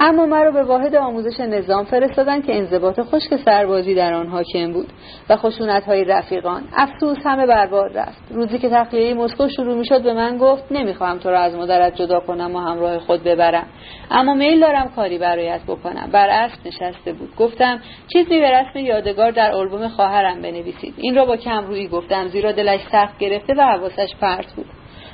[0.00, 4.92] اما مرا به واحد آموزش نظام فرستادن که انضباط خشک سربازی در آن حاکم بود
[5.28, 6.62] و خشونت های رفیقان.
[6.76, 8.22] افسوس همه برباد رفت.
[8.30, 12.20] روزی که تخلیه مسکو شروع می‌شد به من گفت نمی‌خواهم تو را از مادرت جدا
[12.20, 13.66] کنم و همراه خود ببرم.
[14.10, 16.10] اما میل دارم کاری برایت بکنم.
[16.12, 17.36] بر اسب نشسته بود.
[17.36, 17.80] گفتم
[18.12, 20.94] چیزی به رسم یادگار در آلبوم خواهرم بنویسید.
[20.96, 24.66] این را با کمرویی گفتم زیرا دلش سخت گرفته و حواسش پرت بود.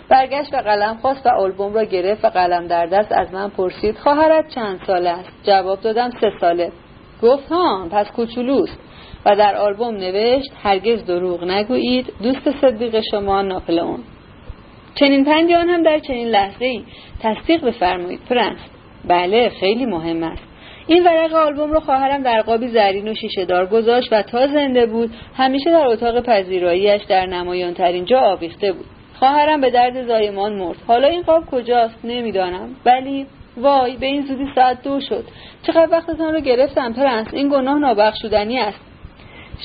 [0.09, 3.99] برگشت و قلم خواست و آلبوم را گرفت و قلم در دست از من پرسید
[3.99, 6.73] خواهرت چند ساله است؟ جواب دادم سه ساله.
[7.23, 8.79] گفت ها پس کوچولوست.
[9.27, 13.99] و در آلبوم نوشت هرگز دروغ نگویید دوست صدیق شما ناپلئون
[14.95, 16.85] چنین پندی آن هم در چنین لحظه ای
[17.23, 18.59] تصدیق بفرمایید پرنس.
[19.09, 20.43] بله خیلی مهم است.
[20.87, 24.87] این ورق آلبوم رو خواهرم در قابی زرین و شیشه دار گذاشت و تا زنده
[24.87, 28.87] بود همیشه در اتاق پذیراییش در نمایان ترین جا آویخته بود.
[29.23, 30.77] خواهرم به درد زایمان مرد.
[30.87, 32.69] حالا این قاب کجاست؟ نمی‌دانم.
[32.85, 33.27] ولی
[33.57, 35.25] وای به این زودی ساعت دو شد.
[35.63, 37.27] چقدر وقتتان رو گرفتم پرنس.
[37.33, 38.81] این گناه نابخشودنی است.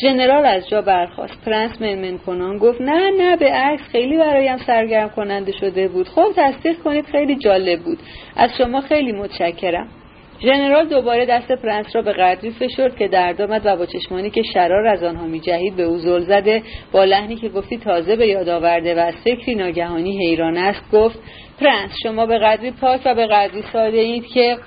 [0.02, 1.46] ژنرال از جا برخاست.
[1.46, 3.84] پرنس منمن کنان گفت نه نه به عکس.
[3.84, 6.08] خیلی برایم سرگرم کننده شده بود.
[6.08, 8.00] خب تصدیق کنید خیلی جالب بود.
[8.36, 9.88] از شما خیلی متشکرم.
[10.42, 14.42] ژنرال دوباره دست پرنس را به قدری فشرد که درد آمد و با چشمانی که
[14.54, 18.50] شرار از آنها میجهید به او زل زده با لحنی که گفتی تازه به یاد
[18.50, 21.20] آورده و از فکری ناگهانی حیران است گفت
[21.60, 24.58] پرنس شما به قدری پاک و به قدری ساده اید که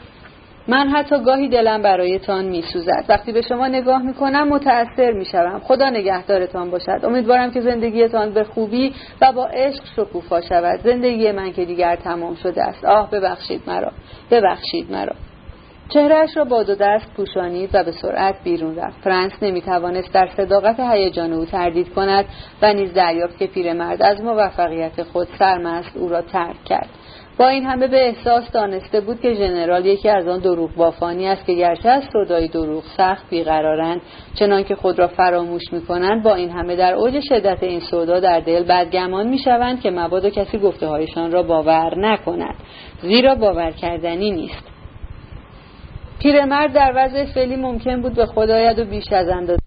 [0.68, 3.04] من حتی گاهی دلم برایتان میسوزد.
[3.08, 5.60] وقتی به شما نگاه می‌کنم متأثر می‌شوم.
[5.64, 7.00] خدا نگهدارتان باشد.
[7.04, 10.80] امیدوارم که زندگیتان به خوبی و با عشق شکوفا شود.
[10.80, 12.84] زندگی من که دیگر تمام شده است.
[12.84, 13.92] آه ببخشید مرا.
[14.30, 15.12] ببخشید مرا.
[15.94, 19.00] چهرهش را با دو دست پوشانید و به سرعت بیرون رفت.
[19.04, 22.24] فرانس نمی‌توانست در صداقت هیجان او تردید کند
[22.62, 26.88] و نیز دریافت که پیرمرد از موفقیت خود سرمست او را ترک کرد.
[27.38, 31.46] با این همه به احساس دانسته بود که ژنرال یکی از آن دروغ بافانی است
[31.46, 34.00] که گرچه از صدای دروغ سخت بیقرارند
[34.34, 38.40] چنان که خود را فراموش می‌کنند با این همه در اوج شدت این صدا در
[38.40, 42.54] دل بدگمان می‌شوند که مبادا کسی گفته هایشان را باور نکند.
[43.02, 44.69] زیرا باور کردنی نیست.
[46.20, 49.59] پیرمرد در وضع فعلی ممکن بود به خدایت و بیش از اندازه